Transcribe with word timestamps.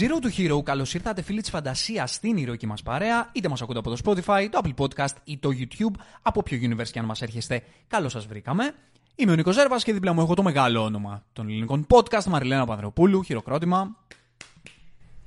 Zero 0.00 0.24
to 0.24 0.38
Hero, 0.38 0.62
καλώς 0.62 0.94
ήρθατε 0.94 1.22
φίλοι 1.22 1.40
της 1.40 1.50
φαντασίας 1.50 2.14
στην 2.14 2.36
ηρωική 2.36 2.66
μας 2.66 2.82
παρέα. 2.82 3.30
Είτε 3.32 3.48
μας 3.48 3.62
ακούτε 3.62 3.78
από 3.78 3.96
το 3.96 3.96
Spotify, 4.04 4.48
το 4.50 4.60
Apple 4.64 4.74
Podcast 4.84 5.14
ή 5.24 5.38
το 5.38 5.48
YouTube, 5.52 6.00
από 6.22 6.42
ποιο 6.42 6.58
universe 6.62 6.88
και 6.88 6.98
αν 6.98 7.04
μας 7.04 7.22
έρχεστε, 7.22 7.62
καλώς 7.86 8.12
σας 8.12 8.26
βρήκαμε. 8.26 8.74
Είμαι 9.14 9.32
ο 9.32 9.34
Νίκος 9.34 9.54
Ζέρβας 9.54 9.84
και 9.84 9.92
δίπλα 9.92 10.12
μου 10.12 10.20
έχω 10.20 10.34
το 10.34 10.42
μεγάλο 10.42 10.82
όνομα 10.82 11.24
των 11.32 11.48
ελληνικών 11.48 11.86
podcast, 11.88 12.24
Μαριλένα 12.24 12.66
Πανδρεοπούλου. 12.66 13.22
Χειροκρότημα. 13.22 13.96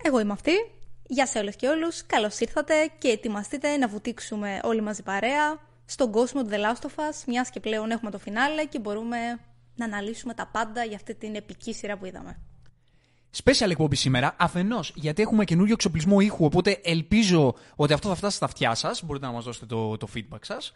Εγώ 0.04 0.20
είμαι 0.20 0.32
αυτή. 0.32 0.52
Γεια 1.08 1.26
σε 1.26 1.40
όλες 1.40 1.56
και 1.56 1.68
όλους. 1.68 2.06
Καλώς 2.06 2.40
ήρθατε 2.40 2.74
και 2.98 3.08
ετοιμαστείτε 3.08 3.78
να 3.78 3.88
βουτήξουμε 3.88 4.60
όλοι 4.64 4.82
μαζί 4.82 5.04
παρέα 5.04 5.60
στον 5.86 6.12
κόσμο 6.12 6.44
του 6.44 6.50
The 6.52 6.56
Last 6.56 6.86
of 6.88 6.96
Us, 6.96 7.24
μιας 7.28 7.50
και 7.50 7.60
πλέον 7.60 7.92
έχουμε 7.92 8.12
το 8.12 8.20
φινάλε 8.20 8.65
και 8.65 8.79
μπορούμε 8.79 9.18
να 9.76 9.86
αναλύσουμε 9.86 10.34
τα 10.34 10.48
πάντα 10.48 10.84
για 10.84 10.96
αυτή 10.96 11.15
την 11.15 11.36
επική 11.36 11.74
σειρά 11.74 11.98
που 11.98 12.06
είδαμε. 12.06 12.40
Special 13.43 13.69
εκπομπή 13.69 13.96
σήμερα, 13.96 14.36
αφενός 14.39 14.92
γιατί 14.96 15.21
έχουμε 15.21 15.43
καινούριο 15.43 15.74
εξοπλισμό 15.74 16.20
ήχου, 16.20 16.46
οπότε 16.46 16.79
ελπίζω 16.83 17.54
ότι 17.75 17.93
αυτό 17.93 18.07
θα 18.10 18.15
φτάσει 18.15 18.36
στα 18.36 18.46
αυτιά 18.46 18.75
σας. 18.75 19.04
Μπορείτε 19.04 19.25
να 19.25 19.32
μας 19.32 19.43
δώσετε 19.43 19.65
το, 19.65 19.97
το 19.97 20.07
feedback 20.15 20.39
σας. 20.42 20.71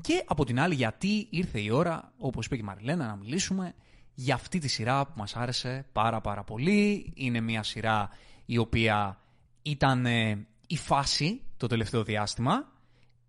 Και 0.00 0.24
από 0.26 0.44
την 0.44 0.60
άλλη, 0.60 0.74
γιατί 0.74 1.26
ήρθε 1.30 1.60
η 1.60 1.70
ώρα, 1.70 2.12
όπως 2.18 2.46
είπε 2.46 2.54
και 2.54 2.62
η 2.62 2.64
Μαριλένα, 2.64 3.06
να 3.06 3.16
μιλήσουμε 3.16 3.74
για 4.14 4.34
αυτή 4.34 4.58
τη 4.58 4.68
σειρά 4.68 5.06
που 5.06 5.12
μας 5.16 5.36
άρεσε 5.36 5.86
πάρα 5.92 6.20
πάρα 6.20 6.44
πολύ. 6.44 7.12
Είναι 7.14 7.40
μια 7.40 7.62
σειρά 7.62 8.10
η 8.44 8.58
οποία 8.58 9.18
ήταν 9.62 10.06
ε, 10.06 10.46
η 10.66 10.76
φάση 10.76 11.40
το 11.56 11.66
τελευταίο 11.66 12.04
διάστημα. 12.04 12.72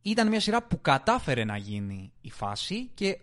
Ήταν 0.02 0.28
μια 0.28 0.40
σειρά 0.40 0.64
που 0.64 0.81
κατάφερε 0.81 1.44
να 1.44 1.58
γίνει 1.58 2.12
η 2.22 2.31
φάση 2.31 2.90
και 2.94 3.20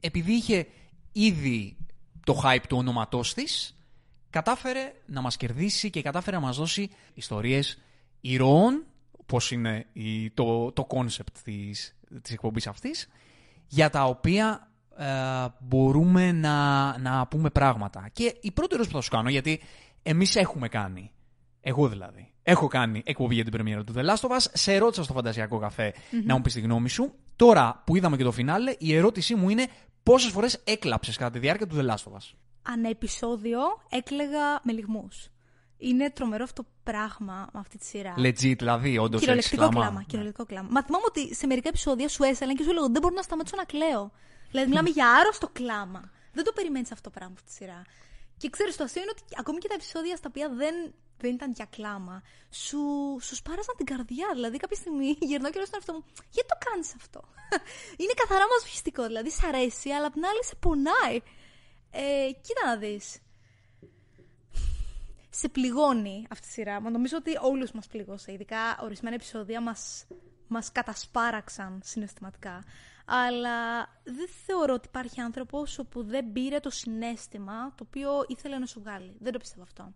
επειδή 0.00 0.32
είχε 0.32 0.66
ήδη 1.12 1.76
το 2.24 2.40
hype 2.44 2.64
του 2.68 2.76
ονόματός 2.76 3.34
της, 3.34 3.79
κατάφερε 4.30 4.92
να 5.06 5.20
μας 5.20 5.36
κερδίσει 5.36 5.90
και 5.90 6.02
κατάφερε 6.02 6.36
να 6.36 6.42
μας 6.42 6.56
δώσει 6.56 6.90
ιστορίες 7.14 7.78
ηρώων, 8.20 8.84
πώς 9.26 9.50
είναι 9.50 9.86
η, 9.92 10.30
το, 10.30 10.72
το 10.72 10.86
concept 10.90 11.32
της, 11.44 11.96
της 12.22 12.32
εκπομπής 12.32 12.66
αυτής, 12.66 13.08
για 13.66 13.90
τα 13.90 14.04
οποία 14.04 14.70
ε, 14.96 15.06
μπορούμε 15.58 16.32
να, 16.32 16.98
να 16.98 17.26
πούμε 17.26 17.50
πράγματα. 17.50 18.08
Και 18.12 18.36
η 18.40 18.50
πρώτη 18.50 18.74
ερώτηση 18.74 18.90
που 18.94 18.96
θα 18.96 19.02
σου 19.02 19.10
κάνω, 19.10 19.28
γιατί 19.28 19.60
εμείς 20.02 20.36
έχουμε 20.36 20.68
κάνει, 20.68 21.10
εγώ 21.60 21.88
δηλαδή, 21.88 22.32
έχω 22.42 22.66
κάνει 22.66 23.02
εκπομπή 23.04 23.34
για 23.34 23.42
την 23.42 23.52
πρεμιέρα 23.52 23.84
του 23.84 23.92
The 23.96 24.00
Last 24.00 24.28
of 24.28 24.30
Us, 24.30 24.46
σε 24.52 24.74
ερώτησα 24.74 25.02
στο 25.02 25.12
φαντασιακό 25.12 25.58
καφέ 25.58 25.94
να 26.24 26.34
μου 26.34 26.40
πεις 26.40 26.52
τη 26.52 26.60
γνώμη 26.60 26.88
σου. 26.88 27.14
Τώρα 27.36 27.82
που 27.86 27.96
είδαμε 27.96 28.16
και 28.16 28.22
το 28.22 28.32
φινάλε, 28.32 28.74
η 28.78 28.94
ερώτησή 28.94 29.34
μου 29.34 29.48
είναι 29.48 29.66
πόσες 30.02 30.30
φορές 30.30 30.60
έκλαψες 30.64 31.16
κατά 31.16 31.30
τη 31.30 31.38
διάρκεια 31.38 31.66
του 31.66 31.76
The 31.76 31.90
Last 31.90 32.12
of 32.12 32.12
Us; 32.12 32.34
Ανά 32.62 32.88
επεισόδιο 32.88 33.60
έκλεγα 33.88 34.60
με 34.62 34.72
λιγμούς. 34.72 35.28
Είναι 35.78 36.10
τρομερό 36.10 36.44
αυτό 36.44 36.62
το 36.62 36.68
πράγμα 36.82 37.48
με 37.52 37.58
αυτή 37.58 37.78
τη 37.78 37.84
σειρά. 37.84 38.14
Legit, 38.18 38.56
δηλαδή, 38.58 38.98
όντως. 38.98 39.20
Κυριολεκτικό 39.20 39.68
κλάμα. 39.68 40.02
Κυριολεκτικό 40.02 40.46
κλάμα. 40.46 40.68
Μα 40.70 40.82
θυμάμαι 40.84 41.04
ότι 41.06 41.34
σε 41.34 41.46
μερικά 41.46 41.68
επεισόδια 41.68 42.08
σου 42.08 42.22
έσαλαν 42.22 42.56
και 42.56 42.62
σου 42.62 42.72
λέγανε 42.72 42.92
Δεν 42.92 43.02
μπορώ 43.02 43.14
να 43.14 43.22
σταματήσω 43.22 43.56
να 43.56 43.64
κλαίω. 43.64 44.12
Δηλαδή, 44.50 44.68
μιλάμε 44.68 44.88
για 44.88 45.08
άρρωστο 45.10 45.48
κλάμα. 45.52 46.10
Δεν 46.32 46.44
το 46.44 46.52
περιμένεις 46.52 46.92
αυτό 46.92 47.10
το 47.10 47.14
πράγμα 47.18 47.34
αυτή 47.36 47.48
τη 47.48 47.54
σειρά. 47.54 47.82
Και 48.36 48.50
ξέρεις, 48.50 48.76
το 48.76 48.84
αστείο 48.84 49.02
είναι 49.02 49.12
ότι 49.14 49.22
ακόμη 49.36 49.58
και 49.58 49.68
τα 49.68 49.74
επεισόδια 49.74 50.16
στα 50.16 50.28
οποία 50.30 50.48
δεν, 50.48 50.74
δεν 51.18 51.34
ήταν 51.34 51.52
για 51.52 51.66
κλάμα, 51.76 52.22
σου, 52.50 52.82
σου 53.20 53.34
σπάρασαν 53.34 53.74
την 53.76 53.86
καρδιά. 53.86 54.28
Δηλαδή, 54.34 54.56
κάποια 54.56 54.76
στιγμή 54.76 55.08
γυρνάω 55.28 55.50
και 55.50 55.58
λέω 55.60 55.66
στον 55.66 55.78
εαυτό 55.78 55.92
μου, 55.92 56.04
Γιατί 56.34 56.48
το 56.52 56.58
κάνεις 56.66 56.88
αυτό; 57.00 57.20
είναι 58.00 58.14
καθαρά 58.22 58.44
μαζοχιστικό. 58.52 59.02
Δηλαδή, 59.06 59.30
σ' 59.30 59.44
αρέσει, 59.44 59.88
αλλά 59.90 60.06
απ' 60.06 60.12
την 60.12 60.24
άλλη 60.30 60.44
σε 60.50 60.54
πονάει. 60.64 61.18
Ε, 61.90 62.30
κοίτα 62.40 62.66
να 62.66 62.76
δεις. 62.76 63.18
Σε 65.30 65.48
πληγώνει 65.48 66.26
αυτή 66.30 66.46
η 66.46 66.50
σειρά. 66.50 66.80
Μα 66.80 66.90
νομίζω 66.90 67.16
ότι 67.16 67.30
όλους 67.40 67.72
μας 67.72 67.86
πληγώσε. 67.86 68.32
Ειδικά 68.32 68.78
ορισμένα 68.82 69.14
επεισόδια 69.14 69.60
μας 69.60 70.06
μας 70.50 70.72
κατασπάραξαν 70.72 71.80
συναισθηματικά. 71.84 72.64
Αλλά 73.06 73.80
δεν 74.04 74.28
θεωρώ 74.46 74.74
ότι 74.74 74.88
υπάρχει 74.88 75.20
άνθρωπος 75.20 75.78
όπου 75.78 76.04
δεν 76.04 76.32
πήρε 76.32 76.60
το 76.60 76.70
συνέστημα 76.70 77.74
το 77.74 77.84
οποίο 77.88 78.24
ήθελε 78.28 78.58
να 78.58 78.66
σου 78.66 78.80
βγάλει. 78.80 79.16
Δεν 79.20 79.32
το 79.32 79.38
πιστεύω 79.38 79.62
αυτό. 79.62 79.92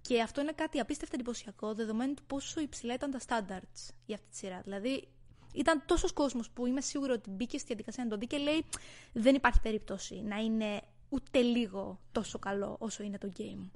Και 0.00 0.22
αυτό 0.22 0.40
είναι 0.40 0.52
κάτι 0.52 0.80
απίστευτα 0.80 1.14
εντυπωσιακό, 1.14 1.74
δεδομένου 1.74 2.14
του 2.14 2.22
πόσο 2.26 2.60
υψηλά 2.60 2.94
ήταν 2.94 3.10
τα 3.10 3.18
standards 3.26 3.94
για 4.06 4.14
αυτή 4.14 4.28
τη 4.30 4.36
σειρά. 4.36 4.60
Δηλαδή, 4.64 5.08
ήταν 5.52 5.82
τόσος 5.86 6.12
κόσμος 6.12 6.50
που 6.50 6.66
είμαι 6.66 6.80
σίγουρη 6.80 7.12
ότι 7.12 7.30
μπήκε 7.30 7.58
στη 7.58 7.66
διαδικασία 7.66 8.04
να 8.04 8.10
το 8.10 8.16
δει 8.16 8.26
και 8.26 8.36
λέει: 8.36 8.64
Δεν 9.12 9.34
υπάρχει 9.34 9.60
περίπτωση 9.60 10.22
να 10.22 10.36
είναι 10.36 10.80
ούτε 11.12 11.40
λίγο 11.40 12.00
τόσο 12.12 12.38
καλό 12.38 12.76
όσο 12.78 13.02
είναι 13.02 13.18
το 13.18 13.32
game. 13.38 13.70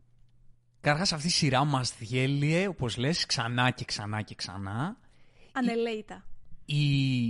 Καταρχάς, 0.81 1.13
αυτή 1.13 1.27
η 1.27 1.31
σειρά 1.31 1.65
μας 1.65 1.97
διέλυε, 1.97 2.69
όπως 2.69 2.97
λες, 2.97 3.27
ξανά 3.27 3.71
και 3.71 3.85
ξανά 3.85 4.23
και 4.23 4.35
ξανά. 4.35 4.97
Ανελέητα. 5.53 6.25
Η, 6.65 7.27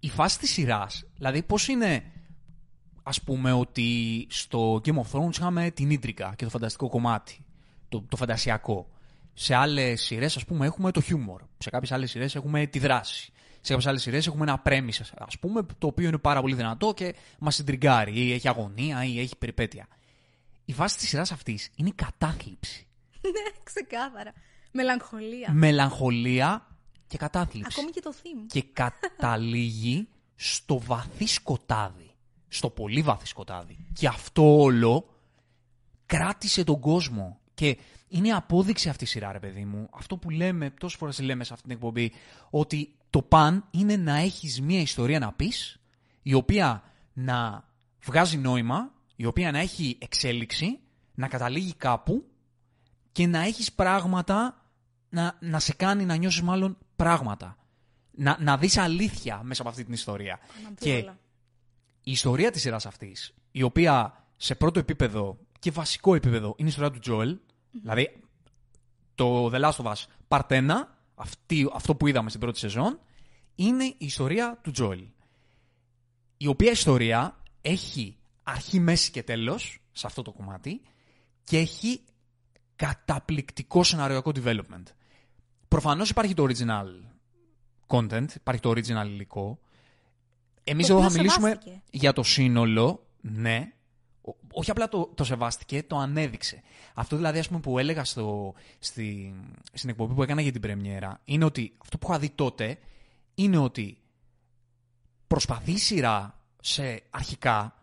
η 0.00 0.08
φάση 0.08 0.38
της 0.38 0.50
σειράς, 0.50 1.04
δηλαδή 1.16 1.42
πώς 1.42 1.68
είναι, 1.68 2.12
ας 3.02 3.22
πούμε, 3.22 3.52
ότι 3.52 4.26
στο 4.30 4.80
Game 4.84 4.96
of 4.96 5.10
Thrones 5.12 5.36
είχαμε 5.36 5.70
την 5.70 5.90
ίντρικα 5.90 6.34
και 6.36 6.44
το 6.44 6.50
φανταστικό 6.50 6.88
κομμάτι, 6.88 7.44
το, 7.88 8.04
το 8.08 8.16
φαντασιακό. 8.16 8.90
Σε 9.34 9.54
άλλες 9.54 10.02
σειρές, 10.02 10.36
ας 10.36 10.44
πούμε, 10.44 10.66
έχουμε 10.66 10.90
το 10.90 11.00
χιούμορ. 11.00 11.42
Σε 11.58 11.70
κάποιες 11.70 11.92
άλλες 11.92 12.10
σειρές 12.10 12.34
έχουμε 12.34 12.66
τη 12.66 12.78
δράση. 12.78 13.32
Σε 13.64 13.72
κάποιες 13.72 13.86
άλλες 13.86 14.02
σειρές 14.02 14.26
έχουμε 14.26 14.42
ένα 14.42 14.58
πρέμισε, 14.58 15.04
ας 15.18 15.38
πούμε, 15.38 15.66
το 15.78 15.86
οποίο 15.86 16.08
είναι 16.08 16.18
πάρα 16.18 16.40
πολύ 16.40 16.54
δυνατό 16.54 16.94
και 16.94 17.14
μας 17.38 17.54
συντριγκάρει, 17.54 18.20
ή 18.20 18.32
έχει 18.32 18.48
αγωνία, 18.48 19.04
ή 19.04 19.20
έχει 19.20 19.36
περιπέτεια. 19.36 19.88
Η 20.64 20.72
φάση 20.72 20.98
της 20.98 21.08
σειράς 21.08 21.32
αυτής 21.32 21.70
είναι 21.76 21.88
η 21.88 21.92
κατάθλιψη. 21.92 22.86
ναι, 23.22 23.60
ξεκάθαρα. 23.62 24.32
Μελαγχολία. 24.72 25.52
Μελαγχολία 25.52 26.66
και 27.06 27.16
κατάθλιψη. 27.16 27.72
Ακόμη 27.78 27.90
και 27.90 28.00
το 28.00 28.12
theme. 28.22 28.46
Και 28.46 28.62
καταλήγει 28.72 30.08
στο 30.34 30.78
βαθύ 30.78 31.26
σκοτάδι. 31.26 32.10
Στο 32.48 32.70
πολύ 32.70 33.02
βαθύ 33.02 33.26
σκοτάδι. 33.26 33.86
Και 33.92 34.06
αυτό 34.06 34.60
όλο 34.60 35.08
κράτησε 36.06 36.64
τον 36.64 36.80
κόσμο. 36.80 37.40
Και 37.54 37.78
είναι 38.08 38.30
απόδειξη 38.30 38.88
αυτής 38.88 39.08
η 39.08 39.12
σειράς, 39.12 39.32
ρε 39.32 39.38
παιδί 39.38 39.64
μου. 39.64 39.88
Αυτό 39.92 40.16
που 40.16 40.30
λέμε, 40.30 40.70
τόσες 40.70 40.98
φορές 40.98 41.20
λέμε 41.20 41.44
σε 41.44 41.52
αυτή 41.52 41.66
την 41.66 41.76
εκπομπή, 41.76 42.12
ότι 42.50 42.94
το 43.12 43.22
παν 43.22 43.64
είναι 43.70 43.96
να 43.96 44.16
έχεις 44.16 44.60
μία 44.60 44.80
ιστορία 44.80 45.18
να 45.18 45.32
πεις, 45.32 45.80
η 46.22 46.34
οποία 46.34 46.82
να 47.12 47.68
βγάζει 48.04 48.36
νόημα, 48.36 48.92
η 49.16 49.24
οποία 49.24 49.52
να 49.52 49.58
έχει 49.58 49.98
εξέλιξη, 50.00 50.78
να 51.14 51.28
καταλήγει 51.28 51.74
κάπου 51.74 52.24
και 53.12 53.26
να 53.26 53.40
έχεις 53.40 53.72
πράγματα 53.72 54.66
να, 55.08 55.36
να 55.40 55.58
σε 55.58 55.74
κάνει 55.74 56.04
να 56.04 56.14
νιώσεις 56.14 56.42
μάλλον 56.42 56.78
πράγματα. 56.96 57.56
Να, 58.10 58.36
να 58.40 58.56
δεις 58.56 58.76
αλήθεια 58.76 59.40
μέσα 59.42 59.60
από 59.60 59.70
αυτή 59.70 59.84
την 59.84 59.92
ιστορία. 59.92 60.38
Και 60.78 60.96
η 62.02 62.10
ιστορία 62.10 62.50
της 62.50 62.60
σειράς 62.60 62.86
αυτής, 62.86 63.34
η 63.50 63.62
οποία 63.62 64.24
σε 64.36 64.54
πρώτο 64.54 64.78
επίπεδο 64.78 65.38
και 65.58 65.70
βασικό 65.70 66.14
επίπεδο 66.14 66.54
είναι 66.56 66.68
η 66.68 66.70
ιστορία 66.70 66.90
του 66.90 66.98
Τζόελ, 66.98 67.38
δηλαδή 67.70 68.22
το 69.14 69.50
The 69.52 69.60
Last 69.60 69.84
of 69.84 69.92
Us 69.92 70.04
Part 70.28 70.46
1, 70.48 70.70
αυτή, 71.22 71.70
αυτό 71.74 71.94
που 71.94 72.06
είδαμε 72.06 72.28
στην 72.28 72.40
πρώτη 72.40 72.58
σεζόν, 72.58 73.00
είναι 73.54 73.84
η 73.84 73.96
ιστορία 73.98 74.58
του 74.62 74.70
Τζόελ. 74.70 75.04
Η 76.36 76.46
οποία 76.46 76.70
ιστορία 76.70 77.42
έχει 77.60 78.16
αρχή, 78.42 78.80
μέση 78.80 79.10
και 79.10 79.22
τέλος 79.22 79.78
σε 79.92 80.06
αυτό 80.06 80.22
το 80.22 80.32
κομμάτι 80.32 80.80
και 81.44 81.58
έχει 81.58 82.00
καταπληκτικό 82.76 83.82
σεναριακό 83.82 84.32
development. 84.34 84.82
Προφανώς 85.68 86.10
υπάρχει 86.10 86.34
το 86.34 86.46
original 86.48 86.86
content, 87.86 88.34
υπάρχει 88.34 88.60
το 88.60 88.70
original 88.70 89.06
υλικό. 89.06 89.58
Εμείς 90.64 90.88
εδώ 90.88 91.02
θα 91.02 91.10
μιλήσουμε 91.10 91.58
για 91.90 92.12
το 92.12 92.22
σύνολο, 92.22 93.06
ναι, 93.20 93.72
όχι 94.52 94.70
απλά 94.70 94.88
το, 94.88 95.10
το 95.14 95.24
σεβάστηκε, 95.24 95.82
το 95.82 95.96
ανέδειξε. 95.96 96.62
Αυτό 96.94 97.16
δηλαδή 97.16 97.38
ας 97.38 97.48
πούμε, 97.48 97.60
που 97.60 97.78
έλεγα 97.78 98.04
στο, 98.04 98.54
στη, 98.78 99.34
στην 99.72 99.90
εκπομπή 99.90 100.14
που 100.14 100.22
έκανα 100.22 100.40
για 100.40 100.52
την 100.52 100.60
πρεμιέρα 100.60 101.20
είναι 101.24 101.44
ότι 101.44 101.76
αυτό 101.82 101.98
που 101.98 102.06
είχα 102.10 102.18
δει 102.18 102.30
τότε 102.30 102.78
είναι 103.34 103.58
ότι 103.58 103.98
προσπαθεί 105.26 105.72
η 105.72 105.78
σειρά 105.78 106.40
σε 106.60 107.02
αρχικά 107.10 107.74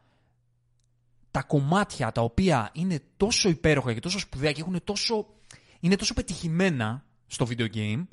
τα 1.31 1.43
κομμάτια 1.43 2.11
τα 2.11 2.21
οποία 2.21 2.69
είναι 2.73 2.99
τόσο 3.17 3.49
υπέροχα 3.49 3.93
και 3.93 3.99
τόσο 3.99 4.19
σπουδαία 4.19 4.51
και 4.51 4.61
έχουν 4.61 4.83
τόσο, 4.83 5.25
είναι 5.79 5.95
τόσο 5.95 6.13
πετυχημένα 6.13 7.03
στο 7.27 7.47
video 7.49 7.67
game 7.75 8.07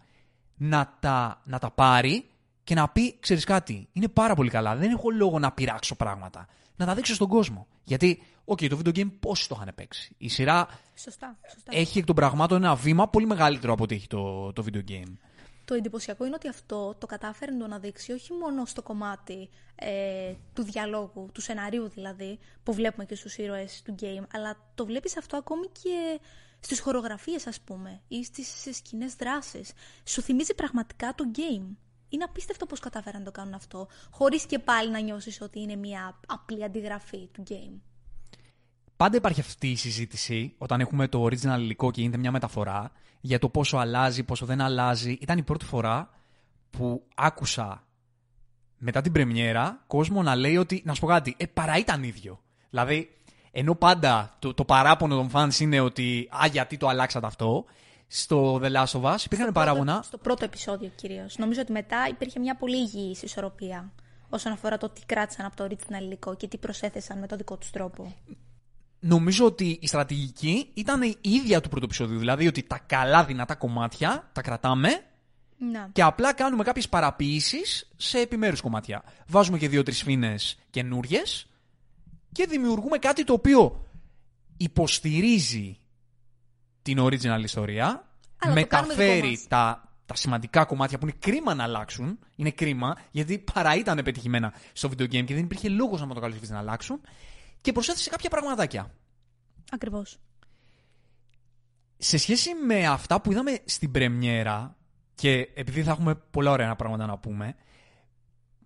να 0.57 0.97
τα, 1.01 1.43
να 1.45 1.59
τα 1.59 1.71
πάρει 1.71 2.31
και 2.65 2.75
να 2.75 2.89
πει, 2.89 3.19
ξέρεις 3.21 3.45
κάτι, 3.45 3.89
είναι 3.93 4.09
πάρα 4.09 4.35
πολύ 4.35 4.51
καλά. 4.51 4.77
Δεν 4.77 4.91
έχω 4.91 5.11
λόγο 5.11 5.39
να 5.39 5.53
πειράξω 5.53 5.95
πράγματα. 5.97 6.47
Να 6.77 6.87
τα 6.87 6.95
δείξω 6.95 7.15
στον 7.15 7.29
κόσμο. 7.29 7.67
Γιατί, 7.85 8.23
ok, 8.45 8.59
okay, 8.63 8.69
το 8.69 8.81
video 8.85 8.99
game 8.99 9.11
πόσοι 9.21 9.49
το 9.49 9.55
είχαν 9.59 9.73
παίξει. 9.75 10.15
Η 10.19 10.29
σειρά 10.29 10.69
σωστά, 10.97 11.39
σωστά. 11.53 11.73
έχει 11.75 11.99
εκ 11.99 12.05
των 12.05 12.15
πραγμάτων 12.15 12.65
ένα 12.65 12.75
βήμα 12.75 13.09
πολύ 13.09 13.27
μεγαλύτερο 13.27 13.73
από 13.73 13.83
ό,τι 13.83 13.95
έχει 13.95 14.07
το, 14.07 14.53
το 14.53 14.65
video 14.67 14.91
game. 14.91 15.13
Το 15.65 15.75
εντυπωσιακό 15.75 16.25
είναι 16.25 16.35
ότι 16.35 16.49
αυτό 16.49 16.95
το 16.99 17.07
κατάφερε 17.07 17.53
να 17.53 17.59
το 17.59 17.65
αναδείξει 17.65 18.13
όχι 18.13 18.33
μόνο 18.33 18.65
στο 18.65 18.83
κομμάτι 18.83 19.49
ε, 19.75 20.35
του 20.53 20.63
διαλόγου, 20.63 21.31
του 21.33 21.41
σεναρίου 21.41 21.89
δηλαδή, 21.89 22.39
που 22.63 22.73
βλέπουμε 22.73 23.05
και 23.05 23.15
στους 23.15 23.37
ήρωες 23.37 23.83
του 23.85 23.95
game, 24.01 24.27
αλλά 24.33 24.57
το 24.75 24.87
βλέπεις 24.87 25.17
αυτό 25.17 25.37
ακόμη 25.37 25.67
και 25.67 26.21
στις 26.61 26.81
χορογραφίες 26.81 27.47
ας 27.47 27.61
πούμε 27.61 28.01
ή 28.09 28.25
στις 28.25 28.77
σκηνές 28.77 29.15
δράσεις. 29.15 29.73
Σου 30.05 30.23
θυμίζει 30.23 30.55
πραγματικά 30.55 31.15
το 31.15 31.25
game. 31.35 31.77
Είναι 32.17 32.25
απίστευτο 32.25 32.67
πώς 32.67 32.81
καταφέραν 32.81 33.19
να 33.19 33.25
το 33.25 33.31
κάνουν 33.31 33.55
αυτό, 33.55 33.89
χωρίς 34.11 34.47
και 34.47 34.59
πάλι 34.59 34.91
να 34.91 35.01
νιώσεις 35.01 35.41
ότι 35.41 35.61
είναι 35.61 35.77
μια 35.77 36.21
απλή 36.27 36.65
αντιγραφή 36.65 37.27
του 37.33 37.43
game. 37.49 37.81
Πάντα 38.97 39.17
υπάρχει 39.17 39.41
αυτή 39.41 39.71
η 39.71 39.77
συζήτηση 39.77 40.55
όταν 40.59 40.81
έχουμε 40.81 41.09
το 41.09 41.25
original 41.25 41.59
υλικό 41.59 41.91
και 41.91 42.01
γίνεται 42.01 42.19
μια 42.19 42.31
μεταφορά 42.31 42.93
για 43.21 43.39
το 43.39 43.49
πόσο 43.49 43.77
αλλάζει, 43.77 44.23
πόσο 44.23 44.47
δεν 44.47 44.61
αλλάζει. 44.61 45.19
Ήταν 45.21 45.39
η 45.39 45.43
πρώτη 45.43 45.65
φορά 45.65 46.11
που 46.71 47.07
άκουσα 47.15 47.87
μετά 48.79 49.01
την 49.01 49.13
πρεμιέρα 49.13 49.85
κόσμο 49.87 50.23
να 50.23 50.35
λέει 50.35 50.57
ότι, 50.57 50.83
να 50.85 50.95
σου 50.95 51.01
πω 51.01 51.07
κάτι, 51.07 51.35
ε, 51.39 51.47
παρά 51.47 51.77
ήταν 51.77 52.03
ίδιο. 52.03 52.41
Δηλαδή, 52.71 53.11
ενώ 53.51 53.75
πάντα 53.75 54.37
το, 54.39 54.55
το 54.55 54.65
παράπονο 54.65 55.17
των 55.17 55.31
fans 55.33 55.61
είναι 55.61 55.81
ότι 55.81 56.29
«Α, 56.43 56.47
γιατί 56.47 56.77
το 56.77 56.89
αλλάξατε 56.89 57.27
αυτό», 57.27 57.65
στο 58.07 58.61
The 58.63 58.73
Last 58.73 59.01
of 59.01 59.03
Us 59.03 59.25
υπήρχαν 59.25 59.53
παράπονα... 59.53 60.03
Στο 60.03 60.19
πρώτο 60.19 60.45
επεισόδιο 60.45 60.91
κυρίως. 60.95 61.39
Νομίζω 61.39 61.61
ότι 61.61 61.73
μετά 61.73 62.07
υπήρχε 62.11 62.41
μια 62.41 62.57
πολύ 62.57 62.77
υγιής 62.77 63.23
ισορροπία 63.23 63.93
όσον 64.29 64.53
αφορά 64.53 64.79
το 64.79 64.89
τι 64.89 65.01
κράτησαν 65.07 65.47
από 65.47 65.57
το 65.57 65.65
original 65.71 66.03
υλικό 66.03 66.37
και 66.37 66.49
τι 66.49 66.59
προσέθεσαν 66.59 67.19
με 67.19 67.27
τον 67.27 67.39
δικό 67.39 67.57
τους 67.57 67.71
τρόπο. 67.71 68.15
Νομίζω 69.01 69.45
ότι 69.45 69.79
η 69.81 69.87
στρατηγική 69.87 70.71
ήταν 70.75 71.03
η 71.03 71.17
ίδια 71.21 71.61
του 71.61 71.69
πρώτου 71.69 71.85
επεισόδιου. 71.85 72.19
Δηλαδή 72.19 72.47
ότι 72.47 72.63
τα 72.63 72.79
καλά 72.87 73.25
δυνατά 73.25 73.55
κομμάτια 73.55 74.31
τα 74.33 74.43
κρατάμε 74.43 74.89
Να. 75.59 75.89
και 75.93 76.03
απλά 76.03 76.33
κάνουμε 76.33 76.65
κάποιες 76.65 76.89
παραποίησεις 76.89 77.93
σε 77.97 78.19
επιμέρους 78.19 78.61
κομμάτια. 78.61 79.03
Βάζουμε 79.27 79.59
και 79.59 79.69
δύο-τρεις 79.69 80.03
φίνε 80.03 80.35
καινούριες 80.71 81.47
και 82.33 82.47
δημιουργούμε 82.47 82.99
κάτι 82.99 83.25
το 83.25 83.33
οποίο 83.33 83.87
υποστηρίζει 84.57 85.79
την 86.87 86.99
original 87.01 87.43
ιστορία, 87.43 88.09
Αλλά 88.39 88.55
το 88.55 88.67
κάνουμε 88.67 88.95
μεταφέρει 88.95 89.21
δικό 89.21 89.27
μας. 89.27 89.47
τα, 89.49 89.93
τα 90.07 90.15
σημαντικά 90.15 90.65
κομμάτια 90.65 90.99
που 90.99 91.07
είναι 91.07 91.17
κρίμα 91.19 91.55
να 91.55 91.63
αλλάξουν. 91.63 92.19
Είναι 92.37 92.51
κρίμα, 92.51 92.97
γιατί 93.11 93.39
παρά 93.53 93.75
ήταν 93.75 94.01
πετυχημένα 94.05 94.53
στο 94.73 94.89
video 94.89 95.03
game 95.03 95.25
και 95.25 95.35
δεν 95.35 95.45
υπήρχε 95.45 95.69
λόγος 95.69 96.01
να 96.01 96.07
το 96.07 96.21
καλωσορίσει 96.21 96.53
να 96.53 96.59
αλλάξουν. 96.59 97.01
Και 97.61 97.73
προσέθεσε 97.73 98.11
κάποια 98.11 98.31
πραγματάκια. 98.31 98.91
Ακριβώς. 99.71 100.19
Σε 101.97 102.19
σχέση 102.19 102.51
με 102.67 102.87
αυτά 102.87 103.21
που 103.21 103.33
είδαμε 103.33 103.59
στην 103.65 103.91
πρεμιέρα, 103.91 104.77
και 105.15 105.49
επειδή 105.55 105.83
θα 105.83 105.91
έχουμε 105.91 106.15
πολλά 106.15 106.51
ωραία 106.51 106.77
πράγματα 106.77 107.07
να 107.07 107.19
πούμε, 107.19 107.55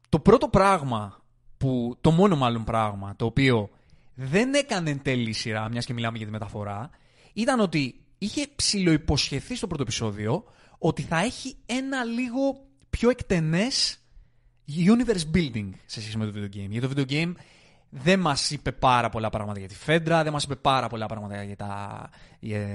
το 0.09 0.19
πρώτο 0.19 0.49
πράγμα, 0.49 1.23
που, 1.59 1.97
το 2.01 2.11
μόνο 2.11 2.37
μάλλον 2.37 2.65
πράγμα, 2.65 3.17
το 3.17 3.25
οποίο 3.25 3.71
δεν 4.15 4.55
έκανε 4.55 4.91
εν 4.91 5.03
τέλει 5.03 5.29
η 5.29 5.33
σειρά, 5.33 5.69
μιας 5.69 5.85
και 5.85 5.93
μιλάμε 5.93 6.17
για 6.17 6.27
τη 6.27 6.33
μεταφορά, 6.33 6.91
ήταν 7.33 7.61
ότι 7.61 8.01
είχε 8.23 8.47
ψηλοϋποσχεθεί 8.57 9.57
στο 9.57 9.67
πρώτο 9.67 9.83
επεισόδιο 9.83 10.45
ότι 10.79 11.03
θα 11.03 11.19
έχει 11.19 11.57
ένα 11.67 12.05
λίγο 12.05 12.67
πιο 12.91 13.11
εκτενές 13.11 13.99
universe 14.69 15.37
building 15.37 15.71
σε 15.87 16.01
σχέση 16.01 16.17
με 16.17 16.27
το 16.27 16.33
video 16.37 16.57
game. 16.57 16.69
Για 16.69 16.81
το 16.81 16.91
video 16.97 17.11
game 17.11 17.33
δεν 17.91 18.21
μας 18.21 18.51
είπε 18.51 18.73
πάρα 18.73 19.09
πολλά 19.09 19.31
πράγματα 19.31 19.59
για 19.59 19.69
τη 19.69 19.75
Fedra, 19.87 20.21
δεν 20.23 20.33
μας 20.33 20.45
είπε 20.45 20.57
πάρα 20.57 20.89
πολλά 20.89 21.07
πράγματα 21.07 21.43
για, 21.43 21.57
τα, 21.57 22.11
για, 22.41 22.67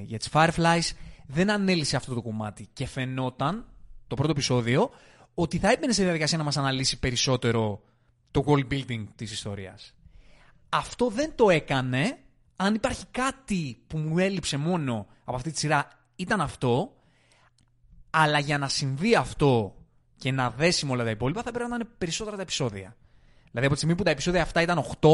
για 0.00 0.18
τις 0.18 0.28
Fireflies. 0.32 0.96
Δεν 1.26 1.50
ανέλησε 1.50 1.96
αυτό 1.96 2.14
το 2.14 2.22
κομμάτι 2.22 2.68
και 2.72 2.86
φαινόταν 2.86 3.66
το 4.06 4.14
πρώτο 4.14 4.30
επεισόδιο 4.30 4.90
ότι 5.34 5.58
θα 5.58 5.70
έμπαινε 5.70 5.92
σε 5.92 6.02
διαδικασία 6.02 6.38
να 6.38 6.44
μας 6.44 6.56
αναλύσει 6.56 6.98
περισσότερο 6.98 7.82
το 8.30 8.44
world 8.46 8.72
building 8.72 9.04
της 9.16 9.32
ιστορίας. 9.32 9.94
Αυτό 10.68 11.08
δεν 11.08 11.32
το 11.34 11.50
έκανε. 11.50 12.18
Αν 12.56 12.74
υπάρχει 12.74 13.04
κάτι 13.10 13.82
που 13.86 13.98
μου 13.98 14.18
έλειψε 14.18 14.56
μόνο 14.56 15.06
από 15.24 15.36
αυτή 15.36 15.50
τη 15.50 15.58
σειρά 15.58 15.88
ήταν 16.16 16.40
αυτό. 16.40 16.96
Αλλά 18.10 18.38
για 18.38 18.58
να 18.58 18.68
συμβεί 18.68 19.14
αυτό 19.14 19.76
και 20.16 20.32
να 20.32 20.50
δέσει 20.50 20.86
με 20.86 20.92
όλα 20.92 21.04
τα 21.04 21.10
υπόλοιπα 21.10 21.42
θα 21.42 21.50
πρέπει 21.50 21.68
να 21.68 21.74
είναι 21.74 21.88
περισσότερα 21.98 22.36
τα 22.36 22.42
επεισόδια. 22.42 22.96
Δηλαδή 23.44 23.66
από 23.66 23.68
τη 23.68 23.76
στιγμή 23.76 23.94
που 23.94 24.02
τα 24.02 24.10
επεισόδια 24.10 24.42
αυτά 24.42 24.62
ήταν 24.62 24.84
8, 25.00 25.08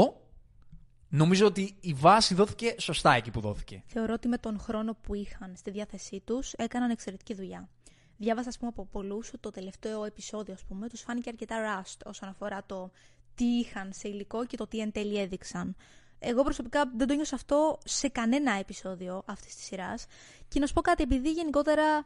νομίζω 1.08 1.46
ότι 1.46 1.76
η 1.81 1.93
βάση 1.93 2.35
δόθηκε 2.35 2.75
σωστά 2.79 3.14
εκεί 3.14 3.31
που 3.31 3.41
δόθηκε. 3.41 3.82
Θεωρώ 3.87 4.12
ότι 4.12 4.29
με 4.29 4.38
τον 4.38 4.58
χρόνο 4.58 4.94
που 4.94 5.14
είχαν 5.14 5.56
στη 5.56 5.70
διάθεσή 5.70 6.23
τους 6.25 6.52
έκαναν 6.52 6.91
εξαιρετική 6.91 7.34
δουλειά. 7.34 7.69
Διάβασα, 8.17 8.49
ας 8.49 8.58
πούμε, 8.58 8.70
από 8.70 8.87
πολλούς 8.87 9.29
ότι 9.29 9.38
το 9.38 9.50
τελευταίο 9.50 10.05
επεισόδιο, 10.05 10.55
ας 10.55 10.64
πούμε, 10.64 10.88
τους 10.88 11.00
φάνηκε 11.00 11.29
αρκετά 11.29 11.56
rust 11.84 11.96
όσον 12.05 12.29
αφορά 12.29 12.62
το 12.67 12.91
τι 13.34 13.44
είχαν 13.44 13.93
σε 13.93 14.08
υλικό 14.08 14.46
και 14.46 14.56
το 14.56 14.67
τι 14.67 14.81
εν 14.81 14.93
τέλει 14.93 15.19
έδειξαν. 15.19 15.76
Εγώ 16.19 16.43
προσωπικά 16.43 16.91
δεν 16.97 17.06
το 17.06 17.15
νιώσα 17.15 17.35
αυτό 17.35 17.79
σε 17.85 18.09
κανένα 18.09 18.53
επεισόδιο 18.53 19.23
αυτής 19.26 19.56
της 19.56 19.65
σειράς. 19.65 20.06
Και 20.49 20.61
να 20.61 20.67
σου 20.67 20.73
πω 20.73 20.81
κάτι, 20.81 21.03
επειδή 21.03 21.31
γενικότερα 21.31 22.05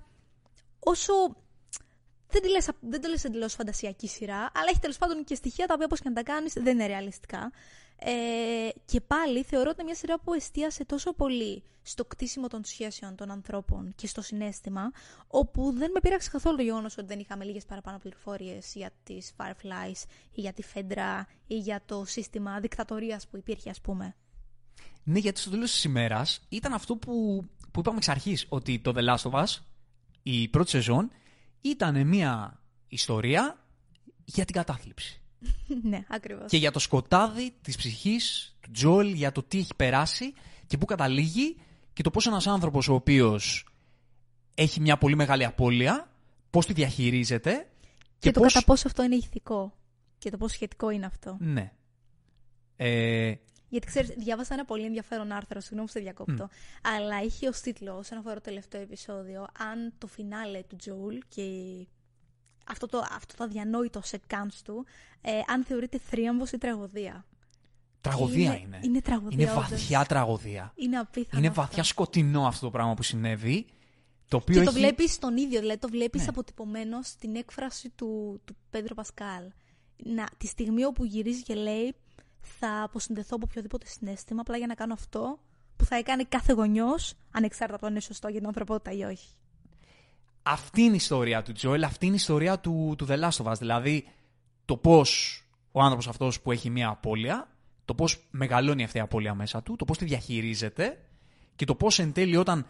όσο 0.79 1.12
δεν, 2.29 2.43
τη 2.43 2.49
λες, 2.49 2.69
δεν 2.81 3.00
το 3.00 3.09
λες 3.09 3.25
εντελώς 3.25 3.55
φαντασιακή 3.55 4.09
σειρά, 4.09 4.37
αλλά 4.37 4.69
έχει 4.69 4.81
τέλος 4.81 4.99
πάντων 4.99 5.25
και 5.25 5.35
στοιχεία 5.35 5.67
τα 5.67 5.75
οποία 5.75 5.87
όπως 5.87 6.00
και 6.00 6.09
να 6.09 6.14
τα 6.14 6.23
κάνεις 6.23 6.53
δεν 6.53 6.67
είναι 6.75 6.87
ρεαλιστικά. 6.87 7.50
Ε, 8.04 8.69
και 8.84 9.00
πάλι 9.00 9.43
θεωρώ 9.43 9.70
ότι 9.70 9.81
είναι 9.81 9.90
μια 9.90 9.99
σειρά 9.99 10.19
που 10.20 10.34
εστίασε 10.34 10.84
τόσο 10.84 11.12
πολύ 11.12 11.62
στο 11.82 12.04
κτίσιμο 12.04 12.49
των 12.49 12.64
σχέσεων 12.64 13.16
των 13.16 13.31
ανθρώπων 13.31 13.93
και 13.96 14.06
στο 14.06 14.22
συνέστημα, 14.22 14.90
όπου 15.26 15.72
δεν 15.72 15.90
με 15.90 16.00
πείραξε 16.00 16.31
καθόλου 16.31 16.56
το 16.56 16.62
γεγονός 16.62 16.99
ότι 16.99 17.06
δεν 17.06 17.19
είχαμε 17.19 17.44
λίγες 17.44 17.64
παραπάνω 17.64 17.99
πληροφορίες 17.99 18.72
για 18.75 18.90
τις 19.02 19.32
Fireflies 19.37 20.02
ή 20.32 20.40
για 20.40 20.52
τη 20.52 20.62
Φέντρα 20.62 21.26
ή 21.46 21.58
για 21.58 21.82
το 21.87 22.04
σύστημα 22.04 22.60
δικτατορίας 22.60 23.28
που 23.28 23.37
υπήρχε 23.37 23.70
ας 23.70 23.81
πούμε. 23.81 24.16
Ναι, 25.02 25.19
γιατί 25.19 25.40
στο 25.40 25.50
τέλος 25.50 25.70
της 25.70 25.84
ημέρας 25.84 26.46
ήταν 26.49 26.72
αυτό 26.72 26.96
που, 26.96 27.44
που 27.70 27.81
είπαμε 27.81 27.96
εξ 27.96 28.08
αρχής, 28.08 28.46
ότι 28.49 28.78
το 28.78 28.93
The 28.96 29.04
Last 29.04 29.31
of 29.31 29.43
Us, 29.43 29.58
η 30.22 30.49
πρώτη 30.49 30.70
σεζόν, 30.70 31.10
ήταν 31.60 32.06
μια 32.06 32.60
ιστορία 32.88 33.64
για 34.25 34.44
την 34.44 34.54
κατάθλιψη. 34.54 35.22
ναι, 35.91 36.05
ακριβώς. 36.09 36.50
Και 36.50 36.56
για 36.56 36.71
το 36.71 36.79
σκοτάδι 36.79 37.55
της 37.62 37.77
ψυχής 37.77 38.56
του 38.61 38.71
Τζόελ, 38.71 39.12
για 39.12 39.33
το 39.33 39.43
τι 39.43 39.59
έχει 39.59 39.75
περάσει 39.77 40.35
και 40.67 40.79
πού 40.79 40.85
καταλήγει 40.85 41.56
και 41.93 42.03
το 42.03 42.11
πώς 42.11 42.27
ένας 42.27 42.47
άνθρωπος 42.47 42.89
ο 42.89 42.94
οποίος 42.94 43.67
έχει 44.55 44.81
μια 44.81 44.99
πολύ 44.99 45.17
μεγάλη 45.17 45.44
απώλεια, 45.44 46.11
πώς 46.50 46.67
τη 46.67 46.73
διαχειρίζεται 46.73 47.67
και, 48.19 48.31
το 48.31 48.41
πώς... 48.41 48.53
κατά 48.53 48.65
πόσο 48.65 48.87
αυτό 48.87 49.03
είναι 49.03 49.15
ηθικό 49.15 49.75
και 50.19 50.31
το 50.31 50.37
πόσο 50.37 50.55
σχετικό 50.55 50.91
είναι 50.91 51.06
αυτό. 51.06 51.37
Ναι. 51.40 51.73
Ε, 52.76 53.35
Γιατί 53.69 53.87
ξέρεις, 53.87 54.11
διάβασα 54.16 54.55
ένα 54.55 54.64
πολύ 54.64 54.85
ενδιαφέρον 54.85 55.33
άρθρο, 55.33 55.61
συγγνώμη 55.61 55.87
που 55.87 55.93
σε 55.93 56.00
διακόπτω, 56.00 56.49
αλλά 56.83 57.23
είχε 57.23 57.49
ως 57.49 57.61
τίτλο, 57.61 57.97
όσον 57.97 58.19
αφορά 58.19 58.35
το 58.35 58.40
τελευταίο 58.40 58.81
επεισόδιο, 58.81 59.47
αν 59.59 59.93
το 59.99 60.07
φινάλε 60.07 60.62
του 60.62 60.76
Τζόουλ 60.76 61.16
και 61.28 61.43
αυτό 62.73 62.87
το, 62.87 62.99
αυτό 63.17 63.37
το 63.37 63.45
αδιανόητο 63.45 64.00
σεκάνς 64.02 64.62
του, 64.62 64.87
ε, 65.21 65.31
αν 65.47 65.64
θεωρείται 65.64 65.99
θρίαμβος 65.99 66.52
ή 66.52 66.59
τραγωδία. 66.59 67.25
τραγωδία 68.00 68.43
είναι- 68.55 68.61
είναι. 68.67 68.81
είναι 68.83 69.00
τραγωδία, 69.00 69.43
Είναι 69.43 69.50
όντως. 69.52 69.69
βαθιά 69.71 70.05
τραγωδία. 70.05 70.73
Είναι 70.76 70.99
απίθανο 70.99 71.38
Είναι 71.38 71.49
αυτό. 71.49 71.61
βαθιά 71.61 71.83
σκοτεινό 71.83 72.47
αυτό 72.47 72.64
το 72.64 72.71
πράγμα 72.71 72.95
που 72.95 73.02
συνέβη. 73.02 73.67
Το 74.29 74.37
οποίο 74.37 74.55
Και 74.59 74.64
το 74.64 74.71
έχει... 74.71 74.79
βλέπεις 74.79 75.19
τον 75.19 75.37
ίδιο, 75.37 75.61
δηλαδή 75.61 75.79
το 75.79 75.88
βλέπεις 75.88 76.21
Ναι. 76.21 76.26
αποτυπωμένο 76.29 77.02
στην 77.02 77.37
έκφραση 77.37 77.88
του, 77.88 78.41
του 78.45 78.57
Πέντρο 78.71 78.95
Πασκάλ. 78.95 79.43
Να, 80.05 80.29
τη 80.37 80.47
στιγμή 80.47 80.85
όπου 80.85 81.05
γυρίζει 81.05 81.43
και 81.43 81.55
λέει 81.55 81.95
θα 82.41 82.83
αποσυνδεθώ 82.83 83.37
από 83.37 83.47
οποιοδήποτε 83.49 83.87
συνέστημα 83.87 84.41
απλά 84.41 84.57
για 84.57 84.67
να 84.67 84.75
κάνω 84.75 84.93
αυτό 84.93 85.38
που 85.76 85.85
θα 85.85 85.97
έκανε 85.97 86.25
κάθε 86.25 86.52
γονιός 86.52 87.14
ανεξάρτητα 87.33 87.73
από 87.73 87.81
το 87.81 87.87
αν 87.87 87.93
είναι 87.93 88.00
σωστό 88.00 88.29
για 88.29 88.38
την 88.38 88.47
ανθρωπότητα 88.47 88.91
ή 88.93 89.02
όχι. 89.02 89.29
Αυτή 90.42 90.82
είναι 90.82 90.92
η 90.92 90.96
ιστορία 90.96 91.42
του 91.42 91.52
Τζόελ, 91.52 91.84
αυτή 91.84 92.06
είναι 92.06 92.14
η 92.14 92.18
ιστορία 92.18 92.58
του, 92.58 92.94
του 92.99 93.06
The 93.08 93.20
Last 93.20 93.44
of 93.44 93.52
Us. 93.52 93.58
Δηλαδή, 93.58 94.08
το 94.64 94.76
πώς 94.76 95.42
ο 95.72 95.80
άνθρωπος 95.80 96.08
αυτός 96.08 96.40
που 96.40 96.52
έχει 96.52 96.70
μια 96.70 96.88
απώλεια, 96.88 97.49
το 97.84 97.94
πώς 97.94 98.26
μεγαλώνει 98.30 98.84
αυτή 98.84 98.99
η 98.99 99.00
απώλεια 99.00 99.34
μέσα 99.34 99.62
του, 99.62 99.76
το 99.76 99.84
πώς 99.84 99.99
τη 99.99 100.04
διαχειρίζεται 100.04 100.99
και 101.56 101.64
το 101.64 101.75
πώς 101.75 101.99
εν 101.99 102.12
τέλει 102.12 102.37
όταν 102.37 102.66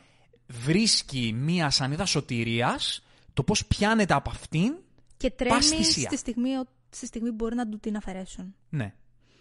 βρίσκει 0.47 1.33
μια 1.37 1.71
σανίδα 1.71 2.05
σωτηρίας, 2.05 3.05
το 3.33 3.43
πώς 3.43 3.67
πιάνεται 3.67 4.15
από 4.15 4.31
αυτήν. 4.31 4.75
Και 5.17 5.31
Πας 5.31 5.69
τρέμει 5.69 5.85
θυσία. 5.85 6.09
στη 6.09 6.17
στιγμή, 6.17 6.51
στη 6.91 7.07
στιγμή 7.07 7.29
που 7.29 7.35
μπορεί 7.35 7.55
να 7.55 7.69
του 7.69 7.79
την 7.79 7.97
αφαιρέσουν. 7.97 8.55
Ναι. 8.69 8.95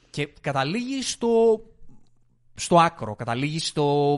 Και 0.10 0.26
καταλήγει 0.42 1.02
στο, 1.02 1.62
στο 2.56 2.80
άκρο, 2.80 3.16
καταλήγει 3.16 3.60
στο, 3.60 4.18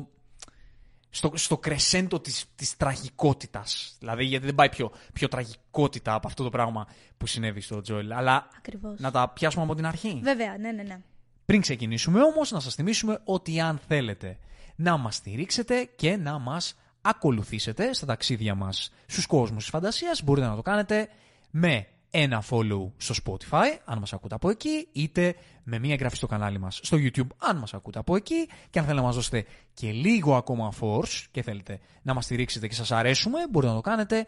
στο, 1.15 1.31
στο 1.33 1.57
κρεσέντο 1.57 2.19
της, 2.19 2.45
της 2.55 2.77
τραγικότητας. 2.77 3.95
Δηλαδή, 3.99 4.23
γιατί 4.23 4.45
δεν 4.45 4.55
πάει 4.55 4.69
πιο, 4.69 4.91
πιο 5.13 5.27
τραγικότητα 5.27 6.13
από 6.13 6.27
αυτό 6.27 6.43
το 6.43 6.49
πράγμα 6.49 6.87
που 7.17 7.27
συνέβη 7.27 7.61
στο 7.61 7.81
Τζόελ. 7.81 8.11
Αλλά 8.11 8.47
Ακριβώς. 8.57 8.99
να 8.99 9.11
τα 9.11 9.29
πιάσουμε 9.29 9.63
από 9.63 9.75
την 9.75 9.85
αρχή. 9.85 10.19
Βέβαια, 10.23 10.57
ναι, 10.57 10.71
ναι, 10.71 10.83
ναι. 10.83 10.99
Πριν 11.45 11.61
ξεκινήσουμε 11.61 12.21
όμως, 12.21 12.51
να 12.51 12.59
σας 12.59 12.75
θυμίσουμε 12.75 13.19
ότι 13.23 13.59
αν 13.59 13.79
θέλετε 13.87 14.37
να 14.75 14.97
μας 14.97 15.15
στηρίξετε 15.15 15.89
και 15.95 16.15
να 16.15 16.39
μας 16.39 16.75
ακολουθήσετε 17.01 17.93
στα 17.93 18.05
ταξίδια 18.05 18.55
μας 18.55 18.91
στους 19.05 19.25
κόσμους 19.25 19.61
της 19.63 19.71
φαντασίας, 19.71 20.23
μπορείτε 20.23 20.47
να 20.47 20.55
το 20.55 20.61
κάνετε 20.61 21.09
με 21.49 21.87
ένα 22.15 22.43
follow 22.49 22.91
στο 22.97 23.13
Spotify, 23.25 23.77
αν 23.85 23.99
μας 23.99 24.13
ακούτε 24.13 24.35
από 24.35 24.49
εκεί, 24.49 24.87
είτε 24.91 25.35
με 25.63 25.79
μία 25.79 25.93
εγγραφή 25.93 26.15
στο 26.15 26.27
κανάλι 26.27 26.59
μας 26.59 26.79
στο 26.83 26.97
YouTube, 26.97 27.27
αν 27.37 27.57
μας 27.57 27.73
ακούτε 27.73 27.99
από 27.99 28.15
εκεί, 28.15 28.45
και 28.69 28.79
αν 28.79 28.85
θέλετε 28.85 28.93
να 28.93 29.01
μας 29.01 29.15
δώσετε 29.15 29.45
και 29.73 29.91
λίγο 29.91 30.35
ακόμα 30.35 30.73
force 30.81 31.25
και 31.31 31.41
θέλετε 31.41 31.79
να 32.01 32.13
μας 32.13 32.25
στηρίξετε 32.25 32.67
και 32.67 32.73
σας 32.73 32.91
αρέσουμε, 32.91 33.39
μπορείτε 33.49 33.71
να 33.71 33.77
το 33.77 33.89
κάνετε 33.89 34.27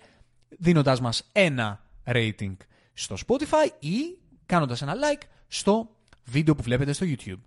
δίνοντας 0.50 1.02
μας 1.02 1.30
ένα 1.32 1.84
rating 2.06 2.56
στο 2.94 3.16
Spotify 3.28 3.70
ή 3.80 4.18
κάνοντας 4.46 4.82
ένα 4.82 4.94
like 4.94 5.22
στο 5.48 5.90
βίντεο 6.24 6.56
που 6.56 6.64
βλέπετε 6.64 6.94
στο 6.94 7.06
YouTube. 7.10 7.42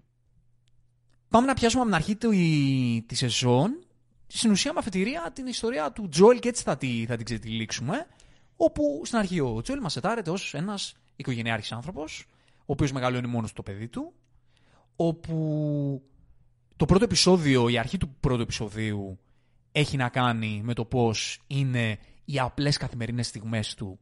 Πάμε 1.28 1.46
να 1.46 1.54
πιάσουμε 1.54 1.82
από 1.82 1.90
την 1.90 2.00
αρχή 2.00 2.16
τη, 2.16 3.02
τη 3.06 3.14
σεζόν, 3.14 3.78
στην 4.26 4.50
ουσία 4.50 4.72
με 4.72 4.78
αφετηρία 4.78 5.30
την 5.34 5.46
ιστορία 5.46 5.92
του 5.92 6.08
Τζόελ 6.08 6.38
και 6.38 6.48
έτσι 6.48 6.62
θα, 6.62 6.76
τη, 6.76 7.04
θα 7.08 7.16
την 7.16 7.24
ξετυλίξουμε, 7.24 8.06
όπου 8.60 9.02
στην 9.04 9.18
αρχή 9.18 9.40
ο 9.40 9.60
Τζόελ 9.62 9.80
μας 9.80 9.96
ετάρεται 9.96 10.30
ως 10.30 10.54
ένας 10.54 10.94
οικογενειάρχης 11.16 11.72
άνθρωπος, 11.72 12.26
ο 12.58 12.72
οποίος 12.72 12.92
μεγαλώνει 12.92 13.26
μόνος 13.26 13.52
το 13.52 13.62
παιδί 13.62 13.88
του, 13.88 14.12
όπου 14.96 16.02
το 16.76 16.86
πρώτο 16.86 17.04
επεισόδιο, 17.04 17.68
η 17.68 17.78
αρχή 17.78 17.98
του 17.98 18.08
πρώτου 18.20 18.42
επεισοδίου 18.42 19.18
έχει 19.72 19.96
να 19.96 20.08
κάνει 20.08 20.60
με 20.64 20.74
το 20.74 20.84
πώς 20.84 21.42
είναι 21.46 21.98
οι 22.24 22.38
απλές 22.38 22.76
καθημερινές 22.76 23.26
στιγμές 23.26 23.74
του 23.74 23.98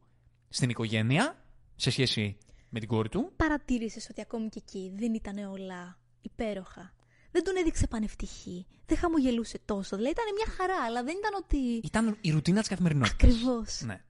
στην 0.49 0.69
οικογένεια, 0.69 1.43
σε 1.75 1.89
σχέση 1.89 2.37
με 2.69 2.79
την 2.79 2.87
κόρη 2.87 3.09
του. 3.09 3.31
Παρατήρησες 3.35 4.07
ότι 4.09 4.21
ακόμη 4.21 4.49
και 4.49 4.61
εκεί 4.65 4.93
δεν 4.95 5.13
ήταν 5.13 5.37
όλα 5.37 5.99
υπέροχα. 6.21 6.93
Δεν 7.31 7.43
τον 7.43 7.55
έδειξε 7.55 7.87
πανευτυχή. 7.87 8.65
Δεν 8.85 8.97
χαμογελούσε 8.97 9.59
τόσο. 9.65 9.95
Δηλαδή 9.95 10.13
ήταν 10.13 10.25
μια 10.35 10.55
χαρά, 10.57 10.83
αλλά 10.85 11.03
δεν 11.03 11.15
ήταν 11.17 11.31
ότι. 11.43 11.57
Ήταν 11.83 12.17
η 12.21 12.31
ρουτίνα 12.31 12.59
της 12.59 12.69
καθημερινότητας. 12.69 13.31
Ακριβώς. 13.31 13.81
Ναι. 13.81 14.01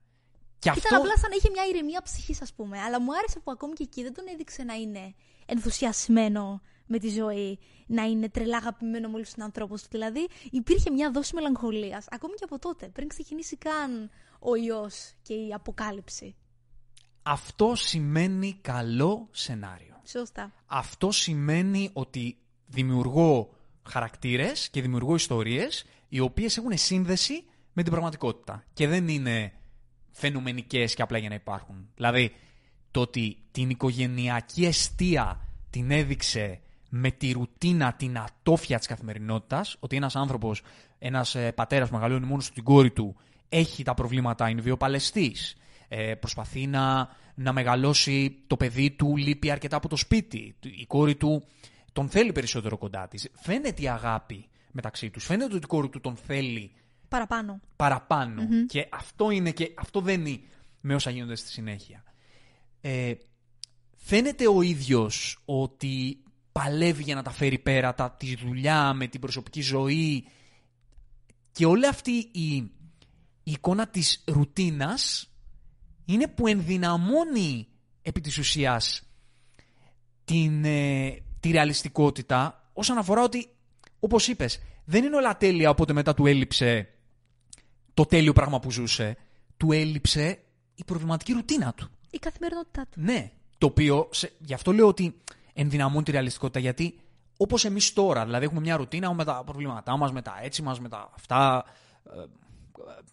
Και 0.58 0.70
αυτό... 0.70 0.82
Ήταν 0.86 1.00
απλά 1.00 1.16
σαν 1.16 1.30
να 1.30 1.36
είχε 1.36 1.50
μια 1.50 1.66
ηρεμία 1.66 2.02
ψυχής, 2.02 2.42
ας 2.42 2.52
πούμε. 2.52 2.80
Αλλά 2.80 3.00
μου 3.00 3.16
άρεσε 3.16 3.38
που 3.38 3.50
ακόμη 3.50 3.72
και 3.72 3.82
εκεί 3.82 4.02
δεν 4.02 4.14
τον 4.14 4.24
έδειξε 4.32 4.62
να 4.62 4.74
είναι 4.74 5.14
ενθουσιασμένο 5.46 6.60
με 6.86 6.98
τη 6.98 7.08
ζωή, 7.08 7.58
να 7.86 8.02
είναι 8.02 8.28
τρελά 8.28 8.56
αγαπημένο 8.56 9.08
με 9.08 9.14
όλου 9.14 9.24
του 9.36 9.44
ανθρώπου 9.44 9.74
του. 9.76 9.88
Δηλαδή 9.90 10.28
υπήρχε 10.50 10.90
μια 10.90 11.10
δόση 11.10 11.34
μελαγχολίας, 11.34 12.06
ακόμη 12.10 12.34
και 12.34 12.44
από 12.44 12.58
τότε, 12.58 12.88
πριν 12.88 13.08
ξεκινήσει 13.08 13.56
καν 13.56 14.10
ο 14.38 14.54
ιός 14.54 15.12
και 15.22 15.34
η 15.34 15.52
αποκάλυψη. 15.52 16.36
Αυτό 17.22 17.74
σημαίνει 17.74 18.58
καλό 18.60 19.28
σενάριο. 19.30 20.00
Σωστά. 20.04 20.52
Αυτό 20.66 21.10
σημαίνει 21.10 21.90
ότι 21.92 22.38
δημιουργώ 22.66 23.54
χαρακτήρες 23.82 24.68
και 24.70 24.82
δημιουργώ 24.82 25.14
ιστορίες 25.14 25.84
οι 26.08 26.20
οποίες 26.20 26.56
έχουν 26.56 26.78
σύνδεση 26.78 27.44
με 27.72 27.82
την 27.82 27.92
πραγματικότητα 27.92 28.64
και 28.72 28.88
δεν 28.88 29.08
είναι 29.08 29.52
φαινομενικές 30.18 30.94
και 30.94 31.02
απλά 31.02 31.18
για 31.18 31.28
να 31.28 31.34
υπάρχουν. 31.34 31.88
Δηλαδή, 31.94 32.32
το 32.90 33.00
ότι 33.00 33.36
την 33.50 33.70
οικογενειακή 33.70 34.64
αιστεία 34.64 35.40
την 35.70 35.90
έδειξε 35.90 36.60
με 36.88 37.10
τη 37.10 37.32
ρουτίνα, 37.32 37.92
την 37.92 38.18
ατόφια 38.18 38.78
της 38.78 38.86
καθημερινότητας, 38.86 39.76
ότι 39.80 39.96
ένας 39.96 40.16
άνθρωπος, 40.16 40.62
ένας 40.98 41.34
ε, 41.34 41.52
πατέρας 41.52 41.88
που 41.88 41.94
μεγαλώνει 41.94 42.26
μόνος 42.26 42.44
στην 42.44 42.62
κόρη 42.62 42.90
του, 42.90 43.16
έχει 43.48 43.82
τα 43.82 43.94
προβλήματα, 43.94 44.48
είναι 44.48 44.60
βιοπαλαιστής, 44.60 45.56
ε, 45.88 46.14
προσπαθεί 46.14 46.66
να, 46.66 47.08
να 47.34 47.52
μεγαλώσει 47.52 48.36
το 48.46 48.56
παιδί 48.56 48.90
του, 48.90 49.16
λείπει 49.16 49.50
αρκετά 49.50 49.76
από 49.76 49.88
το 49.88 49.96
σπίτι, 49.96 50.54
η 50.60 50.86
κόρη 50.86 51.14
του 51.14 51.44
τον 51.92 52.08
θέλει 52.08 52.32
περισσότερο 52.32 52.78
κοντά 52.78 53.08
της. 53.08 53.30
Φαίνεται 53.32 53.82
η 53.82 53.88
αγάπη 53.88 54.48
μεταξύ 54.72 55.10
τους. 55.10 55.24
Φαίνεται 55.24 55.54
ότι 55.54 55.64
η 55.64 55.68
κόρη 55.68 55.88
του 55.88 56.00
τον 56.00 56.16
θέλει 56.16 56.72
παραπάνω. 57.08 57.60
παραπάνω. 57.76 58.42
Και 58.66 58.88
αυτό 58.90 59.30
είναι 59.30 59.50
και 59.50 59.74
αυτό 59.76 60.08
είναι 60.08 60.40
με 60.80 60.94
όσα 60.94 61.10
γίνονται 61.10 61.34
στη 61.34 61.48
συνέχεια. 61.48 62.04
Ε, 62.80 63.12
φαίνεται 63.96 64.48
ο 64.48 64.62
ίδιος 64.62 65.42
ότι 65.44 66.22
παλεύει 66.52 67.02
για 67.02 67.14
να 67.14 67.22
τα 67.22 67.30
φέρει 67.30 67.58
πέρα 67.58 67.94
τα, 67.94 68.10
τη 68.10 68.36
δουλειά 68.36 68.92
με 68.92 69.06
την 69.06 69.20
προσωπική 69.20 69.60
ζωή 69.60 70.26
και 71.52 71.66
όλη 71.66 71.86
αυτή 71.86 72.28
η, 72.32 72.54
η 73.42 73.52
εικόνα 73.52 73.88
της 73.88 74.24
ρουτίνας 74.26 75.32
είναι 76.04 76.28
που 76.28 76.46
ενδυναμώνει 76.46 77.68
επί 78.02 78.20
της 78.20 78.38
ουσίας 78.38 79.02
την, 80.24 80.64
ε, 80.64 81.16
τη 81.40 81.50
ρεαλιστικότητα 81.50 82.70
όσον 82.72 82.98
αφορά 82.98 83.22
ότι, 83.22 83.48
όπως 84.00 84.28
είπες, 84.28 84.62
δεν 84.84 85.04
είναι 85.04 85.16
όλα 85.16 85.36
τέλεια, 85.36 85.70
οπότε 85.70 85.92
μετά 85.92 86.14
του 86.14 86.26
έλειψε 86.26 86.88
το 87.98 88.06
τέλειο 88.06 88.32
πράγμα 88.32 88.60
που 88.60 88.70
ζούσε. 88.70 89.16
Του 89.56 89.72
έλειψε 89.72 90.38
η 90.74 90.84
προβληματική 90.84 91.32
ρουτίνα 91.32 91.72
του. 91.76 91.88
Η 92.10 92.18
καθημερινότητά 92.18 92.86
του. 92.90 93.00
Ναι. 93.00 93.30
Το 93.58 93.66
οποίο, 93.66 94.08
σε, 94.10 94.32
γι' 94.38 94.54
αυτό 94.54 94.72
λέω 94.72 94.86
ότι 94.86 95.14
ενδυναμώνει 95.54 96.04
τη 96.04 96.10
ρεαλιστικότητα, 96.10 96.58
γιατί 96.58 97.00
όπως 97.36 97.64
εμείς 97.64 97.92
τώρα, 97.92 98.24
δηλαδή 98.24 98.44
έχουμε 98.44 98.60
μια 98.60 98.76
ρουτίνα 98.76 99.14
με 99.14 99.24
τα 99.24 99.42
προβλήματά 99.44 99.96
μας, 99.96 100.12
με 100.12 100.22
τα 100.22 100.38
έτσι 100.42 100.62
μας, 100.62 100.80
με 100.80 100.88
τα 100.88 101.10
αυτά. 101.14 101.64
Ε, 102.04 102.24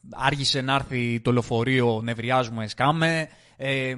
άργησε 0.09 0.61
να 0.61 0.73
έρθει 0.73 1.19
το 1.19 1.31
λεωφορείο, 1.31 2.01
νευριάζουμε, 2.01 2.67
σκάμε. 2.67 3.29
Ε, 3.57 3.95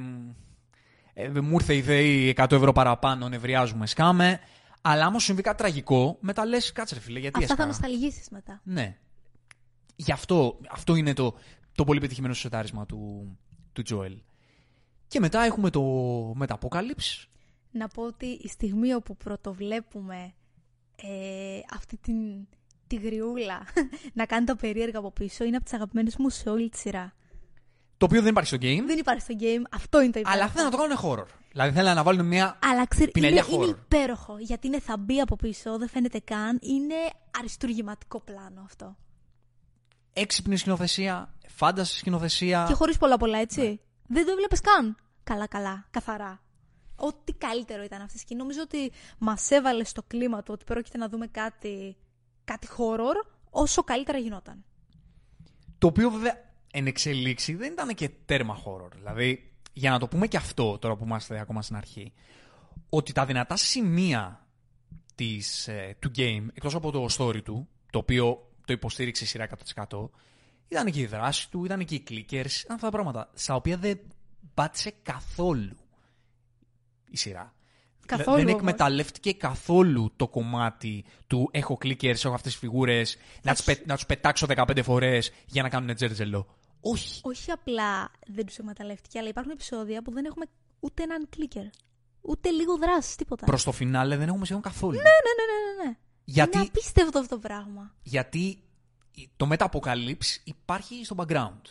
ε, 1.14 1.30
μου 1.30 1.54
ήρθε 1.54 1.76
η 1.76 1.82
ΔΕΗ 1.82 2.34
100 2.38 2.52
ευρώ 2.52 2.72
παραπάνω, 2.72 3.30
νευριάζουμε, 3.30 3.88
σκάμε. 3.88 4.40
Αλλά 4.82 5.06
άμα 5.06 5.20
σου 5.20 5.26
συμβεί 5.26 5.42
κάτι 5.42 5.58
τραγικό, 5.58 6.18
μετά 6.20 6.46
λες, 6.46 6.72
κάτσε 6.72 6.96
ρε 6.96 7.02
φίλε, 7.02 7.20
γιατί 7.20 7.44
Αυτά 7.44 7.54
έσκανα. 7.54 7.74
θα 7.74 7.80
νοσταλγήσεις 7.80 8.30
μετά. 8.30 8.62
Ναι. 8.64 8.98
Γι' 10.00 10.12
αυτό, 10.12 10.60
αυτό 10.70 10.96
είναι 10.96 11.14
το, 11.14 11.36
το 11.76 11.84
πολύ 11.84 12.00
πετυχημένο 12.00 12.34
σετάρισμα 12.34 12.86
του, 12.86 13.32
του 13.74 13.82
Τζόελ. 13.82 14.18
Και 15.08 15.20
μετά 15.20 15.42
έχουμε 15.42 15.70
το 15.70 15.82
Metapocalypse. 16.40 17.26
Να 17.72 17.88
πω 17.88 18.04
ότι 18.04 18.26
η 18.26 18.48
στιγμή 18.48 18.94
όπου 18.94 19.18
πρωτοβλέπουμε 19.18 20.34
ε, 20.96 21.60
αυτή 21.74 21.98
την 21.98 22.16
τη 22.88 22.96
γριούλα 22.96 23.68
να 24.14 24.26
κάνει 24.26 24.46
τα 24.46 24.56
περίεργα 24.56 25.00
από 25.00 25.12
πίσω 25.12 25.44
είναι 25.44 25.56
από 25.56 25.66
τις 25.66 25.74
αγαπημένες 25.74 26.16
μου 26.18 26.30
σε 26.30 26.50
όλη 26.50 26.70
τη 26.70 26.78
σειρά. 26.78 27.14
Το 27.98 28.06
οποίο 28.06 28.22
δεν 28.22 28.30
υπάρχει 28.30 28.50
στο 28.50 28.58
game, 28.58 28.84
Δεν 28.86 28.98
υπάρχει 28.98 29.22
στο 29.22 29.34
game, 29.40 29.62
αυτό 29.72 30.02
είναι 30.02 30.12
το 30.12 30.20
υπέροχο. 30.20 30.44
αλλά 30.44 30.52
θέλουν 30.52 30.70
να 30.72 30.78
το 30.78 30.84
κάνουν 30.84 30.98
horror. 31.04 31.28
Δηλαδή 31.52 31.76
θέλουν 31.76 31.96
να 31.96 32.04
βάλουν 32.04 32.26
μια. 32.26 32.60
Αλλά 32.64 32.88
ξέρει, 32.88 33.04
είναι, 33.04 33.12
πινελιά 33.12 33.46
είναι 33.50 33.66
horror. 33.66 33.70
υπέροχο. 33.70 34.38
Γιατί 34.40 34.68
είναι 34.68 34.80
θα 34.80 34.98
μπει 34.98 35.20
από 35.20 35.36
πίσω, 35.36 35.78
δεν 35.78 35.90
φαίνεται 35.90 36.20
καν. 36.20 36.60
Είναι 36.62 36.96
αριστούργηματικό 37.40 38.20
πλάνο 38.20 38.62
αυτό. 38.66 38.98
Έξυπνη 40.18 40.58
σκηνοθεσία, 40.58 41.34
φάνταση 41.48 41.98
σκηνοθεσία. 41.98 42.66
Και 42.68 42.74
χωρίς 42.74 42.98
πολλά 42.98 43.18
πολλά, 43.18 43.38
έτσι. 43.38 43.62
Ναι. 43.62 43.76
Δεν 44.08 44.26
το 44.26 44.32
έβλεπε 44.32 44.56
καν. 44.56 44.98
Καλά-καλά, 45.24 45.88
καθαρά. 45.92 46.42
Ό,τι 46.96 47.34
καλύτερο 47.34 47.84
ήταν 47.84 48.02
αυτή 48.02 48.18
η 48.18 48.20
σκηνή. 48.20 48.40
Νομίζω 48.40 48.62
ότι 48.62 48.92
μας 49.18 49.52
έβαλε 49.52 49.84
στο 49.84 50.04
κλίμα 50.08 50.44
του 50.44 50.52
ότι 50.54 50.64
πρόκειται 50.64 50.98
να 50.98 51.10
δούμε 51.10 51.28
κάτι, 51.28 51.98
κάτι 52.44 52.68
horror 52.78 53.26
όσο 53.50 53.84
καλύτερα 53.84 54.18
γινόταν. 54.18 54.64
Το 55.78 55.88
οποίο 55.88 56.10
βέβαια 56.10 56.34
εν 56.72 56.88
εξελίξη 56.88 57.56
δεν 57.56 57.72
ήταν 57.72 57.96
και 57.96 58.10
τέρμα 58.26 58.64
horror. 58.66 58.92
Δηλαδή, 58.96 59.52
για 59.74 59.92
να 59.92 60.00
το 60.00 60.08
πούμε 60.08 60.28
και 60.28 60.38
αυτό 60.38 60.78
τώρα 60.78 60.96
που 60.96 61.04
είμαστε 61.04 61.40
ακόμα 61.40 61.62
στην 61.62 61.76
αρχή, 61.76 62.14
ότι 62.90 63.14
τα 63.14 63.26
δυνατά 63.26 63.56
σημεία 63.56 64.48
της, 65.16 65.68
ε, 65.68 65.96
του 66.00 66.12
game, 66.16 66.46
εκτός 66.54 66.76
από 66.76 66.92
το 66.92 67.08
story 67.18 67.44
του, 67.44 67.68
το 67.92 68.00
οποίο 68.00 68.47
το 68.68 68.74
υποστήριξε 68.74 69.24
η 69.24 69.28
σειρά 69.28 69.48
100%, 69.90 70.10
ήταν 70.68 70.92
και 70.92 71.00
η 71.00 71.06
δράση 71.06 71.50
του, 71.50 71.66
ήταν 71.66 71.86
και 71.86 71.96
οι 71.96 72.04
clickers, 72.10 72.32
ήταν 72.32 72.76
αυτά 72.76 72.78
τα 72.78 72.90
πράγματα, 72.90 73.30
στα 73.34 73.56
οποία 73.56 73.78
δεν 73.78 74.00
πάτησε 74.54 74.94
καθόλου 75.04 75.78
η 77.10 77.18
σειρά. 77.18 77.54
Καθόλου 78.06 78.38
δεν 78.38 78.48
όμως. 78.48 78.60
εκμεταλλεύτηκε 78.60 79.34
καθόλου 79.34 80.12
το 80.16 80.28
κομμάτι 80.28 81.06
του 81.28 81.50
έχω 81.52 81.78
clickers, 81.82 82.04
έχω 82.04 82.34
αυτές 82.34 82.52
τις 82.52 82.56
φιγούρες, 82.56 83.18
να 83.42 83.54
τους, 83.54 83.64
πε- 83.64 83.86
να 83.86 83.96
τους 83.96 84.06
πετάξω 84.06 84.48
15 84.56 84.84
φορές 84.84 85.32
για 85.46 85.62
να 85.62 85.70
κάνουν 85.70 85.96
τζέρτζελο. 85.96 86.48
Όχι. 86.82 87.22
Όχι 87.24 87.52
απλά 87.52 88.12
δεν 88.28 88.46
τους 88.46 88.58
εκμεταλλεύτηκε, 88.58 89.20
αλλά 89.20 89.28
υπάρχουν 89.30 89.52
επεισόδια 89.52 90.02
που 90.02 90.12
δεν 90.12 90.26
έχουμε 90.26 90.46
ούτε 90.80 91.04
έναν 91.04 91.28
κλίκερ. 91.30 91.66
Ούτε 92.22 92.50
λίγο 92.50 92.78
δράση, 92.78 93.18
τίποτα. 93.18 93.46
Προς 93.46 93.64
το 93.64 93.72
φινάλε 93.72 94.18
δεν 94.18 94.28
έχουμε 94.28 94.46
σχεδόν 94.46 94.64
καθόλου. 94.64 94.96
Ναι, 94.96 95.02
ναι, 95.02 95.08
ναι, 95.08 95.84
ναι, 95.84 95.90
ναι. 95.90 95.98
Γιατί, 96.30 96.58
Είναι 96.58 96.68
απίστευτο 96.68 97.20
αυτό 97.20 97.36
το 97.36 97.42
πράγμα. 97.42 97.94
γιατί 98.04 98.58
το 99.36 99.50
Metapocalypse 99.52 100.38
υπάρχει 100.44 101.06
στο 101.06 101.16
background. 101.20 101.62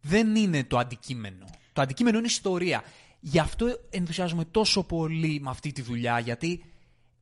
Δεν 0.00 0.36
είναι 0.36 0.64
το 0.64 0.78
αντικείμενο. 0.78 1.44
Το 1.72 1.82
αντικείμενο 1.82 2.18
είναι 2.18 2.26
ιστορία. 2.26 2.82
Γι' 3.20 3.38
αυτό 3.38 3.66
ενθουσιάζομαι 3.90 4.44
τόσο 4.44 4.82
πολύ 4.84 5.40
με 5.40 5.50
αυτή 5.50 5.72
τη 5.72 5.82
δουλειά, 5.82 6.18
γιατί 6.18 6.64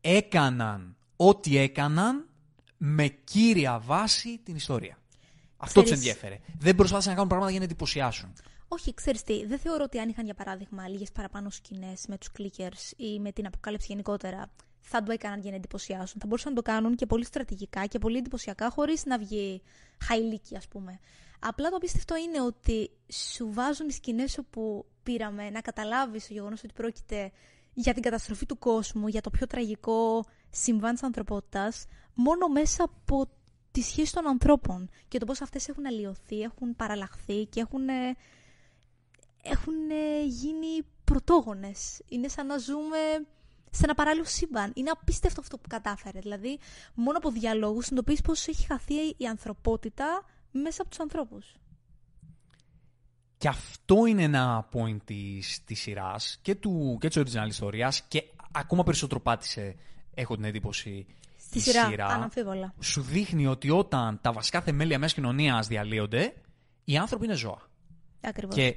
έκαναν 0.01 0.97
ό,τι 1.17 1.57
έκαναν 1.57 2.29
με 2.77 3.09
κύρια 3.09 3.79
βάση 3.79 4.39
την 4.39 4.57
ιστορία. 4.57 4.99
Αυτό 5.57 5.81
τους 5.83 5.91
Ξέρεις- 5.91 6.07
ενδιέφερε. 6.09 6.41
Δεν 6.59 6.75
προσπάθησαν 6.75 7.11
να 7.11 7.15
κάνουν 7.15 7.29
πράγματα 7.29 7.51
για 7.51 7.59
να 7.61 7.65
εντυπωσιάσουν. 7.65 8.33
Όχι, 8.69 8.95
ξέρεις 8.95 9.23
τι, 9.23 9.47
δεν 9.47 9.59
θεωρώ 9.59 9.85
ότι 9.85 9.99
αν 9.99 10.09
είχαν 10.09 10.25
για 10.25 10.35
παράδειγμα 10.35 10.89
λίγες 10.89 11.13
παραπάνω 11.13 11.51
σκηνές 11.51 12.05
με 12.09 12.19
τους 12.19 12.29
clickers 12.39 12.93
ή 12.97 13.21
με 13.21 13.33
την 13.33 13.47
αποκάλυψη 13.47 13.87
γενικότερα, 13.91 14.51
θα 14.87 15.03
το 15.03 15.13
έκαναν 15.13 15.41
για 15.41 15.51
να 15.51 15.57
εντυπωσιάσουν. 15.57 16.21
Θα 16.21 16.27
μπορούσαν 16.27 16.53
να 16.53 16.63
το 16.63 16.71
κάνουν 16.71 16.95
και 16.95 17.07
πολύ 17.07 17.25
στρατηγικά 17.25 17.87
και 17.87 17.99
πολύ 17.99 18.19
εντυπωσιακά, 18.19 18.71
χωρίς 18.71 19.05
να 19.05 19.19
βγει 19.19 19.63
χαϊλίκι, 20.05 20.57
ας 20.57 20.69
πούμε. 20.69 21.01
Απλά 21.41 21.69
το 21.69 21.77
απίστευτο 21.77 22.17
είναι 22.17 22.41
ότι 22.41 22.91
σου 23.13 23.53
βάζουν 23.53 23.89
οι 23.89 23.93
σκηνές 23.93 24.39
όπου 24.39 24.87
πήραμε 25.03 25.51
να 25.51 25.61
καταλάβεις 25.61 26.27
το 26.27 26.33
γεγονός 26.33 26.65
ότι 26.65 26.73
πρόκειται 26.73 27.33
για 27.75 27.93
την 27.95 28.03
καταστροφή 28.03 28.47
του 28.47 28.59
κόσμου, 28.59 29.09
για 29.09 29.21
το 29.21 29.31
πιο 29.31 29.47
τραγικό 29.47 30.25
συμβάν 30.51 30.93
της 30.93 31.03
ανθρωπότητας, 31.03 31.87
μόνο 32.15 32.49
μέσα 32.49 32.85
από 32.85 33.27
τη 33.71 33.83
σχέση 33.83 34.13
των 34.13 34.27
ανθρώπων 34.27 34.91
και 35.09 35.19
το 35.19 35.25
πώς 35.27 35.41
αυτές 35.41 35.69
έχουν 35.69 35.87
αλλοιωθεί, 35.87 36.41
έχουν 36.41 36.77
παραλλαχθεί 36.77 37.47
και 37.47 37.61
έχουν, 37.61 37.89
ε, 37.89 38.17
έχουν 39.43 39.91
ε, 39.91 40.25
γίνει 40.25 40.87
πρωτόγονες. 41.05 42.03
Είναι 42.09 42.29
σαν 42.29 42.47
να 42.47 42.59
ζούμε 42.59 42.99
σε 43.75 43.85
ένα 43.85 43.95
παράλληλο 43.95 44.25
σύμπαν. 44.25 44.73
Είναι 44.75 44.91
απίστευτο 44.91 45.41
αυτό 45.41 45.59
που 45.59 45.69
κατάφερε. 45.69 46.19
Δηλαδή, 46.19 46.59
μόνο 46.95 47.19
από 47.19 47.31
διαλόγους 47.31 47.85
συνειδητοποιείς 47.85 48.21
πώς 48.21 48.47
έχει 48.47 48.67
χαθεί 48.67 48.95
η 49.17 49.27
ανθρωπότητα 49.31 50.25
μέσα 50.51 50.83
από 50.83 50.91
τους 50.91 51.01
ανθρώπους. 51.01 51.55
Και 53.39 53.49
αυτό 53.49 54.07
είναι 54.07 54.23
ένα 54.23 54.69
point 54.73 54.97
της, 55.05 55.65
της 55.65 55.81
σειράς 55.81 56.39
και, 56.43 56.55
του, 56.55 56.99
και 57.01 57.09
της 57.09 57.23
original 57.23 57.49
ιστορίας 57.49 58.03
και 58.09 58.25
ακόμα 58.53 58.83
περισσότερο 58.83 59.21
πάτησε, 59.21 59.77
έχω 60.15 60.35
την 60.35 60.45
εντύπωση, 60.45 61.07
Στη 61.37 61.61
σειρά, 61.61 61.87
σειρά 61.87 62.07
αναμφίβολα. 62.07 62.75
Σου 62.81 63.03
δείχνει 63.03 63.47
ότι 63.47 63.71
όταν 63.71 64.19
τα 64.21 64.33
βασικά 64.33 64.61
θεμέλια 64.61 64.99
μιας 64.99 65.15
κοινωνίας 65.15 65.67
διαλύονται, 65.67 66.35
οι 66.85 66.97
άνθρωποι 66.97 67.25
είναι 67.25 67.35
ζώα. 67.35 67.69
Ακριβώς. 68.21 68.55
Και, 68.55 68.77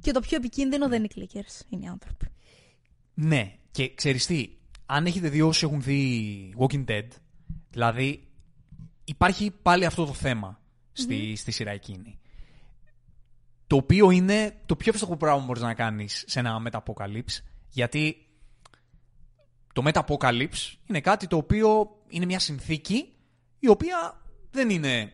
και 0.00 0.12
το 0.12 0.20
πιο 0.20 0.36
επικίνδυνο 0.36 0.88
δεν 0.88 1.04
είναι 1.04 1.08
οι 1.14 1.28
clickers, 1.32 1.66
είναι 1.68 1.84
οι 1.84 1.88
άνθρωποι. 1.88 2.26
Ναι, 3.14 3.58
και 3.74 3.94
ξέρεις 3.94 4.26
τι, 4.26 4.48
αν 4.86 5.06
έχετε 5.06 5.28
δει 5.28 5.40
όσοι 5.40 5.64
έχουν 5.66 5.82
δει 5.82 6.54
Walking 6.58 6.84
Dead, 6.84 7.08
δηλαδή 7.70 8.28
υπάρχει 9.04 9.50
πάλι 9.62 9.84
αυτό 9.84 10.04
το 10.04 10.12
θέμα 10.12 10.60
στη, 10.92 11.36
στη 11.36 11.50
σειρά 11.50 11.70
εκείνη. 11.70 12.18
Το 13.66 13.76
οποίο 13.76 14.10
είναι 14.10 14.60
το 14.66 14.76
πιο 14.76 14.92
εύστοχο 14.92 15.16
πράγμα 15.16 15.38
που 15.40 15.46
μπορείς 15.46 15.62
να 15.62 15.74
κάνεις 15.74 16.24
σε 16.26 16.38
ένα 16.38 16.58
μεταποκαλύψ, 16.58 17.42
γιατί 17.68 18.26
το 19.72 19.82
μεταποκαλύψ 19.82 20.78
είναι 20.86 21.00
κάτι 21.00 21.26
το 21.26 21.36
οποίο 21.36 21.96
είναι 22.08 22.24
μια 22.24 22.38
συνθήκη 22.38 23.16
η 23.58 23.68
οποία 23.68 24.22
δεν 24.50 24.70
είναι... 24.70 25.12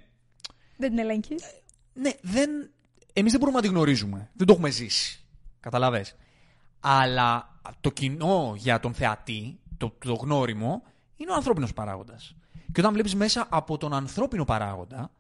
Δεν 0.76 0.88
την 0.88 0.98
ελέγχεις. 0.98 1.42
Ναι, 1.92 2.10
δεν... 2.22 2.50
εμείς 3.12 3.30
δεν 3.30 3.40
μπορούμε 3.40 3.56
να 3.58 3.62
την 3.62 3.70
γνωρίζουμε. 3.70 4.30
Δεν 4.34 4.46
το 4.46 4.52
έχουμε 4.52 4.70
ζήσει. 4.70 5.24
Καταλαβες. 5.60 6.16
Αλλά 6.80 7.49
το 7.80 7.90
κοινό 7.90 8.54
για 8.56 8.80
τον 8.80 8.94
θεατή, 8.94 9.58
το, 9.76 9.96
το 9.98 10.14
γνώριμο, 10.14 10.82
είναι 11.16 11.30
ο 11.30 11.34
ανθρώπινος 11.34 11.72
παράγοντας. 11.72 12.34
Και 12.72 12.80
όταν 12.80 12.92
βλέπεις 12.92 13.14
μέσα 13.14 13.46
από 13.50 13.78
τον 13.78 13.92
ανθρώπινο 13.92 14.44
παράγοντα 14.44 15.10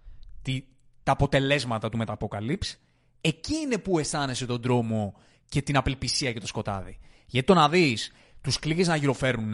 τη, 0.42 0.64
τα 1.02 1.12
αποτελέσματα 1.12 1.88
του 1.88 1.96
μεταποκαλύψ, 1.96 2.78
εκεί 3.20 3.54
είναι 3.54 3.78
που 3.78 3.98
αισθάνεσαι 3.98 4.46
τον 4.46 4.62
τρόμο 4.62 5.14
και 5.48 5.62
την 5.62 5.76
απελπισία 5.76 6.32
και 6.32 6.40
το 6.40 6.46
σκοτάδι. 6.46 6.98
Γιατί 7.26 7.46
το 7.46 7.54
να 7.54 7.68
δεις 7.68 8.12
τους 8.40 8.58
κλίκες 8.58 8.86
να 8.86 8.96
γυροφέρουν, 8.96 9.50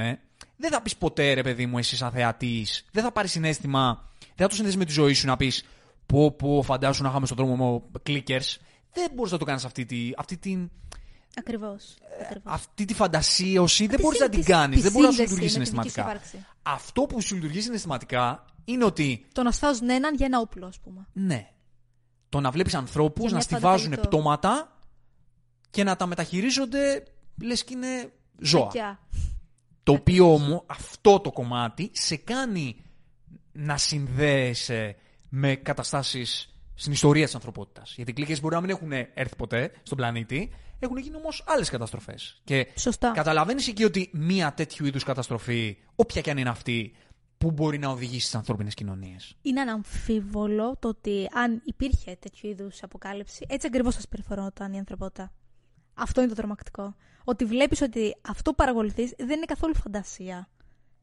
δεν 0.57 0.71
θα 0.71 0.83
πεις 0.83 0.97
ποτέ 0.97 1.33
ρε 1.33 1.43
παιδί 1.43 1.67
μου, 1.67 1.79
εσύ 1.79 1.97
σαν 1.97 2.11
θεατής, 2.11 2.85
δεν 2.93 3.03
θα 3.03 3.13
πάρεις 3.13 3.31
συνέστημα, 3.31 4.11
δεν 4.19 4.35
θα 4.37 4.47
το 4.47 4.55
συνδέσει 4.55 4.77
με 4.77 4.85
τη 4.85 4.93
ζωή 4.93 5.13
σου 5.13 5.27
να 5.27 5.37
πεις 5.37 5.65
Πω, 6.07 6.31
πω, 6.31 6.63
φαντάσου 6.63 7.03
να 7.03 7.09
είχαμε 7.09 7.27
στον 7.27 7.39
δρόμο 7.39 7.57
μου 7.57 7.91
clickers. 8.07 8.57
Δεν 8.93 9.11
μπορείς 9.15 9.33
να 9.33 9.39
το 9.39 9.45
κάνεις 9.45 9.65
αυτή, 9.65 9.85
τη, 9.85 10.11
αυτή 10.17 10.37
την. 10.37 10.71
Ακριβώς. 11.39 11.97
Αυτή 12.43 12.85
τη 12.85 12.95
φαντασίωση 12.95 13.87
δεν 13.87 14.01
μπορείς 14.01 14.21
να 14.21 14.29
την 14.29 14.45
κάνεις. 14.45 14.83
Δεν 14.83 14.93
μπορείς 14.93 15.09
να 15.09 15.15
σου 15.15 15.21
λειτουργήσει 15.23 15.53
συναισθηματικά. 15.53 16.21
Αυτό 16.63 17.03
που 17.03 17.21
σου 17.21 17.35
λειτουργεί 17.35 17.61
συναισθηματικά 17.61 18.45
είναι 18.65 18.85
ότι. 18.85 19.27
Το 19.33 19.43
να 19.43 19.51
στάζουν 19.51 19.89
έναν 19.89 20.15
για 20.15 20.27
ένα 20.27 20.39
όπλο, 20.39 20.67
ας 20.67 20.81
πούμε. 20.81 21.07
Ναι. 21.13 21.51
Το 22.29 22.41
να 22.41 22.51
βλέπεις 22.51 22.75
ανθρώπους 22.75 23.33
να 23.33 23.41
στηβάζουν 23.41 23.91
πτώματα 23.91 24.79
και 25.71 25.85
να 25.85 25.97
τα 25.97 26.07
μεταχειρίζονται 26.07 27.05
λες 27.43 27.65
και 27.65 27.75
είναι 27.75 28.13
ζώα. 28.41 28.71
Το 29.83 29.93
οποίο 29.93 30.33
όμω 30.33 30.65
αυτό 30.67 31.21
το 31.21 31.33
κομμάτι 31.33 31.91
σε 31.93 32.17
κάνει 32.17 32.77
να 33.53 33.77
συνδέεσαι 33.77 34.97
με 35.29 35.55
καταστάσεις 35.55 36.55
στην 36.75 36.93
ιστορία 36.93 37.25
της 37.25 37.35
ανθρωπότητας. 37.35 37.93
Γιατί 37.97 38.11
οι 38.11 38.15
κλίκες 38.15 38.41
μπορεί 38.41 38.55
να 38.55 38.61
μην 38.61 38.71
έχουν 38.71 38.93
έρθει 38.93 39.37
ποτέ 39.37 39.73
στον 39.83 39.97
πλανήτη, 39.97 40.51
έχουν 40.79 40.97
γίνει 40.97 41.17
όμως 41.17 41.45
άλλες 41.47 41.71
καταστροφές. 41.71 42.41
Και 42.45 42.67
καταλαβαίνεις 43.13 43.69
εκεί 43.69 43.85
ότι 43.85 44.11
μία 44.13 44.53
τέτοιου 44.53 44.87
είδους 44.87 45.05
καταστροφή, 45.05 45.77
όποια 45.95 46.21
και 46.21 46.31
αν 46.31 46.39
είναι 46.39 46.49
αυτή, 46.49 46.95
που 47.39 47.51
μπορεί 47.51 47.79
να 47.79 47.89
οδηγήσει 47.89 48.21
στις 48.21 48.35
ανθρώπινες 48.35 48.75
κοινωνίες; 48.75 49.37
Είναι 49.43 49.61
αναμφίβολο 49.61 50.77
το 50.79 50.89
ότι 50.89 51.29
αν 51.33 51.63
υπήρχε 51.65 52.17
τέτοιου 52.21 52.49
είδους 52.49 52.83
αποκάλυψη, 52.83 53.47
έτσι 53.49 53.67
ακριβώς 53.67 53.95
θα 53.95 54.01
συμπεριφερόταν 54.01 54.73
η 54.73 54.79
ανθρωπότητα. 54.79 55.33
Αυτό 55.95 56.21
είναι 56.21 56.31
το 56.31 56.37
τρομακτικό. 56.37 56.97
Ότι 57.25 57.45
βλέπεις 57.45 57.81
ότι 57.81 58.17
αυτό 58.29 58.51
που 58.51 58.57
παρακολουθείς 58.57 59.15
δεν 59.19 59.37
είναι 59.37 59.45
καθόλου 59.47 59.75
φαντασία. 59.77 60.49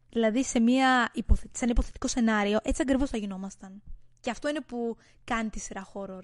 Δηλαδή, 0.10 0.44
σε, 0.44 0.60
μια 0.60 1.10
υποθε... 1.14 1.48
σε 1.52 1.64
ένα 1.64 1.72
υποθετικό 1.72 2.08
σενάριο, 2.08 2.60
έτσι 2.64 2.82
ακριβώς 2.82 3.10
θα 3.10 3.18
γινόμασταν. 3.18 3.82
Και 4.20 4.30
αυτό 4.30 4.50
είναι 4.50 4.62
που 4.62 4.98
κάνει 5.24 5.50
τη 5.50 5.60
σειρά 5.60 5.88
horror. 5.94 6.22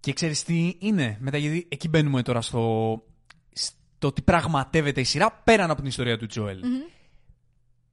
Και 0.00 0.12
ξέρεις 0.12 0.42
τι 0.42 0.76
είναι, 0.78 1.16
μετά 1.20 1.36
γιατί 1.36 1.66
εκεί 1.70 1.88
μπαίνουμε 1.88 2.22
τώρα 2.22 2.40
στο, 2.40 3.02
στο 3.52 4.06
ότι 4.06 4.22
πραγματεύεται 4.22 5.00
η 5.00 5.04
σειρά 5.04 5.32
πέραν 5.32 5.70
από 5.70 5.80
την 5.80 5.88
ιστορία 5.88 6.18
του 6.18 6.26
Τζοέλ. 6.26 6.60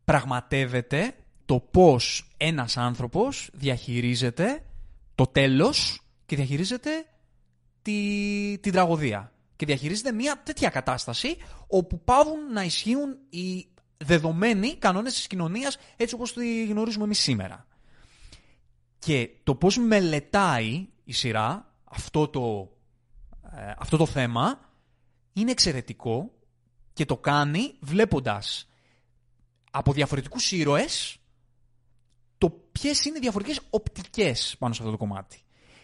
Πραγματεύεται 0.06 1.16
το 1.46 1.60
πώς 1.60 2.30
ένας 2.38 2.78
άνθρωπος 2.78 3.50
διαχειρίζεται 3.54 4.66
το 5.16 5.26
τέλος 5.26 6.02
και 6.26 6.36
διαχειρίζεται 6.36 7.06
τη, 7.82 8.58
την 8.62 8.72
τραγωδία. 8.72 9.32
Και 9.56 9.66
διαχειρίζεται 9.66 10.12
μια 10.12 10.42
τέτοια 10.44 10.70
κατάσταση 10.70 11.38
όπου 11.68 12.04
πάβουν 12.04 12.52
να 12.54 12.64
ισχύουν 12.64 13.18
οι 13.30 13.68
δεδομένοι 13.98 14.76
κανόνες 14.76 15.14
της 15.14 15.28
κοινωνίας 15.28 15.78
έτσι 15.96 16.16
όπως 16.16 16.34
τη 16.34 16.66
γνωρίζουμε 16.66 17.04
εμείς 17.04 17.20
σήμερα. 17.20 17.68
Και 19.00 19.30
το 19.44 19.56
πώς 19.56 19.78
μελετάει 19.78 20.88
η 21.04 21.14
σειρά 21.14 21.67
αυτό 21.90 22.28
το, 22.28 22.72
ε, 23.56 23.74
αυτό 23.78 23.98
το 23.98 24.06
θέμα 24.06 24.60
είναι 25.34 25.52
εξαιρετικό 25.52 26.32
και 26.94 27.06
το 27.06 27.18
κάνει 27.18 27.74
βλέποντας 27.80 28.70
από 29.72 29.94
διαφορετικούς 29.94 30.52
ήρωες 30.52 31.18
το 32.38 32.50
ποιες 32.50 33.06
είναι 33.06 33.18
οι 33.18 33.22
διαφορετικές 33.22 33.62
οπτικές 33.70 34.56
πάνω 34.60 34.74
σε 34.74 34.80
αυτό 34.80 34.92
το 34.92 34.98
κομμάτι. 34.98 35.42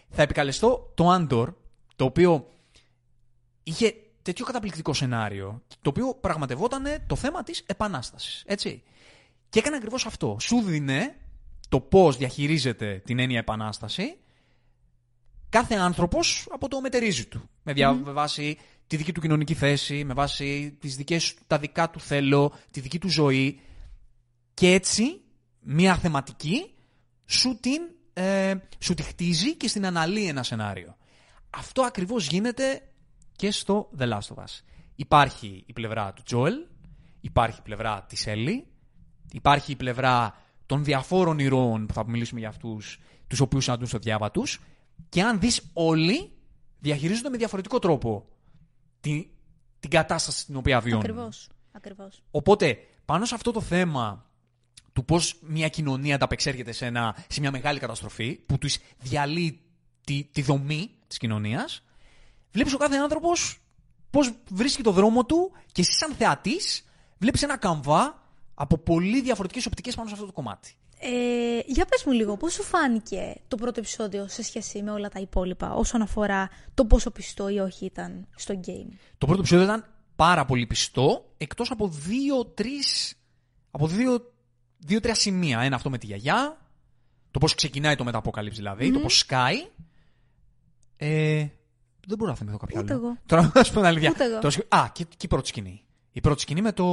Θα 0.08 0.22
επικαλεστώ 0.22 0.92
το 0.94 1.10
Άντορ, 1.10 1.54
το 1.96 2.04
οποίο 2.04 2.46
είχε 3.62 3.94
τέτοιο 4.22 4.44
καταπληκτικό 4.44 4.92
σενάριο, 4.92 5.62
το 5.82 5.88
οποίο 5.88 6.14
πραγματευόταν 6.14 6.84
το 7.06 7.16
θέμα 7.16 7.42
της 7.42 7.62
επανάστασης, 7.66 8.42
έτσι. 8.46 8.82
Και 9.48 9.58
έκανε 9.58 9.76
ακριβώς 9.76 10.06
αυτό. 10.06 10.36
Σου 10.40 10.60
δίνε 10.60 11.16
το 11.68 11.80
πώς 11.80 12.16
διαχειρίζεται 12.16 13.02
την 13.04 13.18
έννοια 13.18 13.38
επανάσταση 13.38 14.16
κάθε 15.54 15.74
άνθρωπος 15.74 16.46
από 16.50 16.68
το 16.68 16.80
μετερίζει 16.80 17.26
του. 17.26 17.48
Με, 17.62 17.72
δια... 17.72 17.94
βάση 18.04 18.58
τη 18.86 18.96
δική 18.96 19.12
του 19.12 19.20
κοινωνική 19.20 19.54
θέση, 19.54 20.04
με 20.04 20.14
βάση 20.14 20.76
τις 20.80 20.96
δικές, 20.96 21.34
τα 21.46 21.58
δικά 21.58 21.90
του 21.90 22.00
θέλω, 22.00 22.52
τη 22.70 22.80
δική 22.80 22.98
του 22.98 23.08
ζωή. 23.08 23.60
Και 24.54 24.72
έτσι, 24.72 25.20
μια 25.60 25.96
θεματική 25.96 26.74
σου, 27.26 27.58
την, 27.60 27.80
ε, 28.12 28.54
σου 28.78 28.94
τη 28.94 29.02
χτίζει 29.02 29.56
και 29.56 29.68
στην 29.68 29.86
αναλύει 29.86 30.26
ένα 30.28 30.42
σενάριο. 30.42 30.96
Αυτό 31.50 31.82
ακριβώς 31.82 32.26
γίνεται 32.26 32.82
και 33.36 33.50
στο 33.50 33.90
The 33.98 34.08
Last 34.08 34.34
of 34.34 34.42
Us. 34.44 34.60
Υπάρχει 34.94 35.64
η 35.66 35.72
πλευρά 35.72 36.12
του 36.12 36.22
Τζόελ, 36.22 36.54
υπάρχει 37.20 37.58
η 37.58 37.62
πλευρά 37.62 38.04
της 38.08 38.26
Έλλη, 38.26 38.66
υπάρχει 39.32 39.72
η 39.72 39.76
πλευρά 39.76 40.34
των 40.66 40.84
διαφόρων 40.84 41.38
ηρώων 41.38 41.86
που 41.86 41.94
θα 41.94 42.08
μιλήσουμε 42.08 42.40
για 42.40 42.48
αυτούς, 42.48 43.00
τους 43.26 43.40
οποίους 43.40 43.64
συναντούν 43.64 43.86
στο 43.86 43.98
διάβα 43.98 44.30
τους, 44.30 44.60
και 45.08 45.22
αν 45.22 45.40
δεις 45.40 45.70
όλοι 45.72 46.32
διαχειρίζονται 46.78 47.28
με 47.28 47.36
διαφορετικό 47.36 47.78
τρόπο 47.78 48.28
την, 49.00 49.26
την 49.80 49.90
κατάσταση 49.90 50.38
στην 50.38 50.56
οποία 50.56 50.80
βιώνουν. 50.80 51.04
Ακριβώς. 51.04 51.48
Ακριβώς. 51.72 52.22
Οπότε, 52.30 52.78
πάνω 53.04 53.24
σε 53.24 53.34
αυτό 53.34 53.50
το 53.50 53.60
θέμα 53.60 54.26
του 54.92 55.04
πώς 55.04 55.36
μια 55.40 55.68
κοινωνία 55.68 56.14
ανταπεξέρχεται 56.14 56.72
σε, 56.72 56.92
σε 57.28 57.40
μια 57.40 57.50
μεγάλη 57.50 57.78
καταστροφή 57.78 58.34
που 58.34 58.58
τους 58.58 58.78
διαλύει 58.98 59.60
τη, 60.04 60.24
τη 60.32 60.42
δομή 60.42 60.90
της 61.06 61.18
κοινωνίας, 61.18 61.82
βλέπεις 62.52 62.74
ο 62.74 62.76
κάθε 62.76 62.96
άνθρωπος 62.96 63.58
πώς 64.10 64.32
βρίσκει 64.50 64.82
το 64.82 64.90
δρόμο 64.90 65.24
του 65.24 65.52
και 65.72 65.80
εσύ 65.80 65.92
σαν 65.92 66.14
θεατής 66.14 66.84
βλέπεις 67.18 67.42
ένα 67.42 67.56
καμβά 67.56 68.22
από 68.54 68.78
πολύ 68.78 69.20
διαφορετικές 69.20 69.66
οπτικές 69.66 69.94
πάνω 69.94 70.08
σε 70.08 70.14
αυτό 70.14 70.26
το 70.26 70.32
κομμάτι. 70.32 70.74
Ε, 71.06 71.60
για 71.66 71.84
πες 71.86 72.04
μου 72.06 72.12
λίγο, 72.12 72.36
πώς 72.36 72.52
σου 72.52 72.62
φάνηκε 72.62 73.34
το 73.48 73.56
πρώτο 73.56 73.80
επεισόδιο 73.80 74.28
σε 74.28 74.42
σχέση 74.42 74.82
με 74.82 74.90
όλα 74.90 75.08
τα 75.08 75.20
υπόλοιπα 75.20 75.74
όσον 75.74 76.02
αφορά 76.02 76.48
το 76.74 76.84
πόσο 76.84 77.10
πιστό 77.10 77.48
ή 77.48 77.58
όχι 77.58 77.84
ήταν 77.84 78.26
στο 78.36 78.60
game; 78.66 78.88
Το 79.18 79.26
πρώτο 79.26 79.40
επεισόδιο 79.40 79.64
ήταν 79.64 79.84
πάρα 80.16 80.44
πολύ 80.44 80.66
πιστό, 80.66 81.32
εκτός 81.36 81.70
από 81.70 81.88
δύο-τρεις 81.88 83.14
από 83.70 83.86
δύο, 83.86 84.32
δύο-τρία 84.78 85.14
σημεία. 85.14 85.60
Ένα 85.60 85.76
αυτό 85.76 85.90
με 85.90 85.98
τη 85.98 86.06
γιαγιά, 86.06 86.58
Το 87.30 87.38
πώς 87.38 87.54
ξεκινάει 87.54 87.96
το 87.96 88.04
μεταποκαλύψη 88.04 88.58
δηλαδή, 88.58 88.92
το 88.92 88.98
πώς 88.98 89.18
σκάει. 89.18 89.56
Ε, 90.96 91.46
δεν 92.06 92.18
μπορώ 92.18 92.30
να 92.30 92.36
θυμηθώ 92.36 92.56
κάποιο 92.56 92.80
Ούτε 92.80 92.92
άλλο. 92.92 93.02
εγώ. 93.06 93.16
Τώρα 93.26 93.52
να 93.54 93.62
σου 93.64 93.72
πω 93.72 93.78
την 93.78 93.88
αλήθεια. 93.88 94.10
Ούτε 94.10 94.24
εγώ. 94.24 94.38
Το 94.38 94.50
σκ- 94.50 94.74
Α, 94.74 94.88
και, 94.92 95.04
και 95.04 95.16
η 95.26 95.28
πρώτη 95.28 95.48
σκηνή. 95.48 95.84
Η 96.12 96.20
πρώτη 96.20 96.40
σκηνή 96.40 96.60
με 96.62 96.72
το. 96.72 96.86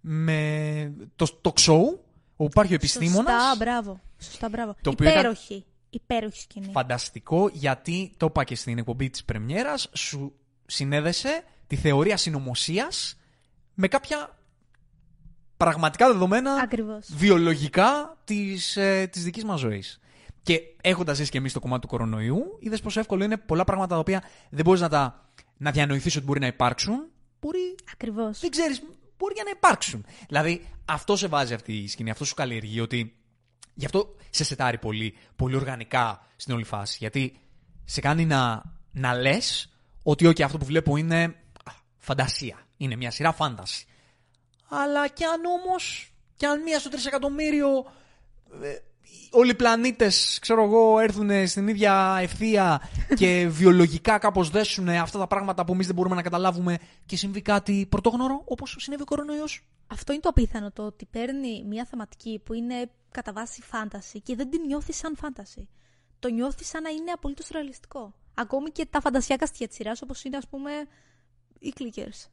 με 0.00 0.92
το, 1.16 1.26
το 1.40 1.52
show 1.60 1.98
όπου 2.36 2.44
υπάρχει 2.50 2.72
ο 2.72 2.74
επιστήμονας. 2.74 3.42
Σωστά, 3.42 3.56
μπράβο. 3.64 4.00
Σωστά, 4.18 4.48
μπράβο. 4.48 4.74
Το 4.80 4.90
οποίο 4.90 5.08
ήταν- 5.08 5.20
Υπέροχη. 5.20 5.64
Υπέροχη 5.90 6.40
σκηνή. 6.40 6.68
Φανταστικό 6.72 7.48
γιατί 7.52 8.12
το 8.16 8.26
είπα 8.26 8.44
και 8.44 8.54
στην 8.56 8.78
εκπομπή 8.78 9.10
της 9.10 9.24
πρεμιέρας 9.24 9.88
σου 9.92 10.32
συνέδεσε 10.66 11.44
τη 11.66 11.76
θεωρία 11.76 12.16
συνωμοσίας 12.16 13.16
με 13.74 13.88
κάποια 13.88 14.38
πραγματικά 15.56 16.12
δεδομένα 16.12 16.54
Ακριβώς. 16.54 17.06
βιολογικά 17.14 18.16
της, 18.24 18.76
ε, 18.76 19.06
της 19.12 19.24
δικής 19.24 19.44
μας 19.44 19.60
ζωής. 19.60 19.98
Και 20.42 20.60
έχοντας 20.80 21.16
ζήσει 21.16 21.30
και 21.30 21.38
εμείς 21.38 21.52
το 21.52 21.60
κομμάτι 21.60 21.80
του 21.80 21.88
κορονοϊού, 21.88 22.56
είδες 22.60 22.80
πόσο 22.80 23.00
εύκολο 23.00 23.24
είναι 23.24 23.36
πολλά 23.36 23.64
πράγματα 23.64 23.94
τα 23.94 24.00
οποία 24.00 24.22
δεν 24.50 24.64
μπορείς 24.64 24.80
να 24.80 24.88
τα 24.88 25.28
να 25.56 25.70
διανοηθείς 25.70 26.16
ότι 26.16 26.24
μπορεί 26.24 26.40
να 26.40 26.46
υπάρξουν. 26.46 27.08
Μπορεί, 27.40 27.74
Ακριβώς. 27.92 28.40
δεν 28.40 28.50
ξέρεις, 28.50 28.82
μπορεί 29.24 29.34
για 29.34 29.44
να 29.44 29.50
υπάρξουν. 29.50 30.06
Δηλαδή, 30.28 30.66
αυτό 30.84 31.16
σε 31.16 31.26
βάζει 31.26 31.54
αυτή 31.54 31.72
η 31.72 31.88
σκηνή, 31.88 32.10
αυτό 32.10 32.24
σου 32.24 32.34
καλλιεργεί 32.34 32.80
ότι 32.80 33.24
Γι' 33.74 33.84
αυτό 33.84 34.16
σε 34.30 34.44
σετάρει 34.44 34.78
πολύ, 34.78 35.16
πολύ 35.36 35.56
οργανικά 35.56 36.26
στην 36.36 36.54
όλη 36.54 36.64
φάση. 36.64 36.96
Γιατί 37.00 37.40
σε 37.84 38.00
κάνει 38.00 38.24
να, 38.26 38.62
να 38.92 39.14
λες 39.14 39.72
ότι 40.02 40.26
όχι, 40.26 40.42
αυτό 40.42 40.58
που 40.58 40.64
βλέπω 40.64 40.96
είναι 40.96 41.22
α, 41.64 41.72
φαντασία. 41.98 42.66
Είναι 42.76 42.96
μια 42.96 43.10
σειρά 43.10 43.32
φάνταση. 43.32 43.86
Αλλά 44.68 45.08
κι 45.08 45.24
αν 45.24 45.44
όμως, 45.44 46.12
κι 46.36 46.46
αν 46.46 46.62
μία 46.62 46.78
στο 46.78 46.88
τρισεκατομμύριο 46.88 47.68
ε, 48.62 48.76
όλοι 49.30 49.50
οι 49.50 49.54
πλανήτες, 49.54 50.38
ξέρω 50.40 50.62
εγώ, 50.62 50.98
έρθουν 50.98 51.48
στην 51.48 51.68
ίδια 51.68 52.18
ευθεία 52.20 52.88
και 53.14 53.46
βιολογικά 53.48 54.18
κάπως 54.18 54.50
δέσουν 54.50 54.88
αυτά 54.88 55.18
τα 55.18 55.26
πράγματα 55.26 55.64
που 55.64 55.72
εμείς 55.72 55.86
δεν 55.86 55.94
μπορούμε 55.94 56.14
να 56.14 56.22
καταλάβουμε 56.22 56.78
και 57.06 57.16
συμβεί 57.16 57.42
κάτι 57.42 57.86
πρωτόγνωρο, 57.88 58.42
όπως 58.44 58.76
συνέβη 58.78 59.02
ο 59.02 59.04
κορονοϊός. 59.04 59.64
Αυτό 59.86 60.12
είναι 60.12 60.20
το 60.20 60.28
απίθανο, 60.28 60.70
το 60.70 60.82
ότι 60.82 61.06
παίρνει 61.06 61.64
μια 61.64 61.84
θεματική 61.84 62.40
που 62.44 62.52
είναι 62.52 62.90
κατά 63.10 63.32
βάση 63.32 63.62
φάνταση 63.62 64.20
και 64.20 64.34
δεν 64.34 64.50
την 64.50 64.60
νιώθει 64.66 64.92
σαν 64.92 65.16
φάνταση. 65.16 65.68
Το 66.18 66.28
νιώθεις 66.28 66.68
σαν 66.68 66.82
να 66.82 66.90
είναι 66.90 67.10
απολύτως 67.10 67.48
ρεαλιστικό. 67.48 68.14
Ακόμη 68.34 68.70
και 68.70 68.86
τα 68.90 69.00
φαντασιακά 69.00 69.46
στοιχεία 69.46 69.66
της 69.66 69.76
σειράς, 69.76 70.02
όπως 70.02 70.24
είναι, 70.24 70.36
ας 70.36 70.48
πούμε, 70.48 70.70
οι 71.58 71.72
clickers. 71.78 72.28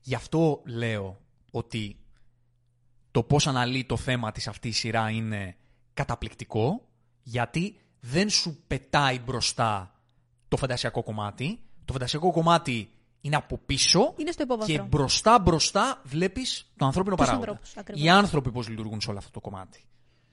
Γι' 0.00 0.14
αυτό 0.14 0.62
λέω 0.64 1.20
ότι 1.50 1.96
το 3.10 3.22
πώς 3.22 3.46
αναλύει 3.46 3.84
το 3.84 3.96
θέμα 3.96 4.32
της 4.32 4.48
αυτή 4.48 4.68
η 4.68 4.72
σειρά 4.72 5.10
είναι 5.10 5.56
καταπληκτικό, 5.94 6.88
γιατί 7.22 7.80
δεν 8.00 8.28
σου 8.30 8.62
πετάει 8.66 9.18
μπροστά 9.18 9.94
το 10.48 10.56
φαντασιακό 10.56 11.02
κομμάτι. 11.02 11.60
Το 11.84 11.92
φαντασιακό 11.92 12.32
κομμάτι 12.32 12.90
είναι 13.20 13.36
από 13.36 13.58
πίσω 13.58 14.14
Είναι 14.16 14.30
στο 14.30 14.42
υπόβαθρο. 14.42 14.74
και 14.74 14.82
μπροστά 14.82 15.38
μπροστά 15.38 16.00
βλέπεις 16.04 16.72
το 16.76 16.84
ανθρώπινο 16.84 17.16
Τους 17.16 17.24
παράγοντα. 17.24 17.50
ανθρώπους, 17.50 17.76
ακριβώς. 17.76 18.04
Οι 18.04 18.08
άνθρωποι 18.08 18.50
πώς 18.50 18.68
λειτουργούν 18.68 19.00
σε 19.00 19.10
όλο 19.10 19.18
αυτό 19.18 19.30
το 19.30 19.40
κομμάτι. 19.40 19.84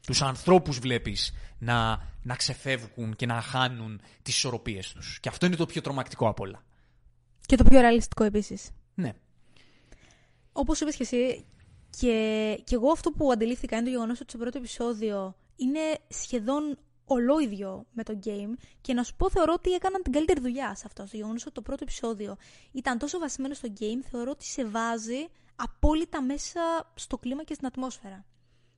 Τους 0.08 0.22
ανθρώπους 0.22 0.80
βλέπεις 0.80 1.34
να, 1.60 2.02
να 2.22 2.36
ξεφεύγουν 2.36 3.16
και 3.16 3.26
να 3.26 3.42
χάνουν 3.42 4.02
τις 4.22 4.36
ισορροπίες 4.36 4.92
τους. 4.94 5.20
Και 5.20 5.30
αυτό 5.30 5.46
είναι 5.46 5.56
το 5.56 5.66
πιο 5.66 5.82
τρομακτικό 5.82 6.28
απ' 6.30 6.40
όλα. 6.40 6.64
Και 7.46 7.56
το 7.56 7.64
πιο 7.64 7.80
ρεαλιστικό 7.80 8.24
επίσης. 8.24 8.70
Ναι. 8.94 9.14
Όπως 10.52 10.82
είπες 10.82 10.96
και 10.96 11.04
εσύ, 11.04 11.46
και, 11.90 12.62
και 12.64 12.76
εγώ 12.76 12.92
αυτό 12.92 13.12
που 13.12 13.32
αντιλήφθηκα 13.32 13.76
είναι 13.76 13.86
το 13.86 13.92
γεγονός 13.92 14.20
ότι 14.22 14.30
στο 14.30 14.40
πρώτο 14.40 14.58
επεισόδιο 14.58 15.36
είναι 15.60 15.80
σχεδόν 16.08 16.78
ολόιδιο 17.06 17.86
με 17.92 18.04
το 18.04 18.20
game 18.26 18.54
και 18.82 18.94
να 18.94 19.04
σου 19.04 19.16
πω 19.16 19.30
θεωρώ 19.30 19.54
ότι 19.54 19.72
έκαναν 19.72 20.02
την 20.02 20.12
καλύτερη 20.12 20.40
δουλειά 20.40 20.76
σε 20.76 20.84
αυτό. 20.86 21.06
Στο 21.06 21.18
γεγονός 21.18 21.46
ότι 21.46 21.54
το 21.54 21.62
πρώτο 21.62 21.84
επεισόδιο 21.84 22.38
ήταν 22.72 22.98
τόσο 22.98 23.20
βασισμένο 23.20 23.54
στο 23.54 23.74
game, 23.80 24.02
θεωρώ 24.10 24.32
ότι 24.32 24.46
σε 24.46 24.66
βάζει 24.66 25.28
απόλυτα 25.56 26.22
μέσα 26.22 26.92
στο 26.96 27.18
κλίμα 27.18 27.44
και 27.44 27.54
στην 27.54 27.68
ατμόσφαιρα. 27.68 28.26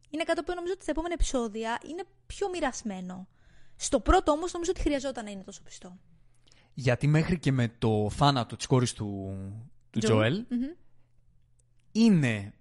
Είναι 0.10 0.24
κάτι 0.24 0.44
που 0.44 0.54
νομίζω 0.56 0.74
ότι 0.74 0.82
στα 0.82 0.91
επόμενα 0.91 1.13
επεισόδια 1.13 1.80
είναι 1.89 2.04
πιο 2.26 2.50
μοιρασμένο. 2.50 3.28
Στο 3.76 4.00
πρώτο 4.00 4.32
όμως 4.32 4.54
νομίζω 4.54 4.72
ότι 4.72 4.82
χρειαζόταν 4.82 5.26
να 5.26 5.32
είναι 5.32 5.44
τόσο 5.44 5.62
πιστό. 5.63 5.98
Γιατί 6.74 7.08
μέχρι 7.08 7.39
και 7.39 7.52
με 7.52 7.67
το 7.80 8.10
θάνατο 8.10 8.56
της 8.56 8.65
κόρης 8.65 8.94
του, 8.94 9.38
του 9.89 10.00
Joel. 10.00 10.04
Τζοέλ 10.04 10.46
Μμμ. 10.50 10.63
είναι 11.91 12.54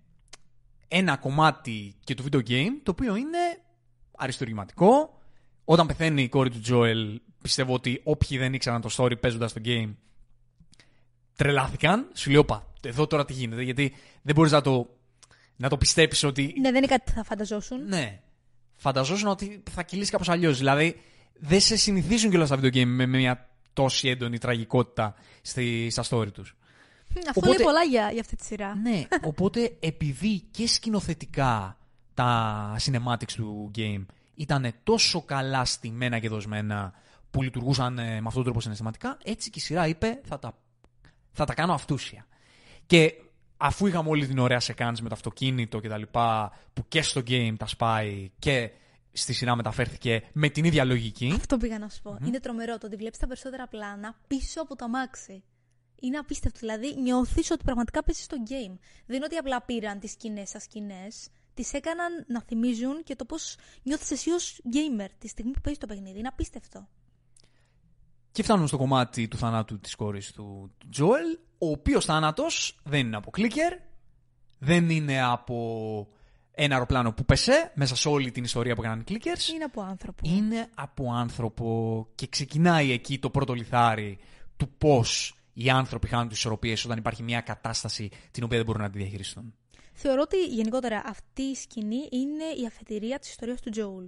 ένα 0.88 1.16
κομμάτι 1.16 1.94
και 2.04 2.14
του 2.14 2.22
video 2.22 2.48
game 2.48 2.80
το 2.82 2.90
οποίο 2.90 3.16
είναι 3.16 3.38
αριστουργηματικό. 4.20 5.20
Όταν 5.64 5.86
πεθαίνει 5.86 6.22
η 6.22 6.28
κόρη 6.28 6.50
του 6.50 6.60
Τζοέλ 6.60 7.20
πιστεύω 7.42 7.74
ότι 7.74 8.00
όποιοι 8.04 8.38
δεν 8.38 8.52
ήξεραν 8.54 8.80
το 8.80 8.88
story 8.96 9.20
παίζοντας 9.20 9.52
το 9.52 9.60
game 9.64 9.94
τρελάθηκαν. 11.36 12.10
Σου 12.14 12.30
λέω 12.30 12.44
πα, 12.44 12.66
εδώ 12.82 13.06
τώρα 13.06 13.24
τι 13.24 13.32
γίνεται 13.32 13.62
γιατί 13.62 13.94
δεν 14.22 14.34
μπορείς 14.34 14.52
να 14.52 14.60
το, 14.60 14.88
να 15.56 15.68
το 15.68 15.76
πιστέψεις 15.76 16.22
ότι 16.24 16.54
Ναι, 16.60 16.68
δεν 16.70 16.76
είναι 16.76 16.86
κάτι 16.86 17.02
που 17.04 17.16
θα 17.16 17.24
φανταζόσουν. 17.24 17.84
ναι. 17.86 18.20
Φανταζόσουν 18.76 19.28
ότι 19.28 19.62
θα 19.70 19.82
κυλήσει 19.82 20.10
κάπως 20.10 20.28
αλλιώς. 20.28 20.58
Δηλαδή, 20.58 21.00
δεν 21.34 21.60
σε 21.60 21.76
συνηθίζουν 21.76 22.30
κιόλας 22.30 22.48
τα 22.48 22.56
video 22.56 22.72
game 22.74 22.84
με 22.86 23.06
μια 23.06 23.48
τόση 23.72 24.08
έντονη 24.08 24.38
τραγικότητα 24.38 25.14
στη, 25.42 25.90
στα 25.90 26.04
story 26.08 26.32
τους. 26.32 26.56
Αυτό 27.16 27.30
Οπότε- 27.34 27.48
λέει 27.56 27.64
πολλά 27.64 27.82
για, 27.82 28.10
για 28.12 28.20
αυτή 28.20 28.36
τη 28.36 28.44
σειρά. 28.44 28.74
Ναι, 28.74 29.02
οπότε 29.22 29.76
επειδή 29.80 30.40
και 30.50 30.66
σκηνοθετικά 30.68 31.78
τα 32.20 32.76
cinematics 32.84 33.32
του 33.32 33.70
game 33.76 34.06
ήταν 34.34 34.72
τόσο 34.82 35.22
καλά 35.22 35.64
στημένα 35.64 36.18
και 36.18 36.28
δοσμένα 36.28 36.92
που 37.30 37.42
λειτουργούσαν 37.42 37.98
ε, 37.98 38.02
με 38.02 38.16
αυτόν 38.16 38.32
τον 38.32 38.42
τρόπο 38.42 38.60
συναισθηματικά, 38.60 39.18
έτσι 39.24 39.50
και 39.50 39.58
η 39.58 39.62
σειρά 39.62 39.86
είπε 39.86 40.20
θα 40.24 40.38
τα, 40.38 40.58
θα 41.32 41.44
τα 41.44 41.54
κάνω 41.54 41.72
αυτούσια. 41.72 42.26
Και 42.86 43.14
αφού 43.56 43.86
είχαμε 43.86 44.08
όλη 44.08 44.26
την 44.26 44.38
ωραία 44.38 44.60
σεκάνς 44.60 45.00
με 45.00 45.08
το 45.08 45.14
αυτοκίνητο 45.14 45.80
και 45.80 45.88
τα 45.88 45.98
λοιπά, 45.98 46.52
που 46.72 46.84
και 46.88 47.02
στο 47.02 47.20
game 47.26 47.54
τα 47.58 47.66
σπάει 47.66 48.30
και 48.38 48.70
στη 49.12 49.32
σειρά 49.32 49.56
μεταφέρθηκε 49.56 50.22
με 50.32 50.48
την 50.48 50.64
ίδια 50.64 50.84
λογική. 50.84 51.32
Αυτό 51.36 51.56
πήγα 51.56 51.78
να 51.78 51.88
σου 51.88 52.02
πω. 52.02 52.18
Είναι 52.26 52.40
τρομερό 52.40 52.78
το 52.78 52.86
ότι 52.86 52.96
βλέπεις 52.96 53.18
τα 53.18 53.26
περισσότερα 53.26 53.66
πλάνα 53.66 54.18
πίσω 54.26 54.60
από 54.62 54.76
το 54.76 54.84
αμάξι. 54.84 55.42
Είναι 56.00 56.18
απίστευτο. 56.18 56.58
Δηλαδή, 56.58 56.94
νιώθεις 57.00 57.50
ότι 57.50 57.64
πραγματικά 57.64 58.04
παίζεις 58.04 58.24
στο 58.24 58.36
game. 58.48 58.78
Δεν 59.06 59.16
είναι 59.16 59.24
ότι 59.24 59.36
απλά 59.36 59.62
πήραν 59.62 59.98
τις 59.98 60.10
σκηνές 60.10 60.48
σαν 60.48 60.60
σκηνές. 60.60 61.28
Τις 61.54 61.72
έκαναν 61.72 62.24
να 62.28 62.42
θυμίζουν 62.42 63.02
και 63.04 63.16
το 63.16 63.24
πώς 63.24 63.56
νιώθεις 63.82 64.10
εσύ 64.10 64.30
ως 64.30 64.60
gamer 64.64 65.08
τη 65.18 65.28
στιγμή 65.28 65.50
που 65.52 65.60
παίζεις 65.60 65.80
το 65.80 65.86
παιχνίδι. 65.86 66.18
Είναι 66.18 66.28
απίστευτο. 66.28 66.88
Και 68.32 68.42
φτάνουμε 68.42 68.66
στο 68.66 68.76
κομμάτι 68.76 69.28
του 69.28 69.36
θανάτου 69.36 69.80
της 69.80 69.94
κόρης 69.94 70.32
του 70.32 70.74
του 70.78 70.88
Τζόελ, 70.88 71.38
ο 71.58 71.70
οποίος 71.70 72.04
θάνατος 72.04 72.80
δεν 72.84 73.06
είναι 73.06 73.16
από 73.16 73.30
κλίκερ, 73.30 73.72
δεν 74.58 74.90
είναι 74.90 75.22
από 75.22 76.08
ένα 76.50 76.74
αεροπλάνο 76.74 77.12
που 77.12 77.24
πέσε 77.24 77.72
μέσα 77.74 77.96
σε 77.96 78.08
όλη 78.08 78.30
την 78.30 78.44
ιστορία 78.44 78.74
που 78.74 78.82
έκαναν 78.82 79.00
οι 79.00 79.04
clickers. 79.08 79.52
Είναι 79.54 79.64
από 79.64 79.80
άνθρωπο. 79.82 80.20
Είναι 80.22 80.68
από 80.74 81.12
άνθρωπο 81.12 82.08
και 82.14 82.26
ξεκινάει 82.26 82.92
εκεί 82.92 83.18
το 83.18 83.30
πρώτο 83.30 83.54
λιθάρι 83.54 84.18
του 84.56 84.68
πώς 84.78 85.34
οι 85.52 85.70
άνθρωποι 85.70 86.08
χάνουν 86.08 86.28
τις 86.28 86.38
ισορροπίες 86.38 86.84
όταν 86.84 86.98
υπάρχει 86.98 87.22
μια 87.22 87.40
κατάσταση 87.40 88.10
την 88.30 88.44
οποία 88.44 88.56
δεν 88.56 88.66
μπορούν 88.66 88.82
να 88.82 88.90
τη 88.90 88.98
διαχειριστούν. 88.98 89.54
Θεωρώ 90.02 90.20
ότι 90.20 90.44
γενικότερα 90.44 91.02
αυτή 91.06 91.42
η 91.42 91.54
σκηνή 91.54 92.08
είναι 92.10 92.44
η 92.62 92.66
αφετηρία 92.66 93.18
της 93.18 93.30
ιστορίας 93.30 93.60
του 93.60 93.70
Τζόουλ. 93.70 94.04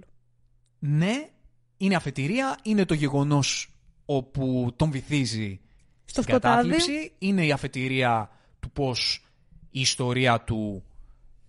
Ναι, 0.79 1.29
είναι 1.77 1.95
αφετηρία, 1.95 2.57
είναι 2.63 2.85
το 2.85 2.93
γεγονός 2.93 3.75
όπου 4.05 4.73
τον 4.75 4.91
βυθίζει 4.91 5.59
Στο 6.05 6.21
στην 6.21 6.23
σκοτάδι. 6.23 6.69
κατάθλιψη. 6.69 7.13
Είναι 7.17 7.45
η 7.45 7.51
αφετηρία 7.51 8.29
του 8.59 8.71
πώς 8.71 9.25
η 9.69 9.79
ιστορία 9.79 10.41
του 10.41 10.83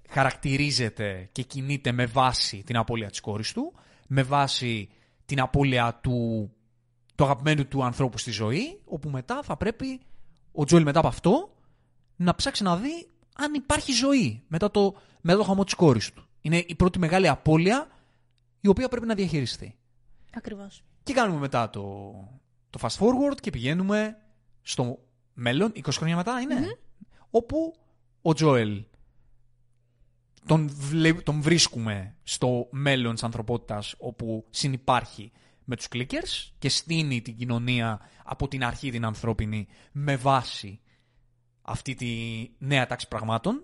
χαρακτηρίζεται 0.09 1.29
και 1.33 1.43
κινείται 1.43 1.93
με 1.93 2.07
βάση 2.07 2.63
την 2.67 2.77
απώλεια 2.77 3.11
της 3.11 3.21
κόρης 3.21 3.53
του, 3.53 3.73
με 4.07 4.23
βάση 4.23 4.89
την 5.25 5.41
απώλεια 5.41 6.01
του, 6.03 6.51
του 7.15 7.25
αγαπημένου 7.25 7.69
του 7.69 7.85
ανθρώπου 7.85 8.19
στη 8.19 8.31
ζωή, 8.31 8.81
όπου 8.85 9.11
μετά 9.11 9.43
θα 9.43 9.57
πρέπει 9.57 10.01
ο 10.53 10.65
Τζόελ 10.65 10.83
μετά 10.83 10.99
από 10.99 11.09
αυτό 11.09 11.55
να 12.17 12.35
ψάξει 12.35 12.63
να 12.63 12.77
δει 12.77 13.09
αν 13.35 13.55
υπάρχει 13.55 13.93
ζωή 13.93 14.43
μετά 14.49 14.71
το, 14.71 14.95
μετά 15.21 15.39
το 15.39 15.45
χαμό 15.45 15.65
της 15.65 15.75
κόρης 15.75 16.13
του. 16.13 16.25
Είναι 16.41 16.65
η 16.67 16.75
πρώτη 16.75 16.99
μεγάλη 16.99 17.29
απώλεια 17.29 17.89
η 18.61 18.69
οποία 18.69 18.89
πρέπει 18.89 19.07
να 19.07 19.15
διαχειριστεί. 19.15 19.77
Ακριβώς. 20.35 20.83
Και 21.03 21.13
κάνουμε 21.13 21.39
μετά 21.39 21.71
το, 21.71 21.83
το 22.71 22.79
fast 22.83 22.99
forward 22.99 23.37
και 23.41 23.51
πηγαίνουμε 23.51 24.17
στο 24.63 24.99
μέλλον, 25.35 25.73
20 25.75 25.89
χρόνια 25.91 26.17
μετά 26.17 26.41
είναι, 26.41 26.79
όπου 27.31 27.75
ο 28.23 28.33
Τζόελ 28.33 28.85
τον, 30.47 30.69
βλέ- 30.69 31.23
τον 31.23 31.43
βρίσκουμε 31.43 32.17
στο 32.23 32.69
μέλλον 32.71 33.13
της 33.13 33.23
ανθρωπότητας 33.23 33.95
όπου 33.99 34.47
συνυπάρχει 34.51 35.33
με 35.65 35.77
τους 35.77 35.87
clickers 35.93 36.53
και 36.59 36.69
στείνει 36.69 37.23
την 37.23 37.37
κοινωνία 37.37 38.01
από 38.25 38.49
την 38.49 38.65
αρχή 38.65 38.91
την 38.91 39.05
ανθρώπινη 39.05 39.67
με 39.93 40.17
βάση 40.17 40.81
αυτή 41.65 41.95
τη 41.95 42.09
νέα 42.59 42.87
τάξη 42.87 43.09
πραγμάτων. 43.09 43.63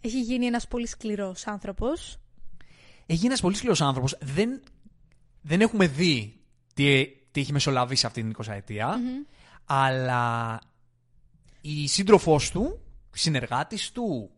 Έχει 0.00 0.20
γίνει 0.20 0.46
ένας 0.46 0.68
πολύ 0.68 0.86
σκληρός 0.86 1.46
άνθρωπος. 1.46 2.18
Έχει 3.06 3.26
ένας 3.26 3.40
πολύ 3.40 3.56
σκληρός 3.56 3.80
άνθρωπος. 3.80 4.16
Δεν, 4.20 4.62
δεν 5.40 5.60
έχουμε 5.60 5.86
δει 5.86 6.40
τι, 6.74 7.06
τι 7.30 7.40
έχει 7.40 7.52
μεσολαβήσει 7.52 8.06
αυτή 8.06 8.22
την 8.22 8.34
20 8.44 8.52
ετία. 8.52 9.00
Αλλά 9.64 10.58
η 11.60 11.88
σύντροφός 11.88 12.50
του, 12.50 12.80
συνεργάτης 13.10 13.92
του, 13.92 14.30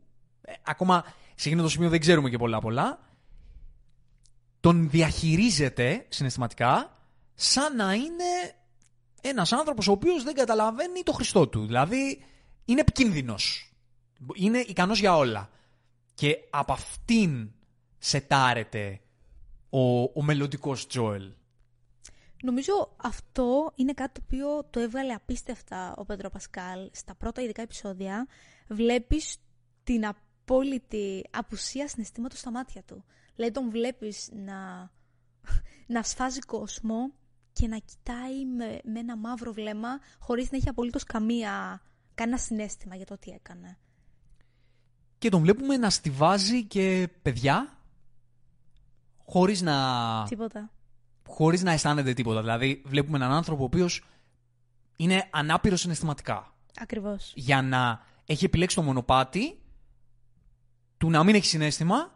ε, 0.42 0.52
ακόμα 0.64 1.04
σε 1.34 1.48
εκείνο 1.48 1.62
το 1.62 1.68
σημείο 1.68 1.88
δεν 1.88 2.00
ξέρουμε 2.00 2.30
και 2.30 2.38
πολλά 2.38 2.60
πολλά, 2.60 2.98
τον 4.60 4.90
διαχειρίζεται 4.90 6.06
συναισθηματικά 6.08 6.98
σαν 7.34 7.76
να 7.76 7.94
είναι 7.94 8.54
ένας 9.20 9.52
άνθρωπος 9.52 9.88
ο 9.88 9.92
οποίος 9.92 10.22
δεν 10.22 10.34
καταλαβαίνει 10.34 11.02
το 11.02 11.12
Χριστό 11.12 11.48
του. 11.48 11.66
Δηλαδή 11.66 12.24
είναι 12.64 12.80
επικίνδυνος. 12.80 13.72
Είναι 14.34 14.58
ικανός 14.58 14.98
για 15.00 15.16
όλα. 15.16 15.50
Και 16.14 16.38
από 16.50 16.72
αυτήν 16.72 17.52
σετάρεται 17.98 19.00
ο, 19.70 20.02
ο 20.02 20.22
μελλοντικός 20.22 20.86
Τζόελ. 20.86 21.32
Νομίζω 22.42 22.94
αυτό 22.96 23.72
είναι 23.74 23.92
κάτι 23.92 24.20
το 24.20 24.26
οποίο 24.26 24.64
το 24.70 24.80
έβγαλε 24.80 25.12
απίστευτα 25.12 25.94
ο 25.96 26.04
Πέντρο 26.04 26.30
Πασκάλ. 26.30 26.90
Στα 26.92 27.14
πρώτα 27.14 27.42
ειδικά 27.42 27.62
επεισόδια 27.62 28.26
βλέπεις 28.68 29.36
την 29.84 30.06
απόλυτη 30.06 31.24
απουσία 31.30 31.88
συναισθήματος 31.88 32.38
στα 32.38 32.50
μάτια 32.50 32.82
του. 32.82 33.04
Δηλαδή 33.36 33.52
τον 33.52 33.70
βλέπεις 33.70 34.28
να, 34.32 34.90
να 35.86 36.02
σφάζει 36.02 36.38
κόσμο 36.38 37.12
και 37.52 37.66
να 37.66 37.78
κοιτάει 37.78 38.46
με, 38.46 38.80
με 38.84 38.98
ένα 38.98 39.16
μαύρο 39.16 39.52
βλέμμα 39.52 40.00
χωρίς 40.18 40.50
να 40.50 40.56
έχει 40.56 40.68
απολύτως 40.68 41.04
καμία, 41.04 41.82
κανένα 42.14 42.38
συνέστημα 42.38 42.94
για 42.94 43.06
το 43.06 43.18
τι 43.18 43.30
έκανε. 43.30 43.78
Και 45.18 45.28
τον 45.28 45.40
βλέπουμε 45.40 45.76
να 45.76 45.90
στηβάζει 45.90 46.64
και 46.64 47.08
παιδιά 47.22 47.78
χωρίς 49.24 49.62
να... 49.62 49.76
Τίποτα. 50.28 50.70
Χωρίς 51.28 51.62
να 51.62 51.72
αισθάνεται 51.72 52.12
τίποτα. 52.12 52.40
Δηλαδή 52.40 52.82
βλέπουμε 52.86 53.16
έναν 53.16 53.32
άνθρωπο 53.32 53.62
ο 53.62 53.64
οποίος 53.64 54.04
είναι 54.96 55.28
ανάπηρος 55.30 55.80
συναισθηματικά. 55.80 56.54
Ακριβώς. 56.80 57.32
Για 57.36 57.62
να 57.62 58.00
έχει 58.26 58.44
επιλέξει 58.44 58.76
το 58.76 58.82
μονοπάτι 58.82 59.60
του 60.98 61.10
να 61.10 61.24
μην 61.24 61.34
έχει 61.34 61.46
συνέστημα 61.46 62.12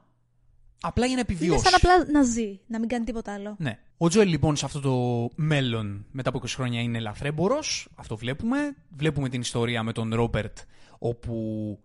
απλά 0.81 1.07
για 1.07 1.15
να 1.15 1.21
επιβιώσει. 1.21 1.53
Είναι 1.53 1.59
σαν 1.59 1.75
απλά 1.75 2.13
να 2.13 2.23
ζει, 2.23 2.61
να 2.67 2.79
μην 2.79 2.89
κάνει 2.89 3.05
τίποτα 3.05 3.33
άλλο. 3.33 3.57
Ναι. 3.59 3.79
Ο 3.97 4.09
Τζοέλ 4.09 4.29
λοιπόν 4.29 4.57
σε 4.57 4.65
αυτό 4.65 4.81
το 4.81 5.29
μέλλον 5.35 6.07
μετά 6.11 6.29
από 6.29 6.41
20 6.43 6.49
χρόνια 6.49 6.81
είναι 6.81 6.99
ελαφρέμπορος, 6.99 7.89
αυτό 7.95 8.17
βλέπουμε. 8.17 8.77
Βλέπουμε 8.97 9.29
την 9.29 9.41
ιστορία 9.41 9.83
με 9.83 9.93
τον 9.93 10.15
Ρόμπερτ 10.15 10.59
όπου 10.99 11.79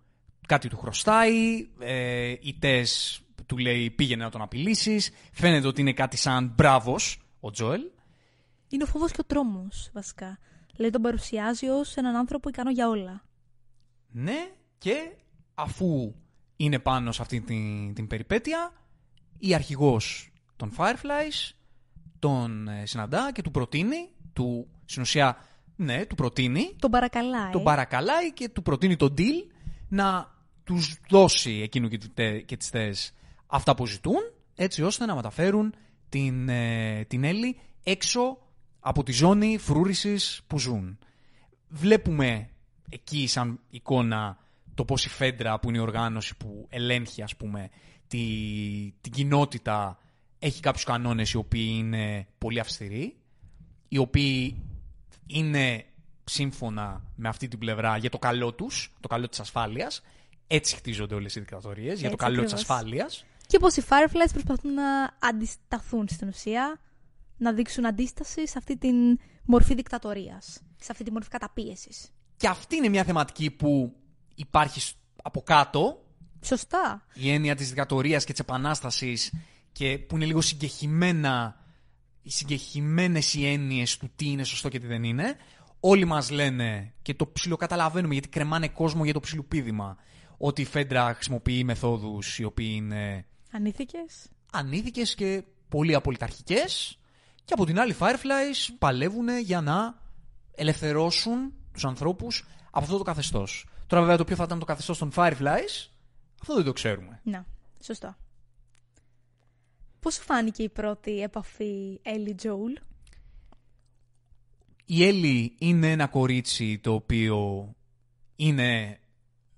κάτι 0.48 0.68
του 0.68 0.78
χρωστάει, 0.78 1.70
ε, 1.80 2.30
οι 2.40 2.58
τες 2.60 3.22
του 3.46 3.58
λέει 3.58 3.90
πήγαινε 3.90 4.24
να 4.24 4.30
τον 4.30 4.42
απειλήσεις. 4.42 5.12
Φαίνεται 5.32 5.68
ότι 5.68 5.82
είναι 5.82 5.94
κάτι 5.94 6.18
σαν 6.18 6.54
μπράβος 6.56 7.22
ο 7.40 7.52
Τζοέλ. 7.52 7.82
Είναι 8.68 8.84
ο 8.84 8.86
φόβο 8.86 9.08
και 9.08 9.20
ο 9.20 9.24
τρόμος, 9.24 9.90
βασικά. 9.94 10.40
Δηλαδή 10.76 10.92
τον 10.92 11.02
παρουσιάζει 11.02 11.68
ως 11.68 11.96
έναν 11.96 12.16
άνθρωπο 12.16 12.50
ικανό 12.50 12.72
για 12.72 12.88
όλα. 12.88 13.24
Ναι, 14.12 14.52
και 14.78 15.12
αφού 15.54 16.16
είναι 16.56 16.80
πάνω 16.80 17.12
σε 17.12 17.22
αυτή 17.22 17.42
την, 17.42 17.94
την 17.94 18.08
περιπέτεια, 18.08 18.72
η 19.42 19.54
αρχηγός 19.54 20.32
των 20.56 20.72
Fireflies 20.78 21.52
τον 22.20 22.68
ε, 22.68 22.86
συναντά 22.86 23.32
και 23.32 23.42
του 23.42 23.52
προτείνει, 23.52 24.10
του, 24.34 24.68
στην 24.86 25.02
ουσία, 25.02 25.38
ναι, 25.76 26.06
του 26.06 26.16
προτείνει. 26.16 26.76
Τον 26.80 26.92
παρακαλάει. 26.92 27.52
Τον 27.52 27.64
παρακαλάει 27.64 28.34
και 28.34 28.50
του 28.50 28.62
προτείνει 28.62 28.96
τον 28.96 29.14
deal 29.18 29.52
να 29.88 30.32
τους 30.64 31.00
δώσει 31.10 31.52
εκείνου 31.52 31.88
και, 31.88 31.98
και 32.42 32.58
τις 32.58 32.70
θέσεις 32.70 33.14
αυτά 33.48 33.76
που 33.76 33.86
ζητούν, 33.86 34.20
έτσι 34.56 34.84
ώστε 34.84 35.06
να 35.06 35.16
μεταφέρουν 35.16 35.74
την, 36.10 36.50
ε, 36.50 37.06
την 37.08 37.24
Έλλη 37.24 37.60
έξω 37.84 38.38
από 38.80 39.04
τη 39.04 39.12
ζώνη 39.12 39.58
φρούρησης 39.58 40.42
που 40.48 40.60
ζουν. 40.60 40.98
Βλέπουμε 41.68 42.50
εκεί 42.90 43.28
σαν 43.28 43.60
εικόνα 43.70 44.38
το 44.74 44.86
πώς 44.86 45.06
η 45.06 45.10
Φέντρα 45.10 45.60
που 45.60 45.70
είναι 45.70 45.78
η 45.78 45.82
οργάνωση 45.82 46.38
που 46.38 46.68
ελέγχει 46.70 47.22
ας 47.22 47.36
πούμε 47.36 47.70
τη, 48.08 48.20
την 49.02 49.12
κοινότητα 49.12 49.98
έχει 50.40 50.60
κάποιους 50.60 50.84
κανόνες 50.84 51.32
οι 51.32 51.38
οποίοι 51.38 51.76
είναι 51.78 52.28
πολύ 52.38 52.60
αυστηροί, 52.60 53.18
οι 53.88 53.98
οποίοι 53.98 54.64
είναι 55.28 55.86
σύμφωνα 56.24 57.04
με 57.16 57.28
αυτή 57.28 57.48
την 57.48 57.60
πλευρά 57.60 57.98
για 57.98 58.10
το 58.10 58.18
καλό 58.18 58.54
τους, 58.54 58.94
το 59.00 59.08
καλό 59.08 59.28
της 59.30 59.40
ασφάλειας. 59.40 60.02
Έτσι 60.48 60.76
χτίζονται 60.76 61.16
όλες 61.16 61.36
οι 61.36 61.40
δικτατορίες, 61.40 62.00
για 62.00 62.10
το 62.10 62.16
καλό 62.16 62.32
ακριβώς. 62.32 62.54
της 62.54 62.62
ασφάλειας. 62.62 63.26
Και 63.48 63.60
πως 63.60 63.76
οι 63.76 63.84
Fireflies 63.90 64.30
προσπαθούν 64.32 64.74
να 64.74 65.14
αντισταθούν 65.20 66.08
στην 66.08 66.28
ουσία, 66.28 66.80
να 67.38 67.54
δείξουν 67.54 67.86
αντίσταση 67.86 68.48
σε 68.48 68.58
αυτή 68.58 68.78
την 68.78 69.20
μορφή 69.46 69.76
δικτατορίας, 69.76 70.62
σε 70.80 70.92
αυτή 70.92 71.04
τη 71.04 71.12
μορφή 71.12 71.30
καταπίεσης. 71.30 72.12
Και 72.38 72.48
αυτή 72.48 72.76
είναι 72.76 72.90
μια 72.90 73.04
θεματική 73.04 73.52
που 73.52 73.96
υπάρχει 74.42 74.94
από 75.24 75.42
κάτω. 75.42 76.06
Σωστά. 76.42 77.06
Η 77.14 77.32
έννοια 77.32 77.56
της 77.56 77.68
δικτατορίας 77.68 78.24
και 78.24 78.32
της 78.32 78.42
επανάστασης 78.42 79.34
και 79.72 79.98
που 79.98 80.16
είναι 80.16 80.26
λίγο 80.26 80.42
συγκεχημένα 80.42 81.56
οι 82.22 82.30
συγκεχημένες 82.30 83.34
οι 83.34 83.48
έννοιες 83.48 83.98
του 83.98 84.12
τι 84.16 84.30
είναι 84.30 84.44
σωστό 84.44 84.70
και 84.70 84.80
τι 84.80 84.88
δεν 84.88 85.04
είναι. 85.04 85.36
Όλοι 85.80 86.06
μας 86.06 86.30
λένε 86.30 86.94
και 87.02 87.14
το 87.14 87.28
ψιλοκαταλαβαίνουμε 87.28 88.14
γιατί 88.14 88.30
κρεμάνε 88.30 88.68
κόσμο 88.68 89.04
για 89.04 89.14
το 89.14 89.20
ψιλοπίδημα 89.20 89.98
ότι 90.38 90.62
η 90.62 90.66
Φέντρα 90.66 91.14
χρησιμοποιεί 91.14 91.64
μεθόδους 91.64 92.40
οι 92.40 92.44
οποίοι 92.44 92.74
είναι 92.76 93.26
Ανήθικες. 93.52 94.30
Ανήθικες 94.52 95.16
και 95.16 95.44
πολύ 95.70 95.96
απολυταρχικές. 95.96 97.00
Και 97.46 97.54
από 97.54 97.66
την 97.66 97.80
άλλη 97.80 97.96
Fireflies 98.00 98.76
παλεύουν 98.80 99.40
για 99.40 99.62
να 99.62 100.02
ελευθερώσουν 100.56 101.54
τους 101.74 101.86
ανθρώπους 101.86 102.46
από 102.72 102.86
αυτό 102.86 102.98
το 102.98 103.04
καθεστώς. 103.04 103.66
Τώρα 103.92 104.04
βέβαια 104.04 104.18
το 104.18 104.24
ποιο 104.24 104.36
θα 104.36 104.44
ήταν 104.44 104.60
το 104.60 104.66
καθεστώς 104.66 104.98
των 104.98 105.12
Fireflies, 105.16 105.90
αυτό 106.42 106.56
δεν 106.56 106.64
το 106.64 106.74
ξέρουμε. 106.74 107.20
Να, 107.24 107.46
σωστό. 107.84 108.16
Πώς 110.00 110.18
φάνηκε 110.18 110.64
η 110.64 110.70
πρώτη 110.70 111.22
επαφή 111.22 112.00
Ellie 112.04 112.46
Joel? 112.46 112.82
Η 114.86 114.98
Ellie 115.00 115.48
είναι 115.58 115.92
ένα 115.92 116.08
κορίτσι 116.08 116.80
το 116.80 116.94
οποίο 116.94 117.70
είναι 118.36 119.00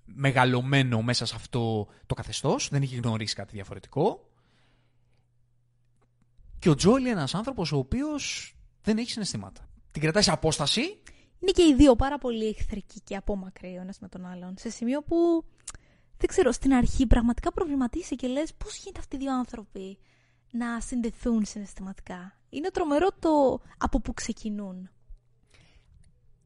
μεγαλωμένο 0.04 1.02
μέσα 1.02 1.26
σε 1.26 1.34
αυτό 1.34 1.88
το 2.06 2.14
καθεστώς, 2.14 2.68
δεν 2.68 2.82
έχει 2.82 2.96
γνωρίσει 2.96 3.34
κάτι 3.34 3.52
διαφορετικό. 3.52 4.30
Και 6.58 6.70
ο 6.70 6.74
Τζόιλ 6.74 7.00
είναι 7.00 7.10
ένας 7.10 7.34
άνθρωπος 7.34 7.72
ο 7.72 7.76
οποίος 7.76 8.54
δεν 8.82 8.98
έχει 8.98 9.10
συναισθήματα. 9.10 9.68
Την 9.90 10.02
κρατάει 10.02 10.22
σε 10.22 10.30
απόσταση. 10.30 11.02
Είναι 11.44 11.52
και 11.52 11.62
οι 11.62 11.74
δύο 11.74 11.96
πάρα 11.96 12.18
πολύ 12.18 12.46
εχθρικοί 12.46 13.00
και 13.00 13.16
απόμακροι 13.16 13.76
ο 13.78 13.80
ένας 13.80 13.98
με 13.98 14.08
τον 14.08 14.26
άλλον. 14.26 14.54
Σε 14.58 14.70
σημείο 14.70 15.02
που, 15.02 15.44
δεν 16.16 16.28
ξέρω, 16.28 16.52
στην 16.52 16.72
αρχή 16.72 17.06
πραγματικά 17.06 17.52
προβληματίσει 17.52 18.16
και 18.16 18.26
λες 18.26 18.54
πώς 18.54 18.76
γίνεται 18.76 18.98
αυτοί 19.00 19.16
οι 19.16 19.18
δύο 19.18 19.34
άνθρωποι 19.34 19.98
να 20.50 20.80
συνδεθούν 20.80 21.44
συναισθηματικά. 21.44 22.38
Είναι 22.48 22.70
τρομερό 22.70 23.08
το 23.18 23.60
από 23.78 24.00
που 24.00 24.14
ξεκινούν. 24.14 24.90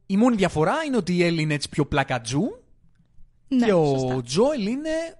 Η 0.06 0.16
μόνη 0.16 0.36
διαφορά 0.36 0.82
είναι 0.86 0.96
ότι 0.96 1.16
η 1.16 1.24
Έλλη 1.24 1.42
είναι 1.42 1.54
έτσι 1.54 1.68
πιο 1.68 1.86
πλακατζού 1.86 2.58
ναι, 3.48 3.66
και 3.66 3.72
ο 3.72 4.22
Τζόελ 4.24 4.66
είναι 4.66 5.18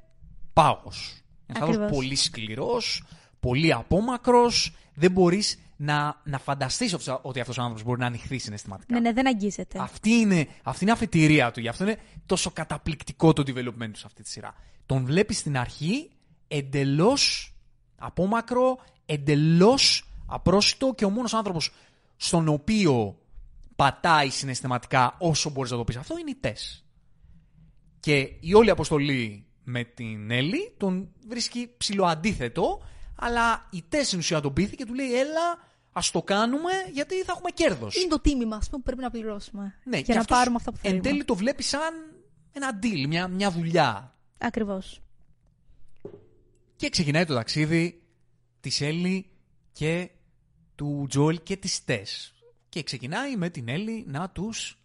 πάγος. 0.53 1.23
Ένα 1.47 1.65
άνθρωπο 1.65 1.95
πολύ 1.95 2.17
σκληρός, 2.17 3.05
πολύ 3.41 3.73
απόμακρος. 3.73 4.77
Δεν 4.95 5.11
μπορείς 5.11 5.59
να, 5.81 6.21
να 6.25 6.39
φανταστείς 6.39 6.97
ότι 7.23 7.41
αυτός 7.41 7.59
ο 7.59 7.61
άνθρωπος 7.61 7.85
μπορεί 7.85 8.01
να 8.01 8.07
ανοιχθεί 8.07 8.39
συναισθηματικά. 8.39 8.95
Ναι, 8.95 9.01
ναι, 9.01 9.13
δεν 9.13 9.27
αγγίζεται. 9.27 9.79
Αυτή 9.81 10.11
είναι, 10.11 10.49
αυτή 10.63 10.85
είναι 10.85 10.93
αφετηρία 10.93 11.51
του. 11.51 11.61
Γι' 11.61 11.69
αυτό 11.69 11.85
είναι 11.85 11.99
τόσο 12.27 12.51
καταπληκτικό 12.51 13.33
το 13.33 13.43
development 13.47 13.91
τους 13.91 14.01
σε 14.01 14.07
αυτή 14.07 14.23
τη 14.23 14.29
σειρά. 14.29 14.55
Τον 14.87 15.05
βλέπεις 15.05 15.39
στην 15.39 15.59
αρχή 15.59 16.11
εντελώς 16.49 17.55
απόμακρο, 17.99 18.79
εντελώς 19.07 20.11
απρόσιτο 20.27 20.95
και 20.97 21.05
ο 21.05 21.11
μόνος 21.11 21.35
άνθρωπος 21.35 21.71
στον 22.17 22.49
οποίο 22.49 23.19
πατάει 23.77 24.29
συναισθηματικά 24.29 25.17
όσο 25.19 25.51
μπορείς 25.51 25.71
να 25.71 25.77
το 25.77 25.85
πεις 25.85 25.97
αυτό 25.97 26.19
είναι 26.19 26.31
η 26.31 26.39
Τess. 26.43 26.83
Και 28.01 28.17
η 28.41 28.55
όλη 28.55 28.71
αποστολή 28.71 29.47
με 29.65 29.85
την 29.85 30.31
Έλλη 30.31 30.75
τον 30.77 31.09
βρίσκει 31.29 31.71
ψηλοαντίθετο, 31.77 32.83
αλλά 33.19 33.69
η 33.71 33.85
Τέσσερι 33.89 34.21
ουσία 34.21 34.41
τον 34.41 34.53
πείθει 34.53 34.77
και 34.77 34.85
του 34.85 34.95
λέει: 34.95 35.19
Έλα, 35.19 35.59
ας 35.93 36.11
το 36.11 36.23
κάνουμε 36.23 36.73
γιατί 36.93 37.15
θα 37.23 37.33
έχουμε 37.33 37.51
κέρδος. 37.51 37.97
Είναι 37.97 38.09
το 38.09 38.21
τίμημα 38.21 38.61
που 38.71 38.83
πρέπει 38.83 39.01
να 39.01 39.11
πληρώσουμε. 39.11 39.75
Ναι, 39.85 39.99
για 39.99 40.15
να 40.15 40.25
πάρουμε 40.25 40.57
αυτά 40.57 40.73
που 40.73 40.77
θέλουμε. 40.77 41.01
Εν 41.01 41.11
τέλει 41.11 41.25
το 41.25 41.35
βλέπει 41.35 41.63
σαν 41.63 41.95
ένα 42.53 42.79
deal, 42.83 43.07
μια, 43.07 43.29
μια 43.29 43.51
δουλειά. 43.51 44.17
Ακριβώς. 44.39 45.03
Και 46.77 46.89
ξεκινάει 46.89 47.25
το 47.25 47.35
ταξίδι 47.35 48.03
της 48.61 48.81
Έλλη 48.81 49.31
και 49.73 50.11
του 50.75 51.07
Τζόελ 51.09 51.43
και 51.43 51.57
της 51.57 51.85
Τες. 51.85 52.35
Και 52.69 52.83
ξεκινάει 52.83 53.37
με 53.37 53.51
την 53.51 53.69
Έλλη 53.69 54.05
να 54.07 54.31
τους 54.31 54.79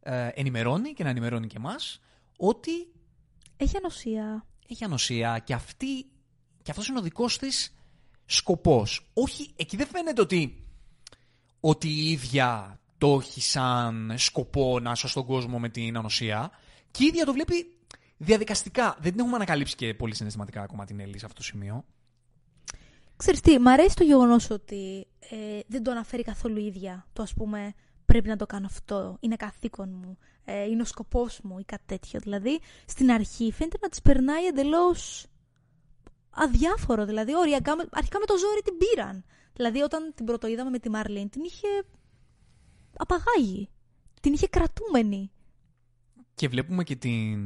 ε, 0.00 0.28
ενημερώνει 0.34 0.92
και 0.92 1.02
να 1.02 1.08
ενημερώνει 1.08 1.46
και 1.46 1.56
εμάς 1.56 2.00
ότι... 2.36 2.70
Έχει 3.56 3.76
ανοσία. 3.76 4.46
Έχει 4.68 4.84
ανοσία 4.84 5.38
και, 5.38 5.54
αυτή, 5.54 6.06
και 6.62 6.70
αυτός 6.70 6.88
είναι 6.88 6.98
ο 6.98 7.02
δικός 7.02 7.38
της 7.38 7.73
σκοπός. 8.26 9.10
Όχι, 9.12 9.52
εκεί 9.56 9.76
δεν 9.76 9.86
φαίνεται 9.86 10.20
ότι, 10.20 10.64
ότι 11.60 11.88
η 11.88 12.10
ίδια 12.10 12.78
το 12.98 13.18
έχει 13.22 13.40
σαν 13.40 14.14
σκοπό 14.16 14.80
να 14.80 14.94
σώσει 14.94 15.14
τον 15.14 15.24
κόσμο 15.24 15.58
με 15.58 15.68
την 15.68 15.96
ανοσία. 15.96 16.50
Και 16.90 17.04
η 17.04 17.06
ίδια 17.06 17.24
το 17.24 17.32
βλέπει 17.32 17.74
διαδικαστικά. 18.16 18.96
Δεν 19.00 19.10
την 19.10 19.20
έχουμε 19.20 19.36
ανακαλύψει 19.36 19.74
και 19.74 19.94
πολύ 19.94 20.14
συναισθηματικά 20.14 20.62
ακόμα 20.62 20.84
την 20.84 21.00
Έλλη 21.00 21.18
σε 21.18 21.24
αυτό 21.26 21.36
το 21.36 21.44
σημείο. 21.44 21.84
Ξέρεις 23.16 23.40
τι, 23.40 23.58
μ' 23.58 23.68
αρέσει 23.68 23.96
το 23.96 24.04
γεγονός 24.04 24.50
ότι 24.50 25.06
ε, 25.18 25.60
δεν 25.66 25.82
το 25.82 25.90
αναφέρει 25.90 26.22
καθόλου 26.22 26.58
η 26.58 26.64
ίδια. 26.64 27.06
Το 27.12 27.22
ας 27.22 27.34
πούμε 27.34 27.74
πρέπει 28.04 28.28
να 28.28 28.36
το 28.36 28.46
κάνω 28.46 28.66
αυτό, 28.66 29.16
είναι 29.20 29.36
καθήκον 29.36 29.88
μου, 30.02 30.18
ε, 30.44 30.64
είναι 30.64 30.82
ο 30.82 30.84
σκοπός 30.84 31.40
μου 31.42 31.58
ή 31.58 31.64
κάτι 31.64 31.82
τέτοιο. 31.86 32.20
Δηλαδή, 32.20 32.60
στην 32.86 33.10
αρχή 33.10 33.52
φαίνεται 33.52 33.78
να 33.80 33.88
της 33.88 34.00
περνάει 34.00 34.44
εντελώς 34.44 35.26
αδιάφορο. 36.34 37.04
Δηλαδή, 37.04 37.36
οριακά, 37.36 37.76
με- 37.76 37.86
αρχικά 37.90 38.18
με 38.18 38.24
το 38.24 38.34
ζόρι 38.38 38.60
την 38.64 38.74
πήραν. 38.76 39.24
Δηλαδή, 39.52 39.80
όταν 39.80 40.12
την 40.14 40.24
πρωτοείδαμε 40.24 40.70
με 40.70 40.78
τη 40.78 40.90
Μαρλίν, 40.90 41.28
την 41.30 41.42
είχε 41.44 41.66
απαγάγει. 42.96 43.68
Την 44.20 44.32
είχε 44.32 44.46
κρατούμενη. 44.48 45.30
Και 46.34 46.48
βλέπουμε 46.48 46.84
και 46.84 46.96
την, 46.96 47.38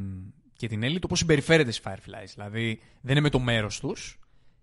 και 0.52 0.68
την 0.68 0.82
Έλλη 0.82 0.98
το 0.98 1.06
πώς 1.06 1.18
συμπεριφέρεται 1.18 1.70
στις 1.70 1.86
Fireflies. 1.92 2.30
Δηλαδή, 2.34 2.80
δεν 3.00 3.10
είναι 3.12 3.20
με 3.20 3.30
το 3.30 3.38
μέρος 3.38 3.80
τους. 3.80 4.18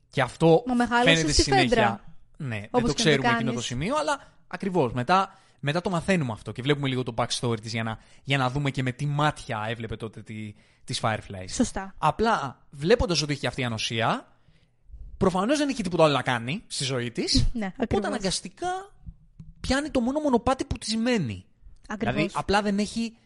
Και 0.10 0.22
αυτό 0.22 0.64
Μα 0.68 0.74
μεγάλωσε 0.74 1.10
φαίνεται 1.10 1.32
στη 1.32 1.42
συνέχεια. 1.42 1.68
φέντρα. 1.70 2.04
Ναι, 2.38 2.60
δεν 2.60 2.68
Όπως 2.72 2.94
το 2.94 2.94
και 3.04 3.04
να 3.04 3.16
το 3.16 3.22
ξέρουμε 3.22 3.28
εκείνο 3.28 3.40
το 3.40 3.46
κάνεις. 3.52 3.66
σημείο, 3.66 3.96
αλλά 3.96 4.34
ακριβώς. 4.48 4.94
Μετά, 4.94 5.40
μετά 5.66 5.82
το 5.82 5.90
μαθαίνουμε 5.90 6.32
αυτό 6.32 6.52
και 6.52 6.62
βλέπουμε 6.62 6.88
λίγο 6.88 7.04
το 7.04 7.14
backstory 7.18 7.62
της 7.62 7.72
για 7.72 7.84
να, 7.84 8.00
για 8.24 8.38
να 8.38 8.50
δούμε 8.50 8.72
και 8.72 8.84
με 8.84 8.92
τι 8.92 9.06
μάτια 9.06 9.66
έβλεπε 9.68 9.96
τότε 9.96 10.22
τη, 10.22 10.54
τις 10.84 11.00
Fireflies. 11.04 11.50
Σωστά. 11.50 11.94
Απλά 11.98 12.66
βλέποντας 12.70 13.22
ότι 13.22 13.34
έχει 13.34 13.48
αυτή 13.48 13.62
η 13.62 13.64
ανοσία, 13.64 14.28
προφανώς 15.18 15.58
δεν 15.58 15.70
έχει 15.70 15.84
τίποτα 15.84 16.04
άλλο 16.04 16.14
να 16.14 16.22
κάνει 16.22 16.64
στη 16.68 16.84
ζωή 16.84 17.12
της. 17.12 17.34
Ναι, 17.54 17.66
Οπότε 17.66 17.84
ακριβώς. 17.84 18.06
αναγκαστικά 18.06 18.94
πιάνει 19.60 19.90
το 19.90 20.00
μόνο 20.00 20.20
μονοπάτι 20.20 20.66
που 20.66 20.78
της 20.78 20.96
μένει. 20.96 21.46
Ακριβώς. 21.88 22.16
Δηλαδή 22.16 22.34
απλά 22.36 22.62
δεν 22.62 22.80
έχει, 22.80 23.18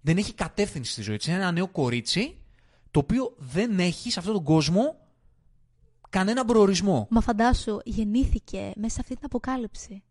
δεν 0.00 0.16
έχει 0.16 0.34
κατεύθυνση 0.34 0.92
στη 0.92 1.02
ζωή 1.02 1.16
της. 1.16 1.26
Είναι 1.26 1.36
ένα 1.36 1.52
νέο 1.52 1.68
κορίτσι 1.68 2.36
το 2.90 2.98
οποίο 2.98 3.34
δεν 3.38 3.78
έχει 3.78 4.10
σε 4.10 4.18
αυτόν 4.18 4.34
τον 4.34 4.44
κόσμο 4.44 4.96
κανένα 6.10 6.44
προορισμό. 6.44 7.06
Μα 7.10 7.20
φαντάσου, 7.20 7.78
γεννήθηκε 7.84 8.72
μέσα 8.76 8.94
σε 8.94 9.00
αυτή 9.00 9.14
την 9.14 9.24
αποκάλυψη. 9.24 10.02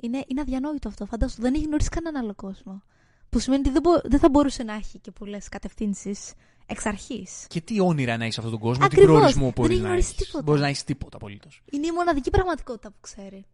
Είναι, 0.00 0.24
είναι 0.26 0.40
αδιανόητο 0.40 0.88
αυτό. 0.88 1.06
Φαντάσου, 1.06 1.40
δεν 1.40 1.54
έχει 1.54 1.64
γνωρίσει 1.64 1.88
κανέναν 1.88 2.22
άλλο 2.22 2.34
κόσμο. 2.34 2.82
Που 3.28 3.38
σημαίνει 3.38 3.60
ότι 3.62 3.70
δεν, 3.70 3.82
μπο- 3.82 4.00
δεν 4.10 4.18
θα 4.18 4.28
μπορούσε 4.28 4.62
να 4.62 4.72
έχει 4.74 4.98
και 4.98 5.10
πολλές 5.10 5.48
κατευθύνσεις 5.48 6.32
εξ 6.66 6.86
αρχής. 6.86 7.46
Και 7.48 7.60
τι 7.60 7.80
όνειρα 7.80 8.16
να 8.16 8.22
έχεις 8.22 8.34
σε 8.34 8.40
αυτόν 8.40 8.58
τον 8.58 8.68
κόσμο, 8.68 8.86
τι 8.88 8.94
Ακριβώς. 8.94 9.16
προορισμό 9.16 9.44
Δεν 9.44 9.52
μπορείς 9.56 9.72
έχει 9.72 9.80
να 9.80 9.86
γνωρίσει 9.86 10.08
έχεις. 10.12 10.24
τίποτα. 10.26 10.42
Μπορείς 10.44 10.60
να 10.60 10.66
έχεις 10.68 10.84
τίποτα 10.84 11.16
απολύτως. 11.16 11.62
Είναι 11.72 11.86
η 11.86 11.92
μοναδική 11.92 12.30
πραγματικότητα 12.30 12.90
που 12.90 12.96
ξέρει. 13.00 13.44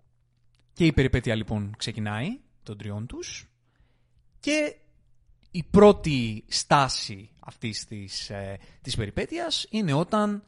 Και 0.73 0.87
η 0.87 0.93
περιπέτεια 0.93 1.35
λοιπόν 1.35 1.75
ξεκινάει 1.79 2.41
των 2.63 2.79
τριών 2.79 3.07
τους 3.07 3.49
και 4.41 4.77
η 5.51 5.63
πρώτη 5.71 6.45
στάση 6.49 7.31
αυτής 7.41 7.85
της, 7.85 8.31
ε, 8.31 8.59
της 8.83 8.97
περιπέτειας 8.97 9.67
είναι 9.71 9.93
όταν 9.93 10.45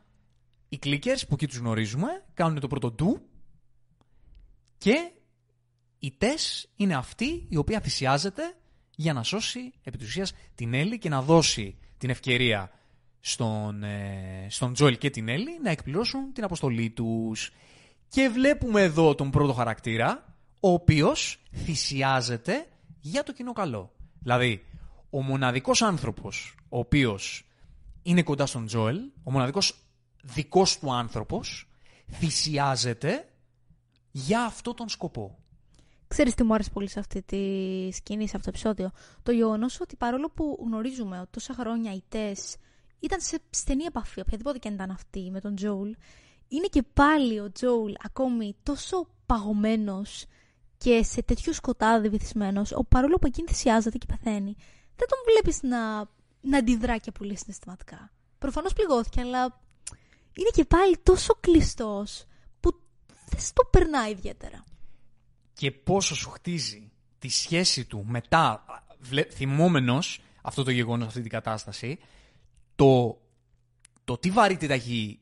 οι 0.69 0.79
clickers 0.83 1.21
που 1.29 1.35
εκεί 1.35 1.47
τους 1.47 1.57
γνωρίζουμε 1.59 2.25
κάνουν 2.35 2.61
το 2.61 2.67
πρώτο 2.67 2.91
ντου 2.91 3.21
και 4.79 5.11
η 6.07 6.15
Τες 6.19 6.69
είναι 6.77 6.95
αυτή 6.95 7.47
η 7.49 7.57
οποία 7.57 7.81
θυσιάζεται 7.81 8.55
για 8.97 9.13
να 9.13 9.23
σώσει 9.23 9.73
επί 9.83 9.99
της 9.99 10.09
ουσίας 10.09 10.33
την 10.55 10.75
Έλλη 10.75 10.99
και 10.99 11.09
να 11.09 11.23
δώσει 11.23 11.79
την 11.99 12.11
ευκαιρία 12.11 12.71
στον, 13.21 13.83
ε, 13.83 14.47
στον 14.51 14.73
Τζόελ 14.73 14.99
και 14.99 15.11
την 15.11 15.29
Έλλη 15.29 15.61
να 15.63 15.71
εκπληρώσουν 15.71 16.33
την 16.33 16.45
αποστολή 16.45 16.91
τους. 16.91 17.51
Και 18.09 18.29
βλέπουμε 18.29 18.83
εδώ 18.83 19.15
τον 19.15 19.31
πρώτο 19.31 19.53
χαρακτήρα, 19.53 20.35
ο 20.61 20.71
οποίος 20.71 21.43
θυσιάζεται 21.65 22.67
για 23.01 23.23
το 23.23 23.33
κοινό 23.33 23.53
καλό. 23.53 23.93
Δηλαδή, 24.19 24.65
ο 25.11 25.23
μοναδικός 25.23 25.83
άνθρωπος 25.83 26.55
ο 26.69 26.79
οποίος 26.79 27.45
είναι 28.03 28.23
κοντά 28.23 28.47
στον 28.47 28.67
Τζόελ, 28.67 29.01
ο 29.23 29.31
μοναδικός 29.31 29.75
δικός 30.23 30.79
του 30.79 30.95
άνθρωπος, 30.95 31.69
θυσιάζεται 32.13 33.29
για 34.11 34.45
αυτό 34.45 34.75
τον 34.75 34.89
σκοπό. 34.89 35.39
Ξέρεις 36.09 36.35
τι 36.35 36.43
μου 36.43 36.55
άρεσε 36.55 36.71
πολύ 36.71 36.89
σε 36.89 36.99
αυτή 36.99 37.23
τη 37.23 37.39
σκηνή, 37.93 38.29
σε 38.29 38.37
αυτό 38.37 38.51
το 38.51 38.57
επεισόδιο; 38.57 38.91
Το 39.23 39.33
γεγονός 39.33 39.81
ότι 39.81 39.97
παρόλο 39.97 40.31
που 40.31 40.59
γνωρίζουμε 40.67 41.21
ότι 41.21 41.31
τόσα 41.31 41.55
χρόνια 41.55 41.95
οι 41.95 42.03
Τες 42.09 42.57
ήταν 42.99 43.21
σε 43.21 43.39
στενή 43.51 43.85
επαφή, 43.85 44.21
οποιαδήποτε 44.21 44.59
και 44.59 44.69
αν 44.69 44.75
ήταν 44.75 44.91
αυτή, 44.91 45.31
με 45.31 45.41
τον 45.41 45.55
Τζόουλ, 45.55 45.91
είναι 46.49 46.67
και 46.67 46.83
πάλι 46.83 47.41
ο 47.41 47.53
Τζόουλ 47.53 47.93
ακόμη 48.03 48.57
τόσο 48.63 49.09
παγωμένος 49.27 50.27
και 50.79 51.03
σε 51.03 51.23
τέτοιο 51.23 51.53
σκοτάδι 51.53 52.09
βυθισμένος, 52.09 52.73
όπου 52.73 52.89
παρόλο 52.89 53.17
που 53.17 53.27
εκείνη 53.27 53.49
θυσιάζεται 53.49 53.99
και 53.99 54.07
πεθαίνει, 54.07 54.57
δεν 54.97 55.09
τον 55.09 55.19
βλέπεις 55.27 55.63
να, 55.63 56.09
να 56.41 56.59
αντιδρά 56.59 56.97
και 56.97 57.13
πολύ 57.13 57.37
συναισθηματικά. 57.37 58.11
Προφανώς 58.39 58.73
πληγώθηκε, 58.73 59.21
αλλά 59.21 59.61
είναι 60.37 60.51
και 60.53 60.65
πάλι 60.65 60.99
τόσο 61.03 61.35
κλειστός 61.41 62.25
που 62.61 62.71
δεν 63.29 63.41
στο 63.41 63.65
περνάει 63.71 64.11
ιδιαίτερα. 64.11 64.65
Και 65.57 65.71
πόσο 65.71 66.15
σου 66.15 66.31
χτίζει 66.31 66.91
τη 67.19 67.29
σχέση 67.29 67.85
του 67.85 68.05
μετά, 68.09 68.65
βλε- 68.99 69.33
θυμόμενος 69.33 70.21
αυτό 70.43 70.63
το 70.63 70.71
γεγονός, 70.71 71.07
αυτή 71.07 71.21
την 71.21 71.31
κατάσταση, 71.31 71.99
το, 72.75 73.21
το 74.05 74.19
τι 74.19 74.31
βαρύτητα 74.31 74.75
έχει 74.75 75.21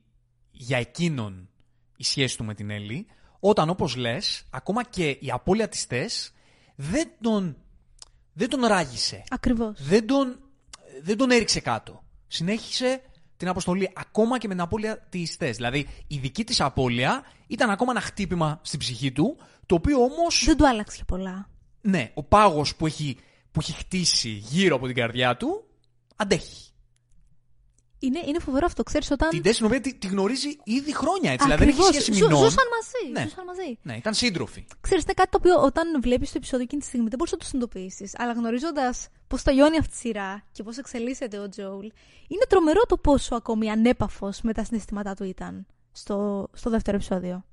για 0.50 0.78
εκείνον 0.78 1.48
η 1.96 2.04
σχέση 2.04 2.36
του 2.36 2.44
με 2.44 2.54
την 2.54 2.70
Έλλη, 2.70 3.06
όταν 3.40 3.68
όπως 3.68 3.96
λες, 3.96 4.46
ακόμα 4.50 4.84
και 4.84 5.08
η 5.08 5.30
απώλεια 5.30 5.68
της 5.68 5.86
Τες 5.86 6.32
δεν 6.74 7.10
τον, 7.20 7.56
δεν 8.32 8.48
τον 8.48 8.64
ράγισε. 8.64 9.24
Ακριβώς. 9.28 9.82
Δεν 9.82 10.06
τον, 10.06 10.38
δεν 11.02 11.16
τον 11.16 11.30
έριξε 11.30 11.60
κάτω. 11.60 12.04
Συνέχισε 12.26 13.02
την 13.36 13.48
αποστολή 13.48 13.90
ακόμα 13.94 14.38
και 14.38 14.48
με 14.48 14.54
την 14.54 14.62
απώλεια 14.62 14.98
της 15.08 15.36
Τες. 15.36 15.56
Δηλαδή 15.56 15.88
η 16.06 16.18
δική 16.18 16.44
της 16.44 16.60
απώλεια 16.60 17.22
ήταν 17.46 17.70
ακόμα 17.70 17.90
ένα 17.90 18.00
χτύπημα 18.00 18.60
στην 18.62 18.78
ψυχή 18.78 19.12
του, 19.12 19.36
το 19.66 19.74
οποίο 19.74 19.98
όμως... 20.02 20.42
Δεν 20.44 20.56
του 20.56 20.68
άλλαξε 20.68 20.96
και 20.96 21.04
πολλά. 21.04 21.48
Ναι, 21.80 22.10
ο 22.14 22.22
πάγος 22.22 22.76
που 22.76 22.86
έχει, 22.86 23.16
που 23.50 23.60
έχει 23.60 23.72
χτίσει 23.72 24.28
γύρω 24.28 24.76
από 24.76 24.86
την 24.86 24.94
καρδιά 24.94 25.36
του 25.36 25.64
αντέχει. 26.16 26.73
Είναι, 28.06 28.20
είναι 28.26 28.38
φοβερό 28.38 28.66
αυτό, 28.66 28.82
ξέρεις, 28.82 29.10
όταν... 29.10 29.28
Την 29.28 29.42
Τες 29.42 29.56
την 29.56 29.66
οποία 29.66 29.80
τη, 29.80 29.94
τη 29.94 30.06
γνωρίζει 30.06 30.48
ήδη 30.64 30.94
χρόνια 30.94 31.32
έτσι. 31.32 31.44
Δηλαδή 31.44 31.64
δεν 31.64 31.72
έχει 31.72 31.80
Ακριβώς. 31.82 32.02
σχέση 32.02 32.12
Ζου- 32.18 32.28
μηνών. 32.28 32.44
Ζούσαν 32.44 32.64
μαζί. 32.76 33.12
Ναι. 33.12 33.22
Ζούσαν 33.28 33.44
μαζί. 33.44 33.78
Ναι, 33.82 33.96
ήταν 33.96 34.14
σύντροφοι. 34.14 34.64
Ξέρεις, 34.80 35.04
είναι 35.04 35.12
κάτι 35.12 35.30
το 35.30 35.38
οποίο 35.40 35.62
όταν 35.62 36.00
βλέπεις 36.02 36.28
το 36.28 36.34
επεισόδιο 36.36 36.64
εκείνη 36.64 36.80
τη 36.80 36.86
στιγμή 36.86 37.08
δεν 37.08 37.18
μπορείς 37.18 37.32
να 37.32 37.38
το 37.38 37.44
συνειδητοποιήσεις. 37.44 38.12
Αλλά 38.18 38.32
γνωρίζοντας 38.32 39.08
πώς 39.28 39.42
τελειώνει 39.42 39.76
αυτή 39.78 39.92
η 39.94 39.96
σειρά 39.98 40.44
και 40.52 40.62
πώς 40.62 40.78
εξελίσσεται 40.78 41.38
ο 41.38 41.48
Τζόουλ, 41.48 41.86
είναι 42.28 42.44
τρομερό 42.48 42.80
το 42.88 42.96
πόσο 42.96 43.34
ακόμη 43.34 43.70
ανέπαφος 43.70 44.40
με 44.42 44.52
τα 44.52 44.64
συναισθήματά 44.64 45.14
του 45.14 45.24
ήταν 45.24 45.66
στο, 45.92 46.48
στο 46.52 46.70
δεύτερο 46.70 46.96
επεισόδιο. 46.96 47.44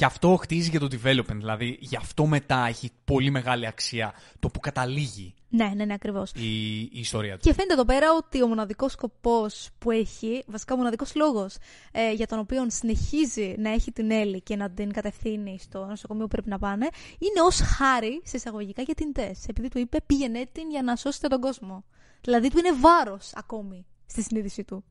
Και 0.00 0.06
αυτό 0.06 0.36
χτίζει 0.36 0.70
και 0.70 0.78
το 0.78 0.88
development. 0.90 1.36
Δηλαδή 1.36 1.76
γι' 1.80 1.96
αυτό 1.96 2.26
μετά 2.26 2.66
έχει 2.66 2.90
πολύ 3.04 3.30
μεγάλη 3.30 3.66
αξία 3.66 4.14
το 4.38 4.48
που 4.48 4.60
καταλήγει 4.60 5.34
Ναι, 5.48 5.72
ναι, 5.74 5.84
ναι, 5.84 5.94
ακριβώς. 5.94 6.32
η, 6.34 6.80
η 6.80 6.90
ιστορία 6.92 7.32
του. 7.32 7.40
Και 7.40 7.52
φαίνεται 7.52 7.72
εδώ 7.72 7.84
πέρα 7.84 8.06
ότι 8.16 8.42
ο 8.42 8.46
μοναδικός 8.46 8.92
σκοπός 8.92 9.68
που 9.78 9.90
έχει, 9.90 10.44
βασικά 10.46 10.74
ο 10.74 10.76
μοναδικός 10.76 11.14
λόγος 11.14 11.56
ε, 11.92 12.12
για 12.12 12.26
τον 12.26 12.38
οποίο 12.38 12.66
συνεχίζει 12.70 13.54
να 13.58 13.70
έχει 13.70 13.92
την 13.92 14.10
Έλλη 14.10 14.40
και 14.40 14.56
να 14.56 14.70
την 14.70 14.92
κατευθύνει 14.92 15.58
στο 15.60 15.84
νοσοκομείο 15.84 16.22
που 16.22 16.30
πρέπει 16.30 16.48
να 16.48 16.58
πάνε, 16.58 16.88
είναι 17.18 17.40
ως 17.46 17.60
χάρη, 17.60 18.22
σε 18.24 18.36
εισαγωγικά, 18.36 18.82
για 18.82 18.94
την 18.94 19.12
Τες. 19.12 19.44
Επειδή 19.48 19.68
του 19.68 19.78
είπε 19.78 19.98
πήγαινε 20.06 20.46
την 20.52 20.70
για 20.70 20.82
να 20.82 20.96
σώσετε 20.96 21.28
τον 21.28 21.40
κόσμο. 21.40 21.84
Δηλαδή 22.20 22.50
του 22.50 22.58
είναι 22.58 22.72
βάρος 22.80 23.30
ακόμη 23.34 23.86
στη 24.06 24.22
συνείδησή 24.22 24.64
του. 24.64 24.84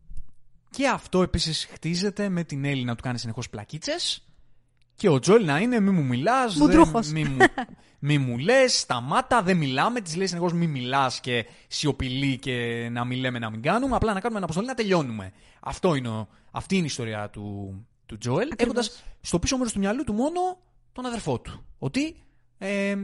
Και 0.69 0.87
αυτό 0.87 1.21
επίσης 1.21 1.65
χτίζεται 1.65 2.29
με 2.29 2.43
την 2.43 2.65
Έλλη 2.65 2.83
να 2.83 2.95
του 2.95 3.03
κάνει 3.03 3.19
συνεχώς 3.19 3.49
πλακίτσες. 3.49 4.23
Και 4.99 5.09
ο 5.09 5.19
Τζόελ 5.19 5.45
να 5.45 5.59
είναι 5.59 5.79
μη 5.79 5.89
μου 5.91 6.03
μιλάς. 6.03 6.55
Μουντρούχος. 6.55 7.11
Μη 7.11 7.23
μου, 7.23 7.37
μη 7.99 8.17
μου 8.17 8.37
λες, 8.37 8.79
σταμάτα, 8.79 9.41
δεν 9.41 9.57
μιλάμε. 9.57 10.01
Της 10.01 10.15
λέει 10.15 10.27
συνεχώς 10.27 10.53
μη 10.53 10.67
μιλάς 10.67 11.19
και 11.19 11.45
σιωπηλή 11.67 12.37
και 12.37 12.87
να 12.91 13.05
μην 13.05 13.19
λέμε 13.19 13.39
να 13.39 13.49
μην 13.49 13.61
κάνουμε. 13.61 13.95
Απλά 13.95 14.13
να 14.13 14.19
κάνουμε 14.19 14.37
ένα 14.37 14.45
αποστολή 14.45 14.67
να 14.67 14.73
τελειώνουμε. 14.73 15.31
Αυτό 15.59 15.95
είναι, 15.95 16.07
ο- 16.07 16.27
αυτή 16.51 16.75
είναι 16.75 16.83
η 16.83 16.87
ιστορία 16.87 17.29
του, 17.29 17.73
του 18.05 18.17
Τζόελ. 18.17 18.49
Ακριβώς. 18.51 18.65
Έχοντας 18.85 19.03
στο 19.21 19.39
πίσω 19.39 19.57
μέρος 19.57 19.73
του 19.73 19.79
μυαλού 19.79 20.03
του 20.03 20.13
μόνο 20.13 20.39
τον 20.93 21.05
αδερφό 21.05 21.39
του. 21.39 21.65
Ότι 21.79 22.15
ε, 22.57 22.95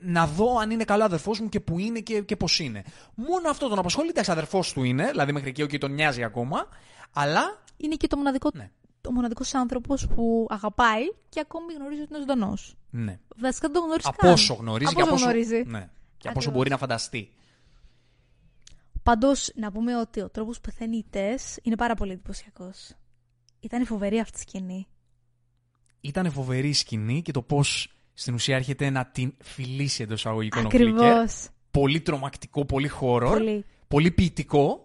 να 0.00 0.26
δω 0.26 0.56
αν 0.58 0.70
είναι 0.70 0.84
καλό 0.84 1.04
αδερφός 1.04 1.40
μου 1.40 1.48
και 1.48 1.60
που 1.60 1.78
είναι 1.78 2.00
και, 2.00 2.20
και 2.20 2.36
πώς 2.36 2.58
είναι. 2.58 2.82
Μόνο 3.14 3.48
αυτό 3.50 3.68
τον 3.68 3.78
απασχολεί. 3.78 4.08
Εντάξει, 4.08 4.30
αδερφός 4.30 4.72
του 4.72 4.82
είναι, 4.82 5.08
δηλαδή 5.10 5.32
μέχρι 5.32 5.48
εκεί 5.48 5.66
και 5.66 5.78
τον 5.78 5.92
νοιάζει 5.92 6.22
ακόμα. 6.24 6.68
Αλλά 7.12 7.62
Είναι 7.76 7.94
και 7.94 8.06
το 8.06 8.16
μοναδικό, 8.16 8.50
Ναι. 8.54 8.70
Ο 9.08 9.12
μοναδικός 9.12 9.54
άνθρωπος 9.54 10.06
που 10.14 10.46
αγαπάει 10.50 11.02
και 11.28 11.40
ακόμη 11.40 11.72
γνωρίζει 11.72 12.00
ότι 12.00 12.08
είναι 12.10 12.18
ζωντανός. 12.20 12.74
ναι. 12.90 13.18
Βασικά 13.36 13.68
δεν 13.68 13.76
το 13.80 13.84
γνωρίζει 13.86 14.08
Από 14.08 14.16
καν. 14.16 14.32
όσο 14.32 14.54
γνωρίζει 14.54 14.90
Από 14.90 14.96
και 15.00 15.02
από 15.02 15.14
όσο 15.14 15.24
όσο, 15.24 15.32
γνωρίζει. 15.32 15.56
ναι. 15.66 15.78
και 16.18 16.28
από 16.28 16.38
Ακριβώς. 16.38 16.46
όσο 16.46 16.50
μπορεί 16.50 16.70
να 16.70 16.76
φανταστεί. 16.78 17.30
Πάντως, 19.02 19.50
να 19.54 19.72
πούμε 19.72 19.96
ότι 19.96 20.20
ο 20.20 20.28
τρόπος 20.30 20.56
που 20.60 20.62
πεθαίνει 20.70 20.96
η 20.96 21.04
Τες 21.10 21.58
είναι 21.62 21.76
πάρα 21.76 21.94
πολύ 21.94 22.12
εντυπωσιακός. 22.12 22.92
Ήταν 23.60 23.86
φοβερή 23.86 24.18
αυτή 24.20 24.36
η 24.38 24.40
σκηνή. 24.40 24.86
ήταν 26.00 26.30
φοβερή 26.30 26.68
η 26.68 26.72
σκηνή 26.72 27.22
και 27.22 27.32
το 27.32 27.42
πώς 27.42 27.88
στην 28.14 28.34
ουσία 28.34 28.56
έρχεται 28.56 28.90
να 28.90 29.06
την 29.06 29.34
φιλήσει 29.42 30.02
εντός 30.02 30.26
αγωγικών 30.26 30.64
ο 30.64 30.66
Ακριβώς. 30.66 31.04
Clicker. 31.04 31.48
Πολύ 31.70 32.00
τρομακτικό, 32.00 32.64
πολύ 32.64 32.90
horror, 33.00 33.26
Πολύ. 33.28 33.64
πολύ 33.88 34.10
ποιητικό. 34.10 34.83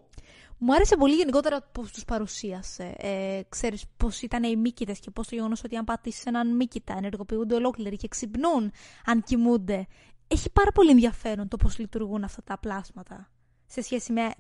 Μου 0.59 0.73
άρεσε 0.73 0.95
πολύ 0.95 1.15
γενικότερα 1.15 1.61
πώ 1.71 1.81
τους 1.81 2.05
παρουσίασε. 2.05 2.93
Ε, 2.97 3.41
Ξέρεις 3.49 3.85
πώς 3.97 4.21
ήταν 4.21 4.43
οι 4.43 4.55
μύκητες 4.55 4.99
και 4.99 5.11
πώς 5.11 5.27
το 5.27 5.35
γεγονός 5.35 5.63
ότι 5.63 5.75
αν 5.75 5.85
πατήσει 5.85 6.23
έναν 6.25 6.55
μύκητα 6.55 6.93
ενεργοποιούνται 6.97 7.55
ολόκληροι 7.55 7.95
και 7.95 8.07
ξυπνούν 8.07 8.71
αν 9.05 9.23
κοιμούνται. 9.23 9.87
Έχει 10.27 10.49
πάρα 10.51 10.71
πολύ 10.71 10.89
ενδιαφέρον 10.89 11.47
το 11.47 11.57
πώς 11.57 11.77
λειτουργούν 11.77 12.23
αυτά 12.23 12.43
τα 12.43 12.57
πλάσματα 12.57 13.29
σε 13.65 13.81
σχέση 13.81 14.11
με 14.13 14.31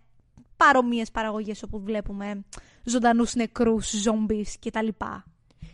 παρομοίε 0.57 1.03
παραγωγές 1.13 1.63
όπου 1.63 1.79
βλέπουμε 1.79 2.45
ζωντανούς 2.83 3.35
νεκρούς, 3.35 3.89
ζόμπις 3.89 4.57
κτλ. 4.59 4.87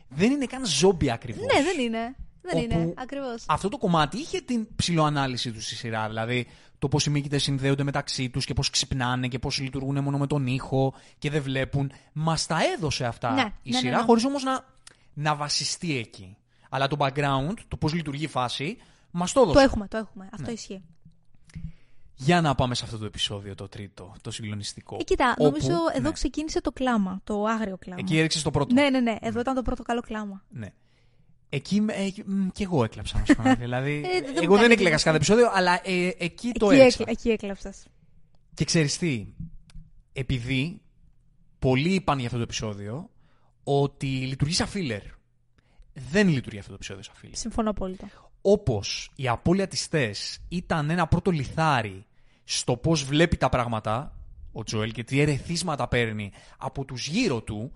Δεν 0.09 0.31
είναι 0.31 0.45
καν 0.45 0.65
ζόμπι 0.65 1.11
ακριβώς. 1.11 1.41
Ναι, 1.53 1.63
δεν 1.63 1.79
είναι. 1.79 2.15
Δεν 2.51 2.63
Όπου 2.63 2.73
είναι. 2.73 2.93
Ακριβώς. 2.97 3.43
Αυτό 3.47 3.69
το 3.69 3.77
κομμάτι 3.77 4.17
είχε 4.17 4.41
την 4.41 4.67
ψηλοανάλυση 4.75 5.51
τους 5.51 5.65
στη 5.65 5.75
σειρά. 5.75 6.07
Δηλαδή 6.07 6.47
το 6.79 6.87
πώς 6.87 7.05
οι 7.05 7.09
μύκητες 7.09 7.43
συνδέονται 7.43 7.83
μεταξύ 7.83 8.29
τους 8.29 8.45
και 8.45 8.53
πώς 8.53 8.69
ξυπνάνε 8.69 9.27
και 9.27 9.39
πώς 9.39 9.59
λειτουργούν 9.59 10.03
μόνο 10.03 10.17
με 10.17 10.27
τον 10.27 10.47
ήχο 10.47 10.93
και 11.17 11.29
δεν 11.29 11.41
βλέπουν. 11.41 11.91
Μας 12.13 12.45
τα 12.45 12.57
έδωσε 12.75 13.05
αυτά 13.05 13.31
Ναι, 13.33 13.41
η 13.41 13.43
ναι, 13.43 13.51
ναι, 13.63 13.77
σειρά, 13.77 13.97
ναι. 13.97 14.03
χωρίς 14.03 14.25
όμως 14.25 14.43
να, 14.43 14.65
να 15.13 15.35
βασιστεί 15.35 15.97
εκεί. 15.97 16.37
Αλλά 16.69 16.87
το 16.87 16.95
background, 16.99 17.53
το 17.67 17.77
πώς 17.77 17.93
λειτουργεί 17.93 18.23
η 18.23 18.27
φάση, 18.27 18.77
μας 19.11 19.31
το 19.31 19.39
έδωσε. 19.41 19.55
Το 19.55 19.63
έχουμε, 19.63 19.87
το 19.87 19.97
έχουμε. 19.97 20.23
Ναι. 20.23 20.29
Αυτό 20.33 20.51
ισχύει. 20.51 20.81
Για 22.17 22.41
να 22.41 22.55
πάμε 22.55 22.75
σε 22.75 22.83
αυτό 22.85 22.97
το 22.97 23.05
επεισόδιο, 23.05 23.55
το 23.55 23.67
τρίτο, 23.67 24.15
το 24.21 24.31
συγκλονιστικό. 24.31 24.97
Ε, 24.99 25.03
κοίτα, 25.03 25.29
Όπου- 25.37 25.43
νομίζω 25.43 25.77
εδώ 25.93 26.01
ναι. 26.07 26.11
ξεκίνησε 26.11 26.61
το 26.61 26.71
κλάμα, 26.71 27.19
το 27.23 27.43
άγριο 27.45 27.77
κλάμα. 27.77 27.99
Εκεί 27.99 28.17
έριξες 28.17 28.41
το 28.41 28.51
πρώτο. 28.51 28.73
Ναι, 28.73 28.89
ναι, 28.89 28.99
ναι. 28.99 29.15
Εδώ 29.21 29.39
ήταν 29.39 29.55
το 29.55 29.61
πρώτο 29.61 29.83
καλό 29.83 30.01
κλάμα. 30.01 30.43
Ναι. 30.49 30.73
Εκεί 31.55 31.81
με- 31.81 31.93
ε, 31.93 32.11
μ, 32.25 32.47
κι 32.47 32.63
εγώ 32.63 32.83
έκλαψα, 32.83 33.19
να 33.19 33.25
σου 33.25 33.35
πω. 33.35 33.41
την 33.41 33.49
αλήθεια. 33.51 33.65
δηλαδή, 33.65 33.91
Ε, 33.91 34.21
δεν 34.21 34.31
μου 34.35 34.39
εγώ 34.43 34.51
δεν 34.57 34.61
κάνεις 34.61 34.71
έκλαιγα 34.75 34.97
σε 34.97 35.03
κάθε 35.03 35.17
εντύπωση. 35.17 35.31
επεισόδιο, 35.33 35.49
αλλά 35.53 35.81
ε, 35.83 36.11
εκεί 36.17 36.51
το 36.51 36.69
εκεί, 36.71 36.79
έριξα. 36.79 36.97
έκλα, 37.01 37.11
εκεί 37.17 37.29
έκλαψες. 37.29 37.85
Και 38.53 38.65
ξέρεις 38.65 38.97
τι, 38.97 39.25
επειδή 40.13 40.81
πολλοί 41.59 41.93
είπαν 41.93 42.17
για 42.17 42.25
αυτό 42.25 42.37
το 42.37 42.43
επεισόδιο 42.43 43.09
ότι 43.63 44.05
λειτουργεί 44.07 44.53
σαν 44.53 44.67
filler. 44.73 45.01
Δεν 45.93 46.27
λειτουργεί 46.27 46.57
αυτό 46.57 46.69
το 46.69 46.75
επεισόδιο 46.75 47.03
σαν 47.03 47.13
filler. 47.21 47.29
Συμφωνώ 47.31 47.69
απόλυτα. 47.69 48.09
Όπως 48.41 49.11
η 49.15 49.27
απώλεια 49.27 49.67
της 49.67 49.87
Τες 49.89 50.39
ήταν 50.49 50.89
ένα 50.89 51.07
πρώτο 51.07 51.31
λιθάρι 51.31 52.05
στο 52.43 52.77
πώς 52.77 53.03
βλέπει 53.03 53.37
τα 53.37 53.49
πράγματα 53.49 54.15
ο 54.51 54.63
Τζοέλ 54.63 54.91
και 54.91 55.03
τι 55.03 55.19
ερεθίσματα 55.19 55.87
παίρνει 55.87 56.31
από 56.57 56.85
τους 56.85 57.07
γύρω 57.07 57.41
του 57.41 57.71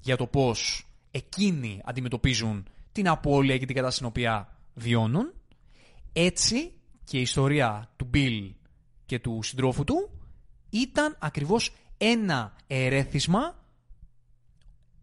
για 0.00 0.16
το 0.16 0.26
πώς 0.26 0.86
εκείνοι 1.10 1.80
αντιμετωπίζουν 1.84 2.64
την 2.94 3.08
απώλεια 3.08 3.58
και 3.58 3.66
την 3.66 3.74
κατάσταση 3.74 3.96
στην 3.96 4.08
οποία 4.08 4.58
βιώνουν, 4.74 5.32
έτσι 6.12 6.72
και 7.04 7.18
η 7.18 7.20
ιστορία 7.20 7.92
του 7.96 8.04
Μπιλ 8.04 8.54
και 9.06 9.18
του 9.18 9.40
συντρόφου 9.42 9.84
του 9.84 10.10
ήταν 10.70 11.16
ακριβώς 11.18 11.74
ένα 11.98 12.56
ερέθισμα 12.66 13.62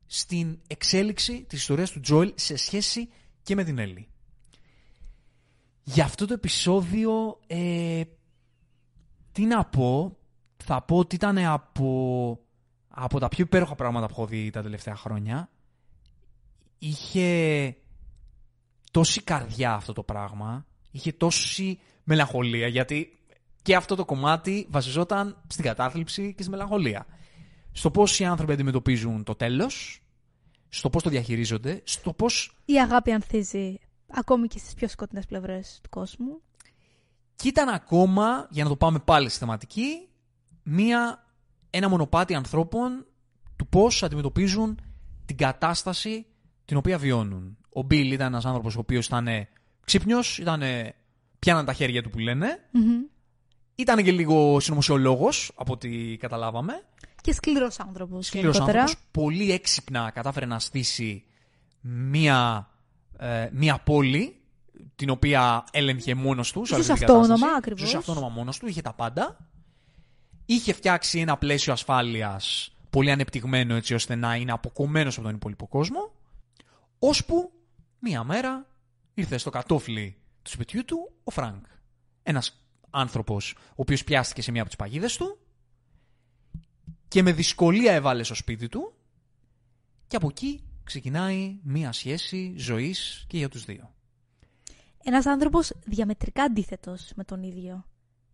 στην 0.06 0.60
εξέλιξη 0.68 1.44
της 1.44 1.60
ιστορίας 1.60 1.92
του 1.92 2.00
Τζοέλ 2.00 2.34
σε 2.36 2.56
σχέση 2.56 3.10
και 3.44 3.56
με 3.56 3.64
την 3.64 3.78
Έλλη. 3.78 4.08
Για 5.84 6.04
αυτό 6.04 6.26
το 6.26 6.34
επεισόδιο, 6.34 7.40
ε, 7.48 8.02
τι 9.32 9.46
να 9.46 9.66
πω, 9.66 10.18
θα 10.58 10.82
πω 10.82 10.98
ότι 10.98 11.16
ήταν 11.16 11.38
από, 11.38 12.40
από 12.88 13.20
τα 13.20 13.28
πιο 13.28 13.44
υπέροχα 13.44 13.76
πράγματα 13.76 14.06
που 14.06 14.14
έχω 14.18 14.26
δει 14.26 14.50
τα 14.50 14.62
τελευταία 14.62 14.96
χρόνια. 14.96 15.50
Είχε 16.78 17.76
τόση 18.92 19.22
καρδιά 19.22 19.74
αυτό 19.74 19.94
το 19.94 20.04
πράγμα, 20.04 20.66
είχε 20.92 21.12
τόση 21.12 21.80
μελαγχολία, 22.04 22.68
γιατί 22.68 23.20
και 23.62 23.76
αυτό 23.76 23.96
το 23.96 24.06
κομμάτι 24.06 24.68
βασιζόταν 24.70 25.42
στην 25.48 25.64
κατάθλιψη 25.64 26.34
και 26.34 26.42
στη 26.42 26.52
μελαγχολία. 26.52 27.06
Στο 27.72 27.92
πώς 27.92 28.20
οι 28.20 28.26
άνθρωποι 28.26 28.54
αντιμετωπίζουν 28.54 29.24
το 29.24 29.36
τέλος, 29.36 30.02
στο 30.70 30.90
πώς 30.90 31.04
το 31.04 31.10
διαχειρίζονται, 31.10 31.82
στο 31.84 32.14
πώς 32.14 32.58
Η 32.66 32.80
αγάπη 32.80 33.12
ανθίζει 33.12 33.80
ακόμη 34.12 34.48
και 34.48 34.60
στις 34.60 34.74
πιο 34.74 34.88
σκοτεινές 34.88 35.26
πλευρές 35.26 35.80
του 35.84 35.90
κόσμου. 35.90 36.42
Και 37.36 37.48
ήταν 37.48 37.70
ακόμα, 37.70 38.48
για 38.50 38.64
να 38.64 38.70
το 38.70 38.76
πάμε 38.76 39.00
πάλι 39.00 39.30
στη 39.30 39.40
θεματική, 39.40 40.10
μία, 40.64 41.28
ένα 41.70 41.90
μονοπάτι 41.90 42.34
ανθρώπων 42.34 43.06
του 43.56 43.68
πώς 43.68 44.04
αντιμετωπίζουν 44.04 44.80
την 45.26 45.38
κατάσταση 45.38 46.26
την 46.66 46.78
οποία 46.78 46.98
βιώνουν. 46.98 47.58
Ο 47.74 47.82
Μπιλ 47.82 48.12
ήταν 48.12 48.28
ένας 48.28 48.46
άνθρωπος 48.46 48.76
ο 48.76 48.80
οποίος 48.80 49.06
ήταν 49.06 49.28
ξύπνιος, 49.86 50.38
ήταν 50.38 50.62
πιάναν 51.40 51.66
τα 51.66 51.74
χέρια 51.74 52.04
του 52.04 52.10
που 52.10 52.20
λένε, 52.20 52.60
Μμμ. 52.72 53.02
ήταν 53.76 54.04
και 54.04 54.12
λίγο 54.12 54.60
συνωμοσιολόγος 54.60 55.52
από 55.56 55.74
ό,τι 55.74 56.18
καταλάβαμε. 56.18 56.74
Και 57.22 57.34
σκληρός 57.34 57.80
άνθρωπος 57.80 58.26
Σκληρός 58.26 58.52
γενικότερα. 58.54 58.82
άνθρωπος, 58.82 59.08
πολύ 59.12 59.52
έξυπνα 59.52 60.12
κατάφερε 60.14 60.46
να 60.46 60.60
στήσει 60.60 61.24
μία, 61.82 62.70
ε, 63.18 63.50
μία 63.52 63.78
πόλη 63.78 64.36
την 64.96 65.10
οποία 65.10 65.64
έλεγχε 65.72 66.16
μόνος 66.16 66.52
του. 66.52 66.66
σε 66.66 66.74
όλη 66.74 66.82
Ζούσε 66.84 66.94
αυτή 66.94 67.06
την 67.06 67.14
αυτόνομα, 67.14 67.34
κατάσταση. 67.36 67.58
ακριβώς. 67.58 67.82
Ζούσε 67.82 67.98
αυτόνομα 67.98 68.28
μόνος 68.30 68.58
του, 68.60 68.68
είχε 68.68 68.82
τα 68.82 68.94
πάντα. 68.94 69.38
Είχε 70.46 70.74
φτιάξει 70.74 71.20
ένα 71.20 71.38
πλαίσιο 71.38 71.74
ασφάλειας 71.74 72.72
πολύ 72.90 73.12
ανεπτυγμένο 73.12 73.76
έτσι 73.76 73.94
ώστε 73.94 74.16
να 74.16 74.36
είναι 74.36 74.52
αποκομμένος 74.52 75.16
από 75.18 75.26
τον 75.26 75.36
υπόλοιπο 75.36 75.68
κόσμο. 75.68 76.12
Ώσπου 77.04 77.52
μία 78.00 78.24
μέρα 78.24 78.68
ήρθε 79.14 79.38
στο 79.38 79.50
κατώφλι 79.50 80.18
του 80.42 80.50
σπιτιού 80.50 80.86
του 80.86 81.12
ο 81.24 81.32
Φρανκ. 81.32 81.66
Ένας 82.24 82.66
άνθρωπος 82.90 83.56
ο 83.70 83.74
οποίος 83.76 84.04
πιάστηκε 84.04 84.42
σε 84.42 84.52
μία 84.52 84.62
από 84.62 84.70
τις 84.70 84.80
παγίδες 84.80 85.18
του 85.18 85.40
και 87.08 87.24
με 87.24 87.32
δυσκολία 87.32 87.94
έβαλε 87.94 88.24
στο 88.24 88.36
σπίτι 88.36 88.68
του 88.68 88.94
και 90.08 90.16
από 90.16 90.28
εκεί 90.28 90.64
ξεκινάει 90.84 91.60
μία 91.64 91.92
σχέση 91.92 92.54
ζωής 92.58 93.26
και 93.28 93.38
για 93.38 93.50
τους 93.50 93.66
δύο. 93.66 93.94
Ένας 95.04 95.26
άνθρωπος 95.26 95.74
διαμετρικά 95.86 96.44
αντίθετος 96.44 97.12
με 97.16 97.24
τον 97.24 97.44
ίδιο. 97.44 97.86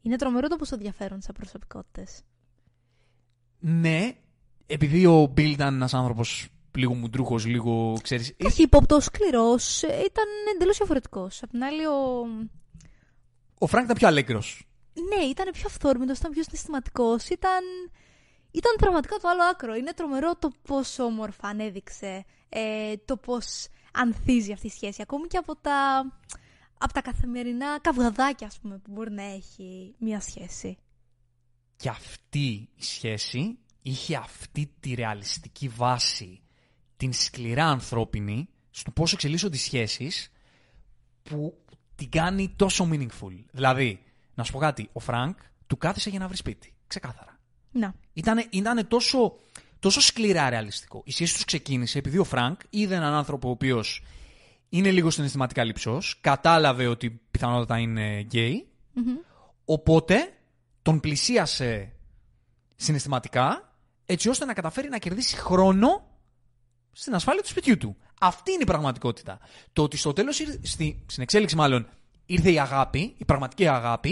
Είναι 0.02 0.16
τρομερό 0.16 0.48
το 0.48 0.56
πόσο 0.56 0.78
διαφέρουν 0.78 1.22
σαν 1.22 1.36
προσωπικότητες. 1.36 2.22
Ναι, 3.60 4.18
επειδή 4.66 5.06
ο 5.06 5.26
Μπιλ 5.26 5.52
ήταν 5.52 5.74
ένας 5.74 5.94
άνθρωπος 5.94 6.50
λίγο 6.78 6.94
μουντρούχος, 6.94 7.46
λίγο, 7.46 7.98
ξέρεις... 8.02 8.36
Όχι 8.46 8.62
ύποπτος, 8.62 9.04
σκληρός, 9.04 9.84
ε, 9.84 9.88
ήταν 9.88 10.26
εντελώς 10.56 10.78
διαφορετικός. 10.78 11.44
Απ' 11.44 11.50
την 11.50 11.64
άλλη 11.64 11.86
ο... 11.86 12.28
Ο 13.60 13.68
Φρανκ 13.68 13.86
ήταν 13.86 13.98
πιο 13.98 14.08
αλέγκρος. 14.08 14.68
Ναι, 15.10 15.24
ήταν 15.24 15.52
πιο 15.52 15.64
αυθόρμητος, 15.66 16.18
ήταν 16.18 16.32
πιο 16.32 16.44
συναισθηματικός, 16.44 17.28
ήταν... 17.28 17.64
Ήταν 18.52 18.76
πραγματικά 18.78 19.18
το 19.18 19.28
άλλο 19.28 19.44
άκρο. 19.44 19.76
Είναι 19.76 19.94
τρομερό 19.94 20.36
το 20.36 20.52
πόσο 20.68 21.04
όμορφα 21.04 21.48
ανέδειξε, 21.48 22.26
ε, 22.50 22.94
το 23.06 23.18
πώς 23.18 23.68
ανθίζει 23.94 24.52
αυτή 24.52 24.68
η 24.68 24.70
σχέση. 24.70 25.02
Ακόμη 25.02 25.28
και 25.28 25.38
από 25.38 25.56
τα, 25.56 26.00
από 26.78 26.94
τα 26.94 27.02
καθημερινά 27.02 27.80
καυγαδάκια, 27.80 28.48
ας 28.48 28.60
πούμε, 28.60 28.78
που 28.78 28.92
μπορεί 28.92 29.12
να 29.12 29.24
έχει 29.24 29.96
μία 30.00 30.20
σχέση. 30.20 30.78
Και 31.76 31.90
αυτή 31.90 32.70
η 32.76 32.84
σχέση 32.84 33.60
είχε 33.82 34.16
αυτή 34.16 34.74
τη 34.80 34.94
ρεαλιστική 34.94 35.68
βάση, 35.68 36.42
την 36.98 37.14
σκληρά 37.14 37.66
ανθρώπινη, 37.66 38.50
στο 38.70 38.92
πώς 38.92 39.14
εξελίσσονται 39.14 39.56
οι 39.56 39.60
σχέσεις, 39.60 40.32
που 41.24 41.58
την 41.96 42.10
κάνει 42.10 42.54
τόσο 42.56 42.90
meaningful. 42.92 43.44
Δηλαδή, 43.52 44.04
να 44.36 44.44
σου 44.44 44.52
πω 44.52 44.60
κάτι, 44.60 44.90
ο 44.94 45.00
Φρανκ 45.00 45.38
του 45.68 45.78
κάθισε 45.78 46.10
για 46.10 46.20
να 46.20 46.28
βρει 46.28 46.38
σπίτι. 46.38 46.74
Ξεκάθαρα. 46.88 47.40
Να. 47.72 47.94
Ήτανε, 48.14 48.46
ήτανε 48.50 48.84
τόσο, 48.84 49.36
τόσο 49.80 50.02
σκληρά 50.02 50.50
ρεαλιστικό. 50.50 51.02
Η 51.06 51.12
σχέση 51.12 51.34
τους 51.34 51.46
ξεκίνησε 51.46 51.98
επειδή 51.98 52.18
ο 52.18 52.24
Φρανκ 52.24 52.60
είδε 52.70 52.96
έναν 52.96 53.14
άνθρωπο 53.14 53.48
ο 53.48 53.52
οποίος 53.52 54.04
είναι 54.70 54.92
λίγο 54.92 55.10
συναισθηματικά 55.10 55.64
λειψός, 55.64 56.18
κατάλαβε 56.22 56.88
ότι 56.88 57.22
πιθανότατα 57.32 57.78
είναι 57.78 58.20
γκέι, 58.20 58.68
Μμμ. 58.94 59.16
οπότε 59.66 60.34
τον 60.82 61.00
πλησίασε 61.00 61.94
συναισθηματικά 62.76 63.76
έτσι 64.06 64.30
ώστε 64.30 64.46
να 64.46 64.54
καταφέρει 64.54 64.90
να 64.90 64.98
κερδίσει 64.98 65.36
χρόνο 65.36 66.07
στην 67.00 67.14
ασφάλεια 67.16 67.42
του 67.42 67.48
σπιτιού 67.48 67.78
του. 67.78 67.98
Αυτή 68.20 68.52
είναι 68.52 68.62
η 68.62 68.66
πραγματικότητα. 68.66 69.40
Το 69.74 69.84
ότι 69.84 69.98
στο 69.98 70.14
τέλος, 70.14 70.40
ήρθε- 70.40 70.66
στη, 70.66 71.04
στην 71.08 71.24
εξέλιξη 71.24 71.56
μάλλον, 71.56 71.88
ήρθε 72.26 72.52
η 72.52 72.60
αγάπη, 72.60 73.14
η 73.18 73.26
πραγματική 73.26 73.68
αγάπη, 73.68 74.10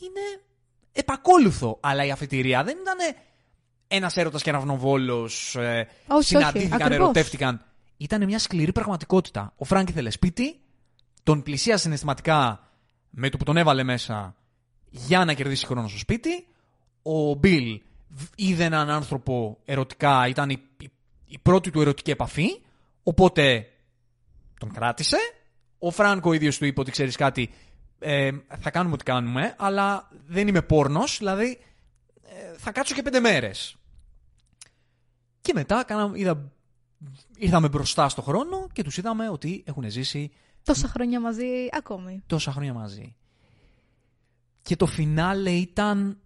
είναι 0.00 0.42
επακόλουθο. 0.92 1.78
Αλλά 1.82 2.04
η 2.04 2.10
αφετηρία 2.10 2.64
δεν 2.64 2.76
ήταν 2.80 2.96
ένας 3.88 4.16
έρωτας 4.16 4.42
κεραυνοβόλος, 4.42 5.56
ε, 5.56 5.88
όχι, 6.06 6.24
συναντήθηκαν, 6.26 6.72
ακριβώς. 6.82 6.96
ερωτεύτηκαν. 7.04 7.64
Ήταν 7.96 8.24
μια 8.24 8.38
σκληρή 8.38 8.72
πραγματικότητα. 8.72 9.52
Ο 9.56 9.64
Φρανκ 9.64 9.88
ήθελε 9.88 10.10
σπίτι, 10.10 10.60
τον 11.22 11.42
πλησίασε 11.42 11.82
συναισθηματικά 11.82 12.68
με 13.10 13.28
το 13.28 13.36
που 13.36 13.44
τον 13.44 13.56
έβαλε 13.56 13.82
μέσα 13.82 14.34
για 14.90 15.24
να 15.24 15.34
κερδίσει 15.34 15.66
χρόνο 15.66 15.88
στο 15.88 15.98
σπίτι. 15.98 16.46
Ο 17.02 17.34
Μπιλ 17.34 17.80
β- 18.08 18.22
είδε 18.34 18.64
έναν 18.64 18.90
άνθρωπο 18.90 19.58
ερωτικά, 19.64 20.26
ήταν 20.28 20.50
η, 20.50 20.62
η- 20.80 20.90
η 21.28 21.38
πρώτη 21.38 21.70
του 21.70 21.80
ερωτική 21.80 22.10
επαφή, 22.10 22.48
οπότε 23.02 23.66
τον 24.58 24.72
κράτησε. 24.72 25.16
Ο 25.78 25.90
Φράνκο 25.90 26.30
ο 26.30 26.32
ίδιος 26.32 26.58
του 26.58 26.64
είπε 26.64 26.80
ότι 26.80 26.90
ξέρεις 26.90 27.16
κάτι, 27.16 27.50
ε, 27.98 28.30
θα 28.58 28.70
κάνουμε 28.70 28.94
ό,τι 28.94 29.04
κάνουμε, 29.04 29.54
αλλά 29.58 30.08
δεν 30.26 30.48
είμαι 30.48 30.62
πόρνος, 30.62 31.18
δηλαδή 31.18 31.58
ε, 32.22 32.56
θα 32.56 32.72
κάτσω 32.72 32.94
και 32.94 33.02
πέντε 33.02 33.20
μέρες. 33.20 33.76
Και 35.40 35.52
μετά 35.54 35.84
κάναμε, 35.84 36.18
είδα, 36.18 36.52
ήρθαμε 37.36 37.68
μπροστά 37.68 38.08
στο 38.08 38.22
χρόνο 38.22 38.68
και 38.72 38.82
τους 38.82 38.96
είδαμε 38.96 39.28
ότι 39.28 39.62
έχουν 39.66 39.90
ζήσει 39.90 40.30
Τόσα 40.62 40.88
χρόνια 40.88 41.20
μαζί 41.20 41.46
ακόμη. 41.72 42.22
τόσα 42.26 42.52
χρόνια 42.52 42.72
μαζί. 42.72 43.16
Και 44.62 44.76
το 44.76 44.86
φινάλε 44.86 45.50
ήταν 45.50 46.18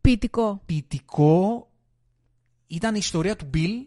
Ποιητικό. 0.00 0.62
ποιητικό. 0.66 1.68
Ήταν 2.66 2.94
η 2.94 2.98
ιστορία 3.00 3.36
του 3.36 3.44
Μπιλ, 3.44 3.86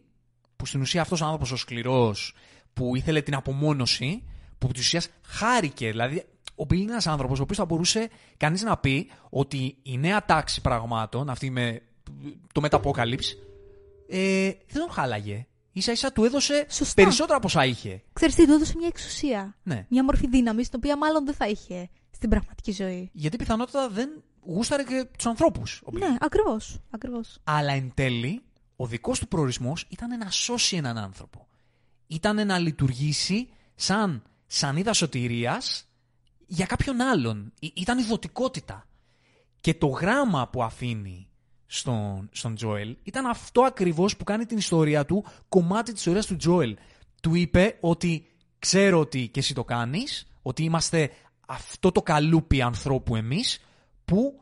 που 0.61 0.67
στην 0.67 0.81
ουσία 0.81 1.01
αυτός 1.01 1.21
ο 1.21 1.25
άνθρωπος 1.25 1.51
ο 1.51 1.55
σκληρός, 1.55 2.33
που 2.73 2.95
ήθελε 2.95 3.21
την 3.21 3.35
απομόνωση, 3.35 4.23
που 4.57 4.67
στην 4.67 4.79
ουσίας 4.79 5.09
χάρηκε. 5.25 5.89
Δηλαδή, 5.89 6.23
ο 6.55 6.65
Μπιλ 6.65 6.81
είναι 6.81 6.91
ένας 6.91 7.07
άνθρωπος 7.07 7.39
ο 7.39 7.41
οποίος 7.41 7.57
θα 7.57 7.65
μπορούσε 7.65 8.09
κανείς 8.37 8.61
να 8.61 8.77
πει 8.77 9.09
ότι 9.29 9.77
η 9.81 9.97
νέα 9.97 10.25
τάξη 10.25 10.61
πραγμάτων, 10.61 11.29
αυτή 11.29 11.49
με 11.49 11.81
το 12.51 12.61
Metapocalypse, 12.63 13.31
ε, 14.07 14.51
δεν 14.67 14.81
τον 14.81 14.91
χάλαγε. 14.91 15.45
Ίσα 15.71 15.91
ίσα 15.91 16.11
του 16.11 16.23
έδωσε 16.23 16.65
Σωστά. 16.69 17.01
περισσότερα 17.01 17.37
από 17.37 17.47
όσα 17.47 17.65
είχε. 17.65 18.01
Ξέρεις 18.13 18.35
τι, 18.35 18.45
του 18.45 18.53
έδωσε 18.53 18.73
μια 18.77 18.87
εξουσία. 18.87 19.55
Ναι. 19.63 19.85
Μια 19.89 20.03
μορφή 20.03 20.27
δύναμης, 20.27 20.69
την 20.69 20.79
οποία 20.83 20.97
μάλλον 20.97 21.25
δεν 21.25 21.33
θα 21.33 21.47
είχε 21.47 21.89
στην 22.11 22.29
πραγματική 22.29 22.71
ζωή. 22.71 23.09
Γιατί 23.13 23.37
πιθανότατα 23.37 23.89
δεν 23.89 24.09
γούσταρε 24.45 24.83
και 24.83 25.07
τους 25.17 25.25
ανθρώπους. 25.25 25.81
ο 25.85 25.89
Bill. 25.93 25.99
Ναι, 25.99 26.15
ακριβώς. 26.19 26.79
ακριβώς. 26.89 27.39
Αλλά 27.43 27.73
εν 27.73 27.91
τέλει, 27.93 28.41
ο 28.81 28.85
δικός 28.85 29.19
του 29.19 29.27
προορισμός 29.27 29.85
ήταν 29.89 30.17
να 30.17 30.29
σώσει 30.29 30.75
έναν 30.75 30.97
άνθρωπο. 30.97 31.47
Ήταν 32.07 32.47
να 32.47 32.59
λειτουργήσει 32.59 33.49
σαν 33.75 34.23
σανίδα 34.47 34.93
σωτηρίας 34.93 35.85
για 36.47 36.65
κάποιον 36.65 37.01
άλλον. 37.01 37.53
Ή- 37.59 37.73
Ήταν 37.75 37.99
η 37.99 38.03
δοτικότητα. 38.03 38.87
Και 39.61 39.73
το 39.73 39.87
γράμμα 39.87 40.47
που 40.49 40.63
αφήνει 40.63 41.27
στον, 41.65 42.29
στον 42.31 42.55
Τζόελ 42.55 42.97
ήταν 43.03 43.25
αυτό 43.25 43.61
ακριβώς 43.61 44.17
που 44.17 44.23
κάνει 44.23 44.45
την 44.45 44.57
ιστορία 44.57 45.05
του 45.05 45.25
κομμάτι 45.49 45.91
της 45.91 45.99
ιστορίας 45.99 46.25
του 46.25 46.35
Τζόελ. 46.35 46.77
Του 47.21 47.35
είπε 47.35 47.77
ότι 47.81 48.27
ξέρω 48.59 48.99
ότι 48.99 49.27
και 49.27 49.39
εσύ 49.39 49.53
το 49.53 49.63
κάνεις, 49.63 50.27
ότι 50.41 50.63
είμαστε 50.63 51.11
αυτό 51.47 51.91
το 51.91 52.01
καλούπι 52.01 52.61
ανθρώπου 52.61 53.15
εμείς 53.15 53.59
που 54.05 54.41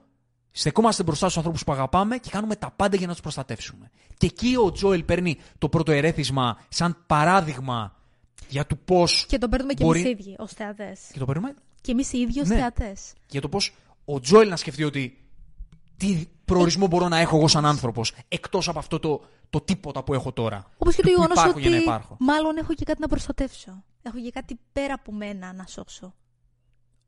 στεκόμαστε 0.51 1.03
μπροστά 1.03 1.25
στους 1.25 1.37
ανθρώπους 1.37 1.63
που 1.63 1.71
αγαπάμε 1.71 2.17
και 2.17 2.29
κάνουμε 2.29 2.55
τα 2.55 2.71
πάντα 2.75 2.95
για 2.97 3.07
να 3.07 3.11
τους 3.11 3.21
προστατεύσουμε. 3.21 3.91
Και 4.17 4.25
εκεί 4.25 4.55
ο 4.65 4.71
Τζόελ 4.71 5.03
παίρνει 5.03 5.37
το 5.57 5.69
πρώτο 5.69 5.91
ερέθισμα 5.91 6.57
σαν 6.69 7.03
παράδειγμα 7.07 7.95
για 8.49 8.65
το 8.67 8.75
πώς... 8.85 9.25
Και 9.27 9.37
το 9.37 9.49
παίρνουμε 9.49 9.73
και 9.73 9.83
Μπορεί- 9.83 10.05
εμείς 10.05 10.17
οι 10.17 10.21
ίδιοι 10.21 10.35
ως 10.39 10.51
θεατές. 10.53 10.99
Και 11.13 11.19
το 11.19 11.25
παίρνουμε 11.25 11.53
Και 11.81 11.91
εμείς 11.91 12.13
οι 12.13 12.17
ίδιοι 12.17 12.39
ως 12.39 12.47
Ναι. 12.47 12.55
θεατές. 12.55 13.13
για 13.29 13.41
το 13.41 13.49
πώς 13.49 13.75
ο 14.05 14.19
Τζόελ 14.19 14.49
να 14.49 14.55
σκεφτεί 14.55 14.83
ότι 14.83 15.23
τι 15.97 16.27
προορισμό 16.45 16.87
μπορώ 16.87 17.07
να 17.07 17.17
έχω 17.17 17.37
εγώ 17.37 17.47
σαν 17.47 17.65
άνθρωπος 17.65 18.13
εκτός 18.27 18.67
από 18.69 18.79
αυτό 18.79 18.99
το, 18.99 19.21
το 19.49 19.61
τίποτα 19.61 20.03
που 20.03 20.13
έχω 20.13 20.31
τώρα. 20.31 20.65
Όπως 20.77 20.95
και 20.95 21.01
το 21.01 21.07
Που 21.07 21.13
γεγονός 21.13 21.37
υπάρχω 21.37 21.59
για 21.59 21.69
να 21.69 21.75
ότι 21.75 21.83
υπάρχω. 21.85 22.15
μάλλον 22.19 22.57
έχω 22.57 22.73
και 22.73 22.85
κάτι 22.85 23.01
να 23.01 23.07
προστατεύσω. 23.07 23.83
Έχω 24.01 24.21
και 24.21 24.29
κάτι 24.31 24.59
πέρα 24.73 24.93
από 24.93 25.11
μένα 25.13 25.53
να 25.53 25.65
σώσω. 25.65 26.13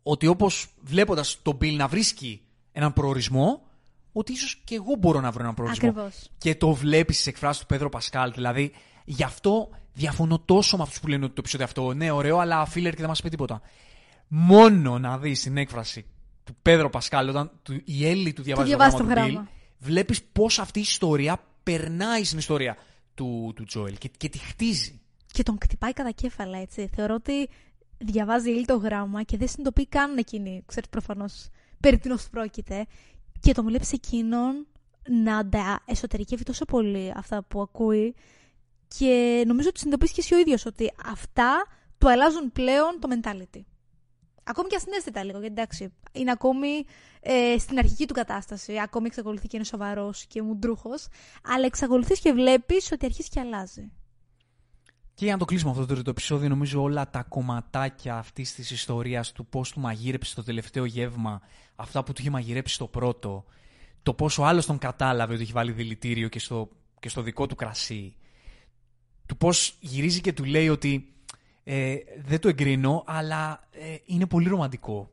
Ότι 0.04 0.28
όπως 0.28 0.68
βλέποντας 0.82 1.40
τον 1.42 1.58
Bill 1.62 1.74
να 1.76 1.88
βρίσκει 1.88 2.42
έναν 2.72 2.94
προορισμό, 2.94 3.62
ότι 4.12 4.32
ίσως 4.32 4.62
και 4.64 4.76
εγώ 4.76 4.96
μπορώ 4.96 5.20
να 5.20 5.32
βρω 5.32 5.42
έναν 5.42 5.54
προορισμό. 5.54 5.90
Ακριβώς. 5.90 6.30
Και 6.38 6.56
το 6.56 6.74
βλέπεις 6.74 7.16
στις 7.16 7.28
εκφράσεις 7.28 7.62
του 7.62 7.68
Πέδρο 7.68 7.90
Πασκάλ. 7.90 8.32
Δηλαδή, 8.34 8.72
γι' 9.06 9.24
αυτό 9.24 9.70
διαφωνώ 9.94 10.40
τόσο 10.40 10.78
με 10.78 10.84
αυτούς 10.84 11.00
που 11.00 11.08
λένε 11.08 11.24
ότι 11.24 11.34
το 11.34 11.40
επεισόδιο 11.40 11.66
αυτό, 11.66 11.94
ναι, 11.94 12.12
ωραίο, 12.12 12.38
αλλά 12.38 12.66
φίλερ 12.66 12.92
και 12.92 13.00
δεν 13.00 13.08
μας 13.08 13.22
πει 13.22 13.30
τίποτα. 13.30 13.62
Μόνο 14.28 15.00
να 15.00 15.18
δεις 15.18 15.42
την 15.42 15.58
έκφραση 15.58 16.06
του 16.44 16.56
Πέδρο 16.62 16.90
Πασκάλ, 16.90 17.30
όταν 17.30 17.52
του, 17.64 17.82
η 17.86 18.08
Έλλη 18.08 18.34
του 18.34 18.42
διαβάζει 18.42 18.72
το 18.72 18.78
διαβάζει 18.78 18.96
γράμμα, 18.96 19.14
το 19.14 19.22
του 19.22 19.32
γράμμα. 19.32 19.48
Bill, 19.48 19.52
βλέπεις 19.78 20.24
πώς 20.24 20.60
αυτή 20.60 20.80
η 20.80 20.82
ιστορία 20.82 21.44
περνάει 21.64 22.24
στην 22.24 22.38
ιστορία 22.38 22.78
του, 23.14 23.54
του 23.56 23.64
Τζόελ 23.64 23.98
και, 23.98 24.12
και 24.18 24.30
τη 24.30 24.38
χτίζει. 24.38 25.00
Και 25.32 25.44
τον 25.44 25.58
κτυπάει 25.58 25.94
κατά 25.94 26.12
κέφαλα, 26.12 26.58
έτσι. 26.58 26.90
Θεωρώ 26.96 27.14
ότι 27.14 27.50
διαβάζει 27.98 28.50
η 28.50 28.54
Έλλη 28.54 28.66
το 28.66 28.76
γράμμα 28.76 29.24
και 29.24 29.38
δεν 29.38 29.48
συνειδητοποιεί 29.48 29.88
καν 29.88 30.18
εκείνη. 30.18 30.64
Ξέρεις 30.66 30.90
προφανώς 30.90 31.50
περί 31.82 31.98
τίνος 31.98 32.30
πρόκειται. 32.30 32.86
Και 33.40 33.54
τον 33.54 33.66
βλέπεις 33.66 33.92
εκείνον 33.94 34.68
να 35.10 35.50
τα 35.50 35.82
εσωτερικεύει 35.86 36.44
τόσο 36.44 36.66
πολύ 36.66 37.14
αυτά 37.16 37.44
που 37.44 37.62
ακούει. 37.62 38.16
Και 38.98 39.44
νομίζω 39.48 39.70
ότι 39.70 39.80
συνειδητοποιείς 39.80 40.14
και 40.16 40.22
εσύ 40.22 40.36
ο 40.36 40.40
ίδιος 40.40 40.66
ότι 40.66 40.92
αυτά 41.06 41.66
του 41.98 42.10
αλλάζουν 42.10 42.52
πλέον 42.52 43.00
το 43.00 43.08
mentality. 43.12 43.62
Ακόμη 44.44 44.70
και 44.70 44.76
ασυναίσθητα 44.76 45.24
λίγο, 45.24 45.40
γιατί 45.40 45.54
εντάξει, 45.54 45.94
είναι 46.12 46.32
ακόμη 46.32 46.86
ε, 47.22 47.56
στην 47.58 47.78
αρχική 47.78 48.08
του 48.08 48.14
κατάσταση. 48.14 48.80
Ακόμη 48.80 49.08
εξακολουθεί 49.08 49.48
και 49.48 49.56
είναι 49.56 49.66
σοβαρός 49.66 50.26
και 50.26 50.42
μουντρούχος, 50.42 51.08
αλλά 51.44 51.66
εξακολουθείς 51.66 52.20
και 52.20 52.32
βλέπεις 52.32 52.92
ότι 52.92 53.06
αρχίζει 53.06 53.30
και 53.30 53.40
αλλάζει. 53.40 53.92
Και 55.14 55.24
για 55.26 55.34
να 55.34 55.40
το 55.40 55.46
κλείσουμε 55.46 55.72
αυτό 55.72 55.86
το 55.86 55.94
τρίτο 55.94 56.10
επεισόδιο, 56.10 56.50
νομίζω 56.50 56.82
όλα 56.82 57.10
τα 57.10 57.24
κομματάκια 57.24 58.16
αυτής 58.18 58.54
της 58.56 58.72
ιστορίας 58.72 59.32
του 59.32 59.46
πώς 59.46 59.72
του 59.72 59.80
μαγείρεψε 59.80 60.36
το 60.36 60.44
τελευταίο 60.44 60.86
γεύμα, 60.86 61.42
αυτά 61.76 62.04
που 62.04 62.14
του 62.14 62.22
είχε 62.22 62.30
μαγειρέψει 62.30 62.74
στο 62.74 62.88
πρώτο, 62.88 63.46
το 64.04 64.14
πόσο 64.14 64.44
άλλος 64.44 64.66
τον 64.66 64.78
κατάλαβε 64.78 65.34
ότι 65.34 65.42
έχει 65.42 65.52
βάλει 65.52 65.72
δηλητήριο 65.72 66.28
και 66.28 66.40
στο, 66.40 66.70
και 67.00 67.10
στο 67.10 67.22
δικό 67.22 67.48
του 67.48 67.56
κρασί, 67.56 68.16
του 69.26 69.38
πώς 69.38 69.76
γυρίζει 69.80 70.22
και 70.22 70.34
του 70.34 70.44
λέει 70.44 70.70
ότι 70.70 71.14
ε, 71.64 71.96
δεν 72.24 72.40
το 72.40 72.48
εγκρίνω, 72.48 73.04
αλλά 73.08 73.68
ε, 73.72 73.96
είναι 74.06 74.26
πολύ 74.26 74.48
ρομαντικό. 74.50 75.10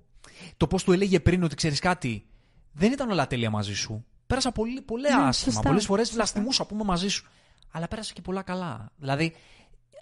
Το 0.56 0.66
πώς 0.66 0.84
του 0.84 0.92
έλεγε 0.92 1.20
πριν 1.20 1.42
ότι 1.42 1.54
ξέρεις 1.54 1.78
κάτι, 1.78 2.26
δεν 2.72 2.92
ήταν 2.92 3.10
όλα 3.10 3.26
τέλεια 3.26 3.50
μαζί 3.50 3.74
σου. 3.74 4.04
Πέρασα 4.26 4.52
πολύ, 4.52 4.80
πολλά 4.80 5.16
Ναι, 5.16 5.26
άσχημα. 5.28 5.52
σωστά, 5.52 5.68
Πολλές 5.68 5.84
φορές 5.84 6.06
σωστά. 6.06 6.20
λαστιμούσα 6.22 6.66
που 6.66 6.74
είμαι 6.74 6.84
μαζί 6.84 7.08
σου. 7.08 7.28
Αλλά 7.70 7.88
πέρασα 7.88 8.12
και 8.12 8.20
πολλά 8.22 8.42
καλά. 8.42 8.92
Δηλαδή, 8.96 9.34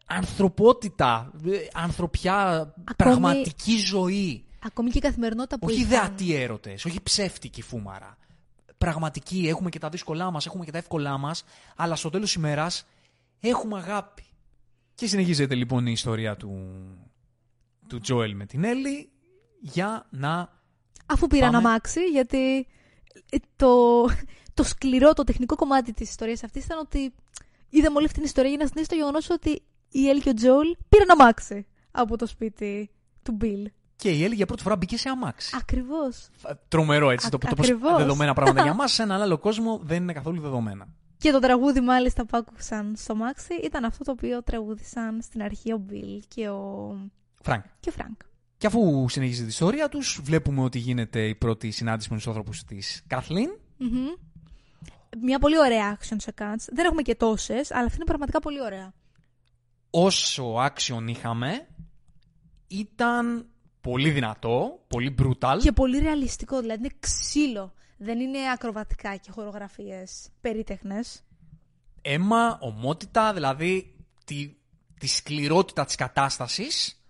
ανθρωπότητα, 0.06 1.32
ε, 1.46 1.50
ανθρωπιά, 1.72 2.72
πραγματική 2.96 3.76
ζωή. 3.76 4.44
Ακόμη 4.62 4.90
και 4.90 4.98
η 4.98 5.00
καθημερινότητα 5.00 5.58
που 5.58 5.66
Όχι 5.70 5.80
είχαν. 5.80 5.90
ιδεατοί 5.90 6.34
έρωτες, 6.34 6.84
όχι 6.84 7.02
ψεύτικη 7.02 7.62
φούμαρα. 7.62 8.16
Πραγματική, 8.78 9.48
έχουμε 9.48 9.68
και 9.70 9.78
τα 9.78 9.88
δύσκολά 9.88 10.30
μας, 10.30 10.46
έχουμε 10.46 10.64
και 10.64 10.70
τα 10.70 10.78
εύκολά 10.78 11.18
μας, 11.18 11.44
αλλά 11.76 11.96
στο 11.96 12.10
τέλος 12.10 12.34
ημέρας 12.34 12.86
έχουμε 13.40 13.78
αγάπη. 13.78 14.24
Και 14.94 15.06
συνεχίζεται 15.06 15.54
λοιπόν 15.54 15.86
η 15.86 15.92
ιστορία 15.92 16.36
του, 16.36 16.72
του 17.88 18.00
Τζόελ 18.00 18.34
με 18.34 18.46
την 18.46 18.64
Έλλη 18.64 19.10
για 19.60 20.06
να. 20.10 20.54
Αφού 21.06 21.26
πήραν 21.26 21.52
Πάμε. 21.52 21.68
αμάξι, 21.68 22.04
γιατί 22.04 22.66
ε, 23.30 23.36
το, 23.56 24.04
το 24.54 24.62
σκληρό, 24.62 25.12
το 25.12 25.24
τεχνικό 25.24 25.56
κομμάτι 25.56 25.92
της 25.92 26.08
ιστορίας 26.10 26.44
αυτής 26.44 26.64
ήταν 26.64 26.78
ότι 26.78 27.14
είδαμε 27.68 27.96
όλη 27.96 28.04
αυτή 28.04 28.16
την 28.16 28.26
ιστορία 28.26 28.50
για 28.50 28.58
να 28.58 28.66
συνδέσει 28.66 28.88
το 28.88 28.94
γεγονός 28.94 29.30
ότι 29.30 29.62
η 29.90 30.08
Έλλη 30.08 30.20
και 30.20 30.28
ο 30.28 30.34
Τζόελ 30.34 30.76
πήραν 30.88 31.10
αμάξι 31.10 31.66
από 31.90 32.16
το 32.16 32.26
σπίτι 32.26 32.90
του 33.22 33.32
Μπιλ. 33.32 33.70
Και 33.96 34.10
η 34.10 34.24
Έλλη 34.24 34.34
για 34.34 34.46
πρώτη 34.46 34.62
φορά 34.62 34.76
μπήκε 34.76 34.96
σε 34.98 35.08
αμάξι. 35.08 35.56
Ακριβώς. 35.60 36.28
Τρομερό 36.68 37.10
έτσι. 37.10 37.26
Α- 37.26 37.30
το, 37.30 37.38
το 37.38 37.54
πώς 37.56 37.68
ακριβώς. 37.70 37.96
δεδομένα 37.96 38.34
πράγματα 38.34 38.62
για 38.62 38.74
μας 38.80 38.92
σε 38.92 39.02
έναν 39.02 39.20
άλλο 39.22 39.38
κόσμο 39.38 39.80
δεν 39.82 40.02
είναι 40.02 40.12
καθόλου 40.12 40.40
δεδομένα. 40.40 40.88
Και 41.18 41.30
το 41.30 41.38
τραγούδι 41.38 41.80
μάλιστα 41.80 42.26
που 42.26 42.36
άκουσαν 42.36 42.94
στ' 42.96 43.14
αμάξι 43.14 43.54
ήταν 43.64 43.84
αυτό 43.84 44.04
το 44.04 44.10
οποίο 44.10 44.42
τραγούδισαν 44.42 45.22
στην 45.22 45.42
αρχή 45.42 45.72
ο 45.72 45.76
Μπιλ 45.78 46.22
και 46.28 46.48
ο, 46.48 46.96
Φρανκ. 47.42 47.64
και 47.80 47.88
ο 47.88 47.92
Φρανκ. 47.92 48.20
Και 48.58 48.66
αφού 48.66 49.08
συνεχίζει 49.08 49.42
την 49.42 49.48
ιστορία 49.48 49.88
τους, 49.88 50.20
βλέπουμε 50.22 50.62
ότι 50.62 50.78
γίνεται 50.78 51.28
η 51.28 51.34
πρώτη 51.34 51.70
συνάντηση 51.70 52.08
με 52.10 52.16
τους 52.16 52.26
άνθρωπους 52.26 52.64
της 52.64 53.02
Καθλίν. 53.06 53.50
Μμμ. 53.76 54.06
Μια 55.22 55.38
πολύ 55.38 55.58
ωραία 55.58 55.98
action 55.98 56.16
sequence. 56.24 56.64
Δεν 56.72 56.84
έχουμε 56.84 57.02
και 57.02 57.14
τόσες, 57.14 57.70
αλλά 57.70 57.84
αυτή 57.84 57.96
είναι 57.96 58.04
πραγματικά 58.04 58.40
πολύ 58.40 58.60
ωραία. 58.62 58.92
Όσο 59.98 60.54
action 60.54 61.04
είχαμε, 61.06 61.66
ήταν 62.66 63.46
πολύ 63.80 64.10
δυνατό, 64.10 64.84
πολύ 64.88 65.14
brutal. 65.22 65.58
Και 65.62 65.72
πολύ 65.72 65.98
ρεαλιστικό, 65.98 66.60
δηλαδή 66.60 66.78
είναι 66.78 66.94
ξύλο. 67.00 67.72
Δεν 67.96 68.20
είναι 68.20 68.38
ακροβατικά 68.52 69.16
και 69.16 69.30
χορογραφίες 69.30 70.28
περίτεχνες. 70.40 71.22
Αίμα, 72.02 72.58
ομότητα, 72.60 73.32
δηλαδή 73.32 73.96
τη, 74.24 74.56
τη 75.00 75.06
σκληρότητα 75.06 75.84
της 75.84 75.94
κατάστασης. 75.94 77.00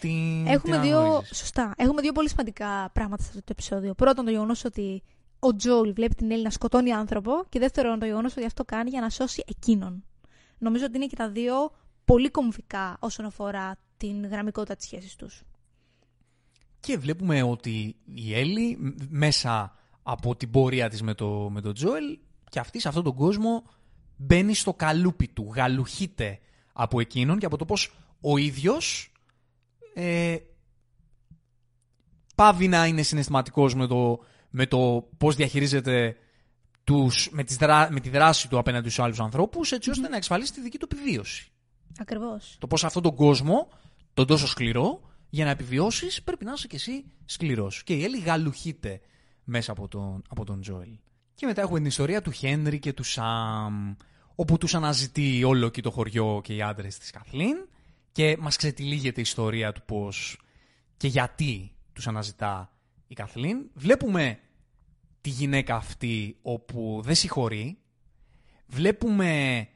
Την, 0.00 0.46
Έχουμε 0.46 0.74
την 0.76 0.82
δύο, 0.82 0.98
αναγνωρίζεις. 0.98 1.38
σωστά, 1.38 1.74
έχουμε 1.76 2.00
δύο 2.00 2.12
πολύ 2.12 2.28
σημαντικά 2.28 2.90
πράγματα 2.92 3.22
σε 3.22 3.28
αυτό 3.28 3.40
το 3.40 3.50
επεισόδιο. 3.50 3.94
Πρώτον, 3.94 4.24
το 4.24 4.30
γεγονός 4.30 4.64
ότι 4.64 5.02
ο 5.38 5.56
Τζόουλ 5.56 5.90
βλέπει 5.90 6.14
την 6.14 6.30
Έλλη 6.30 6.42
να 6.42 6.50
σκοτώνει 6.50 6.92
άνθρωπο. 6.92 7.32
Και 7.48 7.58
δεύτερον, 7.58 7.98
το 7.98 8.06
γεγονός 8.06 8.36
ότι 8.36 8.44
αυτό 8.44 8.64
κάνει 8.64 8.90
για 8.90 9.00
να 9.00 9.10
σώσει 9.10 9.44
εκείνον. 9.46 10.04
Νομίζω 10.58 10.84
ότι 10.84 10.96
είναι 10.96 11.06
και 11.06 11.16
τα 11.16 11.30
δύο 11.30 11.70
πολύ 12.08 12.30
κομβικά 12.30 12.96
όσον 13.00 13.24
αφορά 13.26 13.76
την 13.96 14.26
γραμμικότητα 14.26 14.76
της 14.76 14.86
σχέσης 14.86 15.16
τους. 15.16 15.42
Και 16.80 16.98
βλέπουμε 16.98 17.42
ότι 17.42 17.96
η 18.04 18.34
Έλλη 18.34 18.76
μ- 18.80 19.02
μέσα 19.08 19.76
από 20.02 20.36
την 20.36 20.50
πορεία 20.50 20.88
της 20.88 21.02
με, 21.02 21.14
το, 21.14 21.50
με 21.50 21.60
τον 21.60 21.74
Τζόελ 21.74 22.18
και 22.50 22.58
αυτή 22.58 22.80
σε 22.80 22.88
αυτόν 22.88 23.04
τον 23.04 23.14
κόσμο 23.14 23.64
μπαίνει 24.16 24.54
στο 24.54 24.74
καλούπι 24.74 25.28
του, 25.28 25.52
γαλουχείται 25.54 26.38
από 26.72 27.00
εκείνον 27.00 27.38
και 27.38 27.46
από 27.46 27.56
το 27.56 27.64
πώς 27.64 27.94
ο 28.20 28.36
ίδιος 28.36 29.12
ε, 29.94 30.36
πάβει 32.34 32.68
να 32.68 32.86
είναι 32.86 33.02
συναισθηματικός 33.02 33.74
με 33.74 33.86
το, 33.86 34.18
με 34.50 34.66
το 34.66 35.08
πώς 35.18 35.34
διαχειρίζεται 35.34 36.16
τους, 36.84 37.30
με, 37.32 37.44
τις 37.44 37.56
δρά, 37.56 37.88
με 37.92 38.00
τη 38.00 38.08
δράση 38.08 38.48
του 38.48 38.58
απέναντι 38.58 38.88
στους 38.88 39.04
άλλους 39.04 39.20
ανθρώπους 39.20 39.72
έτσι 39.72 39.90
ώστε 39.90 40.08
να 40.08 40.16
εξασφαλίσει 40.16 40.52
τη 40.52 40.60
δική 40.60 40.78
του 40.78 40.88
επιβίωση. 40.92 41.52
Ακριβώς. 41.98 42.56
Το 42.58 42.66
πώς 42.66 42.84
αυτόν 42.84 43.02
τον 43.02 43.14
κόσμο, 43.14 43.68
τον 44.14 44.26
τόσο 44.26 44.46
σκληρό, 44.46 45.00
για 45.30 45.44
να 45.44 45.50
επιβιώσεις 45.50 46.22
πρέπει 46.22 46.44
να 46.44 46.52
είσαι 46.52 46.66
κι 46.66 46.76
εσύ 46.76 47.04
σκληρός. 47.24 47.82
Και 47.82 47.94
η 47.94 48.04
Έλλη 48.04 48.18
γαλουχείται 48.18 49.00
μέσα 49.44 49.72
από 49.72 49.88
τον, 49.88 50.22
από 50.28 50.44
τον 50.44 50.60
Τζόελ. 50.60 50.98
Και 51.34 51.46
μετά 51.46 51.60
έχουμε 51.60 51.78
την 51.78 51.86
ιστορία 51.86 52.22
του 52.22 52.30
Χένρι 52.30 52.78
και 52.78 52.92
του 52.92 53.02
Σαμ, 53.02 53.94
όπου 54.34 54.58
τους 54.58 54.74
αναζητεί 54.74 55.44
όλο 55.44 55.68
και 55.68 55.80
το 55.80 55.90
χωριό 55.90 56.40
και 56.44 56.54
οι 56.54 56.62
άντρες 56.62 56.98
της 56.98 57.10
Καθλίν 57.10 57.56
και 58.12 58.36
μας 58.40 58.56
ξετυλίγεται 58.56 59.20
η 59.20 59.22
ιστορία 59.22 59.72
του 59.72 59.82
πώς 59.86 60.40
και 60.96 61.08
γιατί 61.08 61.72
τους 61.92 62.06
αναζητά 62.06 62.72
η 63.06 63.14
Καθλίν. 63.14 63.58
Βλέπουμε 63.74 64.38
τη 65.20 65.30
γυναίκα 65.30 65.74
αυτή 65.74 66.36
όπου 66.42 67.00
δεν 67.04 67.14
συγχωρεί. 67.14 67.78
Βλέπουμε 68.66 69.68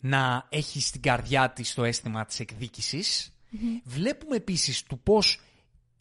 να 0.00 0.46
έχει 0.48 0.80
στην 0.80 1.00
καρδιά 1.02 1.50
της 1.50 1.74
το 1.74 1.84
αίσθημα 1.84 2.24
της 2.24 2.40
εκδίκησης. 2.40 3.32
Βλέπουμε 3.84 4.36
επίσης 4.36 4.82
του 4.82 4.98
πώς 4.98 5.40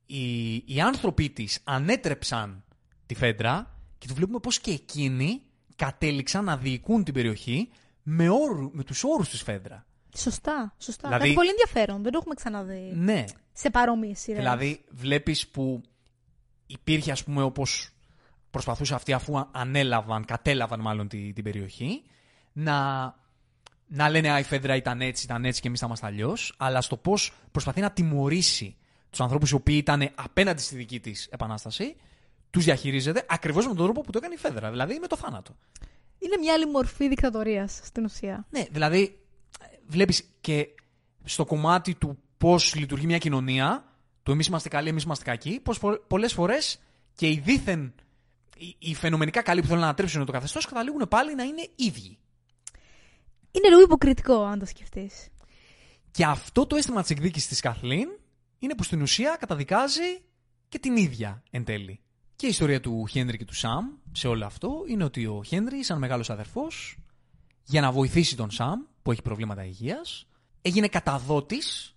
οι, 0.06 0.54
οι 0.56 0.82
άνθρωποι 0.82 1.30
της 1.30 1.60
ανέτρεψαν 1.64 2.64
τη 3.06 3.16
Φέντρα 3.16 3.76
και 3.98 4.08
του 4.08 4.14
βλέπουμε 4.14 4.40
πώς 4.40 4.60
και 4.60 4.72
εκείνοι 4.72 5.42
κατέληξαν 5.76 6.44
να 6.44 6.58
διοικούν 6.58 7.04
την 7.04 7.14
περιοχή 7.14 7.70
με, 8.04 8.30
όρου, 8.30 8.70
με 8.74 8.84
τους 8.84 9.04
όρους 9.04 9.30
της 9.30 9.42
Φέντρα. 9.42 9.86
Σωστά, 10.18 10.76
σωστά. 10.78 11.08
Δηλαδή- 11.08 11.24
Δηλαδή... 11.24 11.34
πολύ 11.34 11.50
ενδιαφέρον. 11.50 12.04
Δεν 12.04 12.12
το 12.12 12.18
έχουμε 12.22 12.36
ξαναδεί 12.36 12.92
Ναι, 12.96 13.26
σε 13.54 13.70
παρόμοιες 13.70 14.20
σειρές. 14.20 14.40
δηλαδή 14.40 14.86
βλέπεις 14.90 15.48
που 15.48 15.82
υπήρχε 16.68 17.12
ας 17.12 17.24
πούμε 17.24 17.42
όπως 17.44 17.90
προσπαθούσε 18.52 18.94
αυτοί 18.96 19.14
αφού 19.14 19.48
ανέλαβαν, 19.52 20.26
κατέλαβαν 20.26 20.80
μάλλον 20.80 21.08
τη- 21.08 21.34
την 21.34 21.44
περιοχή, 21.44 22.04
να, 22.54 22.76
να 23.88 24.10
λένε 24.10 24.32
«Α, 24.32 24.40
η 24.40 24.44
Φέντρα 24.44 24.76
ήταν 24.76 25.02
έτσι, 25.02 25.26
ήταν 25.26 25.46
έτσι 25.46 25.62
και 25.62 25.68
εμείς 25.68 25.80
θα 25.80 25.86
είμαστε 25.86 26.06
αλλιώς, 26.06 26.54
αλλά 26.58 26.82
στο 26.82 26.98
πώς 26.98 27.34
προσπαθεί 27.52 27.82
να 27.82 27.92
τιμωρήσει 27.92 28.76
τους 29.10 29.20
ανθρώπους 29.20 29.50
οι 29.52 29.56
οποίοι 29.56 29.76
ήταν 29.80 30.10
απέναντι 30.16 30.62
στη 30.62 30.76
δική 30.76 31.00
της 31.00 31.28
επανάσταση, 31.32 31.96
τους 32.50 32.64
διαχειρίζεται 32.64 33.26
ακριβώς 33.30 33.68
με 33.68 33.74
τον 33.74 33.84
τρόπο 33.84 34.02
που 34.02 34.12
το 34.12 34.18
έκανε 34.18 34.34
η 34.34 34.38
Φέντρα, 34.38 34.70
δηλαδή 34.70 34.98
με 35.00 35.08
το 35.08 35.18
θάνατο. 35.18 35.56
Είναι 36.20 36.38
μια 36.38 36.54
άλλη 36.54 36.66
μορφή 36.66 37.08
δικτατορίας 37.08 37.80
στην 37.84 38.04
ουσία. 38.04 38.46
Ναι, 38.50 38.66
δηλαδή 38.72 39.20
βλέπεις 39.88 40.24
και 40.42 40.68
στο 41.24 41.46
κομμάτι 41.46 41.96
του 41.96 42.18
πώς 42.38 42.76
λειτουργεί 42.76 43.06
μια 43.06 43.18
κοινωνία, 43.18 43.86
το 44.24 44.32
εμείς 44.32 44.48
είμαστε 44.48 44.70
καλοί, 44.70 44.90
εμείς 44.90 45.04
είμαστε 45.04 45.24
κακοί, 45.24 45.60
πως 45.64 45.80
πο- 45.80 46.00
πολλές 46.08 46.34
φορές 46.34 46.80
και 47.16 47.28
οι 47.28 47.42
δίθεν, 47.44 47.94
οι, 48.58 48.76
οι 48.80 48.96
φαινομενικά 48.96 49.42
καλοί 49.42 49.62
που 49.62 49.68
θέλουν 49.68 49.82
να 49.82 49.88
ανατρέψουν 49.88 50.26
το 50.26 50.32
καθεστώς 50.32 50.66
καταλήγουν 50.66 51.08
πάλι 51.10 51.36
να 51.36 51.44
είναι 51.44 51.68
ίδιοι. 51.76 52.18
Είναι 53.52 53.68
λίγο 53.68 53.82
υποκριτικό, 53.82 54.44
αν 54.44 54.60
το 54.60 54.66
σκεφτείς. 54.66 55.28
Και 56.12 56.26
αυτό 56.26 56.66
το 56.66 56.76
αίσθημα 56.76 57.02
της 57.02 57.10
εκδίκησης 57.10 57.48
της 57.48 57.60
Καθλίν 57.60 58.08
είναι 58.60 58.76
που 58.76 58.84
στην 58.84 59.02
ουσία 59.02 59.36
καταδικάζει 59.40 60.22
και 60.70 60.80
την 60.80 60.98
ίδια 60.98 61.44
εν 61.52 61.64
τέλει. 61.64 62.00
Και 62.36 62.46
η 62.46 62.50
ιστορία 62.50 62.80
του 62.80 63.06
Χένρι 63.08 63.38
και 63.38 63.46
του 63.46 63.54
Σαμ 63.54 63.86
σε 64.12 64.28
όλο 64.28 64.46
αυτό 64.46 64.84
είναι 64.88 65.04
ότι 65.04 65.26
ο 65.26 65.44
Χένρι, 65.44 65.84
σαν 65.84 65.98
μεγάλος 65.98 66.30
αδερφός, 66.30 66.98
για 67.64 67.82
να 67.82 67.92
βοηθήσει 67.92 68.36
τον 68.36 68.52
Σαμ, 68.52 68.80
που 69.02 69.12
έχει 69.12 69.22
προβλήματα 69.22 69.66
υγείας, 69.66 70.28
έγινε 70.62 70.88
καταδότης 70.88 71.96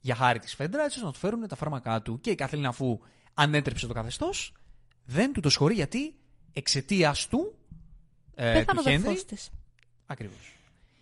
για 0.00 0.14
χάρη 0.14 0.38
της 0.38 0.54
Φέντρα, 0.54 0.84
έτσι 0.84 0.94
ώστε 0.94 1.06
να 1.06 1.12
του 1.12 1.18
φέρουν 1.18 1.48
τα 1.48 1.56
φάρμακά 1.56 2.02
του. 2.02 2.20
Και 2.20 2.30
η 2.30 2.34
Καθλίν, 2.34 2.66
αφού 2.66 2.98
ανέτρεψε 3.34 3.86
το 3.86 3.92
καθεστώς, 3.92 4.52
δεν 5.04 5.32
του 5.32 5.40
το 5.40 5.48
σχωρεί 5.50 5.74
γιατί 5.74 6.14
εξαιτίας 6.52 7.28
του, 7.28 7.54
ε, 8.34 8.52
Πέθανε 8.52 8.64
του 8.64 8.84
ο 8.86 8.90
Χένρι, 8.90 9.06
αδερφό 9.08 9.24
της. 9.24 9.50
ακριβώς. 10.06 10.59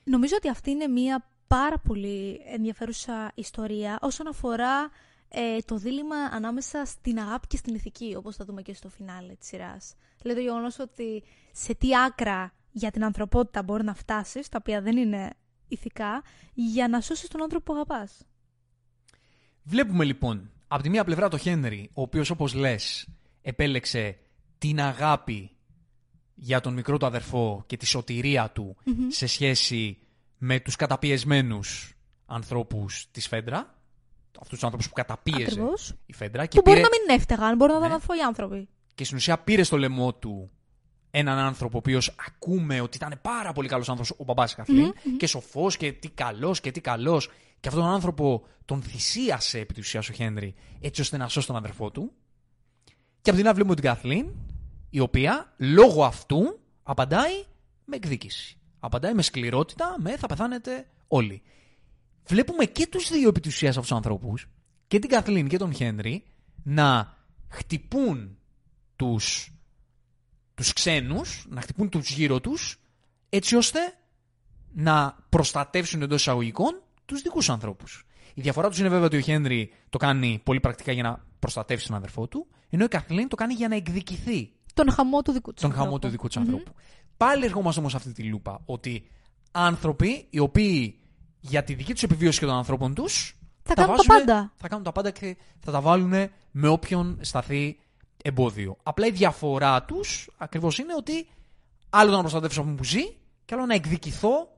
Νομίζω 0.09 0.35
ότι 0.37 0.49
αυτή 0.49 0.71
είναι 0.71 0.87
μια 0.87 1.29
πάρα 1.47 1.79
πολύ 1.79 2.41
ενδιαφέρουσα 2.47 3.33
ιστορία 3.35 3.99
όσον 4.01 4.27
αφορά 4.27 4.91
ε, 5.29 5.59
το 5.65 5.77
δίλημα 5.77 6.17
ανάμεσα 6.17 6.85
στην 6.85 7.19
αγάπη 7.19 7.47
και 7.47 7.57
στην 7.57 7.75
ηθική, 7.75 8.15
όπως 8.17 8.37
θα 8.37 8.45
δούμε 8.45 8.63
και 8.63 8.75
στο 8.75 8.89
φινάλε 8.89 9.35
της 9.35 9.49
σειράς. 9.49 9.95
Δηλαδή 10.23 10.41
το 10.41 10.47
γεγονός 10.47 10.79
ότι 10.79 11.23
σε 11.53 11.75
τι 11.75 11.97
άκρα 11.97 12.53
για 12.71 12.91
την 12.91 13.05
ανθρωπότητα 13.05 13.63
μπορεί 13.63 13.85
να 13.85 13.95
φτάσεις, 13.95 14.49
τα 14.49 14.59
οποία 14.61 14.81
δεν 14.81 14.97
είναι 14.97 15.31
ηθικά, 15.69 16.23
για 16.55 16.89
να 16.89 17.01
σώσεις 17.01 17.29
τον 17.29 17.43
άνθρωπο 17.43 17.65
που 17.65 17.73
αγαπάς. 17.73 18.27
Βλέπουμε 19.63 20.05
λοιπόν 20.05 20.51
από 20.69 20.83
τη 20.83 20.89
μία 20.89 21.05
πλευρά 21.05 21.29
το 21.29 21.39
Χένρι, 21.39 21.91
ο 21.95 22.03
οποίος 22.03 22.31
όπως 22.31 22.55
λες 22.55 23.09
επέλεξε 23.43 24.19
την 24.59 24.81
αγάπη 24.81 25.51
για 26.41 26.61
τον 26.61 26.73
μικρό 26.75 26.97
του 26.99 27.07
αδερφό 27.07 27.63
και 27.67 27.77
τη 27.77 27.87
σωτηρία 27.87 28.51
του 28.51 28.77
σε 29.09 29.27
σχέση 29.27 29.99
με 30.39 30.61
τους 30.61 30.77
καταπιεσμένους 30.77 31.93
ανθρώπους 32.27 33.07
της 33.11 33.29
Φέντρα. 33.29 33.77
Αυτούς 34.41 34.55
τους 34.59 34.63
ανθρώπους 34.65 34.89
που 34.89 34.95
καταπίεζε 34.95 35.43
Ακριβώς. 35.43 35.95
η 36.07 36.13
Φέντρα. 36.13 36.47
Και, 36.47 36.57
Που 36.57 36.63
μπορεί 36.65 36.81
πήρε, 36.81 36.89
να 36.91 36.97
μην 37.07 37.19
έφταγαν, 37.21 37.57
μπορεί 37.57 37.73
να 37.73 37.79
Ναι. 37.79 37.87
ήταν 37.87 37.97
αθώοι 37.99 38.21
άνθρωποι. 38.21 38.69
και 38.95 39.05
στην 39.05 39.17
ουσία 39.17 39.39
πήρε 39.39 39.63
στο 39.63 39.77
λαιμό 39.77 40.15
του 40.15 40.51
έναν 41.11 41.39
άνθρωπο 41.39 41.77
ο 41.77 41.79
οποίος 41.79 42.15
ακούμε 42.27 42.81
ότι 42.81 42.97
ήταν 42.97 43.19
πάρα 43.23 43.53
πολύ 43.53 43.69
καλός 43.69 43.89
άνθρωπος, 43.89 44.17
ο 44.21 44.25
μπαμπάς 44.25 44.55
Καθλίν, 44.55 44.93
και 45.17 45.27
σοφός 45.27 45.77
και 45.77 45.93
τι 45.93 46.09
καλός 46.09 46.61
και 46.61 46.71
τι 46.71 46.81
καλός. 46.81 47.31
Και 47.61 47.69
αυτόν 47.69 47.83
τον 47.85 47.93
άνθρωπο 47.93 48.47
τον 48.65 48.83
θυσίασε 48.83 49.59
επί 49.59 49.75
της 49.75 49.87
ουσίας 49.87 50.09
ο 50.09 50.13
Χένρι 50.13 50.55
έτσι 50.81 51.01
ώστε 51.01 51.17
να 51.17 51.29
σώσει 51.29 51.47
τον 51.47 51.57
αδερφό 51.57 51.91
του. 51.91 52.13
Και 53.23 53.31
από 53.31 53.39
την 53.39 53.47
άλλη 53.47 53.55
βλέπουμε 53.55 53.75
την 53.75 53.85
Καθλίν, 53.85 54.27
η 54.91 55.01
οποία 55.01 55.55
λόγω 55.57 56.05
αυτού 56.05 56.61
απαντάει 56.83 57.45
με 57.85 57.97
εκδίκηση. 57.97 58.59
Απαντάει 58.81 59.15
με 59.15 59.23
σκληρότητα, 59.23 59.97
με 59.99 60.17
θα 60.17 60.27
πεθάνετε 60.27 60.87
όλοι. 61.09 61.43
Βλέπουμε 62.27 62.65
και 62.65 62.87
τους 62.87 63.09
δύο 63.11 63.29
επί 63.29 63.41
της 63.41 63.55
ουσίας 63.55 63.71
αυτούς 63.71 63.89
τους 63.89 63.97
ανθρώπους, 63.97 64.49
και 64.87 64.99
την 64.99 65.11
Καθλίν 65.11 65.49
και 65.49 65.57
τον 65.57 65.75
Χένρι, 65.75 66.25
να 66.63 67.17
χτυπούν 67.49 68.39
τους, 68.97 69.53
τους 70.55 70.73
ξένους, 70.73 71.47
να 71.49 71.61
χτυπούν 71.61 71.89
τους 71.89 72.11
γύρω 72.11 72.41
τους, 72.41 72.81
έτσι 73.29 73.57
ώστε 73.57 73.79
να 74.73 75.17
προστατεύσουν 75.29 76.03
εντός 76.03 76.21
εισαγωγικών 76.21 76.83
τους 77.05 77.23
δικούς 77.23 77.49
ανθρώπους. 77.49 78.07
Η 78.35 78.41
διαφορά 78.41 78.69
τους 78.69 78.79
είναι 78.79 78.89
βέβαια 78.89 79.07
ότι 79.07 79.17
ο 79.17 79.21
Χένρι 79.21 79.73
το 79.91 79.99
κάνει 79.99 80.41
πολύ 80.45 80.61
πρακτικά 80.61 80.93
για 80.93 81.03
να 81.03 81.25
προστατεύσει 81.39 81.87
τον 81.87 81.97
αδερφό 81.97 82.29
του, 82.29 82.47
ενώ 82.71 82.85
η 82.85 82.89
Καθλίν 82.89 83.29
το 83.29 83.37
κάνει 83.37 83.55
για 83.55 83.69
να 83.69 83.75
εκδικηθεί 83.75 84.53
Τον 84.85 84.91
χαμό 84.91 85.23
του 85.23 85.33
δικού 85.33 85.53
τους. 85.53 85.63
τον 85.63 85.73
χαμό 85.73 85.99
του 85.99 86.09
δικού 86.09 86.27
τους 86.27 86.37
ανθρώπου. 86.37 86.73
Πάλι 87.17 87.45
ερχόμαστε 87.45 87.81
όμως 87.81 87.93
σε 87.93 87.97
αυτή 87.97 88.13
τη 88.13 88.23
λούπα. 88.23 88.61
Ότι 88.65 89.09
άνθρωποι 89.53 90.27
οι 90.31 90.39
οποίοι 90.39 90.99
για 91.41 91.65
τη 91.65 91.75
δική 91.75 91.93
τους 91.93 92.03
επιβίωση 92.03 92.39
και 92.39 92.47
των 92.47 92.55
ανθρώπων 92.55 92.95
τους. 92.95 93.37
Θα 93.63 93.75
κάνουν 93.75 93.97
τα 93.97 94.05
πάντα. 94.07 94.53
Θα 94.57 94.69
κάνουν 94.69 94.85
τα 94.85 94.93
πάντα 94.93 95.11
και 95.11 95.37
θα 95.61 95.73
τα 95.73 95.81
βάλουν 95.81 96.13
με 96.51 96.69
όποιον 96.69 97.19
σταθεί 97.21 97.79
εμπόδιο. 98.23 98.77
Απλά 98.83 99.07
η 99.07 99.11
διαφορά 99.11 99.83
τους 99.83 100.31
ακριβώς 100.37 100.79
είναι 100.79 100.95
ότι 100.97 101.27
άλλο 101.91 102.11
το 102.11 102.17
να 102.17 102.23
προστατεύσω 102.23 102.61
αυτόν 102.61 102.77
που 102.77 102.85
ζει 102.85 103.05
και 103.45 103.55
άλλο 103.55 103.67
να 103.67 103.75
εκδικηθώ 103.75 104.49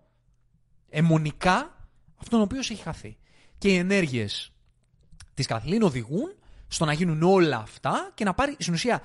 αιμονικά 0.88 1.88
αυτόν 2.16 2.40
ο 2.40 2.42
οποίος 2.42 2.70
έχει 2.70 2.82
χαθεί. 2.82 3.16
Και 3.58 3.68
οι 3.68 3.76
ενέργειες 3.76 4.52
της 5.34 5.46
Καθλίν 5.46 5.82
οδηγούν 5.82 6.34
στο 6.68 6.84
να 6.84 6.92
γίνουν 6.92 7.22
όλα 7.22 7.56
αυτά 7.56 8.10
και 8.14 8.24
να 8.24 8.34
πάρει 8.34 8.56
στην 8.58 8.74
ουσία 8.74 9.02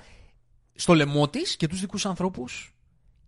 στο 0.76 0.94
λαιμό 0.94 1.28
της 1.28 1.56
και 1.56 1.66
τους 1.66 1.80
δικούς 1.80 2.06
ανθρώπους 2.06 2.74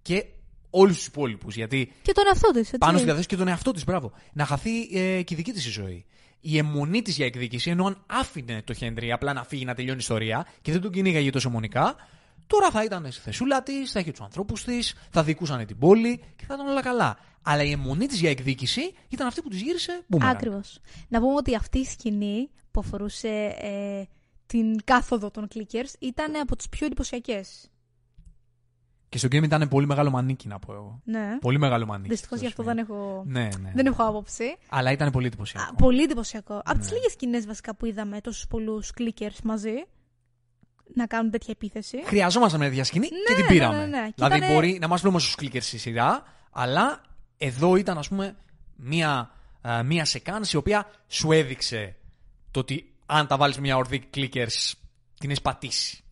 και 0.03 0.25
όλους 0.71 0.97
τους 0.97 1.07
υπόλοιπους. 1.07 1.55
Γιατί 1.55 1.93
Και 2.03 2.13
τον 2.13 2.25
εαυτό 2.27 2.51
της. 2.51 2.71
πάνω 2.79 2.97
στην 2.97 3.09
καθέση 3.09 3.27
και 3.27 3.37
τον 3.37 3.49
εαυτό 3.49 3.73
της, 3.73 3.85
μπράβο. 3.85 4.13
Να 4.33 4.45
χαθεί 4.45 4.81
ε, 4.81 5.23
και 5.23 5.35
η 5.35 5.37
δική 5.37 5.53
της 5.53 5.67
η 5.67 5.71
ζωή. 5.71 6.07
Η 6.41 6.59
αιμονή 6.59 7.03
της 7.03 7.17
για 7.17 7.27
εκδίκηση, 7.27 7.71
ενώ 7.71 7.87
αν 7.87 8.05
άφηνε 8.07 8.63
το 8.63 8.75
Χένρι 8.75 9.13
απλά 9.13 9.33
να 9.33 9.45
φύγει 9.45 9.65
να 9.65 9.75
τελειώνει 9.75 9.97
η 9.97 10.01
ιστορία 10.01 10.47
και 10.63 10.73
δεν 10.73 10.81
τον 10.81 10.91
κυνήγαγε 10.91 11.31
τόσο 11.31 11.49
αιμονικά, 11.49 11.97
τώρα 12.47 12.71
θα 12.71 12.85
ήταν 12.85 13.13
στη 13.13 13.21
θεσούλα 13.21 13.63
της, 13.63 13.91
θα 13.91 14.01
είχε 14.01 14.11
τους 14.11 14.21
ανθρώπους 14.21 14.65
της, 14.65 14.95
θα 15.11 15.23
δικούσαν 15.23 15.67
την 15.67 15.79
πόλη 15.79 16.17
και 16.37 16.45
θα 16.47 16.55
ήταν 16.55 16.67
όλα 16.67 16.83
καλά. 16.83 17.19
Αλλά 17.43 17.63
η 17.63 17.71
αιμονή 17.71 18.07
της 18.07 18.21
για 18.21 18.31
εκδίκηση 18.31 18.95
ήταν 19.09 19.27
αυτή 19.27 19.43
που 19.43 19.49
της 19.49 19.61
γύρισε 19.61 20.03
μπούμεραγκ. 20.07 20.35
Ακριβώς. 20.35 20.79
Να 21.09 21.21
πούμε 21.21 21.35
ότι 21.35 21.55
αυτή 21.55 21.79
η 21.79 21.85
σκηνή 21.85 22.51
που 22.71 22.81
αφορούσε 22.81 23.55
ε, 23.61 24.03
την 24.49 24.85
κάθοδο 24.85 25.31
των 25.31 25.49
clickers 25.55 25.93
ήταν 25.99 26.37
από 26.37 26.57
τις 26.57 26.69
πιο 26.69 26.87
εντυπωσιακές. 26.87 27.71
Και 29.09 29.19
στο 29.19 29.29
game 29.31 29.43
ήταν 29.43 29.69
πολύ 29.69 29.87
μεγάλο 29.87 30.11
μανίκι, 30.11 30.49
να 30.49 30.59
πω 30.59 30.73
εγώ. 30.73 31.01
Ναι. 31.05 31.39
Πολύ 31.41 31.59
μεγάλο 31.59 31.87
μανίκι. 31.87 32.09
Δυστυχώς 32.09 32.41
γι' 32.41 32.47
αυτό 32.47 32.63
δεν 32.63 32.79
έχω, 32.79 33.23
Ναι, 33.27 33.49
ναι. 33.61 33.73
δεν 33.75 33.87
έχω 33.87 34.03
άποψη. 34.05 34.57
Αλλά 34.69 34.93
ήταν 34.93 35.11
πολύ 35.11 35.25
Α, 35.25 35.29
εντυπωσιακό. 35.29 35.75
πολύ 35.75 36.03
εντυπωσιακό. 36.03 36.61
Από 36.65 36.79
Ναι. 36.79 36.85
τι 36.87 36.93
λίγες 36.93 37.13
σκηνές 37.13 37.47
βασικά 37.47 37.75
που 37.77 37.87
είδαμε 37.87 38.21
τόσους 38.21 38.47
πολλούς 38.47 38.91
clickers 38.99 39.39
μαζί 39.45 39.75
να 40.95 41.07
κάνουν 41.07 41.31
τέτοια 41.31 41.53
επίθεση. 41.57 42.03
Χρειαζόμασταν 42.05 42.61
μια 42.61 42.69
τέτοια 42.69 42.85
σκηνή 42.85 43.09
και 43.09 43.35
την 43.35 43.45
ναι, 43.45 43.51
πήραμε. 43.51 43.77
ναι, 43.77 43.87
ναι. 43.87 44.07
Και 44.07 44.13
Δηλαδή 44.15 44.37
ήτανε- 44.37 44.55
μπορεί 44.55 44.79
να 44.81 44.89
μας 44.89 45.01
πούμε 45.01 45.19
στους 45.19 45.35
κλίκερ 45.35 45.63
στη 45.63 45.79
σειρά, 45.79 46.23
αλλά 46.51 47.01
εδώ 47.39 47.77
ήταν 47.77 47.99
ας 47.99 48.09
πούμε 48.09 48.37
μια 48.77 49.31
ε, 49.63 49.83
μία 49.83 50.05
σεκάνση 50.05 50.57
η 50.57 50.59
οποία 50.59 50.87
σου 51.07 51.33
έδειξε 51.33 51.97
το 52.51 52.61
ότι 52.61 52.93
αν 53.11 53.27
τα 53.27 53.37
βάλεις 53.37 53.59
μια 53.59 53.77
ορδή 53.77 54.11
clickers 54.15 54.73
την 55.19 55.31
έχεις 55.31 55.43
πατήσει. 55.43 56.03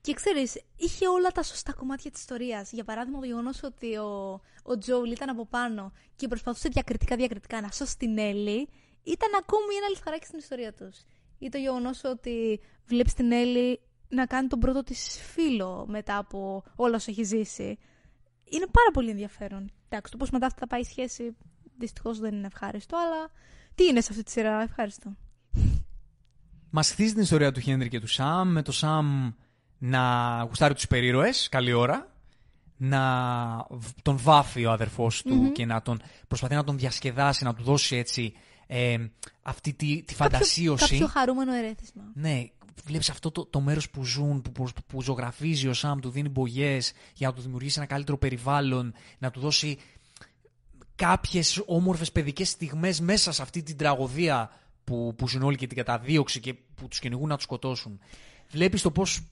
Και 0.00 0.14
ξέρεις, 0.14 0.62
είχε 0.76 1.08
όλα 1.08 1.30
τα 1.30 1.42
σωστά 1.42 1.72
κομμάτια 1.72 2.10
της 2.10 2.20
ιστορίας. 2.20 2.72
Για 2.72 2.84
παράδειγμα, 2.84 3.18
το 3.20 3.26
γεγονός 3.26 3.62
ότι 3.62 3.96
ο, 3.96 4.40
ο 4.62 4.78
Τζόουλ 4.78 5.10
ήταν 5.10 5.28
από 5.28 5.46
πάνω 5.46 5.92
και 6.16 6.28
προσπαθούσε 6.28 6.68
διακριτικά 6.68 7.16
διακριτικά 7.16 7.60
να 7.60 7.70
σώσει 7.70 7.96
την 7.98 8.18
Έλλη, 8.18 8.68
ήταν 9.02 9.30
ακόμη 9.38 9.74
ένα 9.74 9.88
λιθαράκι 9.88 10.26
στην 10.26 10.38
ιστορία 10.38 10.72
τους. 10.72 11.04
Ή 11.38 11.48
το 11.48 11.58
γεγονός 11.58 12.04
ότι 12.04 12.60
βλέπεις 12.84 13.14
την 13.14 13.32
Έλλη 13.32 13.80
να 14.08 14.26
κάνει 14.26 14.48
τον 14.48 14.58
πρώτο 14.58 14.82
της 14.82 15.20
φίλο 15.32 15.86
μετά 15.88 16.16
από 16.16 16.64
όλα 16.76 16.94
όσα 16.94 17.10
έχει 17.10 17.22
ζήσει. 17.22 17.78
Είναι 18.44 18.66
πάρα 18.66 18.90
πολύ 18.92 19.10
ενδιαφέρον. 19.10 19.72
Εντάξει, 19.88 20.12
το 20.12 20.16
πώς 20.16 20.30
μετά 20.30 20.50
θα 20.56 20.66
πάει 20.66 20.80
η 20.80 20.84
σχέση 20.84 21.36
δυστυχώς 21.78 22.18
δεν 22.18 22.34
είναι 22.34 22.46
ευχάριστο, 22.46 22.96
αλλά 22.96 23.30
τι 23.74 23.84
είναι 23.84 24.00
σε 24.00 24.08
αυτή 24.10 24.22
τη 24.22 24.30
σειρά, 24.30 24.62
ευχάριστο. 24.62 25.16
Μας 26.76 26.90
χτίζει 26.90 27.12
την 27.12 27.22
ιστορία 27.22 27.52
του 27.52 27.60
Χένρι 27.60 27.88
και 27.88 28.00
του 28.00 28.06
Σαμ, 28.06 28.48
με 28.48 28.62
το 28.62 28.72
Σαμ 28.72 29.32
να 29.78 30.42
γουστάρει 30.48 30.74
τους 30.74 30.86
περίρωε, 30.86 31.30
καλή 31.50 31.72
ώρα, 31.72 32.12
να 32.76 33.66
τον 34.02 34.18
βάφει 34.18 34.64
ο 34.64 34.70
αδερφός 34.70 35.22
του 35.22 35.52
και 35.52 35.66
να 35.66 35.82
τον 35.82 36.00
προσπαθεί 36.28 36.54
να 36.54 36.64
τον 36.64 36.78
διασκεδάσει, 36.78 37.44
να 37.44 37.54
του 37.54 37.62
δώσει 37.62 37.96
έτσι 37.96 38.32
ε, 38.66 38.96
αυτή 39.42 39.72
τη, 39.72 40.02
τη 40.02 40.14
φαντασίωση. 40.14 40.88
Κάποιο 40.88 41.06
χαρούμενο 41.06 41.54
ερέθισμα. 41.54 42.02
Ναι, 42.14 42.44
βλέπεις 42.84 43.10
αυτό 43.10 43.30
το, 43.30 43.46
το 43.46 43.60
μέρος 43.60 43.90
που 43.90 44.04
ζουν, 44.04 44.42
που, 44.42 44.52
που, 44.52 44.68
που 44.86 45.02
ζωγραφίζει 45.02 45.68
ο 45.68 45.72
Σαμ, 45.72 45.98
του 45.98 46.10
δίνει 46.10 46.28
μπογιές 46.28 46.92
για 47.14 47.28
να 47.28 47.34
του 47.34 47.40
δημιουργήσει 47.42 47.78
ένα 47.78 47.86
καλύτερο 47.86 48.18
περιβάλλον, 48.18 48.94
να 49.18 49.30
του 49.30 49.40
δώσει 49.40 49.78
κάποιες 50.94 51.62
όμορφες 51.66 52.12
παιδικές 52.12 52.48
στιγμές 52.48 53.00
μέσα 53.00 53.32
σε 53.32 53.42
αυτή 53.42 53.62
την 53.62 53.76
τραγωδία 53.76 54.50
που, 54.86 55.14
που 55.16 55.28
ζουν 55.28 55.42
όλοι 55.42 55.56
και 55.56 55.66
την 55.66 55.76
καταδίωξη 55.76 56.40
και 56.40 56.54
που 56.54 56.88
τους 56.88 56.98
κυνηγούν 56.98 57.28
να 57.28 57.34
τους 57.34 57.44
σκοτώσουν. 57.44 58.00
Βλέπεις 58.50 58.82
το 58.82 58.90
πώς 58.90 59.28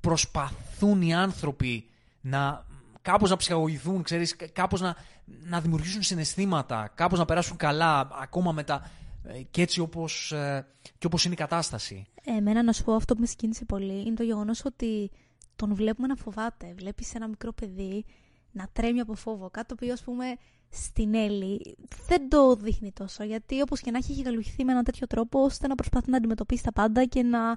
προσπαθούν 0.00 1.02
οι 1.02 1.14
άνθρωποι 1.14 1.88
να 2.20 2.66
κάπως 3.02 3.30
να 3.30 3.36
ψυχαγωγηθούν, 3.36 4.02
ξέρεις, 4.02 4.36
κάπως 4.52 4.80
να, 4.80 4.96
να 5.24 5.60
δημιουργήσουν 5.60 6.02
συναισθήματα, 6.02 6.92
κάπως 6.94 7.18
να 7.18 7.24
περάσουν 7.24 7.56
καλά, 7.56 8.08
ακόμα 8.12 8.52
μετά 8.52 8.90
ε, 9.24 9.42
και 9.42 9.62
έτσι 9.62 9.80
όπως, 9.80 10.32
ε, 10.32 10.66
και 10.98 11.06
όπως 11.06 11.24
είναι 11.24 11.34
η 11.34 11.36
κατάσταση. 11.36 12.06
Εμένα 12.24 12.62
να 12.62 12.72
σου 12.72 12.84
πω 12.84 12.94
αυτό 12.94 13.14
που 13.14 13.20
με 13.20 13.26
συγκίνησε 13.26 13.64
πολύ 13.64 14.00
είναι 14.06 14.14
το 14.14 14.22
γεγονός 14.22 14.64
ότι 14.64 15.10
τον 15.56 15.74
βλέπουμε 15.74 16.06
να 16.06 16.16
φοβάται. 16.16 16.72
Βλέπεις 16.76 17.14
ένα 17.14 17.28
μικρό 17.28 17.52
παιδί 17.52 18.04
να 18.50 18.68
τρέμει 18.72 19.00
από 19.00 19.14
φόβο. 19.14 19.50
Κάτι 19.50 19.68
το 19.68 19.74
οποίο, 19.78 19.92
ας 19.92 20.02
πούμε, 20.02 20.36
στην 20.70 21.14
Έλλη 21.14 21.76
δεν 22.06 22.28
το 22.28 22.54
δείχνει 22.54 22.92
τόσο. 22.92 23.24
Γιατί 23.24 23.60
όπως 23.60 23.80
και 23.80 23.90
να 23.90 23.98
έχει, 23.98 24.12
έχει 24.12 24.22
γαλουχηθεί 24.22 24.64
με 24.64 24.72
έναν 24.72 24.84
τέτοιο 24.84 25.06
τρόπο 25.06 25.42
ώστε 25.42 25.66
να 25.66 25.74
προσπαθεί 25.74 26.10
να 26.10 26.16
αντιμετωπίσει 26.16 26.62
τα 26.62 26.72
πάντα 26.72 27.04
και 27.04 27.22
να, 27.22 27.50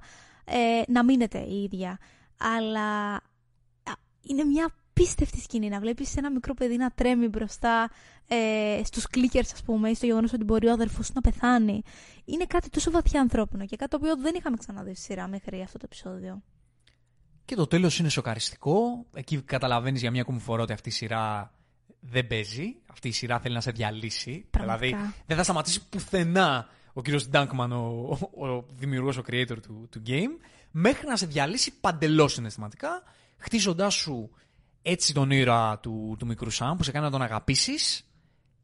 ε, 0.45 0.81
να 0.87 1.03
μείνεται 1.03 1.39
η 1.39 1.63
ίδια. 1.63 1.97
Αλλά 2.37 3.21
είναι 4.21 4.43
μια 4.43 4.73
απίστευτη 4.93 5.39
σκηνή 5.39 5.69
να 5.69 5.79
βλέπεις 5.79 6.15
ένα 6.15 6.31
μικρό 6.31 6.53
παιδί 6.53 6.77
να 6.77 6.91
τρέμει 6.91 7.27
μπροστά 7.27 7.89
ε, 8.27 8.81
στους 8.83 9.07
κλίκερς 9.07 9.53
ας 9.53 9.63
πούμε 9.63 9.89
ή 9.89 9.95
στο 9.95 10.05
γεγονός 10.05 10.33
ότι 10.33 10.43
μπορεί 10.43 10.67
ο 10.67 10.71
αδερφός 10.71 11.07
του 11.07 11.13
να 11.15 11.21
πεθάνει. 11.21 11.81
Είναι 12.25 12.45
κάτι 12.45 12.69
τόσο 12.69 12.91
βαθιά 12.91 13.21
ανθρώπινο 13.21 13.65
και 13.65 13.75
κάτι 13.75 13.91
το 13.91 13.97
οποίο 13.97 14.17
δεν 14.17 14.35
είχαμε 14.37 14.57
ξαναδεί 14.57 14.95
στη 14.95 15.03
σειρά 15.03 15.27
μέχρι 15.27 15.61
αυτό 15.61 15.77
το 15.77 15.85
επεισόδιο. 15.85 16.41
Και 17.45 17.55
το 17.55 17.67
τέλος 17.67 17.99
είναι 17.99 18.09
σοκαριστικό. 18.09 19.05
Εκεί 19.13 19.41
καταλαβαίνεις 19.41 20.01
για 20.01 20.11
μια 20.11 20.21
ακόμη 20.21 20.39
φορά 20.39 20.61
ότι 20.61 20.73
αυτή 20.73 20.89
η 20.89 20.91
σειρά 20.91 21.53
δεν 22.01 22.27
παίζει. 22.27 22.75
Αυτή 22.85 23.07
η 23.07 23.11
σειρά 23.11 23.39
θέλει 23.39 23.53
να 23.53 23.61
σε 23.61 23.71
διαλύσει. 23.71 24.45
Πραγματικά. 24.51 24.97
Δηλαδή 24.97 25.13
δεν 25.25 25.37
θα 25.37 25.43
σταματήσει 25.43 25.89
πουθενά 25.89 26.67
ο 26.93 27.01
κύριος 27.01 27.29
Ντάνκμαν, 27.29 27.71
ο, 27.71 28.17
ο, 28.33 28.47
ο 28.47 28.65
δημιουργός, 28.69 29.17
ο 29.17 29.23
creator 29.27 29.57
του, 29.61 29.87
του 29.91 30.01
game, 30.07 30.45
μέχρι 30.71 31.07
να 31.07 31.15
σε 31.15 31.25
διαλύσει 31.25 31.73
παντελώς 31.81 32.33
συναισθηματικά, 32.33 33.03
χτίζοντάς 33.37 33.93
σου 33.93 34.29
έτσι 34.81 35.13
τον 35.13 35.31
ήρωα 35.31 35.79
του, 35.79 36.15
του 36.19 36.25
μικρού 36.25 36.49
Σαμ 36.49 36.77
που 36.77 36.83
σε 36.83 36.91
κάνει 36.91 37.05
να 37.05 37.11
τον 37.11 37.21
αγαπήσεις 37.21 38.05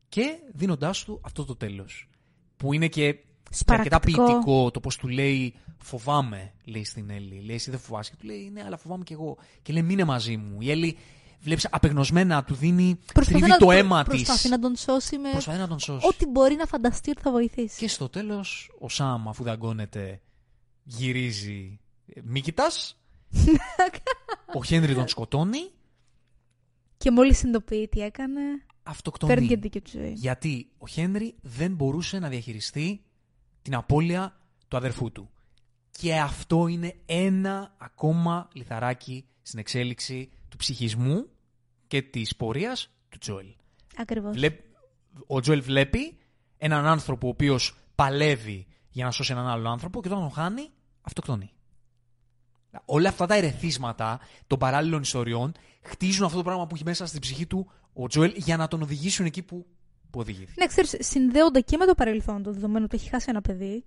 και 0.10 0.38
δίνοντάς 0.54 1.04
του 1.04 1.22
αυτό 1.24 1.46
το 1.46 1.56
τέλος. 1.56 2.10
Που 2.58 2.74
είναι 2.74 2.88
και 2.88 3.14
και 3.50 3.74
αρκετά 3.74 4.00
ποιητικό 4.00 4.72
το 4.72 4.80
πώς 4.80 4.96
του 4.96 5.08
λέει 5.08 5.56
Φοβάμαι, 5.78 6.54
λέει 6.64 6.84
στην 6.84 7.10
Έλλη. 7.10 7.42
Λέει 7.46 7.56
Εσύ 7.56 7.70
δεν 7.70 7.80
φοβάσαι. 7.80 8.12
Και 8.12 8.18
του 8.20 8.26
λέει 8.26 8.50
Ναι, 8.54 8.64
αλλά 8.64 8.78
φοβάμαι 8.78 9.04
κι 9.04 9.14
εγώ. 9.14 9.38
Και 9.62 9.74
λέει 9.74 9.84
Μείνε 9.84 10.04
μαζί 10.04 10.38
μου. 10.38 10.62
Η 10.62 10.72
Έλλη 10.72 10.98
βλέπεις 11.40 11.68
απεγνωσμένα, 11.72 12.44
του 12.44 12.54
δίνει. 12.56 13.00
Τρίβει 13.14 13.58
το 13.58 13.72
αίμα 13.72 14.04
της. 14.04 14.16
Προσπαθεί 14.16 14.50
να 14.50 14.60
τον 14.60 14.76
σώσει 14.76 15.18
με. 15.18 15.30
Προσπαθεί 15.32 15.60
να 15.60 15.68
τον 15.68 15.80
σώσει. 15.80 16.08
Ό,τι 16.08 16.26
μπορεί 16.26 16.56
να 16.56 16.66
φανταστεί 16.66 17.10
ότι 17.10 17.22
θα 17.22 17.32
βοηθήσει. 17.32 17.80
Και 17.80 17.88
στο 17.88 18.10
τέλος, 18.10 18.72
ο 18.80 18.90
Σάμ, 18.90 19.30
αφού 19.30 19.44
δαγκώνεται, 19.44 20.22
γυρίζει. 20.84 21.80
Μη 22.24 22.42
κοιτάς. 22.42 22.98
ο 24.58 24.64
Χένρι 24.64 24.94
τον 24.94 25.08
σκοτώνει. 25.08 25.72
Και 26.98 27.12
μόλις 27.12 27.38
συνειδητοποιεί 27.38 27.88
τι 27.88 28.02
έκανε. 28.02 28.42
Αυτοκτονεί. 28.84 29.34
Παίρνει 29.34 29.48
και 29.48 29.58
δίκιο 29.58 29.82
τη 29.82 29.90
ζωή. 29.98 30.14
Γιατί 30.16 30.70
ο 30.78 30.88
Χένρι 30.88 31.36
δεν 31.42 31.76
μπορούσε 31.76 32.20
να 32.20 32.30
διαχειριστεί 32.30 33.02
την 33.62 33.76
απώλεια 33.76 34.40
του 34.68 34.78
αδερφού 34.78 35.12
του. 35.12 35.30
Και 35.92 36.16
αυτό 36.16 36.68
είναι 36.68 36.96
ένα 37.06 37.76
ακόμα 37.78 38.48
λιθαράκι 38.54 39.26
στην 39.42 39.60
εξέλιξη 39.60 40.30
του 40.58 40.64
ψυχισμού 40.64 41.30
και 41.88 42.01
της 42.01 42.36
πορείας 42.36 42.89
του 43.10 43.18
Τζόελ. 43.18 43.53
Ακριβώς. 43.97 44.36
Ο 45.28 45.39
Τζόελ 45.39 45.62
βλέπει 45.62 46.18
έναν 46.58 46.86
άνθρωπο 46.86 47.28
ο 47.28 47.30
οποίος 47.30 47.78
παλεύει 47.95 48.68
για 48.89 49.05
να 49.05 49.12
σώσει 49.12 49.32
έναν 49.32 49.47
άλλο 49.47 49.70
άνθρωπο 49.70 50.01
και 50.01 50.08
όταν 50.08 50.20
τον 50.20 50.32
χάνει, 50.32 50.70
αυτοκτονεί. 51.01 51.51
Όλα 52.86 53.10
αυτά 53.10 53.26
τα 53.26 53.36
ερεθίσματα 53.36 54.20
των 54.47 54.60
παράλληλων 54.60 55.01
ιστοριών 55.01 55.51
χτίζουν 55.82 56.26
αυτό 56.26 56.38
το 56.38 56.43
πράγμα 56.43 56.68
που 56.68 56.76
έχει 56.76 56.84
μέσα 56.84 57.05
στην 57.05 57.22
ψυχή 57.22 57.45
του 57.45 57.72
ο 57.93 58.08
Τζόελ 58.08 58.34
για 58.36 58.58
να 58.58 58.68
τον 58.68 58.82
οδηγήσουν 58.82 59.26
εκεί 59.26 59.43
που 59.43 59.66
που 60.10 60.20
οδηγήθηκε. 60.20 60.53
Ναι, 60.60 60.66
ξέρεις, 60.66 60.95
συνδέονται 60.99 61.62
και 61.62 61.78
με 61.78 61.86
το 61.86 61.95
παρελθόν 61.95 62.43
του, 62.43 62.51
δεδομένου 62.51 62.86
ότι 62.86 62.95
έχει 62.95 63.10
χάσει 63.10 63.26
ένα 63.30 63.41
παιδί, 63.41 63.84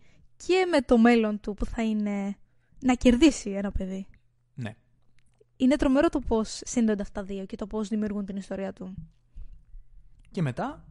και 0.47 0.67
με 0.71 0.81
το 0.81 0.99
μέλλον 0.99 1.41
του 1.41 1.55
που 1.55 1.67
θα 1.67 1.83
είναι 1.83 2.37
να 2.79 2.95
κερδίσει 2.95 3.51
ένα 3.51 3.73
παιδί. 3.73 4.07
Ναι. 5.61 5.65
Είναι 5.65 5.77
τρομερό 5.77 6.09
το 6.09 6.21
πώς 6.21 6.61
συνδέονται 6.65 7.03
αυτά 7.03 7.21
τα 7.21 7.27
δύο 7.27 7.45
και 7.45 7.57
το 7.57 7.67
πώς 7.67 7.89
δημιουργούν 7.89 8.25
την 8.25 8.37
ιστορία 8.37 8.73
του. 8.73 8.95
Και 10.31 10.43
μετά; 10.43 10.85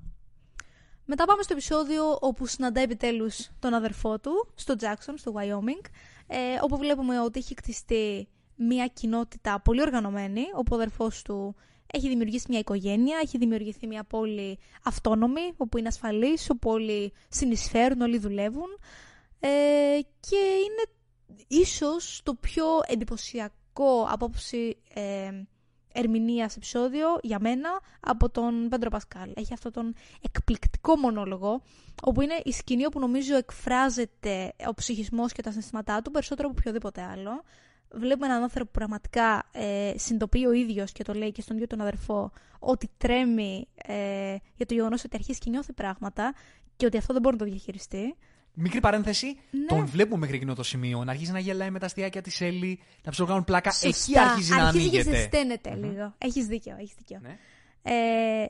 Μετά 1.12 1.26
πάμε 1.26 1.44
στο 1.44 1.54
επεισόδιο 1.54 2.18
όπου 2.22 2.46
συναντάει 2.46 2.84
επιτέλους 2.84 3.50
τον 3.60 3.74
αδερφό 3.74 4.20
του, 4.20 4.52
στο 4.56 4.76
Jackson, 4.80 5.14
στο 5.16 5.34
Wyoming, 5.36 5.86
ε, 6.28 6.38
όπου 6.62 6.78
βλέπουμε 6.78 7.20
ότι 7.20 7.40
έχει 7.40 7.54
κτιστεί 7.54 8.28
μια 8.56 8.88
κοινότητα 8.88 9.62
πολύ 9.62 9.82
οργανωμένη, 9.82 10.42
όπου 10.54 10.72
ο 10.72 10.76
αδερφός 10.76 11.22
του 11.22 11.56
έχει 11.94 12.08
δημιουργήσει 12.08 12.46
μια 12.50 12.60
οικογένεια, 12.60 13.18
έχει 13.22 13.38
δημιουργηθεί 13.38 13.88
μια 13.88 14.04
πόλη 14.04 14.60
αυτόνομη, 14.84 15.54
όπου 15.58 15.78
είναι 15.78 15.88
ασφαλής, 15.88 16.50
όπου 16.50 16.70
όλοι 16.70 17.14
συνεισφέρουν, 17.30 18.02
όλοι 18.02 18.18
δουλεύουν. 18.18 18.80
Ε, 19.40 19.48
και 20.20 20.38
είναι 20.38 20.84
ίσως 21.48 22.22
το 22.24 22.34
πιο 22.34 22.66
εντυπωσιακό 22.88 23.54
απόψη 24.10 24.78
ε, 24.94 25.32
ερμηνείας 25.94 26.56
επεισόδιο 26.56 27.08
για 27.22 27.38
μένα 27.40 27.70
από 28.00 28.30
τον 28.30 28.70
Πέντρο 28.70 28.90
Πασκάλ. 28.90 29.32
Έχει 29.36 29.54
αυτόν 29.54 29.72
τον 29.72 29.94
εκπληκτικό 30.22 30.96
μονόλογο, 30.96 31.62
όπου 32.04 32.22
είναι 32.22 32.42
η 32.44 32.52
σκηνή 32.52 32.86
όπου 32.86 33.00
νομίζω 33.00 33.36
εκφράζεται 33.36 34.54
ο 34.68 34.74
ψυχισμός 34.74 35.32
και 35.32 35.42
τα 35.42 35.50
συναισθήματά 35.50 36.02
του 36.02 36.12
περισσότερο 36.12 36.48
από 36.48 36.58
οποιοδήποτε 36.60 37.02
άλλο 37.02 37.44
βλέπουμε 37.92 38.26
έναν 38.26 38.42
άνθρωπο 38.42 38.66
που 38.66 38.78
πραγματικά 38.78 39.50
ε, 39.52 39.94
συνειδητοποιεί 39.96 40.44
ο 40.48 40.52
ίδιος 40.52 40.92
και 40.92 41.04
το 41.04 41.14
λέει 41.14 41.32
και 41.32 41.42
στον 41.42 41.56
ίδιο 41.56 41.68
τον 41.68 41.82
αδερφό 41.82 42.32
ότι 42.60 42.90
τρέμει 42.98 43.68
ε, 43.76 44.36
για 44.56 44.66
το 44.66 44.74
γεγονός 44.74 45.04
ότι 45.04 45.16
αρχίζει 45.16 45.40
και 45.40 45.50
νιώθει 45.50 45.74
πράγματα 45.74 46.34
και 46.76 46.86
ότι 46.86 46.98
αυτό 46.98 47.14
δεν 47.14 47.22
μπορεί 47.22 47.36
να 47.36 47.46
το 47.46 47.50
διαχειριστεί. 47.50 48.16
Μικρή 48.62 48.80
παρένθεση, 48.80 49.40
ναι. 49.52 49.66
τον 49.66 49.86
βλέπουμε 49.86 50.20
μέχρι 50.20 50.36
εκείνο 50.36 50.56
το 50.56 50.64
σημείο 50.64 51.04
να 51.04 51.12
αρχίζει 51.12 51.32
να 51.32 51.40
γελάει 51.40 51.70
με 51.70 51.80
τα 51.80 51.86
αστιάκια 51.86 52.22
τη 52.22 52.46
Έλλη, 52.46 52.80
να 53.04 53.12
ψωγάνουν 53.12 53.44
πλάκα. 53.44 53.72
Σωστά. 53.72 53.88
Εκεί 53.88 54.20
αρχίζει 54.20 54.52
να 54.52 54.66
αρχίζει 54.66 54.84
ανοίγεται. 54.84 55.12
και 55.12 55.18
ζεσταίνεται 55.18 55.76
λίγο. 55.76 56.14
Έχεις 56.18 56.46
δίκιο, 56.46 56.76
έχεις 56.80 56.94
δίκιο. 56.98 57.20
Ναι. 57.22 57.38
Ε, 57.82 58.46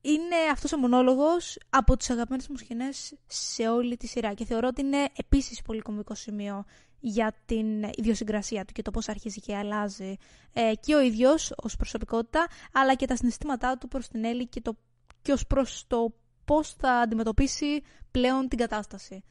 είναι 0.00 0.36
αυτός 0.52 0.72
ο 0.72 0.76
μονόλογος 0.76 1.58
από 1.70 1.96
τις 1.96 2.10
αγαπημένες 2.10 2.48
μου 2.48 2.56
σκηνές 2.56 3.14
σε 3.26 3.68
όλη 3.68 3.96
τη 3.96 4.06
σειρά 4.06 4.34
και 4.34 4.44
θεωρώ 4.44 4.68
ότι 4.68 4.80
είναι 4.80 5.08
επίσης 5.16 5.62
πολύ 5.62 5.80
κομβικό 5.80 6.14
σημείο 6.14 6.64
για 7.00 7.34
την 7.46 7.82
ιδιοσυγκρασία 7.94 8.64
του 8.64 8.72
και 8.72 8.82
το 8.82 8.90
πώς 8.90 9.08
αρχίζει 9.08 9.40
και 9.40 9.56
αλλάζει 9.56 10.16
ε, 10.52 10.72
και 10.80 10.94
ο 10.94 11.00
ίδιος 11.00 11.52
ως 11.56 11.76
προσωπικότητα, 11.76 12.46
αλλά 12.72 12.94
και 12.94 13.06
τα 13.06 13.16
συναισθήματά 13.16 13.78
του 13.78 13.88
προς 13.88 14.08
την 14.08 14.24
Έλλη 14.24 14.46
και, 14.46 14.60
το, 14.60 14.76
και 15.22 15.32
ως 15.32 15.46
προς 15.46 15.84
το 15.86 16.12
πώς 16.44 16.72
θα 16.72 16.92
αντιμετωπίσει 16.92 17.82
πλέον 18.10 18.48
την 18.48 18.58
κατάσταση. 18.58 19.24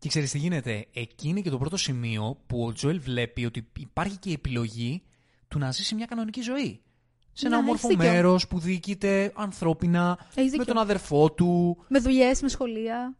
Και 0.00 0.08
ξέρεις 0.08 0.30
τι 0.30 0.38
γίνεται, 0.38 0.86
εκεί 0.92 1.28
είναι 1.28 1.40
και 1.40 1.50
το 1.50 1.58
πρώτο 1.58 1.76
σημείο 1.76 2.36
που 2.46 2.64
ο 2.64 2.72
Τζοέλ 2.72 3.00
βλέπει 3.00 3.44
ότι 3.44 3.68
υπάρχει 3.78 4.16
και 4.16 4.28
η 4.30 4.32
επιλογή 4.32 5.02
του 5.48 5.58
να 5.58 5.70
ζήσει 5.72 5.94
μια 5.94 6.06
κανονική 6.06 6.40
ζωή. 6.40 6.80
σε 7.32 7.46
ένα 7.46 7.56
Ναι, 7.56 7.62
όμορφο 7.62 7.86
έχεις 7.86 7.98
δίκιο. 7.98 8.12
μέρος 8.12 8.46
που 8.48 8.58
διοικείται 8.58 9.32
ανθρώπινα, 9.34 10.18
Έχεις 10.20 10.34
με 10.36 10.42
δίκιο. 10.50 10.64
τον 10.64 10.78
αδερφό 10.78 11.32
του. 11.32 11.76
Με 11.88 11.98
δουλειές, 11.98 12.42
με 12.42 12.48
σχολεία. 12.48 13.16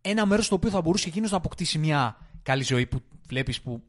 Ένα 0.00 0.26
μέρος 0.26 0.46
στο 0.46 0.54
οποίο 0.54 0.70
θα 0.70 0.80
μπορούσε 0.80 1.08
εκείνος 1.08 1.30
να 1.30 1.36
αποκτήσει 1.36 1.78
μια 1.78 2.16
καλή 2.42 2.62
ζωή 2.62 2.86
που 2.86 3.00
βλέπεις 3.28 3.60
που, 3.60 3.82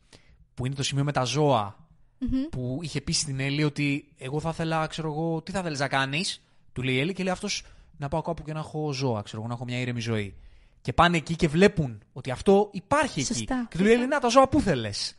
που 0.54 0.66
είναι 0.66 0.76
το 0.76 0.84
σημείο 0.84 1.04
με 1.04 1.12
τα 1.12 1.24
ζώα. 1.24 1.76
Μμμ. 2.20 2.42
Που 2.50 2.80
είχε 2.82 3.02
πει 3.02 3.12
στην 3.12 3.40
Έλλη 3.40 3.64
ότι 3.64 4.14
εγώ 4.18 4.40
θα 4.40 4.50
ήθελα, 4.50 4.88
ξέρω 4.88 5.08
εγώ, 5.12 5.42
τι 5.42 5.52
θα 5.52 5.60
ήθελε 5.60 5.78
να 5.78 5.88
κάνεις; 5.88 6.42
Του 6.74 6.82
λέει 6.82 6.96
η 6.96 7.00
Έλλη 7.00 7.14
και 7.14 7.24
λέει 7.24 7.32
αυτός 7.34 7.64
να 7.98 8.08
πάω 8.08 8.22
κάπου 8.22 8.44
και 8.44 8.54
να 8.54 8.60
έχω 8.60 8.94
ζώα, 8.94 9.22
ξέρω 9.22 9.38
εγώ, 9.40 9.48
να 9.48 9.54
έχω 9.54 9.66
μια 9.66 9.80
ήρεμη 9.80 10.00
ζωή. 10.00 10.36
Και 10.82 10.94
πάνε 10.94 11.18
εκεί 11.18 11.36
και 11.36 11.48
βλέπουν 11.48 12.04
ότι 12.14 12.32
αυτό 12.32 12.70
υπάρχει 12.72 13.24
Σωστά, 13.24 13.56
εκεί. 13.56 13.68
Και 13.70 13.78
του 13.78 13.84
λέει 13.84 13.92
η 13.92 13.96
Έλλη, 13.96 14.08
να 14.08 14.20
τα 14.20 14.28
ζώα 14.28 14.48
πού 14.48 14.62
θέλες; 14.62 15.16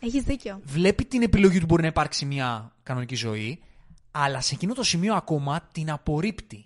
Έχεις 0.00 0.22
δίκιο. 0.22 0.60
βλέπει 0.64 1.04
την 1.04 1.22
επιλογή 1.22 1.58
του 1.60 1.66
μπορεί 1.66 1.82
να 1.82 1.88
υπάρξει 1.88 2.24
μια 2.26 2.72
κανονική 2.82 3.14
ζωή, 3.14 3.62
αλλά 4.10 4.40
σε 4.40 4.54
εκείνο 4.54 4.74
το 4.74 4.82
σημείο 4.82 5.14
ακόμα 5.14 5.68
την 5.72 5.90
απορρίπτει. 5.90 6.64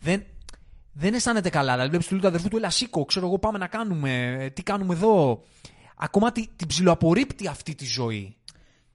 Δεν, 0.00 0.24
δεν 0.92 1.14
αισθάνεται 1.14 1.50
καλά. 1.50 1.70
Δηλαδή, 1.72 1.88
βλέπεις 1.88 2.06
του 2.06 2.12
λέει 2.12 2.22
του 2.22 2.28
αδερφού 2.28 2.48
του, 2.48 2.56
Ελά, 2.56 2.70
σήκω, 2.70 3.04
ξέρω 3.04 3.26
εγώ, 3.26 3.38
πάμε 3.38 3.58
να 3.58 3.66
κάνουμε, 3.66 4.36
ε, 4.40 4.50
τι 4.50 4.62
κάνουμε 4.62 4.94
εδώ. 4.94 5.42
Ακόμα 5.96 6.32
τη- 6.32 6.48
την 6.56 6.66
ψιλοαπορρίπτει 6.66 7.46
αυτή 7.48 7.74
τη 7.74 7.84
ζωή. 7.84 8.36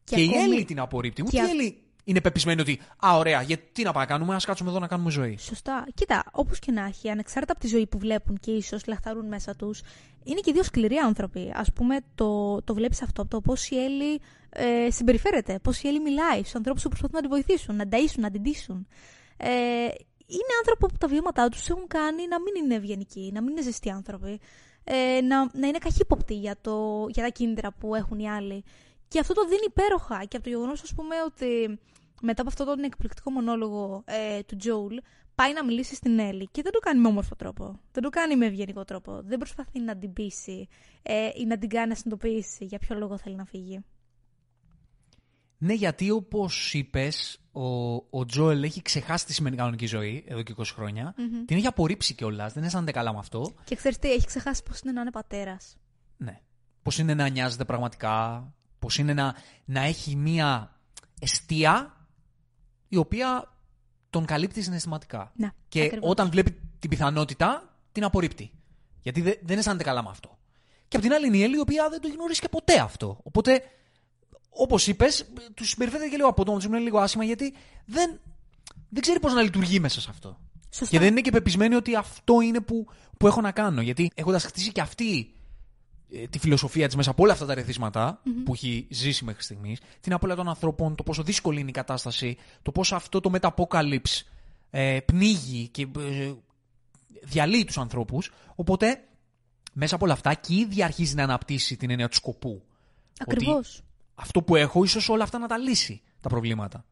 Και, 0.04 0.16
Και 0.16 0.22
η 0.22 0.28
ακόμη- 0.28 0.44
Έλλη 0.52 0.66
την 0.66 0.80
απορρίπτει. 0.80 1.22
Ούτε 1.22 1.32
και 1.32 1.38
η 1.38 1.40
α- 1.40 1.50
Έλλη 1.50 1.78
είναι 2.08 2.22
πεπισμένη 2.22 2.62
ότι, 2.62 2.80
Α, 3.06 3.18
ωραία, 3.18 3.42
γιατί 3.42 3.84
να 3.84 3.92
πάμε 3.92 4.06
να 4.06 4.12
κάνουμε, 4.12 4.36
ας 4.36 4.46
κάτσουμε 4.46 4.70
εδώ 4.70 4.80
να 4.80 4.88
κάνουμε 4.88 5.12
ζωή. 5.12 5.38
Σωστά. 5.38 5.88
Κοίτα, 5.94 6.24
όπως 6.32 6.60
και 6.60 6.72
να 6.72 6.86
έχει, 6.86 7.10
ανεξάρτητα 7.10 7.52
από 7.52 7.62
τη 7.62 7.68
ζωή 7.68 7.88
που 7.88 7.98
βλέπουν 7.98 8.40
και 8.40 8.52
ίσως 8.52 8.86
λαχταρούν 8.86 9.28
μέσα 9.28 9.56
τους, 9.56 9.82
είναι 10.24 10.40
και 10.40 10.52
δύο 10.52 10.64
σκληροί 10.64 10.96
άνθρωποι. 10.96 11.40
Α 11.40 11.72
πούμε, 11.76 11.98
το, 12.16 12.62
το 12.62 12.74
βλέπεις 12.74 13.02
αυτό 13.02 13.22
από 13.22 13.32
το 13.32 13.42
πώς 13.42 13.70
η 13.70 13.84
Έλλη 13.84 14.22
ε, 14.50 14.92
συμπεριφέρεται, 14.92 15.60
πώς 15.60 15.82
η 15.82 15.88
Έλλη 15.88 16.00
μιλάει 16.00 16.40
στους 16.40 16.56
ανθρώπους 16.56 16.84
που 16.84 16.90
προσπαθούν 16.90 17.16
να 17.16 17.22
τη 17.22 17.28
βοηθήσουν, 17.28 17.76
να 17.76 17.84
ταΐσουν, 17.92 18.20
να 18.20 18.32
την 18.32 18.44
τύσουν. 18.44 18.88
Ε, 19.38 19.50
είναι 20.28 20.54
άνθρωποι 20.60 20.86
που 20.92 20.98
τα 20.98 21.08
βιώματά 21.08 21.50
τους 21.50 21.70
έχουν 21.70 21.88
κάνει 21.88 22.28
να 22.28 22.42
μην 22.42 22.64
είναι 22.64 22.76
ευγενικοί, 22.76 23.32
να 23.34 23.42
μην 23.42 23.52
είναι 23.52 23.62
ζεστοί 23.62 23.90
άνθρωποι, 23.90 24.40
ε, 24.84 25.22
να, 25.22 25.50
να 25.54 25.68
είναι 25.68 25.78
καχύποπτοι 25.78 26.34
για, 26.34 26.56
το, 26.62 27.06
για 27.10 27.24
τα 27.24 27.30
κίνητρα 27.30 27.72
που 27.72 27.96
έχουν 27.96 28.20
οι 28.20 28.30
άλλοι. 28.30 28.64
Και 29.08 29.20
αυτό 29.20 29.34
το 29.34 29.46
δίνει 29.46 29.66
υπέροχα. 29.66 30.26
Και 30.26 30.36
από 30.36 30.46
το 30.46 30.50
γεγονός, 30.50 30.82
ας 30.82 30.94
πούμε, 30.94 31.16
ότι 31.26 31.80
μετά 32.22 32.42
από 32.42 32.50
αυτό 32.50 32.66
τον 32.66 32.84
εκπληκτικό 32.84 33.32
μονόλογο 33.32 34.04
ε, 34.06 34.44
του 34.44 34.56
Τζόουλ, 34.56 34.98
πάει 35.36 35.54
να 35.54 35.66
μιλήσει 35.66 35.96
στην 35.96 36.20
Έλλη 36.20 36.48
και 36.52 36.62
δεν 36.62 36.72
το 36.72 36.80
κάνει 36.80 37.00
με 37.00 37.08
όμορφο 37.08 37.36
τρόπο. 37.36 37.80
Δεν 37.92 38.04
το 38.04 38.10
κάνει 38.10 38.36
με 38.36 38.46
ευγενικό 38.46 38.84
τρόπο. 38.84 39.22
Δεν 39.24 39.38
προσπαθεί 39.38 39.80
να 39.80 39.98
την 39.98 40.14
πείσει 40.14 40.68
ε, 41.02 41.30
ή 41.36 41.46
να 41.46 41.58
την 41.58 41.70
κάνει 41.70 41.88
να 41.88 41.96
συνειδητοποιήσει 41.96 42.66
για 42.66 42.80
ποιο 42.80 42.96
λόγο 42.96 43.18
θέλει 43.18 43.36
να 43.36 43.46
φύγει. 43.46 43.84
Ναι, 45.58 45.74
γιατί 45.74 46.12
όπως 46.12 46.74
είπες, 46.74 47.40
ο, 47.52 47.96
ο 47.96 48.26
Τζόελ 48.26 48.64
έχει 48.64 48.82
ξεχάσει 48.82 49.26
τι 49.26 49.34
σημαίνει 49.34 49.56
κανονική 49.56 49.86
ζωή 49.86 50.24
εδώ 50.28 50.42
και 50.42 50.54
20 50.58 50.64
χρονια 50.74 51.14
Μμμ. 51.18 51.46
Την 51.46 51.58
έχει 51.58 51.68
απορρίψει 51.68 52.14
κιόλας, 52.14 52.54
δεν 52.54 52.64
αισθάνεται 52.64 52.92
καλά 52.92 53.14
με 53.14 53.20
αυτό. 53.20 53.54
Και 53.64 53.76
ξέρεις 53.76 53.98
τι, 53.98 54.12
έχει 54.12 54.26
ξεχάσει 54.26 54.64
πώ 54.64 54.72
είναι 54.84 54.92
να 54.92 55.02
είναι 55.02 55.12
πατέρας. 55.12 55.78
Ναι. 56.18 56.42
Πώ 56.82 56.92
είναι 57.00 57.14
να 57.14 57.28
νοιάζεται 57.30 57.66
πραγματικά, 57.66 58.48
πώ 58.88 59.02
είναι 59.02 59.14
να, 59.14 59.36
να 59.66 59.82
έχει 59.82 60.16
μία 60.16 60.76
αιστεία 61.20 61.96
η 62.88 62.98
οποία 62.98 63.52
τον 64.10 64.26
καλύπτει 64.26 64.62
συναισθηματικά. 64.62 65.32
Ναι, 65.36 65.52
και 65.70 65.82
ακριβώς. 65.84 66.10
όταν 66.10 66.30
βλέπει 66.30 66.62
την 66.80 66.90
πιθανότητα, 66.90 67.78
την 67.92 68.04
απορρίπτει. 68.04 68.52
Γιατί 69.02 69.22
δε- 69.22 69.36
δεν 69.42 69.58
αισθάνεται 69.58 69.84
καλά 69.84 70.04
με 70.04 70.10
αυτό. 70.10 70.38
Και 70.88 70.96
απ' 70.98 71.04
την 71.04 71.14
άλλη 71.14 71.28
είναι 71.28 71.38
η 71.38 71.44
Έλλη, 71.44 71.56
η 71.56 71.60
οποία 71.60 71.90
δεν 71.90 72.02
το 72.02 72.08
έχει 72.08 72.16
γνωρίσει 72.16 72.42
και 72.42 72.50
ποτέ 72.50 72.80
αυτό. 72.80 73.20
Οπότε, 73.24 73.62
όπως 74.50 74.88
είπες, 74.88 75.26
τους 75.54 75.70
συμπεριφέρεται 75.70 76.10
και 76.10 76.16
λίγο 76.16 76.28
απότομα, 76.28 76.58
τους 76.58 76.66
είναι 76.66 76.80
λίγο 76.80 77.00
άσχημα, 77.00 77.24
γιατί 77.24 77.54
δεν, 77.86 78.20
δεν 78.90 79.02
ξέρει 79.02 79.20
πώς 79.20 79.34
να 79.34 79.42
λειτουργεί 79.42 79.80
μέσα 79.80 80.02
σε 80.02 80.08
αυτό. 80.10 80.40
Σωστά. 80.70 80.86
Και 80.96 81.00
δεν 81.00 81.08
είναι 81.12 81.22
και 81.22 81.32
πεπισμένη 81.32 81.76
ότι 81.76 81.96
αυτό 81.96 82.42
είναι 82.42 82.60
που, 82.60 82.88
που 83.18 83.28
έχω 83.28 83.42
να 83.42 83.52
κάνω. 83.52 83.82
Γιατί 83.82 84.12
έχοντας 84.16 84.44
χτίσει 84.44 84.72
και 84.72 84.82
αυτή 84.82 85.20
ε, 85.20 85.37
τη 86.30 86.40
φιλοσοφία 86.40 86.86
της 86.86 86.96
μέσα 86.96 87.10
από 87.10 87.24
όλα 87.24 87.34
αυτά 87.34 87.46
τα 87.46 87.54
ρεθίσματα 87.54 88.22
που 88.46 88.54
έχει 88.54 88.88
ζήσει 88.90 89.26
μέχρι 89.26 89.44
στιγμής, 89.44 89.80
την 90.00 90.14
απώλεια 90.14 90.36
των 90.36 90.50
ανθρώπων, 90.50 90.96
το 90.96 91.04
πόσο 91.04 91.24
δύσκολη 91.24 91.60
είναι 91.60 91.70
η 91.70 91.74
κατάσταση, 91.74 92.38
το 92.62 92.72
πόσο 92.72 92.96
αυτό 92.96 93.20
το 93.20 93.30
μεταπόκαλυψ 93.30 94.26
ε, 94.70 95.00
πνίγει 95.06 95.68
και 95.68 95.88
ε, 95.98 96.34
διαλύει 97.24 97.66
τους 97.66 97.78
ανθρώπους. 97.78 98.32
Οπότε, 98.56 99.04
μέσα 99.74 99.96
από 99.96 100.06
όλα 100.06 100.14
αυτά 100.14 100.34
και 100.34 100.54
η 100.54 100.58
ίδια 100.58 100.86
αρχίζει 100.86 101.16
να 101.16 101.24
αναπτύσσει 101.24 101.78
την 101.78 101.90
έννοια 101.90 102.08
του 102.08 102.16
σκοπού. 102.16 102.64
Ακριβώς. 103.20 103.78
Ότι 103.78 103.86
αυτό 104.16 104.42
που 104.42 104.56
έχω, 104.56 104.84
ίσως 104.84 105.10
όλα 105.10 105.24
αυτά 105.24 105.38
να 105.38 105.48
τα 105.48 105.58
λύσει 105.58 106.02
τα 106.22 106.30
προβλήματα. 106.30 106.86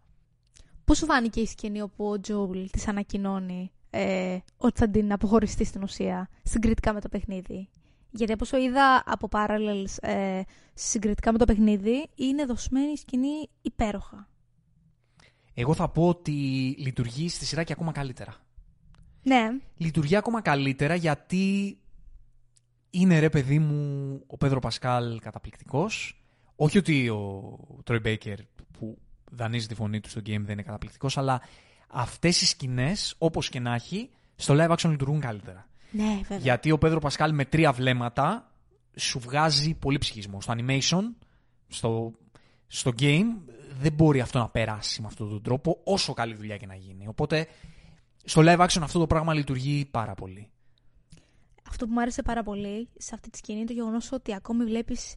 Πώς 0.86 0.98
σου 0.98 1.06
φάνηκε 1.06 1.40
η 1.40 1.46
σκηνή 1.46 1.82
όπου 1.82 2.06
ο 2.06 2.20
Τζόουλ 2.20 2.66
της 2.72 2.88
ανακοινώνει 2.88 3.72
ε, 3.90 4.38
ότι 4.58 4.80
θα 4.80 4.90
την 4.90 5.12
αποχωριστεί 5.14 5.64
στην 5.66 5.84
ουσία 5.84 6.30
συγκριτικά 6.44 6.94
με 6.94 7.02
το 7.02 7.10
παιχνίδι; 7.10 7.70
Γιατί 8.16 8.32
από 8.32 8.44
όσο 8.44 8.58
είδα 8.58 9.04
από 9.06 9.28
parallels 9.32 9.98
ε, 10.02 10.42
συγκριτικά 10.74 11.32
με 11.32 11.38
το 11.38 11.46
παιχνίδι, 11.46 12.10
είναι 12.16 12.46
δοσμένη 12.46 12.92
η 12.92 12.96
σκηνή 12.96 13.50
υπέροχα. 13.62 14.28
Εγώ 15.54 15.74
θα 15.74 15.90
πω 15.90 16.08
ότι 16.08 16.32
λειτουργεί 16.78 17.30
στη 17.30 17.46
σειρά 17.46 17.64
και 17.64 17.74
ακόμα 17.74 17.92
καλύτερα. 17.92 18.36
Ναι, 19.24 19.50
λειτουργεί 19.78 20.16
ακόμα 20.16 20.42
καλύτερα 20.42 20.96
γιατί 20.96 21.78
είναι 22.90 23.20
ρε 23.20 23.30
παιδί 23.30 23.60
μου 23.60 24.22
ο 24.28 24.38
Πέδρο 24.38 24.60
Πασκάλ 24.60 25.20
καταπληκτικός. 25.20 26.20
Όχι 26.56 26.78
ότι 26.78 27.10
ο 27.10 27.58
Τρόι 27.84 28.00
Μπέικερ 28.00 28.38
που 28.72 28.98
δανείζει 29.32 29.68
τη 29.68 29.76
φωνή 29.76 30.00
του 30.00 30.10
στο 30.10 30.20
game 30.20 30.42
δεν 30.42 30.50
είναι 30.50 30.64
καταπληκτικός, 30.64 31.18
αλλά 31.18 31.42
αυτές 31.88 32.42
οι 32.42 32.46
σκηνές, 32.46 33.16
όπως 33.18 33.50
και 33.50 33.60
να 33.60 33.74
έχει, 33.74 34.10
στο 34.36 34.56
live 34.58 34.76
action 34.76 34.90
λειτουργούν 34.90 35.20
καλύτερα. 35.20 35.68
Ναι, 35.96 36.20
βέβαια. 36.22 36.38
Γιατί 36.38 36.72
ο 36.72 36.78
Πέδρο 36.78 37.00
Πασκάλ 37.00 37.34
με 37.34 37.46
τρία 37.46 37.72
βλέμματα 37.72 38.52
σου 38.96 39.20
βγάζει 39.20 39.74
πολύ 39.74 39.98
ψυχισμό. 39.98 40.42
Στο 40.42 40.54
animation, 40.58 41.02
στο, 41.68 42.14
στο 42.68 42.92
game, 43.00 43.54
δεν 43.80 43.94
μπορεί 43.94 44.22
αυτό 44.22 44.40
να 44.40 44.50
περάσει 44.50 45.02
με 45.02 45.08
αυτόν 45.08 45.30
τον 45.30 45.42
τρόπο, 45.42 45.82
όσο 45.84 46.14
καλή 46.14 46.36
δουλειά 46.36 46.58
και 46.58 46.66
να 46.66 46.76
γίνει. 46.76 47.08
Οπότε, 47.08 47.48
στο 48.24 48.42
live 48.46 48.60
action 48.60 48.82
αυτό 48.82 49.00
το 49.00 49.08
πράγμα 49.08 49.34
λειτουργεί 49.34 49.86
πάρα 49.92 50.14
πολύ. 50.14 50.50
Αυτό 51.70 51.86
που 51.86 51.92
μου 51.92 52.02
άρεσε 52.02 52.22
πάρα 52.22 52.44
πολύ 52.44 52.90
σε 52.98 53.16
αυτή 53.16 53.30
τη 53.30 53.38
σκηνή 53.38 53.58
είναι 53.58 53.68
το 53.68 53.74
γεγονός 53.74 54.12
ότι 54.12 54.34
ακόμη 54.34 54.64
βλέπεις 54.64 55.16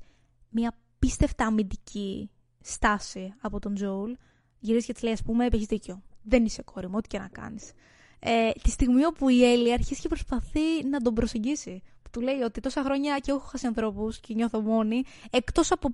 μια 0.48 0.76
πίστευτα 0.98 1.46
αμυντική 1.46 2.30
στάση 2.60 3.34
από 3.40 3.58
τον 3.58 3.74
Τζόουλ. 3.74 4.12
Γυρίζεις 4.58 4.86
και 4.86 4.92
της 4.92 5.02
λέει: 5.02 5.12
Α 5.12 5.18
πούμε, 5.24 5.46
έχει 5.46 5.64
δίκιο. 5.64 6.02
Δεν 6.22 6.44
είσαι 6.44 6.62
κόρη 6.62 6.88
μου, 6.88 6.94
ό,τι 6.96 7.08
και 7.08 7.18
να 7.18 7.28
κάνεις. 7.28 7.72
Ε, 8.20 8.50
τη 8.62 8.70
στιγμή 8.70 9.04
όπου 9.04 9.28
η 9.28 9.44
Έλλη 9.44 9.72
αρχίζει 9.72 10.00
και 10.00 10.08
προσπαθεί 10.08 10.84
να 10.90 11.00
τον 11.00 11.14
προσεγγίσει. 11.14 11.82
Που 12.02 12.10
του 12.10 12.20
λέει 12.20 12.40
ότι 12.40 12.60
τόσα 12.60 12.82
χρόνια 12.82 13.18
και 13.18 13.30
εγώ 13.30 13.38
έχω 13.38 13.48
χάσει 13.48 13.66
ανθρώπους 13.66 14.20
και 14.20 14.34
νιώθω 14.34 14.60
μόνη, 14.60 15.02
εκτός 15.30 15.72
από 15.72 15.88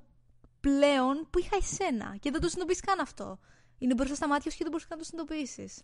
πλέον 0.60 1.26
που 1.30 1.38
είχα 1.38 1.56
εσένα. 1.56 2.16
Και 2.20 2.30
δεν 2.30 2.40
το 2.40 2.48
συνειδητοποιείς 2.48 2.80
καν 2.80 3.00
αυτό. 3.00 3.38
Είναι 3.78 3.94
μπροστά 3.94 4.14
στα 4.14 4.28
μάτια 4.28 4.50
σου 4.50 4.56
και 4.56 4.62
δεν 4.62 4.72
μπορείς 4.72 4.86
καν 4.86 4.98
να 4.98 5.04
το 5.04 5.10
συνειδητοποιήσεις. 5.10 5.82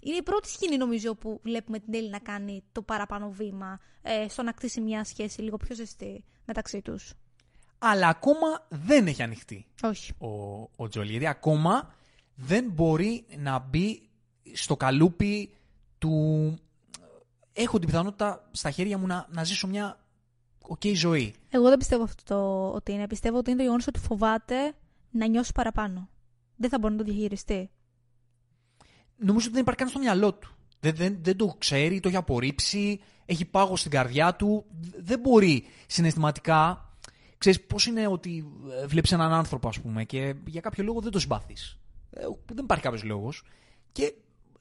Είναι 0.00 0.16
η 0.16 0.22
πρώτη 0.22 0.48
σκηνή, 0.48 0.76
νομίζω, 0.76 1.14
που 1.14 1.40
βλέπουμε 1.42 1.78
την 1.78 1.94
Έλλη 1.94 2.08
να 2.10 2.18
κάνει 2.18 2.64
το 2.72 2.82
παραπάνω 2.82 3.30
βήμα 3.30 3.80
ε, 4.02 4.28
στο 4.28 4.42
να 4.42 4.52
κτίσει 4.52 4.80
μια 4.80 5.04
σχέση 5.04 5.42
λίγο 5.42 5.56
πιο 5.56 5.74
ζεστή 5.74 6.24
μεταξύ 6.44 6.82
τους. 6.82 7.12
Αλλά 7.78 8.08
ακόμα 8.08 8.66
δεν 8.68 9.06
έχει 9.06 9.22
ανοιχτεί 9.22 9.66
Όχι. 9.82 10.12
ο, 10.18 10.28
ο 10.76 10.88
Τζόελ. 10.88 11.10
Γιατί 11.10 11.26
ακόμα 11.26 11.94
δεν 12.34 12.70
μπορεί 12.70 13.24
να 13.38 13.58
μπει 13.58 14.08
στο 14.52 14.76
καλούπι 14.76 15.56
του. 16.02 16.58
Έχω 17.52 17.78
την 17.78 17.86
πιθανότητα 17.88 18.48
στα 18.50 18.70
χέρια 18.70 18.98
μου 18.98 19.06
να, 19.06 19.26
να 19.30 19.44
ζήσω 19.44 19.66
μια 19.66 19.98
οκ 20.62 20.80
ζωή. 20.94 21.34
Εγώ 21.48 21.68
δεν 21.68 21.78
πιστεύω 21.78 22.02
αυτό 22.02 22.22
το 22.24 22.68
ότι 22.76 22.92
είναι. 22.92 23.06
Πιστεύω 23.06 23.38
ότι 23.38 23.48
είναι 23.48 23.58
το 23.58 23.64
γεγονός 23.64 23.86
ότι 23.86 23.98
φοβάται 23.98 24.74
να 25.10 25.26
νιώσει 25.26 25.52
παραπάνω. 25.52 26.08
Δεν 26.56 26.70
θα 26.70 26.78
μπορεί 26.78 26.92
να 26.92 26.98
το 26.98 27.04
διαχειριστεί. 27.04 27.70
νομίζω 29.16 29.44
ότι 29.44 29.52
δεν 29.52 29.60
υπάρχει 29.60 29.80
καν 29.80 29.88
στο 29.88 29.98
μυαλό 29.98 30.34
του. 30.34 30.48
Δεν, 30.80 30.94
δεν, 30.94 31.18
δεν 31.22 31.36
το 31.36 31.54
ξέρει, 31.58 32.00
το 32.00 32.08
έχει 32.08 32.16
απορρίψει, 32.16 33.00
έχει 33.24 33.44
πάγο 33.44 33.76
στην 33.76 33.90
καρδιά 33.90 34.34
του. 34.34 34.64
Δεν 34.98 35.20
μπορεί 35.20 35.64
συναισθηματικά. 35.86 36.90
Ξέρεις 37.38 37.62
πώς 37.62 37.86
είναι 37.86 38.06
ότι 38.06 38.52
ε, 38.82 38.86
βλέπεις 38.86 39.12
έναν 39.12 39.32
άνθρωπο, 39.32 39.68
ας 39.68 39.80
πούμε, 39.80 40.04
και 40.04 40.34
για 40.46 40.60
κάποιο 40.60 40.84
λόγο 40.84 41.00
δεν 41.00 41.10
τον 41.10 41.20
συμπαθείς. 41.20 41.78
Ε, 42.10 42.24
δεν 42.46 42.64
υπάρχει 42.64 42.84
κάποιος 42.84 43.02
λόγος. 43.02 43.42
Και 43.92 44.14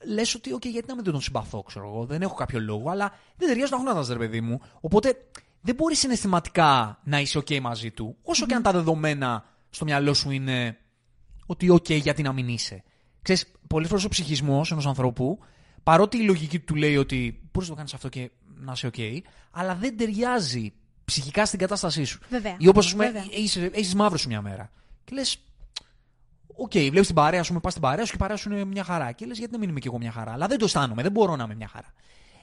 λες 0.05 0.35
ότι, 0.35 0.53
«OK, 0.53 0.65
γιατί 0.65 0.87
να 0.87 0.95
μην 0.95 1.03
τον 1.03 1.21
συμπαθώ, 1.21 1.63
ξέρω 1.63 1.87
εγώ, 1.87 2.05
δεν 2.05 2.21
έχω 2.21 2.33
κάποιο 2.33 2.59
λόγο, 2.59 2.89
αλλά 2.89 3.13
δεν 3.37 3.47
ταιριάζουν 3.47 3.77
τα 3.77 3.91
χνώτα 3.91 4.13
ρε 4.13 4.19
παιδί 4.19 4.41
μου. 4.41 4.61
Οπότε 4.81 5.15
δεν 5.61 5.75
μπορεί 5.75 5.95
συναισθηματικά 5.95 6.99
να 7.03 7.19
είσαι 7.19 7.37
οκ 7.37 7.59
μαζί 7.61 7.91
του, 7.91 8.17
όσο 8.23 8.45
και 8.45 8.53
αν 8.53 8.61
τα 8.63 8.71
δεδομένα 8.71 9.45
στο 9.69 9.85
μυαλό 9.85 10.13
σου 10.13 10.31
είναι 10.31 10.77
ότι 11.45 11.69
οκ, 11.69 11.89
γιατί 11.89 12.21
να 12.21 12.33
μην 12.33 12.47
είσαι. 12.47 12.83
Ξέρεις, 13.21 13.51
πολλές 13.67 13.89
φορές 13.89 14.03
ο 14.03 14.09
ψυχισμός 14.09 14.71
ενός 14.71 14.87
ανθρώπου, 14.87 15.39
παρότι 15.83 16.17
η 16.17 16.21
λογική 16.21 16.59
του 16.59 16.75
λέει 16.75 16.97
ότι 16.97 17.41
μπορείς 17.51 17.69
να 17.69 17.75
το 17.75 17.75
κάνεις 17.75 17.93
αυτό 17.93 18.09
και 18.09 18.31
να 18.55 18.71
είσαι 18.71 18.87
οκ, 18.87 18.95
αλλά 19.51 19.75
δεν 19.75 19.97
ταιριάζει 19.97 20.73
ψυχικά 21.05 21.45
στην 21.45 21.59
κατάστασή 21.59 22.03
σου. 22.03 22.19
Βέβαια. 22.29 22.55
Ή 22.57 22.67
όπως, 22.67 22.85
ας 22.85 22.91
πούμε, 22.91 23.05
Βέβαια. 23.05 23.25
έχεις, 23.31 23.55
έχεις 23.55 23.95
μαύρες 23.95 24.17
σου 24.17 24.27
μια 24.27 24.41
μέρα. 24.41 24.71
Και 25.03 25.15
λες, 25.15 25.37
OK, 26.55 26.71
okay, 26.73 26.87
βλέπεις 26.89 27.05
την 27.07 27.15
παρέα 27.15 27.43
σου, 27.43 27.59
πας 27.61 27.71
στην 27.71 27.83
παρέα 27.83 28.05
σου 28.05 28.11
και 28.11 28.17
η 28.17 28.19
παρέα 28.19 28.35
σου 28.35 28.51
είναι 28.51 28.65
μια 28.65 28.83
χαρά. 28.83 29.11
Και 29.11 29.25
λες, 29.25 29.37
γιατί 29.37 29.51
να 29.53 29.59
μην 29.59 29.69
είμαι 29.69 29.79
κι 29.79 29.87
εγώ 29.87 29.97
μια 29.97 30.11
χαρά; 30.11 30.31
Αλλά 30.31 30.47
δεν 30.47 30.57
το 30.57 30.65
αισθάνομαι, 30.65 31.01
δεν 31.01 31.11
μπορώ 31.11 31.35
να 31.35 31.43
είμαι 31.43 31.55
μια 31.55 31.67
χαρά. 31.67 31.93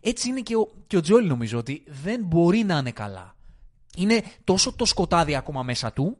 Έτσι 0.00 0.28
είναι 0.28 0.40
και 0.40 0.56
ο, 0.56 0.68
και 0.86 0.96
ο 0.96 1.00
Τζόλι, 1.00 1.26
νομίζω, 1.28 1.58
ότι 1.58 1.84
δεν 1.86 2.24
μπορεί 2.24 2.62
να 2.64 2.78
είναι 2.78 2.90
καλά. 2.90 3.36
Είναι 3.96 4.22
τόσο 4.44 4.72
το 4.72 4.84
σκοτάδι 4.84 5.34
ακόμα 5.34 5.62
μέσα 5.62 5.92
του, 5.92 6.16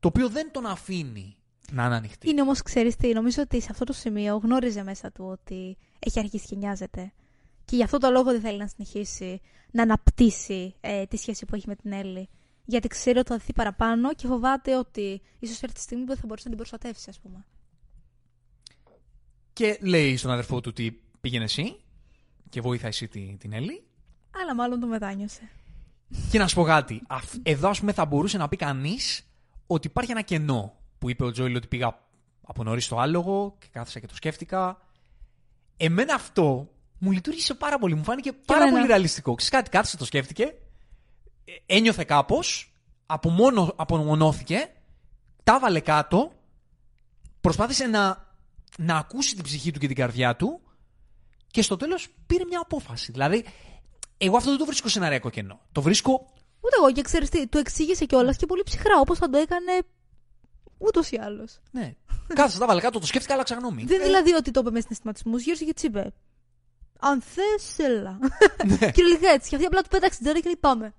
το 0.00 0.08
οποίο 0.08 0.28
δεν 0.28 0.50
τον 0.52 0.66
αφήνει 0.66 1.36
να 1.72 1.84
είναι 1.84 1.94
ανοιχτή. 1.94 2.30
Είναι 2.30 2.40
όμως, 2.40 2.62
ξέρεις 2.62 2.96
τι, 2.96 3.12
νομίζω 3.12 3.42
ότι 3.42 3.60
σε 3.60 3.68
αυτό 3.70 3.84
το 3.84 3.92
σημείο 3.92 4.36
γνώριζε 4.36 4.82
μέσα 4.82 5.12
του 5.12 5.24
ότι 5.24 5.76
έχει 5.98 6.18
αρχίσει 6.18 6.46
και 6.46 6.56
νοιάζεται. 6.56 7.12
Και 7.64 7.76
γι' 7.76 7.82
αυτό 7.82 7.98
το 7.98 8.10
λόγο 8.10 8.30
δεν 8.30 8.40
θέλει 8.40 8.58
να 8.58 8.66
συνεχίσει 8.66 9.40
να 9.70 9.82
αναπτύσσει 9.82 10.74
ε, 10.80 11.06
τη 11.06 11.16
σχέση 11.16 11.44
που 11.44 11.54
έχει 11.54 11.68
με 11.68 11.74
την 11.74 11.92
Έλλη. 11.92 12.28
Γιατί 12.70 12.88
ξέρει 12.88 13.18
ότι 13.18 13.28
θα 13.28 13.36
δει 13.36 13.52
παραπάνω 13.52 14.14
και 14.14 14.26
φοβάται 14.26 14.76
ότι 14.76 15.22
ίσως 15.38 15.62
έρθει 15.62 15.74
τη 15.74 15.80
στιγμή 15.80 16.02
που 16.02 16.08
δεν 16.08 16.20
θα 16.20 16.26
μπορέσει 16.26 16.48
να 16.48 16.54
την 16.54 16.64
προστατεύσει, 16.64 17.10
ας 17.10 17.18
πούμε. 17.18 17.46
Και 19.52 19.78
λέει 19.80 20.16
στον 20.16 20.30
αδερφό 20.30 20.60
του 20.60 20.68
ότι 20.72 21.02
πήγαινε 21.20 21.44
εσύ 21.44 21.80
και 22.48 22.60
βοήθα 22.60 22.86
εσύ 22.86 23.08
την, 23.08 23.38
την 23.38 23.52
Έλλη. 23.52 23.82
Αλλά 24.42 24.54
μάλλον 24.54 24.80
το 24.80 24.86
μετάνιωσε. 24.86 25.50
Και 26.30 26.38
να 26.38 26.48
σου 26.48 26.54
πω 26.54 26.62
κάτι. 26.62 27.02
Εδώ, 27.42 27.68
ας 27.68 27.80
πούμε, 27.80 27.92
θα 27.92 28.04
μπορούσε 28.04 28.38
να 28.38 28.48
πει 28.48 28.56
κανείς 28.56 29.22
ότι 29.66 29.86
υπάρχει 29.86 30.10
ένα 30.10 30.22
κενό 30.22 30.74
που 30.98 31.10
είπε 31.10 31.24
ο 31.24 31.30
Τζόιλ 31.30 31.56
ότι 31.56 31.66
πήγα 31.66 31.98
από 32.42 32.62
νωρίς 32.62 32.84
στο 32.84 32.98
άλογο 32.98 33.56
και 33.58 33.66
κάθισα 33.72 34.00
και 34.00 34.06
το 34.06 34.14
σκέφτηκα. 34.14 34.80
Εμένα 35.76 36.14
αυτό 36.14 36.70
μου 36.98 37.10
λειτουργήσε 37.10 37.54
πάρα 37.54 37.78
πολύ. 37.78 37.94
Μου 37.94 38.04
φάνηκε 38.04 38.32
πάρα 38.32 38.70
πολύ 38.70 38.86
ρεαλιστικό. 38.86 39.34
Ξέρεις 39.34 39.54
κάτι, 39.54 39.70
κάθισε, 39.70 39.96
το 39.96 40.04
σκέφτηκε. 40.04 40.54
Ε, 41.66 41.76
ένιωθε 41.76 42.04
κάπως. 42.04 42.72
Απομόνο, 43.06 43.72
απομονώθηκε. 43.76 44.70
Τα 45.44 45.58
βάλε 45.58 45.80
κάτω. 45.80 46.32
Προσπάθησε 47.40 47.86
να, 47.86 48.28
να 48.78 48.96
ακούσει 48.96 49.34
την 49.34 49.44
ψυχή 49.44 49.70
του 49.70 49.78
και 49.78 49.86
την 49.86 49.96
καρδιά 49.96 50.36
του. 50.36 50.60
Και 51.46 51.62
στο 51.62 51.76
τέλος 51.76 52.08
πήρε 52.26 52.44
μια 52.44 52.60
απόφαση. 52.60 53.12
Δηλαδή, 53.12 53.44
εγώ 54.18 54.36
αυτό 54.36 54.50
δεν 54.50 54.58
το 54.58 54.64
βρίσκω 54.64 54.88
σεναριακό 54.88 55.30
κενό. 55.30 55.60
Το 55.72 55.82
βρίσκω. 55.82 56.32
Ούτε 56.60 56.76
εγώ 56.78 56.92
και 56.92 57.02
ξέρεις 57.02 57.28
τι, 57.28 57.46
του 57.46 57.58
εξήγησε 57.58 58.04
κιόλας 58.04 58.36
και 58.36 58.46
πολύ 58.46 58.62
ψυχρά, 58.62 59.00
όπως 59.00 59.18
θα 59.18 59.30
το 59.30 59.38
έκανε 59.38 59.72
ούτως 60.78 61.10
ή 61.10 61.18
άλλως. 61.22 61.60
Ναι. 61.70 61.94
Κάτσε, 62.34 62.58
τα 62.58 62.66
βάλε 62.66 62.80
κάτω, 62.80 62.98
το 62.98 63.06
σκέφτηκα, 63.06 63.34
αλλά 63.34 63.44
γνώμη. 63.48 63.84
Δεν 63.84 64.02
δηλαδή 64.02 64.32
ότι 64.32 64.50
το 64.50 64.60
είπε 64.60 64.70
με 64.70 64.80
συναισθηματισμούς, 64.80 65.42
γύρω 65.42 65.56
και 65.56 65.74
τσίπε. 65.74 66.12
Αν 67.00 67.22
θες, 67.22 67.78
έλα. 67.78 68.18
Ναι. 68.66 68.90
Κυριολεκτικά 68.90 69.30
έτσι. 69.32 69.48
Και 69.48 69.54
αυτή 69.54 69.66
απλά 69.66 69.82
του 69.82 69.88
πέταξε 69.88 70.16
την 70.16 70.24
τζέρα 70.24 70.40
και 70.40 70.46
λέει 70.46 70.56
πάμε. 70.60 70.94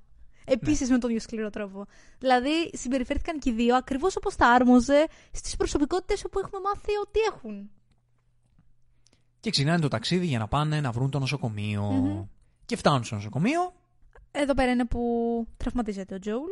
Επίσης 0.45 0.87
ναι. 0.87 0.93
με 0.93 0.99
τον 0.99 1.09
ίδιο 1.09 1.21
σκληρό 1.21 1.49
τρόπο. 1.49 1.85
Δηλαδή 2.19 2.69
συμπεριφέρθηκαν 2.73 3.39
και 3.39 3.49
οι 3.49 3.53
δύο 3.53 3.75
ακριβώς 3.75 4.15
όπως 4.15 4.35
τα 4.35 4.47
άρμοζε 4.47 5.07
στις 5.31 5.55
προσωπικότητες 5.55 6.25
όπου 6.25 6.39
έχουμε 6.39 6.61
μάθει 6.61 6.91
ότι 7.01 7.19
έχουν. 7.33 7.69
Και 9.39 9.49
ξεκινάνε 9.49 9.79
το 9.79 9.87
ταξίδι 9.87 10.25
για 10.25 10.39
να 10.39 10.47
πάνε 10.47 10.81
να 10.81 10.91
βρουν 10.91 11.09
το 11.09 11.19
νοσοκομείο. 11.19 11.89
Mm-hmm. 11.91 12.27
Και 12.65 12.75
φτάνουν 12.75 13.03
στο 13.03 13.15
νοσοκομείο. 13.15 13.73
Εδώ 14.31 14.53
πέρα 14.53 14.71
είναι 14.71 14.85
που 14.85 15.01
τραυματίζεται 15.57 16.15
ο 16.15 16.19
Τζόουλ. 16.19 16.51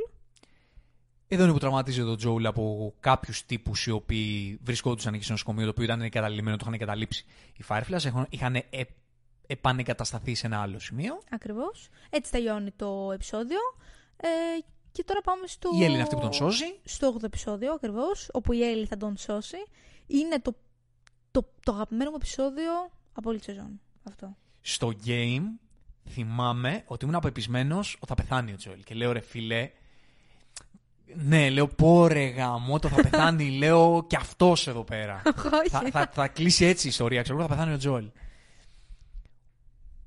Εδώ 1.27 1.43
είναι 1.43 1.51
που 1.51 1.59
τραυματίζεται 1.59 2.09
ο 2.09 2.15
Τζόουλ 2.15 2.45
από 2.45 2.93
κάποιους 2.99 3.45
τύπους 3.45 3.85
οι 3.85 3.91
οποίοι 3.91 4.59
βρισκόντουσαν 4.63 5.13
εκεί 5.13 5.23
στο 5.23 5.31
νοσοκομείο, 5.31 5.63
το 5.63 5.69
οποίο 5.69 5.83
ήταν 5.83 6.01
εγκαταλειμμένο, 6.01 6.57
το 6.57 6.61
είχαν 6.61 6.73
εγκαταλείψει 6.73 7.25
οι 7.57 7.63
Fireflies. 7.67 8.25
Είχαν 8.29 8.55
ε, 8.55 8.65
επανεγκατασταθεί 9.49 10.35
σε 10.35 10.47
ένα 10.47 10.61
άλλο 10.61 10.79
σημείο. 10.79 11.21
Ακριβώς. 11.29 11.89
Έτσι 12.09 12.31
τελειώνει 12.31 12.71
το 12.71 13.11
επεισόδιο. 13.13 13.59
Ε, 14.17 14.27
και 14.91 15.03
τώρα 15.03 15.21
πάμε 15.21 15.47
στο. 15.47 15.69
Η 15.79 15.83
Έλλη 15.83 15.93
είναι 15.93 16.01
αυτή 16.01 16.15
που 16.15 16.21
τον 16.21 16.33
σώζει. 16.33 16.79
Στο 16.83 17.15
8ο 17.17 17.23
επεισόδιο, 17.23 17.73
ακριβώς. 17.73 18.29
Όπου 18.33 18.53
η 18.53 18.63
Έλλη 18.63 18.85
θα 18.85 18.97
τον 18.97 19.17
σώσει. 19.17 19.57
Είναι 20.07 20.39
το, 20.39 20.55
το, 21.31 21.49
το 21.63 21.71
αγαπημένο 21.71 22.09
μου 22.09 22.15
επεισόδιο 22.15 22.71
από 23.13 23.29
όλη 23.29 23.37
τη 23.39 23.43
σεζόν. 23.43 23.81
Αυτό. 24.03 24.35
Στο 24.61 24.93
game 25.05 25.43
θυμάμαι 26.09 26.83
ότι 26.85 27.05
ήμουν 27.05 27.17
απεπισμένος 27.17 27.95
ότι 27.95 28.07
θα 28.07 28.15
πεθάνει 28.15 28.51
ο 28.51 28.55
Τζόελ. 28.55 28.83
Και 28.83 28.95
λέω 28.95 29.11
ρε 29.11 29.19
φίλε. 29.19 29.71
Ναι, 31.15 31.49
λέω 31.49 31.67
πω 31.67 32.07
ρε 32.07 32.25
γαμό, 32.25 32.79
το 32.79 32.87
θα 32.87 33.01
πεθάνει. 33.01 33.49
λέω 33.49 34.05
και 34.07 34.15
αυτός 34.15 34.67
εδώ 34.67 34.83
πέρα. 34.83 35.21
θα, 35.71 35.81
θα, 35.91 36.09
θα, 36.13 36.27
κλείσει 36.27 36.65
έτσι 36.65 36.85
η 36.87 36.89
ιστορία. 36.89 37.21
Ξέρω 37.21 37.41
θα 37.41 37.47
πεθάνει 37.47 37.73
ο 37.73 37.77
Τζόελ. 37.77 38.09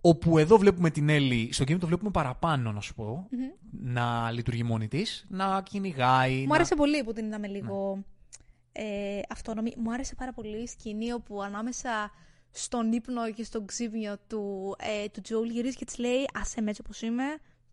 Όπου 0.05 0.39
εδώ 0.39 0.59
βλέπουμε 0.59 0.91
την 0.91 1.09
Έλλη, 1.09 1.53
στο 1.53 1.65
game 1.65 1.79
το 1.79 1.87
βλέπουμε 1.87 2.11
παραπάνω, 2.11 2.73
να 2.73 2.81
σου 2.81 2.95
πω, 2.95 3.29
να 3.71 4.31
λειτουργεί 4.31 4.63
μόνη 4.63 4.89
της, 4.89 5.27
να 5.29 5.63
κυνηγάει. 5.63 6.41
Μου 6.41 6.47
να... 6.47 6.55
άρεσε 6.55 6.75
πολύ 6.75 7.05
που 7.05 7.13
την 7.13 7.27
είδαμε 7.27 7.47
λίγο 7.47 7.95
ναι. 7.97 8.85
ε, 8.85 9.21
αυτόνομη. 9.29 9.75
Μου 9.77 9.93
άρεσε 9.93 10.15
πάρα 10.15 10.33
πολύ 10.33 10.63
η 10.63 10.67
σκηνή 10.67 11.13
όπου 11.13 11.43
ανάμεσα 11.43 12.11
στον 12.51 12.93
ύπνο 12.93 13.33
και 13.33 13.45
στον 13.45 13.67
ξύπνιο 13.67 14.17
του, 14.27 14.75
ε, 14.79 15.09
του 15.09 15.21
Τζόουλ 15.21 15.49
γυρίζει 15.49 15.77
και 15.77 15.85
της 15.85 15.99
λέει 15.99 16.29
Άσε 16.35 16.61
με 16.61 16.71
έτσι 16.71 16.83
όπως 16.85 17.03
είμαι, 17.03 17.25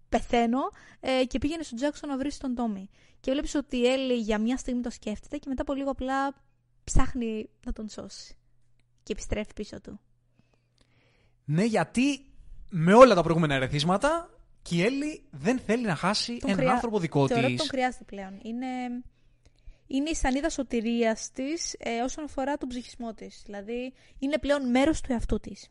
πεθαίνω. 0.09 0.59
Ε, 0.99 1.25
και 1.25 1.37
πήγαινε 1.39 1.63
στον 1.63 1.77
Τζάξον 1.77 2.09
να 2.09 2.17
βρει 2.17 2.33
τον 2.33 2.55
Τόμι. 2.55 2.89
Και 3.19 3.31
βλέπεις 3.31 3.55
ότι 3.55 3.77
η 3.77 3.87
Έλλη 3.87 4.13
για 4.13 4.39
μια 4.39 4.57
στιγμή 4.57 4.81
το 4.81 4.89
σκέφτεται 4.89 5.37
και 5.37 5.45
μετά 5.49 5.61
από 5.61 5.73
λίγο 5.73 5.89
απλά 5.89 6.35
ψάχνει 6.83 7.49
να 7.65 7.73
τον 7.73 7.89
σώσει. 7.89 8.35
Και 9.03 9.11
επιστρέφει 9.11 9.53
πίσω 9.53 9.81
του. 9.81 9.99
Ναι, 11.51 11.63
γιατί 11.63 12.25
με 12.69 12.93
όλα 12.93 13.15
τα 13.15 13.21
προηγούμενα 13.21 13.53
ερεθίσματα 13.53 14.29
και 14.61 14.75
η 14.75 14.83
Έλλη 14.83 15.23
δεν 15.31 15.59
θέλει 15.59 15.85
να 15.85 15.95
χάσει 15.95 16.37
τον 16.37 16.49
έναν 16.49 16.67
άνθρωπο 16.67 16.99
δικό 16.99 17.27
τη. 17.27 17.33
Θεωρώ 17.33 17.47
ότι 17.47 17.55
τον 17.55 17.67
χρειάζεται 17.67 18.03
πλέον. 18.03 18.39
Είναι, 18.43 18.67
είναι 19.87 20.09
η 20.09 20.15
σανίδα 20.15 20.49
σωτηρίας 20.49 21.31
της 21.31 21.75
ε, 21.79 22.01
όσον 22.01 22.23
αφορά 22.23 22.57
τον 22.57 22.69
ψυχισμό 22.69 23.13
της. 23.13 23.41
Δηλαδή, 23.45 23.93
είναι 24.19 24.37
πλέον 24.37 24.69
μέρος 24.69 25.01
του 25.01 25.11
εαυτού 25.11 25.39
της. 25.39 25.69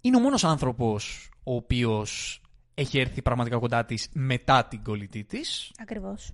Είναι 0.00 0.16
ο 0.16 0.20
μόνος 0.20 0.44
άνθρωπος 0.44 1.30
ο 1.44 1.54
οποίος 1.54 2.40
έχει 2.74 2.98
έρθει 2.98 3.22
πραγματικά 3.22 3.58
κοντά 3.58 3.84
της 3.84 4.08
μετά 4.12 4.64
την 4.64 4.82
κολλητή 4.82 5.24
της. 5.24 5.72
Ακριβώς. 5.78 6.32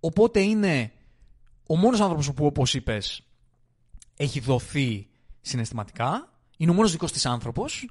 Οπότε 0.00 0.40
είναι 0.40 0.92
ο 1.66 1.76
μόνος 1.76 2.00
άνθρωπος 2.00 2.32
που, 2.32 2.46
όπως 2.46 2.74
είπες, 2.74 3.26
έχει 4.16 4.40
δοθεί 4.40 5.08
συναισθηματικά 5.40 6.29
είναι 6.60 6.70
ο 6.70 6.74
μόνος 6.74 6.90
δικός 6.90 7.12
της 7.12 7.26
άνθρωπος. 7.26 7.88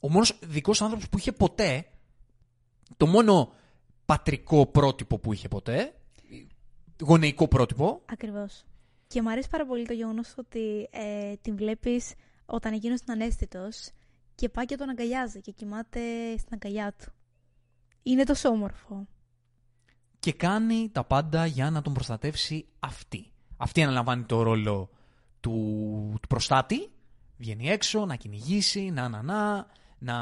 Ο 0.00 0.10
μόνος 0.10 0.38
δικός 0.42 0.82
άνθρωπος 0.82 1.08
που 1.08 1.18
είχε 1.18 1.32
ποτέ. 1.32 1.86
Το 2.96 3.06
μόνο 3.06 3.52
πατρικό 4.04 4.66
πρότυπο 4.66 5.18
που 5.18 5.32
είχε 5.32 5.48
ποτέ. 5.48 5.94
Γονεϊκό 7.00 7.48
πρότυπο. 7.48 8.02
Ακριβώς. 8.04 8.64
Και 9.06 9.22
μου 9.22 9.30
αρέσει 9.30 9.48
πάρα 9.48 9.66
πολύ 9.66 9.86
το 9.86 9.92
γεγονός 9.92 10.34
ότι 10.38 10.88
ε, 10.90 11.34
την 11.40 11.56
βλέπεις 11.56 12.14
όταν 12.46 12.72
εκείνος 12.72 13.00
είναι 13.00 13.22
ανέστητο 13.22 13.68
και 14.34 14.48
πάει 14.48 14.64
και 14.64 14.76
τον 14.76 14.88
αγκαλιάζει 14.88 15.40
και 15.40 15.50
κοιμάται 15.50 16.00
στην 16.38 16.50
αγκαλιά 16.52 16.94
του. 16.98 17.12
Είναι 18.02 18.24
τόσο 18.24 18.48
όμορφο. 18.48 19.06
Και 20.18 20.32
κάνει 20.32 20.90
τα 20.92 21.04
πάντα 21.04 21.46
για 21.46 21.70
να 21.70 21.82
τον 21.82 21.92
προστατεύσει 21.92 22.68
αυτή. 22.80 23.32
Αυτή 23.56 23.82
αναλαμβάνει 23.82 24.24
το 24.24 24.42
ρόλο 24.42 24.90
του, 25.40 25.52
του 26.20 26.28
προστάτη 26.28 26.90
βγαίνει 27.38 27.68
έξω, 27.68 28.06
να 28.06 28.16
κυνηγήσει, 28.16 28.90
να 28.90 29.08
να 29.08 29.22
να. 29.22 29.66
Να, 30.00 30.14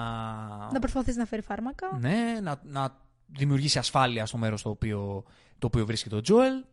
να 0.73 0.79
προσπαθήσει 0.79 1.19
να 1.19 1.25
φέρει 1.25 1.43
φάρμακα. 1.43 1.99
Ναι, 2.01 2.39
να, 2.43 2.61
να 2.64 2.99
δημιουργήσει 3.27 3.79
ασφάλεια 3.79 4.27
στο 4.27 4.39
μέρος 4.39 4.62
το 4.62 4.71
οποίο, 4.71 5.25
το 5.59 5.67
οποίο 5.67 5.87
βρίσκεται 5.87 6.17
ο 6.17 6.21
Τζόελ. 6.21 6.64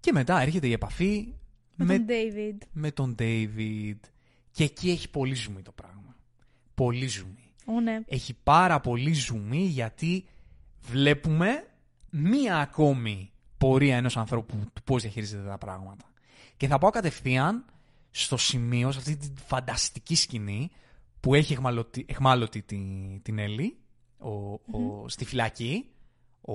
Και 0.00 0.12
μετά 0.12 0.40
έρχεται 0.40 0.66
η 0.66 0.72
επαφή 0.72 1.34
με, 1.74 1.84
με 1.84 1.98
τον 1.98 2.06
David. 2.08 2.66
Με 2.72 2.90
τον 2.90 3.14
David. 3.18 3.96
Και 4.50 4.64
εκεί 4.64 4.90
έχει 4.90 5.10
πολύ 5.10 5.34
ζουμί 5.34 5.62
το 5.62 5.72
πράγμα. 5.72 6.16
Πολύ 6.74 7.06
ζουμί. 7.06 7.54
ναι. 7.82 8.00
Έχει 8.06 8.34
πάρα 8.42 8.80
πολύ 8.80 9.12
ζουμί 9.12 9.64
γιατί 9.64 10.24
βλέπουμε 10.80 11.66
μία 12.10 12.56
ακόμη 12.58 13.30
πορεία 13.58 13.96
ενός 13.96 14.16
ανθρώπου 14.16 14.56
του 14.72 14.82
πώς 14.82 15.02
διαχειρίζεται 15.02 15.48
τα 15.48 15.58
πράγματα. 15.58 16.04
Και 16.56 16.66
θα 16.66 16.78
πάω 16.78 16.90
κατευθείαν 16.90 17.64
στο 18.10 18.36
σημείο, 18.36 18.92
σε 18.92 18.98
αυτή 18.98 19.16
τη 19.16 19.28
φανταστική 19.46 20.14
σκηνή 20.14 20.70
που 21.20 21.34
έχει 21.34 21.52
εχμαλωτη, 21.52 22.06
εχμάλωτη 22.08 22.62
την, 22.62 23.22
την 23.22 23.38
Έλλη 23.38 23.76
ο, 24.18 25.08
στη 25.08 25.24
φυλακή, 25.24 25.88
ο 26.40 26.54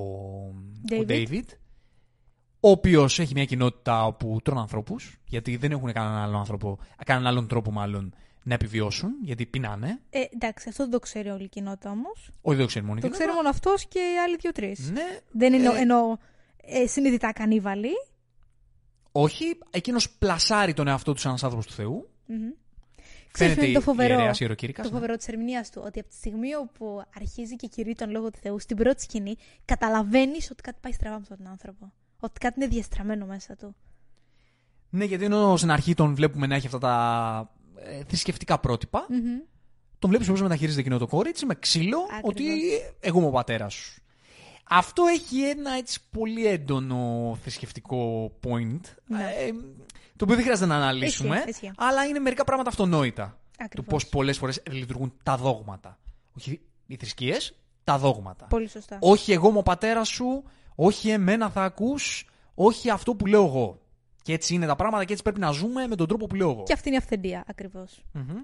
David, 0.90 1.46
ο, 2.60 2.70
οποίος 2.70 3.20
έχει 3.20 3.34
μια 3.34 3.46
κοινότητα 3.46 4.06
όπου 4.06 4.40
τρώνε 4.44 4.60
ανθρώπους, 4.62 5.18
γιατί 5.26 5.56
δεν 5.56 5.72
έχουν 5.72 5.92
κανέναν 5.92 6.18
άλλον, 6.18 6.36
άνθρωπο, 6.36 6.80
κανέναν 7.06 7.32
άλλον 7.32 7.48
τρόπο 7.48 7.72
μάλλον 7.72 8.14
να 8.44 8.54
επιβιώσουν, 8.54 9.12
γιατί 9.22 9.46
πεινάνε. 9.46 10.00
Ε, 10.10 10.24
εντάξει, 10.34 10.70
αυτό 10.70 10.84
δεν 10.84 10.92
το 10.92 11.00
ξέρει 11.00 11.30
όλη 11.30 11.44
η 11.44 11.48
κοινότητα 11.48 11.90
όμως. 11.90 12.30
Όχι, 12.42 12.56
δεν 12.56 12.66
το 12.66 12.66
ξέρει 12.66 12.86
μόνο 12.86 12.98
η 12.98 13.02
Το 13.02 13.10
ξέρει 13.10 13.32
μόνο 13.32 13.50
αυτός 13.50 13.86
και 13.88 14.00
οι 14.00 14.18
άλλοι 14.26 14.38
δύο-τρεις. 14.40 14.92
Ναι, 14.92 15.20
δεν 15.32 15.54
είναι 15.54 15.68
ε... 15.68 15.80
εννοώ 15.80 16.18
ε, 16.66 16.88
συνειδητά 16.88 17.34
κανίβαλοι. 17.34 17.92
Όχι, 19.16 19.58
εκείνος 19.70 20.10
πλασάρει 20.10 20.74
τον 20.74 20.88
εαυτό 20.88 21.12
τους 21.12 21.22
σαν 21.22 21.30
ένας 21.30 21.44
άνθρωπος 21.44 21.68
του 21.68 21.74
Θεού. 21.74 22.10
Mm-hmm. 22.28 22.58
Φαίνεται 23.36 23.72
το 23.72 23.82
φοβερό, 23.82 24.32
Το 24.48 24.82
ναι. 24.82 24.90
φοβερό 24.90 25.16
της 25.16 25.28
ερμηνείας 25.28 25.70
του. 25.70 25.82
Ότι 25.86 26.00
από 26.00 26.10
τη 26.10 26.16
στιγμή 26.16 26.56
όπου 26.56 27.04
αρχίζει 27.16 27.56
και 27.56 27.68
κηρύττει 27.68 28.04
τον 28.04 28.12
λόγο 28.12 28.32
του 28.32 28.40
Θεού, 28.42 28.60
στην 28.60 28.78
πρώτη 28.78 29.02
σκηνή, 29.02 29.36
καταλαβαίνεις 29.66 30.52
ότι 30.52 30.62
κάτι 30.62 30.78
πάει 30.82 30.92
στραβά 30.92 31.20
με 31.30 31.36
τον 31.38 31.48
άνθρωπο. 31.48 31.92
Ότι 32.20 32.40
κάτι 32.40 32.60
είναι 32.60 32.68
διαστραμμένο 32.68 33.26
μέσα 33.26 33.56
του. 33.56 33.76
Ναι, 34.90 35.06
γιατί 35.06 35.24
ενώ 35.24 35.58
στην 35.58 35.72
αρχή 35.72 35.94
τον 35.94 36.16
βλέπουμε 36.16 36.48
να 36.48 36.56
έχει 36.56 36.66
αυτά 36.66 36.78
τα 36.78 37.54
ε, 37.76 38.04
θρησκευτικά 38.04 38.60
πρότυπα, 38.60 39.06
Μμμ. 39.10 39.40
τον 40.00 40.10
βλέπεις 40.10 40.28
πώ 40.28 40.34
μεταχειρίζεται 40.34 40.82
εκείνο 40.82 40.98
το 40.98 41.08
κορίτσι 41.08 41.46
με 41.46 41.56
ξύλο, 41.56 41.98
Ακριβώς. 42.00 42.30
ότι 42.30 42.44
εγώ 43.00 43.20
είμαι 43.20 43.28
ο 43.28 43.32
πατέρας 43.32 43.74
σου. 43.74 44.03
Αυτό 44.78 45.04
έχει 45.06 45.42
ένα 45.42 45.72
έτσι 45.72 46.00
πολύ 46.12 46.48
έντονο 46.48 47.38
θρησκευτικό 47.42 48.32
point. 48.44 48.80
Ναι. 49.08 49.24
ε, 49.24 49.52
το 50.16 50.24
οποίο 50.24 50.36
δεν 50.36 50.44
χρειάζεται 50.44 50.68
να 50.68 50.76
αναλύσουμε, 50.76 51.36
Ισχύει, 51.36 51.50
ισχύει. 51.50 51.72
αλλά 51.78 52.06
είναι 52.06 52.20
μερικά 52.20 52.44
πράγματα 52.44 52.70
αυτονόητα. 52.70 53.38
Ακριβώς. 53.58 53.86
Του 53.86 53.92
πώς 53.92 54.08
πολλές 54.08 54.38
φορές 54.38 54.62
λειτουργούν 54.72 55.14
τα 55.24 55.38
δόγματα. 55.38 56.00
Όχι 56.38 56.62
οι 56.88 56.96
θρησκείες, 56.96 57.56
τα 57.84 57.98
δόγματα. 57.98 58.46
Πολύ 58.46 58.70
σωστά. 58.70 58.98
Όχι 59.02 59.32
εγώ 59.32 59.50
είμαι 59.50 59.58
ο 59.58 59.64
πατέρας 59.64 60.08
σου, 60.08 60.44
όχι 60.76 61.10
εμένα 61.10 61.50
θα 61.50 61.64
ακούς, 61.64 62.30
όχι 62.56 62.90
αυτό 62.90 63.16
που 63.16 63.26
λέω 63.26 63.46
εγώ. 63.46 63.82
Και 64.22 64.34
έτσι 64.34 64.54
είναι 64.54 64.66
τα 64.66 64.76
πράγματα 64.76 65.06
και 65.06 65.12
έτσι 65.12 65.24
πρέπει 65.24 65.40
να 65.40 65.52
ζούμε 65.52 65.88
με 65.88 65.96
τον 65.96 66.08
τρόπο 66.08 66.28
που 66.28 66.36
λέω 66.36 66.50
εγώ. 66.50 66.64
Και 66.64 66.74
αυτή 66.74 66.88
είναι 66.88 66.98
η 66.98 67.00
αυθεντία, 67.00 67.44
ακριβώς. 67.48 68.04
Μμμ. 68.12 68.38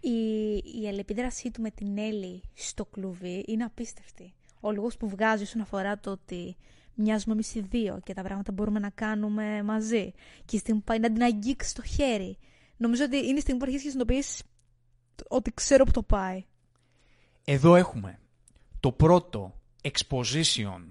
Η, 0.00 0.54
η 0.82 0.86
αλληλεπίδρασή 0.88 1.50
του 1.50 1.60
με 1.62 1.70
την 1.70 1.98
Έλλη 1.98 2.42
στο 2.54 2.84
κλουβί 2.84 3.44
είναι 3.46 3.64
απίστευτη. 3.64 4.32
Ο 4.60 4.72
λόγος 4.72 4.96
που 4.96 5.08
βγάζει 5.08 5.42
όσον 5.42 5.60
αφορά 5.60 5.98
το 5.98 6.10
ότι 6.10 6.56
μοιάζουμε 6.94 7.34
εμείς 7.34 7.54
οι 7.54 7.60
δύο 7.60 8.00
και 8.04 8.14
τα 8.14 8.22
πράγματα 8.22 8.52
μπορούμε 8.52 8.78
να 8.78 8.90
κάνουμε 8.90 9.62
μαζί. 9.62 10.12
Και 10.44 10.56
η 10.56 10.58
στιγμή 10.58 10.78
που 10.80 10.84
πάει 10.86 10.98
να 10.98 11.12
την 11.12 11.22
αγγίξει 11.22 11.68
στο 11.68 11.82
χέρι. 11.82 12.38
Νομίζω 12.76 13.04
ότι 13.04 13.16
είναι 13.16 13.38
η 13.38 13.40
στιγμή 13.40 13.60
που 13.60 13.66
αρχίσει 13.66 13.84
και 13.84 13.90
συνειδητοποιήσει 13.90 14.42
ότι 15.28 15.52
ξέρω 15.54 15.84
που 15.84 15.90
το 15.90 16.02
πάει. 16.02 16.44
Εδώ 17.44 17.74
έχουμε 17.76 18.18
το 18.80 18.92
πρώτο 18.92 19.60
exposition 19.82 20.84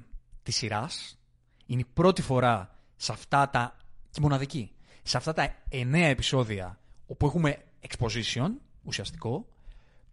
της 0.44 0.56
σειράς. 0.56 1.20
Είναι 1.66 1.82
η 1.82 1.88
πρώτη 1.94 2.22
φορά 2.22 2.76
σε 2.96 3.12
αυτά 3.12 3.50
τα... 3.50 3.78
και 4.12 4.22
μοναδική. 4.22 4.72
Σε 5.04 5.18
αυτά 5.18 5.34
τα 5.34 5.56
εννέα 5.70 6.08
επεισόδια 6.08 6.80
όπου 7.08 7.26
έχουμε 7.26 7.64
exposition, 7.88 8.50
ουσιαστικό, 8.84 9.48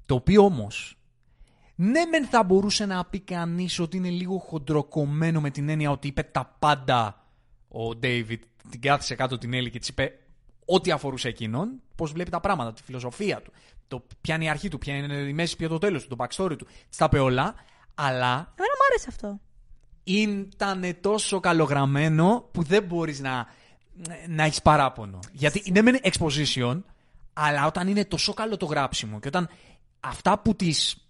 το 0.07 0.15
οποίο 0.15 0.45
όμως 0.45 0.99
ναι 1.75 2.05
μεν 2.07 2.27
θα 2.27 2.43
μπορούσε 2.43 2.87
να 2.87 3.05
πει 3.05 3.21
κανείς 3.21 3.79
ότι 3.79 3.97
είναι 3.97 4.09
λίγο 4.09 4.39
χοντροκομμένο 4.39 5.41
με 5.41 5.51
την 5.51 5.69
έννοια 5.69 5.91
ότι 5.91 6.09
είπε 6.09 6.23
τα 6.23 6.57
πάντα 6.59 7.25
ο 7.69 7.95
Ντέιβιτ, 7.95 8.43
την 8.71 8.81
κάθισε 8.81 9.15
κάτω 9.15 9.39
την 9.39 9.55
Έλλη 9.55 9.71
και 9.71 9.79
της 9.79 9.89
είπε 9.89 10.19
ό,τι 10.65 10.91
αφορούσε 10.91 11.29
εκείνον, 11.29 11.81
πώς 11.95 12.13
βλέπει 12.13 12.31
τα 12.31 12.41
πράγματα, 12.41 12.73
τη 12.73 12.83
φιλοσοφία 12.83 13.41
του, 13.41 13.53
το 13.89 14.05
ποια 14.21 14.35
είναι 14.35 14.45
η 14.45 14.49
αρχή 14.49 14.69
του, 14.69 14.79
ποια 14.79 14.97
είναι 14.97 15.15
η 15.15 15.33
μέση, 15.33 15.57
ποιο 15.57 15.67
είναι 15.67 15.75
το 15.75 15.87
τέλος 15.87 16.07
του, 16.07 16.17
το 16.17 16.25
backstory 16.25 16.59
του. 16.59 16.65
Τι 16.65 16.97
τα 16.97 17.05
είπε 17.05 17.19
όλα, 17.19 17.55
αλλά 17.95 18.27
Εμένα 18.27 18.75
μου 18.79 18.85
άρεσε 18.91 19.07
αυτό. 19.09 19.41
ήταν 20.05 20.97
τόσο 21.01 21.41
καλογραμμένο 21.41 22.49
που 22.53 22.63
δεν 22.63 22.83
μπορείς 22.83 23.21
να, 23.21 23.47
να 24.29 24.45
έχεις 24.45 24.63
παράπονο. 24.63 25.19
Γιατί 25.33 25.63
είναι 25.65 25.83
μεν 25.83 26.01
exposition, 26.03 26.83
αλλά 27.33 27.67
όταν 27.67 27.89
είναι 27.89 28.05
τόσο 28.05 28.35
καλό 28.35 28.57
το 28.57 28.67
γράψιμο 28.67 29.21
και 29.21 29.29
όταν 29.29 29.49
αυτά 30.01 30.39
που 30.39 30.55
τις, 30.55 31.04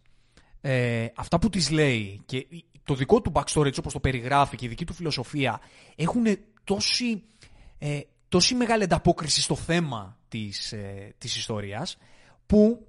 ε, 0.66 1.06
αυτά 1.14 1.38
που 1.38 1.48
τις 1.48 1.70
λέει 1.70 2.20
και 2.26 2.46
το 2.84 2.94
δικό 2.94 3.20
του 3.20 3.32
backstory 3.34 3.66
έτσι 3.66 3.80
όπως 3.80 3.92
το 3.92 4.00
περιγράφει 4.00 4.56
και 4.56 4.64
η 4.64 4.68
δική 4.68 4.84
του 4.84 4.92
φιλοσοφία 4.92 5.60
έχουν 5.96 6.24
τόση, 6.64 7.22
ε, 7.78 8.00
τόση 8.28 8.54
μεγάλη 8.54 8.82
ανταπόκριση 8.82 9.40
στο 9.40 9.56
θέμα 9.56 10.18
της, 10.28 10.72
ε, 10.72 11.14
της 11.18 11.36
ιστορίας 11.36 11.96
που 12.46 12.86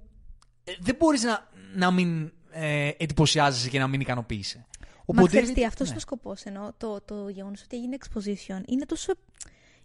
ε, 0.64 0.72
δεν 0.80 0.96
μπορείς 0.98 1.22
να, 1.22 1.48
να 1.74 1.90
μην 1.90 2.32
ε, 2.50 2.90
εντυπωσιάζεσαι 2.96 3.68
και 3.68 3.78
να 3.78 3.86
μην 3.86 4.00
ικανοποιείσαι. 4.00 4.66
Μα 5.06 5.26
ξέρεις 5.26 5.52
τι, 5.52 5.64
αυτός 5.64 5.80
ναι. 5.80 5.88
είναι 5.88 5.96
ο 5.96 6.00
σκοπός, 6.00 6.42
ενώ 6.42 6.74
το, 6.76 7.00
το 7.00 7.28
γεγονός 7.28 7.62
ότι 7.62 7.76
έγινε 7.76 7.96
exposition 8.00 8.60
είναι 8.66 8.84
τόσο... 8.86 9.12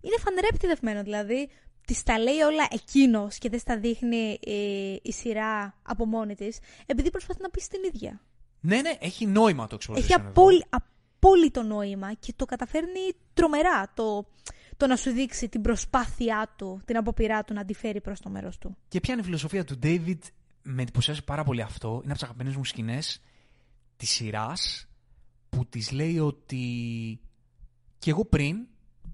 Είναι 0.02 0.16
φανερά 0.20 0.48
επιτεδευμένο, 0.50 1.04
δηλαδή 1.04 1.50
της 1.86 2.04
τα 2.04 2.20
λέει 2.20 2.40
όλα 2.40 2.68
εκείνος 2.72 3.38
και 3.38 3.50
δεν 3.50 3.60
στα 3.60 3.78
δείχνει 3.78 4.40
ε, 4.46 4.96
η 5.02 5.12
σειρά 5.12 5.76
από 5.82 6.06
μόνη 6.06 6.36
της, 6.36 6.60
επειδή 6.86 7.10
προσπαθεί 7.10 7.42
να 7.42 7.50
πει 7.50 7.62
στην 7.62 7.80
ίδια. 7.94 8.22
Ναι, 8.60 8.82
ναι, 8.82 8.92
έχει 9.00 9.26
νόημα 9.26 9.68
το 9.68 9.78
exposition. 9.82 9.98
Έχει 9.98 10.14
εδώ. 10.14 10.28
απόλυ, 10.30 10.64
απόλυτο 10.70 11.64
νόημα 11.64 12.14
και 12.14 12.34
το 12.36 12.46
καταφέρνει 12.46 13.00
τρομερά 13.34 13.92
το, 13.94 14.26
το 14.78 14.88
να 14.88 14.96
σου 14.96 15.12
δείξει 15.12 15.50
την 15.50 15.62
προσπάθειά 15.62 16.54
του, 16.56 16.82
την 16.86 16.98
αποπειρά 16.98 17.44
του 17.44 17.54
να 17.54 17.62
αντιφέρει 17.62 18.02
προς 18.02 18.20
το 18.20 18.30
μέρος 18.30 18.58
του. 18.58 18.78
Και 18.88 19.00
ποια 19.00 19.14
είναι 19.14 19.22
η 19.22 19.26
φιλοσοφία 19.26 19.64
του 19.64 19.80
David, 19.84 20.20
με 20.62 20.82
εντυπωσιάζει 20.82 21.24
πάρα 21.24 21.44
πολύ 21.44 21.62
αυτό. 21.62 21.88
Είναι 21.88 22.04
από 22.04 22.14
τις 22.14 22.24
αγαπημένες 22.24 22.56
μου 22.56 22.66
σκηνές 22.66 23.22
της 23.98 24.10
σειράς 24.10 24.88
που 25.50 25.66
της 25.66 25.92
λέει 25.92 26.20
ότι. 26.20 26.66
Και 28.00 28.10
εγώ 28.10 28.26
πριν, 28.26 28.68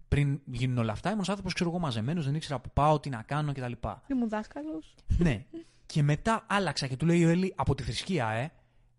πριν 0.07 0.41
γίνουν 0.45 0.77
όλα 0.77 0.91
αυτά, 0.91 1.09
ήμουν 1.09 1.23
άνθρωπος, 1.27 1.53
ξέρω 1.53 1.69
εγώ, 1.69 1.79
μαζεμένος, 1.79 2.25
δεν 2.25 2.35
ήξερα 2.35 2.59
που 2.59 2.69
πάω, 2.73 2.99
τι 2.99 3.09
να 3.09 3.21
κάνω 3.21 3.51
κτλ. 3.51 3.71
Ήμουν 4.07 4.29
δάσκαλος. 4.29 4.93
ναι. 5.17 5.45
Και 5.85 6.03
μετά 6.03 6.45
άλλαξα 6.47 6.87
και 6.87 6.95
του 6.95 7.05
λέει 7.05 7.25
ο 7.25 7.29
Έλλη 7.29 7.53
από 7.55 7.75
τη 7.75 7.83
θρησκεία, 7.83 8.29
ε, 8.29 8.51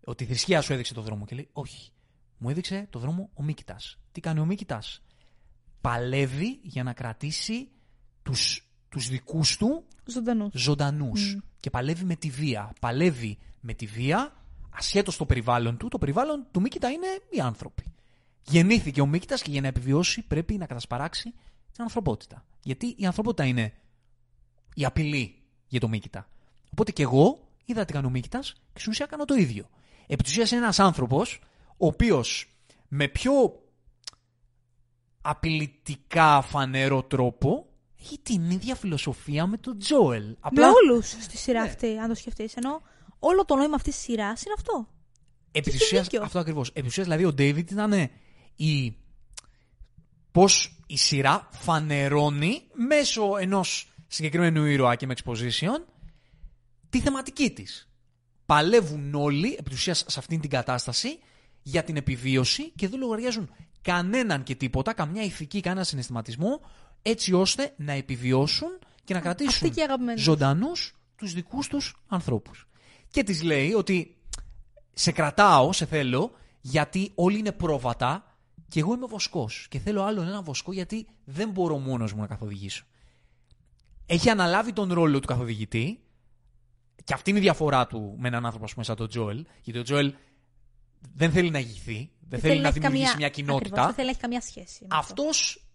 ότι 0.03 0.23
η 0.23 0.27
θρησκεία 0.27 0.61
σου 0.61 0.73
έδειξε 0.73 0.93
το 0.93 1.01
δρόμο. 1.01 1.25
Και 1.25 1.35
λέει, 1.35 1.49
Όχι. 1.53 1.91
Μου 2.37 2.49
έδειξε 2.49 2.87
το 2.89 2.99
δρόμο 2.99 3.29
ο 3.33 3.43
Μίκητας. 3.43 3.97
Τι 4.11 4.19
κάνει 4.19 4.39
ο 4.39 4.45
Μίκητας; 4.45 5.03
Παλεύει 5.81 6.59
για 6.61 6.83
να 6.83 6.93
κρατήσει 6.93 7.69
τους, 8.23 8.69
τους 8.89 9.07
δικούς 9.07 9.57
του 9.57 9.85
Ζωντανούς. 10.05 10.51
ζωντανούς. 10.53 11.37
Και 11.59 11.69
παλεύει 11.69 12.03
με 12.03 12.15
τη 12.15 12.29
βία. 12.29 12.73
Παλεύει 12.79 13.37
με 13.59 13.73
τη 13.73 13.85
βία, 13.85 14.33
ασχέτως 14.69 15.17
το 15.17 15.25
περιβάλλον 15.25 15.77
του. 15.77 15.87
Το 15.87 15.97
περιβάλλον 15.97 16.47
του 16.51 16.61
Μίκητα 16.61 16.89
είναι 16.89 17.07
οι 17.29 17.39
άνθρωποι. 17.39 17.83
Γεννήθηκε 18.49 19.01
ο 19.01 19.05
Μίκητα 19.05 19.35
και 19.35 19.51
για 19.51 19.61
να 19.61 19.67
επιβιώσει 19.67 20.21
πρέπει 20.21 20.57
να 20.57 20.65
κατασπαράξει 20.65 21.33
την 21.71 21.83
ανθρωπότητα. 21.83 22.45
Γιατί 22.63 22.95
η 22.97 23.05
ανθρωπότητα 23.05 23.45
είναι 23.45 23.73
η 24.73 24.85
απειλή 24.85 25.35
για 25.67 25.79
το 25.79 25.87
Μίκητα. 25.87 26.29
Οπότε 26.71 26.91
και 26.91 27.01
εγώ 27.03 27.39
είδα 27.65 27.85
τι 27.85 27.93
κάνει 27.93 28.05
ο 28.05 28.09
Μίκητα 28.09 28.39
και 28.73 28.79
στην 28.79 28.91
ουσία 28.91 29.05
κάνω 29.05 29.25
το 29.25 29.33
ίδιο. 29.35 29.69
Επί 30.07 30.23
της 30.23 30.31
ουσίας 30.31 30.51
είναι 30.51 30.61
ένας 30.61 30.79
άνθρωπος 30.79 31.41
ο 31.77 31.85
οποίος 31.87 32.49
με 32.87 33.07
πιο 33.07 33.31
απειλητικά 35.21 36.41
φανερό 36.41 37.03
τρόπο 37.03 37.65
έχει 38.01 38.19
την 38.19 38.49
ίδια 38.49 38.75
φιλοσοφία 38.75 39.47
με 39.47 39.57
τον 39.57 39.79
Τζόελ. 39.79 40.25
Με 40.27 40.35
Απλά 40.39 40.67
όλους 40.71 41.09
στη 41.09 41.37
σειρά 41.37 41.61
Ναι. 41.61 41.67
αυτή, 41.69 41.97
αν 41.97 42.07
το 42.09 42.15
σκεφτείς. 42.15 42.55
Ενώ 42.55 42.81
όλο 43.19 43.45
το 43.45 43.55
νόημα 43.55 43.75
αυτής 43.75 43.95
της 43.95 44.03
σειράς 44.03 44.43
είναι 44.43 44.53
αυτό. 44.57 44.87
Επί 45.51 45.69
έχει 45.69 45.77
της 45.77 45.85
ουσίας, 45.85 46.03
δίκιο. 46.03 46.21
αυτό 46.23 46.39
ακριβώς. 46.39 46.69
Επί 46.69 46.81
της 46.81 46.89
ουσίας, 46.89 47.05
δηλαδή, 47.05 47.25
ο 47.25 47.33
Ντέιβιτ 47.33 47.71
ήταν 47.71 48.09
η... 48.59 48.95
πώς 50.31 50.81
η 50.87 50.97
σειρά 50.97 51.47
φανερώνει 51.51 52.61
μέσω 52.73 53.37
ενός 53.37 53.93
συγκεκριμένου 54.07 54.65
ήρωα 54.65 54.95
και 54.95 55.05
με 55.05 55.15
exposition 55.23 55.83
τη 56.89 56.99
θεματική 56.99 57.49
της. 57.51 57.89
Παλεύουν 58.45 59.15
όλοι, 59.15 59.55
επί 59.59 59.69
της 59.69 59.79
ουσίας, 59.79 60.05
σε 60.07 60.19
αυτήν 60.19 60.39
την 60.39 60.49
κατάσταση 60.49 61.19
για 61.61 61.83
την 61.83 61.97
επιβίωση 61.97 62.69
και 62.69 62.87
δεν 62.87 62.99
λογαριάζουν 62.99 63.49
κανέναν 63.81 64.43
και 64.43 64.55
τίποτα, 64.55 64.93
καμιά 64.93 65.23
ηθική, 65.23 65.59
κανένα 65.59 65.83
συναισθηματισμό, 65.83 66.61
έτσι 67.01 67.33
ώστε 67.33 67.73
να 67.77 67.91
επιβιώσουν 67.91 68.79
και 69.03 69.13
να 69.13 69.19
κρατήσουν 69.19 69.53
Αυτή 69.53 69.69
και 69.69 69.79
η 69.79 69.83
αγαπημένη 69.83 70.15
τους. 70.15 70.23
ζωντανούς 70.23 70.95
τους 71.15 71.33
δικούς 71.33 71.67
τους 71.67 71.95
ανθρώπους. 72.07 72.67
Και 73.09 73.23
της 73.23 73.43
λέει 73.43 73.73
ότι 73.73 74.17
σε 74.93 75.11
κρατάω, 75.11 75.73
σε 75.73 75.85
θέλω, 75.85 76.31
γιατί 76.61 77.11
όλοι 77.15 77.37
είναι 77.37 77.51
πρόβατα 77.51 78.28
και 78.69 78.79
εγώ 78.79 78.93
είμαι 78.93 79.05
βοσκός. 79.05 79.67
Και 79.69 79.79
θέλω 79.79 80.03
άλλον 80.03 80.27
ένα 80.27 80.41
βοσκό 80.41 80.73
γιατί 80.73 81.07
δεν 81.25 81.49
μπορώ 81.49 81.77
μόνος 81.77 82.13
μου 82.13 82.21
να 82.21 82.27
καθοδηγήσω. 82.27 82.83
Έχει 84.05 84.29
αναλάβει 84.29 84.73
τον 84.73 84.93
ρόλο 84.93 85.19
του 85.19 85.27
καθοδηγητή 85.27 85.99
και 87.03 87.13
αυτή 87.13 87.29
είναι 87.29 87.39
η 87.39 87.41
διαφορά 87.41 87.87
του 87.87 88.15
με 88.17 88.27
έναν 88.27 88.45
άνθρωπο 88.45 88.65
ας 88.65 88.71
πούμε, 88.73 88.85
σαν 88.85 88.95
τον 88.95 89.07
Τζόελ. 89.07 89.45
Γιατί 89.61 89.79
ο 89.79 89.83
Τζόελ 89.83 90.13
δεν 91.15 91.31
θέλει 91.31 91.49
να 91.49 91.59
ηγηθεί, 91.59 92.11
δεν, 92.19 92.39
θέλει 92.39 92.61
να 92.61 92.67
έχει 92.67 92.79
δημιουργήσει 92.79 93.03
καμία- 93.03 93.17
μια 93.17 93.29
κοινότητα. 93.29 93.65
Ακριβώς, 93.67 93.85
δεν 93.85 93.93
θέλει 93.95 94.05
να 94.05 94.11
έχει 94.11 94.19
καμία 94.19 94.41
σχέση. 94.41 94.85
με 94.89 94.97
αυτό. 94.97 95.13
Αυτός 95.13 95.65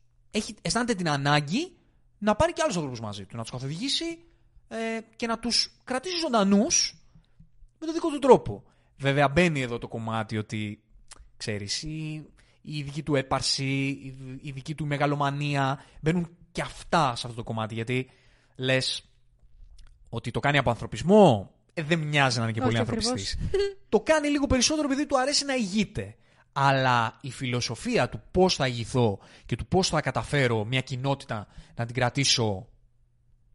αισθάνεται 0.62 0.94
την 0.94 1.08
ανάγκη 1.08 1.76
να 2.18 2.34
πάρει 2.34 2.52
και 2.52 2.62
άλλους 2.62 2.74
ανθρώπους 2.76 3.00
μαζί 3.00 3.24
του, 3.26 3.36
να 3.36 3.42
τους 3.42 3.50
καθοδηγήσει 3.50 4.18
ε, 4.68 4.76
και 5.16 5.26
να 5.26 5.38
τους 5.38 5.76
κρατήσει 5.84 6.18
ζωντανούς 6.18 6.94
με 7.78 7.86
τον 7.86 7.94
δικό 7.94 8.08
του 8.10 8.18
τρόπο. 8.18 8.64
Βέβαια, 8.96 9.28
μπαίνει 9.28 9.60
εδώ 9.60 9.78
το 9.78 9.88
κομμάτι 9.88 10.38
ότι 10.38 10.82
ξέρεις, 11.36 11.82
η, 11.82 12.26
η 12.66 12.82
δική 12.82 13.02
του 13.02 13.14
έπαρση, 13.14 13.64
η, 13.64 14.16
η 14.42 14.50
δική 14.50 14.74
του 14.74 14.86
μεγαλομανία 14.86 15.84
μπαίνουν 16.00 16.36
και 16.52 16.60
αυτά 16.60 17.16
σε 17.16 17.26
αυτό 17.26 17.38
το 17.38 17.42
κομμάτι. 17.42 17.74
Γιατί 17.74 18.10
λες 18.56 19.04
ότι 20.08 20.30
το 20.30 20.40
κάνει 20.40 20.58
από 20.58 20.70
ανθρωπισμό, 20.70 21.54
ε, 21.74 21.82
δεν 21.82 21.98
μοιάζει 21.98 22.38
να 22.38 22.44
είναι 22.44 22.52
και 22.52 22.60
Όχι 22.60 22.68
πολύ 22.68 22.80
ακριβώς. 22.80 23.06
ανθρωπιστής. 23.06 23.48
το 23.88 24.00
κάνει 24.00 24.28
λίγο 24.28 24.46
περισσότερο 24.46 24.86
επειδή 24.86 25.06
του 25.06 25.20
αρέσει 25.20 25.44
να 25.44 25.54
ηγείται. 25.54 26.16
Αλλά 26.52 27.18
η 27.20 27.30
φιλοσοφία 27.30 28.08
του 28.08 28.22
πώς 28.30 28.54
θα 28.54 28.66
ηγηθώ 28.66 29.18
και 29.46 29.56
του 29.56 29.66
πώς 29.66 29.88
θα 29.88 30.00
καταφέρω 30.00 30.64
μια 30.64 30.80
κοινότητα 30.80 31.46
να 31.74 31.86
την 31.86 31.94
κρατήσω 31.94 32.68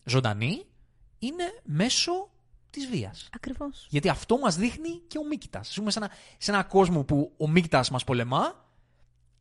ζωντανή 0.03 0.65
είναι 1.19 1.43
μέσω 1.63 2.29
της 2.69 2.87
βίας. 2.87 3.29
Ακριβώς. 3.31 3.87
Γιατί 3.89 4.09
αυτό 4.09 4.37
μας 4.37 4.55
δείχνει 4.55 5.01
και 5.07 5.17
ο 5.17 5.25
Μίκητας. 5.25 5.73
Ζούμε 5.73 5.91
σε 5.91 5.99
ένα, 5.99 6.11
σε 6.37 6.51
ένα 6.51 6.63
κόσμο 6.63 7.03
που 7.03 7.33
ο 7.37 7.49
Μίκητας 7.49 7.89
μας 7.89 8.03
πολεμά 8.03 8.68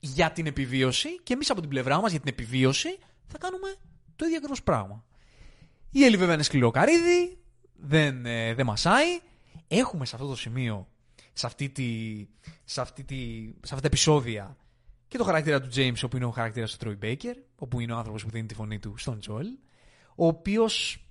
για 0.01 0.33
την 0.33 0.47
επιβίωση 0.47 1.21
και 1.23 1.33
εμείς 1.33 1.51
από 1.51 1.61
την 1.61 1.69
πλευρά 1.69 2.01
μας 2.01 2.11
για 2.11 2.21
την 2.21 2.29
επιβίωση 2.29 2.99
θα 3.27 3.39
κάνουμε 3.39 3.75
το 4.17 4.25
ίδιο 4.25 4.37
ακριβώς 4.37 4.63
πράγμα. 4.63 5.05
Η 5.91 6.05
Έλλη 6.05 6.17
βέβαια 6.17 6.35
είναι 6.35 6.43
σκληρό 6.43 6.71
καρύδι, 6.71 7.39
δεν, 7.77 8.27
ε, 8.27 8.55
δεν 8.55 8.67
μασάει. 8.67 9.21
Έχουμε 9.69 10.07
σε 10.07 10.15
αυτό 10.17 10.29
το 10.29 10.37
σημείο, 10.37 10.89
σε, 11.33 11.47
αυτή 11.47 11.69
τη, 11.69 11.91
σε, 12.65 12.81
αυτή 12.81 13.05
τη, 13.05 13.17
σε 13.45 13.75
αυτά 13.75 13.81
τα 13.81 13.87
επεισόδια, 13.87 14.57
και 15.09 15.19
το 15.19 15.25
χαρακτήρα 15.25 15.61
του 15.61 15.69
James, 15.75 16.01
όπου 16.05 16.17
είναι 16.17 16.25
ο 16.25 16.31
χαρακτήρας 16.31 16.77
του 16.77 16.87
Troy 16.87 17.05
Baker, 17.05 17.35
όπου 17.57 17.81
είναι 17.81 17.93
ο 17.93 17.97
άνθρωπος 17.97 18.25
που 18.25 18.31
δίνει 18.31 18.47
τη 18.47 18.55
φωνή 18.55 18.79
του 18.79 18.95
στον 18.97 19.21
Joel, 19.29 19.59
ο 20.15 20.27
οποίος 20.27 21.05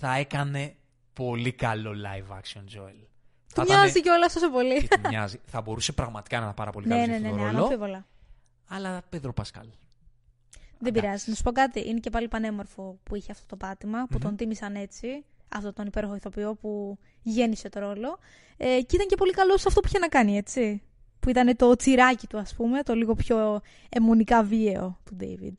θα 0.00 0.14
έκανε 0.14 0.76
πολύ 1.12 1.52
καλό 1.52 1.90
live 1.90 2.32
action 2.32 2.78
Joel. 2.78 3.06
Του 3.54 3.62
μοιάζει 3.62 4.02
κιόλας 4.02 4.32
τόσο 4.32 4.50
πολύ. 4.50 4.88
Και 4.88 4.98
του 5.02 5.08
μοιάζει. 5.08 5.40
θα 5.46 5.60
μπορούσε 5.60 5.92
πραγματικά 5.92 6.38
να 6.38 6.44
είναι 6.44 6.54
πάρα 6.54 6.70
πολύ 6.70 6.86
ναι, 6.86 6.94
καλό 6.94 7.06
ναι, 7.06 7.12
σε 7.12 7.20
ναι, 7.20 7.28
αυτό 7.28 7.44
ναι, 7.44 7.76
το 7.76 7.80
ρόλο. 7.80 8.04
Αναμφίβολα. 8.68 8.88
Αλλά 8.90 9.02
Πέδρο 9.08 9.32
Πασκάλ. 9.32 9.66
Δεν 10.78 10.92
πειράζει. 10.92 11.30
Να 11.30 11.34
σου 11.36 11.42
πω 11.42 11.52
κάτι. 11.52 11.88
Είναι 11.88 11.98
και 12.00 12.10
πάλι 12.10 12.28
πανέμορφο 12.28 12.98
που 13.02 13.14
είχε 13.16 13.32
αυτό 13.32 13.46
το 13.46 13.56
πατημα 13.56 13.98
που 14.06 14.14
Μμμ. 14.14 14.20
τον 14.20 14.36
τίμησαν 14.36 14.74
έτσι. 14.74 15.24
Αυτό 15.48 15.72
τον 15.72 15.86
υπέροχο 15.86 16.14
ηθοποιό 16.14 16.54
που 16.54 16.98
γέννησε 17.22 17.68
το 17.68 17.80
ρόλο. 17.80 18.18
Ε, 18.56 18.80
και 18.80 18.96
ήταν 18.96 19.06
και 19.06 19.14
πολύ 19.16 19.32
καλός 19.32 19.60
σε 19.60 19.68
αυτό 19.68 19.80
που 19.80 19.86
είχε 19.88 19.98
να 19.98 20.08
κάνει, 20.08 20.36
έτσι. 20.36 20.82
Που 21.20 21.28
ήταν 21.30 21.56
το 21.56 21.76
τσιράκι 21.76 22.26
του, 22.26 22.38
ας 22.38 22.54
πούμε, 22.54 22.82
το 22.82 22.94
λίγο 22.94 23.14
πιο 23.14 23.60
αιμονικά 23.88 24.42
βίαιο 24.42 24.98
του 25.04 25.16
David. 25.20 25.54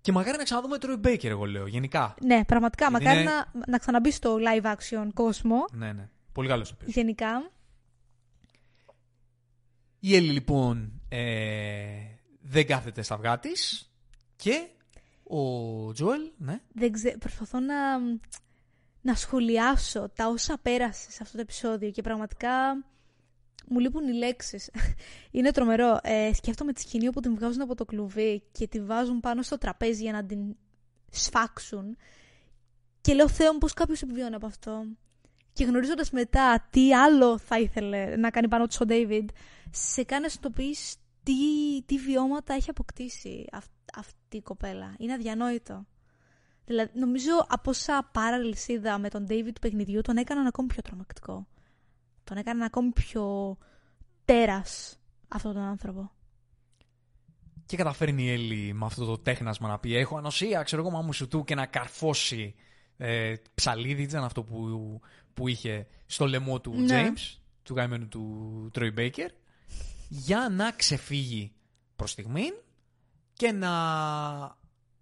Και 0.00 0.12
μακάρι 0.12 0.36
να 0.36 0.42
ξαναδούμε 0.42 0.78
τον 0.78 1.00
Troy 1.02 1.06
Baker, 1.06 1.24
εγώ 1.24 1.44
λέω, 1.44 1.66
γενικά. 1.66 2.14
Ναι, 2.22 2.44
πραγματικά. 2.44 2.86
Γιατί 2.88 3.04
Μακάρι 3.04 3.22
είναι- 3.22 3.30
να, 3.30 3.64
να 3.66 3.78
ξαναμπείς 3.78 4.14
στο 4.16 4.36
live 4.40 4.64
action 4.74 5.08
κόσμο. 5.14 5.64
Ναι, 5.72 5.92
ναι. 5.92 6.08
Πολύ 6.32 6.48
καλός 6.48 6.68
το 6.68 6.74
οποίο. 6.80 6.88
Γενικά. 6.90 7.50
Η 10.00 10.16
Έλλη 10.16 10.30
λοιπόν 10.30 11.00
ε, 11.08 12.15
δεν 12.48 12.66
κάθεται 12.66 13.02
στα 13.02 13.14
αυγά 13.14 13.38
τη 13.38 13.50
και 14.36 14.68
ο 15.22 15.92
Τζόελ, 15.92 16.30
ναι. 16.36 16.60
Δεν 16.72 16.92
ξέ... 16.92 17.16
Προσπαθώ 17.18 17.60
να, 17.60 17.98
να 19.00 19.14
σχολιάσω 19.14 20.08
τα 20.14 20.26
όσα 20.26 20.58
πέρασε 20.62 21.10
σε 21.10 21.18
αυτό 21.22 21.34
το 21.34 21.40
επεισόδιο 21.40 21.90
και 21.90 22.02
πραγματικά 22.02 22.84
μου 23.66 23.78
λείπουν 23.78 24.08
οι 24.08 24.12
λέξεις. 24.12 24.70
Είναι 25.30 25.50
τρομερό. 25.50 25.98
Ε, 26.02 26.30
σκέφτομαι 26.34 26.72
τη 26.72 26.80
σκηνή 26.80 27.08
όπου 27.08 27.20
την 27.20 27.34
βγάζουν 27.34 27.60
από 27.62 27.74
το 27.74 27.84
κλουβί 27.84 28.42
και 28.52 28.68
τη 28.68 28.80
βάζουν 28.80 29.20
πάνω 29.20 29.42
στο 29.42 29.58
τραπέζι 29.58 30.02
για 30.02 30.12
να 30.12 30.24
την 30.24 30.56
σφάξουν 31.10 31.96
και 33.00 33.14
λέω 33.14 33.28
Θεό 33.28 33.52
μου 33.52 33.58
πώς 33.58 33.72
κάποιος 33.72 34.02
επιβιώνει 34.02 34.34
από 34.34 34.46
αυτό. 34.46 34.84
Και 35.52 35.64
γνωρίζοντας 35.64 36.10
μετά 36.10 36.66
τι 36.70 36.94
άλλο 36.94 37.38
θα 37.38 37.58
ήθελε 37.58 38.16
να 38.16 38.30
κάνει 38.30 38.48
πάνω 38.48 38.66
του 38.66 38.76
ο 38.80 38.84
Ντέιβιντ, 38.84 39.28
σε 39.70 40.04
κάνει 40.04 40.22
να 40.22 40.28
συνειδητοποιείς 40.28 40.96
τι, 41.26 41.82
τι 41.86 41.98
βιώματα 41.98 42.54
έχει 42.54 42.70
αποκτήσει 42.70 43.44
αυ- 43.52 43.96
αυτή 43.96 44.36
η 44.36 44.42
κοπέλα. 44.42 44.94
Είναι 44.98 45.12
αδιανόητο. 45.12 45.86
Δηλαδή, 46.64 46.98
νομίζω 46.98 47.30
από 47.48 47.70
όσα 47.70 48.10
parallels 48.14 48.68
είδα 48.68 48.98
με 48.98 49.08
τον 49.08 49.26
David 49.28 49.50
του 49.54 49.60
παιχνιδιού, 49.60 50.00
τον 50.00 50.16
έκαναν 50.16 50.46
ακόμη 50.46 50.68
πιο 50.68 50.82
τρομακτικό. 50.82 51.46
Τον 52.24 52.36
έκαναν 52.36 52.62
ακόμη 52.62 52.90
πιο 52.90 53.56
τέρας 54.24 54.98
αυτόν 55.28 55.52
τον 55.52 55.62
άνθρωπο. 55.62 56.10
Και 57.66 57.76
καταφέρνει 57.76 58.22
η 58.24 58.30
Έλλη 58.30 58.72
με 58.72 58.84
αυτό 58.84 59.04
το 59.04 59.18
τέχνασμα 59.18 59.68
να 59.68 59.78
πει: 59.78 59.96
Έχω 59.96 60.16
ανοσία, 60.16 60.62
ξέρω 60.62 60.82
εγώ, 60.82 60.90
μάμου 60.90 61.12
σου 61.12 61.28
του 61.28 61.44
και 61.44 61.54
να 61.54 61.66
καρφώσει 61.66 62.54
ε, 62.96 63.34
ψαλίδι. 63.54 64.02
Ήταν 64.02 64.24
αυτό 64.24 64.42
που, 64.42 65.00
που 65.34 65.48
είχε 65.48 65.86
στο 66.06 66.26
λαιμό 66.26 66.60
του 66.60 66.74
Ναι. 66.80 67.08
James, 67.08 67.38
του 67.62 67.74
γαμμένου 67.74 68.08
του 68.08 68.70
Troy 68.74 68.94
Baker, 68.98 69.28
για 70.08 70.48
να 70.50 70.70
ξεφύγει 70.70 71.52
προς 71.96 72.10
στιγμή 72.10 72.52
και 73.32 73.52
να 73.52 73.70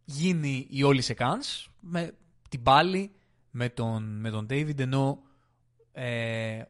γίνει 0.05 0.67
η 0.71 0.83
όλη 0.83 1.01
σεκάνς 1.03 1.69
με 1.81 2.15
την 2.49 2.63
πάλι 2.63 3.13
με 3.51 3.69
τον, 3.69 4.21
με 4.21 4.31
τον 4.31 4.47
David 4.51 4.79
ενώ 4.79 5.23
ε, 5.93 6.63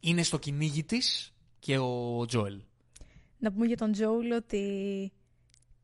είναι 0.00 0.22
στο 0.22 0.38
κυνήγι 0.38 0.84
της 0.84 1.34
και 1.58 1.78
ο 1.78 2.20
Joel. 2.22 2.60
Να 3.38 3.52
πούμε 3.52 3.66
για 3.66 3.76
τον 3.76 3.92
Τζόουλ 3.92 4.32
ότι 4.32 4.62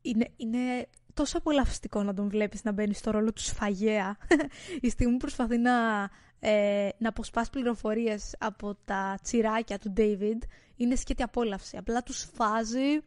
είναι, 0.01 0.31
είναι 0.37 0.87
τόσο 1.13 1.37
απολαυστικό 1.37 2.03
να 2.03 2.13
τον 2.13 2.29
βλέπεις 2.29 2.63
να 2.63 2.71
μπαίνει 2.71 2.93
στο 2.93 3.11
ρόλο 3.11 3.33
του 3.33 3.41
σφαγέα. 3.41 4.17
Η 4.81 4.89
στιγμή 4.89 5.11
που 5.11 5.19
προσπαθεί 5.19 5.57
να, 5.57 6.09
ε, 6.47 6.89
να 6.97 7.09
αποσπάσει 7.09 7.49
πληροφορίες 7.49 8.35
από 8.39 8.77
τα 8.85 9.19
τσιράκια 9.23 9.79
του 9.79 9.93
David 9.97 10.47
είναι 10.75 10.95
σκέτη 10.95 11.23
απόλαυση. 11.23 11.77
Απλά 11.77 12.03
τους 12.03 12.19
σφάζει 12.19 13.01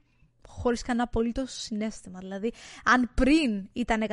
χωρίς 0.47 0.83
κανένα 0.83 1.05
απολύτως 1.05 1.53
συνέστημα. 1.53 2.19
Δηλαδή, 2.19 2.53
αν 2.85 3.11
πριν 3.15 3.69
ήταν 3.73 4.07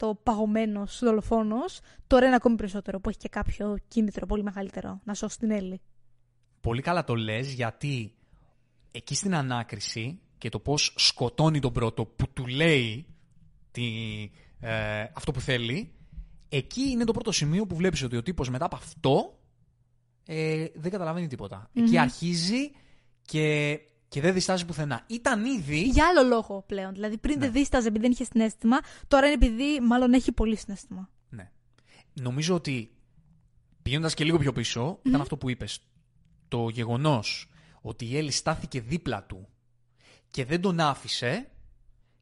100% 0.00 0.10
παγωμένος 0.22 0.98
δολοφόνος, 1.02 1.80
τώρα 2.06 2.26
είναι 2.26 2.34
ακόμη 2.34 2.56
περισσότερο 2.56 3.00
που 3.00 3.08
έχει 3.08 3.18
και 3.18 3.28
κάποιο 3.28 3.76
κίνητρο 3.88 4.26
πολύ 4.26 4.42
μεγαλύτερο 4.42 5.00
να 5.04 5.14
σώσει 5.14 5.38
την 5.38 5.50
Έλλη. 5.50 5.80
Πολύ 6.60 6.82
καλά 6.82 7.04
το 7.04 7.14
λες 7.14 7.52
γιατί 7.52 8.14
εκεί 8.90 9.14
στην 9.14 9.34
ανάκριση 9.34 10.20
και 10.38 10.48
το 10.48 10.58
πώς 10.58 10.94
σκοτώνει 10.96 11.60
τον 11.60 11.72
πρώτο 11.72 12.04
που 12.06 12.28
του 12.32 12.46
λέει 12.46 13.06
τι, 13.70 13.82
ε, 14.60 15.00
αυτό 15.14 15.32
που 15.32 15.40
θέλει, 15.40 15.94
εκεί 16.56 16.80
είναι 16.80 17.04
το 17.04 17.12
πρώτο 17.12 17.32
σημείο 17.32 17.66
που 17.66 17.76
βλέπεις 17.76 18.02
ότι 18.02 18.16
ο 18.16 18.22
τύπος 18.22 18.50
μετά 18.50 18.64
από 18.64 18.76
αυτό 18.76 19.38
ε, 20.26 20.66
δεν 20.74 20.90
καταλαβαίνει 20.90 21.26
τίποτα. 21.26 21.70
Εκεί 21.74 21.98
αρχίζει 21.98 22.70
και, 23.22 23.78
και 24.08 24.20
δεν 24.20 24.34
διστάζει 24.34 24.64
πουθενά. 24.64 25.04
Ήταν 25.06 25.44
ήδη... 25.44 25.82
Για 25.82 26.06
άλλο 26.08 26.28
λόγο 26.28 26.64
πλέον. 26.66 26.92
Δηλαδή 26.92 27.18
πριν 27.18 27.34
Ναι. 27.34 27.44
δεν 27.44 27.52
δίσταζε 27.52 27.88
επειδή 27.88 28.02
δεν 28.02 28.12
είχε 28.12 28.24
συνέστημα, 28.24 28.76
τώρα 29.08 29.26
είναι 29.26 29.34
επειδή 29.34 29.80
μάλλον 29.80 30.12
έχει 30.12 30.32
πολύ 30.32 30.56
συνέστημα. 30.56 31.10
Ναι. 31.28 31.50
Νομίζω 32.12 32.54
ότι 32.54 32.90
πηγαίνοντας 33.82 34.14
και 34.14 34.24
λίγο 34.24 34.38
πιο 34.38 34.52
πίσω, 34.52 34.98
ήταν 35.02 35.20
αυτό 35.20 35.36
που 35.36 35.50
είπες. 35.50 35.80
Το 36.48 36.68
γεγονός 36.68 37.48
ότι 37.80 38.04
η 38.06 38.16
Έλλη 38.16 38.30
στάθηκε 38.30 38.80
δίπλα 38.80 39.22
του 39.24 39.48
και 40.30 40.44
δεν 40.44 40.60
τον 40.60 40.80
άφησε 40.80 41.48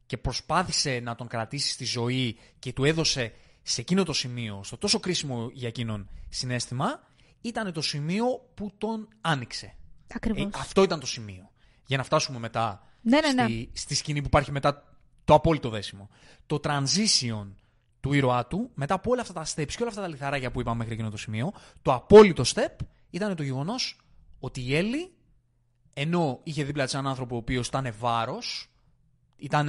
και 0.05 0.17
προσπάθησε 0.17 0.99
να 0.99 1.15
τον 1.15 1.27
κρατήσει 1.27 1.71
στη 1.71 1.85
ζωή 1.85 2.37
και 2.59 2.73
του 2.73 2.83
έδωσε 2.83 3.33
σε 3.63 3.81
εκείνο 3.81 4.03
το 4.03 4.13
σημείο, 4.13 4.61
στο 4.63 4.77
τόσο 4.77 4.99
κρίσιμο 4.99 5.49
για 5.53 5.67
εκείνον 5.67 6.09
συνέστημα, 6.29 7.07
ήταν 7.41 7.73
το 7.73 7.81
σημείο 7.81 8.25
που 8.53 8.71
τον 8.77 9.07
άνοιξε. 9.21 9.75
Ακριβώς. 10.13 10.43
Ε, 10.43 10.49
αυτό 10.53 10.83
ήταν 10.83 10.99
το 10.99 11.05
σημείο. 11.05 11.51
Για 11.85 11.97
να 11.97 12.03
φτάσουμε 12.03 12.39
μετά 12.39 12.87
Ναι, 13.01 13.19
ναι, 13.19 13.31
ναι. 13.31 13.43
στη, 13.43 13.69
στη 13.73 13.95
σκηνή 13.95 14.19
που 14.19 14.27
υπάρχει 14.27 14.51
μετά 14.51 14.97
το 15.23 15.33
απόλυτο 15.33 15.69
δέσιμο. 15.69 16.09
Το 16.45 16.59
transition 16.63 17.47
του 17.99 18.13
ήρωά 18.13 18.47
του, 18.47 18.71
μετά 18.73 18.93
από 18.93 19.11
όλα 19.11 19.21
αυτά 19.21 19.33
τα 19.33 19.45
steps 19.45 19.71
και 19.71 19.77
όλα 19.79 19.89
αυτά 19.89 20.01
τα 20.01 20.07
λιθαράκια 20.07 20.51
που 20.51 20.59
είπαμε 20.59 20.77
μέχρι 20.77 20.93
εκείνο 20.93 21.09
το 21.09 21.17
σημείο, 21.17 21.51
το 21.81 21.93
απόλυτο 21.93 22.43
step 22.45 22.75
ήταν 23.09 23.35
το 23.35 23.43
γεγονός 23.43 23.99
ότι 24.39 24.61
η 24.61 24.75
Έλλη, 24.75 25.13
ενώ 25.93 26.39
είχε 26.43 26.63
δίπλα 26.63 26.83
της 26.83 26.93
έναν 26.93 27.07
άνθρωπο 27.07 27.35
ο 27.35 27.37
οποίος 27.37 27.67
ήταν 27.67 27.93
βάρος, 27.99 28.69
ήταν. 29.35 29.67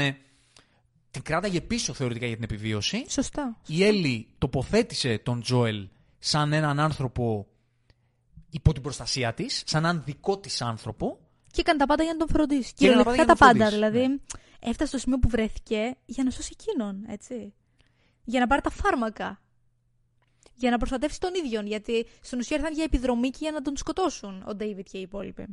Την 1.14 1.22
κράταγε 1.22 1.60
πίσω 1.60 1.92
θεωρητικά 1.92 2.26
για 2.26 2.34
την 2.34 2.44
επιβίωση. 2.44 3.04
Σωστά. 3.08 3.60
Η 3.66 3.84
Έλλη 3.84 4.28
τοποθέτησε 4.38 5.18
τον 5.18 5.40
Τζόελ 5.42 5.88
σαν 6.18 6.52
έναν 6.52 6.80
άνθρωπο 6.80 7.46
υπό 8.50 8.72
την 8.72 8.82
προστασία 8.82 9.34
της, 9.34 9.62
σαν 9.66 9.84
έναν 9.84 10.02
δικό 10.06 10.38
της 10.38 10.62
άνθρωπο 10.62 11.18
Και 11.50 11.60
έκανε 11.60 11.78
τα 11.78 11.86
πάντα 11.86 12.02
για 12.02 12.12
να 12.12 12.18
τον 12.18 12.28
φροντίσει. 12.28 12.72
Και 12.74 12.86
έκανε 12.86 13.02
τα 13.02 13.10
Κυριολεκτικά 13.10 13.36
πάντα 13.36 13.58
τα 13.64 13.68
για 13.68 13.78
να 13.78 13.80
τον 13.80 13.88
πάντα. 13.88 13.88
φροντίσει, 13.90 14.06
Δηλαδή 14.06 14.22
έφτασε 14.60 14.88
στο 14.90 14.98
σημείο 14.98 15.18
που 15.18 15.28
βρέθηκε 15.28 15.96
για 16.06 16.24
να 16.24 16.30
σώσει 16.30 16.56
εκείνον, 16.60 17.04
έτσι. 17.08 17.52
Για 18.24 18.40
να 18.40 18.46
πάρει 18.46 18.62
τα 18.62 18.70
φάρμακα. 18.70 19.38
Για 20.54 20.70
να 20.70 20.76
προστατεύσει 20.78 21.20
τον 21.20 21.30
ίδιο. 21.44 21.60
Γιατί 21.60 22.06
στην 22.20 22.38
ουσία 22.38 22.56
ήρθαν 22.56 22.72
για 22.72 22.84
επιδρομή 22.84 23.30
και 23.30 23.38
για 23.40 23.50
να 23.52 23.62
τον 23.62 23.76
σκοτώσουν 23.76 24.44
ο 24.46 24.54
Ντέιβιτ 24.54 24.86
και 24.90 24.98
οι 24.98 25.00
υπόλοιποι. 25.00 25.46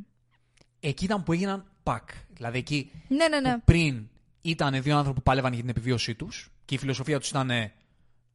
εκεί 0.80 1.06
ήταν 1.06 1.24
που 1.24 1.32
έγιναν 1.34 1.66
πακ. 1.84 2.10
Δηλαδή 2.34 2.58
εκεί 2.58 2.92
Ναι, 3.08 3.28
ναι, 3.28 3.40
ναι. 3.40 3.54
που 3.56 3.62
πριν 3.66 4.08
ήταν 4.42 4.82
δύο 4.82 4.98
άνθρωποι 4.98 5.18
που 5.18 5.24
πάλευαν 5.24 5.54
για 5.54 5.62
την 5.62 5.70
επιβίωσή 5.70 6.16
τους 6.16 6.52
και 6.66 6.76
η 6.76 6.78
φιλοσοφία 6.78 7.20
τους 7.20 7.30
ήταν 7.30 7.50
ε, 7.50 7.74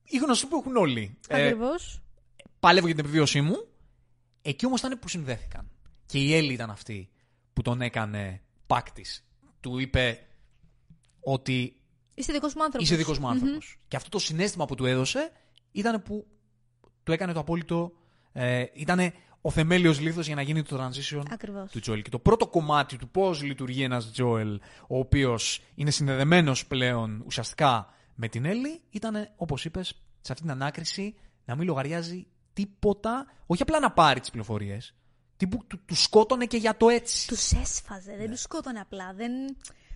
η 0.04 0.16
γνωστή 0.18 0.46
που 0.46 0.56
έχουν 0.56 0.76
όλοι. 0.76 1.18
Ε, 1.28 1.42
Ακριβώς. 1.42 2.02
πάλευω 2.60 2.86
για 2.86 2.94
την 2.96 3.04
επιβίωσή 3.04 3.40
μου. 3.40 3.66
Εκεί 4.42 4.66
όμως 4.66 4.80
ήταν 4.80 4.98
που 4.98 5.08
συνδέθηκαν. 5.08 5.70
Και 6.06 6.18
η 6.18 6.34
Έλλη 6.34 6.52
ήταν 6.52 6.70
αυτή 6.70 7.08
που 7.52 7.62
τον 7.62 7.80
έκανε 7.80 8.42
πακ 8.66 8.90
της. 8.90 9.24
Του 9.60 9.78
είπε 9.78 10.26
ότι 11.20 11.80
Είσαι 12.14 12.32
δικός 12.32 12.54
μου 12.54 12.62
άνθρωπος. 12.62 12.88
είσαι 12.88 12.96
δικός 12.96 13.18
μου 13.18 13.28
άνθρωπος. 13.28 13.78
Και 13.88 13.96
αυτό 13.96 14.08
το 14.08 14.18
συνέστημα 14.18 14.64
που 14.64 14.74
του 14.74 14.86
έδωσε 14.86 15.32
ήταν 15.72 16.02
που 16.02 16.26
του 17.02 17.12
έκανε 17.12 17.32
το 17.32 17.40
απόλυτο. 17.40 17.92
Ε, 18.32 18.64
ήταν 18.74 19.12
ο 19.47 19.51
θεμέλιος 19.51 20.01
λίθος 20.01 20.27
για 20.27 20.35
να 20.35 20.43
γίνει 20.43 20.62
το 20.62 20.77
transition 20.85 21.23
Ακριβώς. 21.31 21.70
του 21.70 21.81
Τζόελ. 21.81 22.02
Και 22.02 22.10
το 22.10 22.18
πρώτο 22.18 22.47
κομμάτι 22.47 22.97
του 22.97 23.09
πώς 23.09 23.43
λειτουργεί 23.43 23.82
ένας 23.82 24.10
Τζόελ, 24.12 24.60
ο 24.89 24.98
οποίος 24.98 25.60
είναι 25.74 25.90
συνδεδεμένος 25.90 26.66
πλέον 26.66 27.23
ουσιαστικά 27.27 27.94
με 28.14 28.28
την 28.28 28.44
Έλλη, 28.44 28.81
ήταν, 28.90 29.28
όπως 29.36 29.64
είπες, 29.64 29.86
σε 30.20 30.32
αυτή 30.32 30.43
την 30.43 30.51
ανάκριση 30.51 31.14
να 31.44 31.56
μην 31.56 31.66
λογαριάζει 31.66 32.27
τίποτα, 32.52 33.27
όχι 33.47 33.62
απλά 33.62 33.81
να 33.81 33.90
πάρει 33.90 34.20
τις 34.20 34.31
πληροφορίες. 34.31 34.94
Τύπου 35.36 35.66
του, 35.66 35.81
του 35.85 35.94
σκότωνε 35.94 36.44
και 36.47 36.56
για 36.56 36.77
το 36.77 36.89
έτσι. 36.89 37.28
Τους 37.28 37.52
έσφαζε, 37.52 38.16
δεν 38.18 38.31
τους 38.31 38.40
σκότωνε 38.40 38.81
απλά. 38.81 39.12
Δεν, 39.16 39.31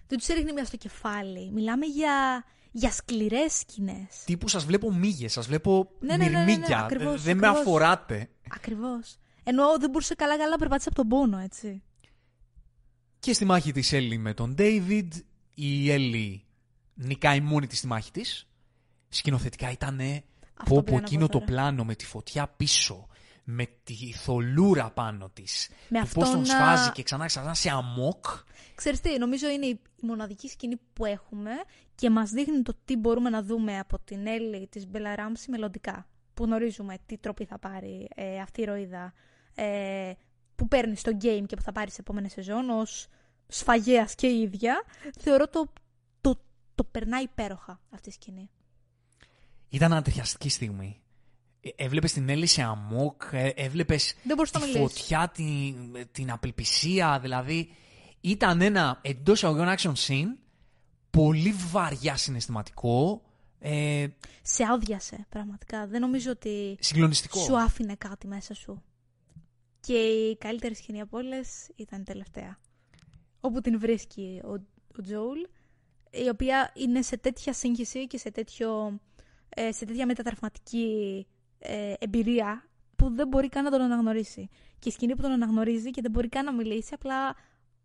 δεν 0.07 0.19
τους 0.19 0.29
έριχνε 0.29 0.53
μια 0.53 0.65
στο 0.65 0.77
κεφάλι. 0.77 1.51
Μιλάμε 1.53 1.87
για, 1.87 2.45
για 2.71 2.91
σκληρές 2.91 3.53
σκηνές. 3.53 4.23
Τύπου 4.25 4.49
σας 4.49 4.65
βλέπω 4.65 4.93
μύγες, 4.93 5.33
σας 5.33 5.47
βλέπω 5.47 5.91
Ναι, 6.01 6.17
ναι, 6.17 6.25
ναι, 6.25 6.31
ναι, 6.31 6.39
ναι, 6.39 6.45
μυρμήγκια. 6.45 6.79
ακριβώς, 6.85 7.23
δεν 7.23 7.37
με 7.37 7.47
ακριβώς. 7.47 7.67
αφοράτε. 7.67 8.29
Ακριβώς. 8.55 9.19
Ενώ 9.51 9.79
δεν 9.79 9.91
μπορούσε 9.91 10.15
καλά-καλά 10.15 10.51
να 10.51 10.57
περπατήσει 10.57 10.89
από 10.93 10.97
τον 10.97 11.09
πόνο, 11.09 11.39
έτσι. 11.39 11.83
Και 13.19 13.33
στη 13.33 13.45
μάχη 13.45 13.73
της 13.73 13.93
Έλλη 13.93 14.19
με 14.19 14.35
τον 14.35 14.55
David, 14.59 15.09
η 15.55 15.91
Έλλη 15.91 16.45
νικάει 16.95 17.41
μόνη 17.41 17.67
της 17.67 17.79
στη 17.79 17.87
μάχη 17.87 18.11
της. 18.11 18.47
Σκηνοθετικά 19.09 19.71
ήταν 19.71 20.01
Αυτό 20.01 20.75
πω 20.75 20.83
πήγα 20.83 20.83
πω 20.83 21.01
να 21.01 21.07
εκείνο 21.07 21.27
πω 21.27 21.33
το 21.33 21.39
τώρα. 21.39 21.45
πλάνο 21.51 21.85
με 21.85 21.95
τη 21.95 22.07
φωτιά 22.07 22.49
πίσω, 22.57 23.07
με 23.45 23.67
τη 23.85 24.13
θολούρα 24.13 24.91
πάνω 24.91 25.31
της, 25.33 25.69
Με 25.89 26.01
του 26.01 26.09
πώς 26.15 26.23
αυτό 26.23 26.35
τον 26.37 26.47
να- 26.47 26.55
σφάζει 26.55 26.91
και 26.93 27.03
ξανά 27.03 27.27
ξανά 27.27 27.55
σε 27.55 27.71
αμόκ. 27.71 28.25
Ξέρεις 28.75 29.01
τι, 29.01 29.19
νομίζω 29.19 29.49
είναι 29.49 29.67
η 29.67 29.81
μοναδική 30.03 30.49
σκηνή 30.49 30.77
που 30.93 31.05
έχουμε 31.05 31.51
και 31.95 32.11
μας 32.11 32.31
δείχνει 32.31 32.63
το 32.63 32.75
τι 32.85 32.97
μπορούμε 32.97 33.31
να 33.31 33.43
δούμε 33.43 33.79
από 33.79 33.99
την 34.05 34.27
Έλλη 34.27 34.67
της 34.67 34.87
Μπέλα 34.87 35.15
Ράμψη 35.15 35.51
μελλοντικά. 35.51 36.07
Που 36.35 36.45
γνωρίζουμε 36.45 36.99
τι 37.07 37.19
τρόπη 37.19 37.45
θα 37.45 37.59
πάρει 37.59 38.09
ε, 38.15 38.41
αυτή 38.41 38.61
η 38.61 38.65
ροίδα 38.65 39.13
ε, 39.55 40.13
που 40.57 40.69
παίρνεις 40.69 41.01
στο 41.01 41.13
game 41.23 41.43
και 41.47 41.57
που 41.57 41.63
θα 41.63 41.73
πάρεις 41.73 41.93
σε 41.95 42.01
επόμενη 42.01 42.29
σεζόν 42.31 42.71
ως 42.71 43.07
σφαγέας 43.49 44.15
και 44.15 44.27
η 44.27 44.41
ίδια. 44.41 44.85
Θεωρώ 45.21 45.49
το, 45.49 45.73
το, 46.21 46.41
το 46.75 46.85
περνάει 46.85 47.23
υπέροχα 47.23 47.81
αυτή 47.91 48.09
η 48.09 48.13
σκηνή. 48.13 48.51
Ήταν 49.69 49.93
ανατριχιαστική 49.93 50.49
στιγμή. 50.49 51.01
Ε, 51.61 51.69
Έβλεπες 51.77 52.13
την 52.13 52.29
Έλλη 52.29 52.47
σε 52.47 52.63
αμόκ, 52.63 53.23
ε, 53.33 53.49
έβλεπες 53.49 54.15
Δεν 54.23 54.37
μπορείς 54.37 54.51
τη 54.51 54.59
να 54.59 54.67
μιλήσεις. 54.67 54.99
φωτιά, 54.99 55.31
την, 55.35 55.75
την 56.13 56.31
απελπισία, 56.31 57.19
δηλαδή 57.21 57.71
ήταν 58.21 58.61
ένα 58.61 58.99
εντός 59.03 59.45
αγωγών 59.45 59.75
action 59.77 59.93
scene, 59.93 60.37
πολύ 61.11 61.53
βαριά 61.71 62.17
συναισθηματικό, 62.17 63.23
ε, 63.59 64.07
Σε 64.43 64.65
άδειασε 64.73 65.27
πραγματικά. 65.29 65.87
Δεν 65.87 66.01
νομίζω 66.01 66.31
ότι 66.31 66.77
συγκλονιστικό. 66.81 67.39
σου 67.41 67.59
άφηνε 67.59 67.95
κάτι 67.95 68.27
μέσα 68.27 68.55
σου. 68.55 68.83
Και 69.81 69.99
η 70.09 70.37
καλύτερη 70.37 70.75
σκηνή 70.75 71.01
από 71.01 71.19
όλες 71.19 71.71
ήταν 71.77 72.01
η 72.01 72.05
τελευταία. 72.05 72.59
Όπου 73.41 73.61
την 73.61 73.79
βρίσκει 73.79 74.41
ο, 74.45 74.53
ο 74.99 75.03
Τζόουλ, 75.03 75.41
η 76.11 76.29
οποία 76.29 76.73
είναι 76.75 77.03
σε 77.03 77.17
τέτοια 77.17 77.53
σύγχυση 77.53 78.07
και 78.07 78.19
σε, 78.19 78.31
τέτοιο, 78.31 79.01
ε, 79.49 79.73
σε 79.73 79.85
τέτοια 79.85 80.07
μετατραυματική 80.07 81.27
ε, 81.59 81.95
εμπειρία 81.99 82.69
που 82.97 83.15
δεν 83.15 83.29
μπορεί 83.29 83.49
καν 83.49 83.65
να 83.65 83.71
τον 83.71 83.81
αναγνωρίσει. 83.81 84.49
Και 84.79 84.89
η 84.89 84.93
σκηνή 84.93 85.15
που 85.17 85.23
τον 85.23 85.31
αναγνωρίζει 85.31 85.91
και 85.91 86.01
δεν 86.01 86.11
μπορεί 86.11 86.29
καν 86.29 86.45
να 86.45 86.53
μιλήσει, 86.53 86.95
απλά 86.95 87.35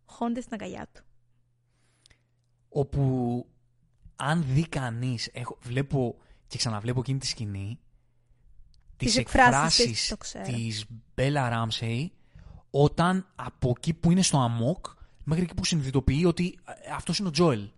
χώνεται 0.04 0.40
στην 0.40 0.54
αγκαλιά 0.54 0.88
του. 0.94 1.04
όπου 2.68 3.46
αν 4.16 4.44
δει 4.46 4.68
κανείς, 4.68 5.30
βλέπω 5.62 6.16
και 6.46 6.58
ξαναβλέπω 6.58 7.00
εκείνη 7.00 7.18
τη 7.18 7.26
σκηνή, 7.26 7.78
Τις 8.96 9.08
τις 9.08 9.16
εκφράσεις 9.16 9.74
της, 9.74 9.78
εκφράσεις 9.84 10.08
το 10.08 10.16
ξέρω. 10.16 10.44
της 10.44 10.84
Μπέλα 11.14 11.48
Ράμσεϊ, 11.48 12.12
όταν 12.70 13.26
από 13.34 13.72
εκεί 13.76 13.94
που 13.94 14.10
είναι 14.10 14.22
στο 14.22 14.38
αμόκ, 14.38 14.86
μέχρι 15.24 15.44
εκεί 15.44 15.54
που 15.54 15.64
συνειδητοποιεί 15.64 16.24
ότι 16.26 16.58
ε, 16.64 16.92
αυτός 16.94 17.18
είναι 17.18 17.28
ο 17.28 17.30
Τζόελ. 17.30 17.68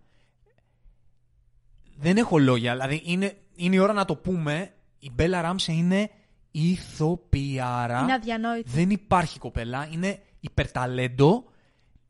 Δεν 1.97 2.17
έχω 2.17 2.37
λόγια, 2.37 2.71
δηλαδή 2.71 3.01
είναι, 3.05 3.37
είναι 3.55 3.75
η 3.75 3.79
ώρα 3.79 3.93
να 3.93 4.05
το 4.05 4.15
πούμε, 4.15 4.73
η 4.99 5.11
Μπέλα 5.11 5.41
Ράμσεϊ 5.41 5.75
είναι 5.77 6.09
ηθοποιάρα. 6.51 7.99
Είναι 8.01 8.13
αδιανόητο. 8.13 8.71
Δεν 8.71 8.89
υπάρχει 8.89 9.39
κοπέλα, 9.39 9.89
είναι 9.91 10.19
υπερταλέντο, 10.39 11.43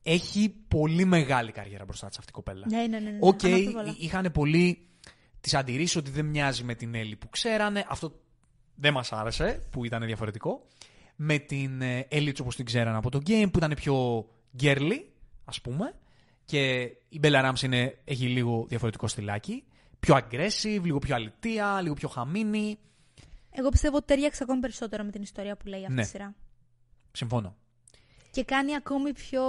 έχει 0.03 0.55
πολύ 0.67 1.05
μεγάλη 1.05 1.51
καριέρα 1.51 1.85
μπροστά 1.85 2.07
της 2.07 2.17
αυτή 2.17 2.29
η 2.29 2.33
κοπέλα. 2.33 2.65
Ναι, 2.69 2.77
ναι, 2.77 2.99
ναι. 2.99 3.09
ναι, 3.09 3.17
Οκ, 3.19 3.43
αναμφίβολα. 3.43 3.95
είχαν 3.99 4.31
πολύ 4.33 4.87
τις 5.41 5.53
αντιρρήσεις 5.53 5.95
ότι 5.95 6.11
δεν 6.11 6.25
μοιάζει 6.25 6.63
με 6.63 6.75
την 6.75 6.95
Έλλη 6.95 7.15
που 7.15 7.29
ξέρανε. 7.29 7.85
Αυτό 7.89 8.19
δεν 8.79 8.93
μας 8.93 9.11
άρεσε, 9.11 9.67
που 9.69 9.85
ήταν 9.85 10.05
διαφορετικό. 10.05 10.67
Με 11.15 11.37
την 11.37 11.81
ε, 11.81 11.99
Έλλη 12.09 12.33
όπως 12.41 12.55
την 12.55 12.65
ξέρανε 12.65 12.97
από 12.97 13.09
το 13.09 13.19
game, 13.27 13.49
που 13.51 13.57
ήταν 13.57 13.73
πιο 13.75 14.25
girly, 14.61 15.03
ας 15.45 15.61
πούμε. 15.61 15.93
Και 16.45 16.81
η 17.09 17.19
Bella 17.23 17.49
Ramsey 17.49 17.61
είναι, 17.61 17.97
έχει 18.05 18.25
λίγο 18.27 18.65
διαφορετικό 18.67 19.07
στυλάκι. 19.07 19.63
Πιο 19.99 20.15
aggressive, 20.15 20.81
λίγο 20.83 20.99
πιο 20.99 21.15
αλητία, 21.15 21.81
λίγο 21.81 21.93
πιο 21.93 22.07
χαμίνη. 22.09 22.79
Εγώ 23.51 23.69
πιστεύω 23.69 23.95
ότι 23.97 24.05
ταιριάξε 24.05 24.43
ακόμη 24.43 24.59
περισσότερο 24.59 25.03
με 25.03 25.11
την 25.11 25.21
ιστορία 25.21 25.55
που 25.57 25.67
λέει 25.67 25.81
αυτή 25.81 25.93
Ναι. 25.93 26.01
η 26.01 26.05
σειρά. 26.05 26.35
Συμφωνώ. 27.11 27.55
και 28.31 28.43
κάνει 28.43 28.75
ακόμη 28.75 29.13
πιο 29.13 29.43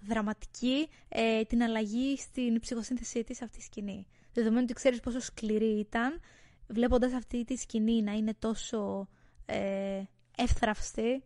δραματική 0.00 0.88
ε, 1.08 1.42
την 1.44 1.62
αλλαγή 1.62 2.16
στην 2.16 2.60
ψυχοσύνθεσή 2.60 3.24
της 3.24 3.42
αυτή 3.42 3.56
τη 3.58 3.62
σκηνή. 3.62 4.06
Δεδομένου 4.32 4.62
ότι 4.64 4.72
ξέρεις 4.72 5.00
πόσο 5.00 5.20
σκληρή 5.20 5.78
ήταν, 5.78 6.20
βλέποντας 6.66 7.12
αυτή 7.12 7.44
τη 7.44 7.56
σκηνή 7.56 8.02
να 8.02 8.12
είναι 8.12 8.34
τόσο 8.38 9.08
ε, 9.46 10.02
εύθραυστη, 10.36 11.22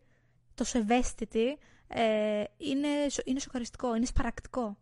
τόσο 0.53 0.77
ευαίσθητη, 0.77 1.57
ε, 1.87 2.43
είναι, 2.57 2.87
σο- 3.09 3.23
είναι 3.25 3.39
σοκαριστικό, 3.39 3.95
είναι 3.95 4.05
σπαρακτικό. 4.05 4.77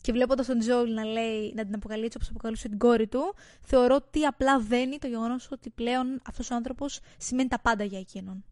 Και 0.00 0.12
βλέποντας 0.12 0.46
τον 0.46 0.58
Τζόουλ 0.58 0.90
να 0.92 1.04
λέει, 1.04 1.52
να 1.56 1.64
την 1.64 1.74
αποκαλεί 1.74 2.04
όπως 2.04 2.28
αποκαλούσε 2.28 2.68
την 2.68 2.78
κόρη 2.78 3.06
του, 3.06 3.34
θεωρώ 3.60 3.94
ότι 3.94 4.24
απλά 4.24 4.60
δένει 4.60 4.98
το 4.98 5.06
γεγονός 5.06 5.48
ότι 5.50 5.70
πλέον 5.70 6.20
αυτός 6.26 6.50
ο 6.50 6.54
άνθρωπος 6.54 7.00
σημαίνει 7.18 7.48
τα 7.48 7.58
πάντα 7.60 7.84
για 7.84 7.98
εκείνον. 7.98 8.44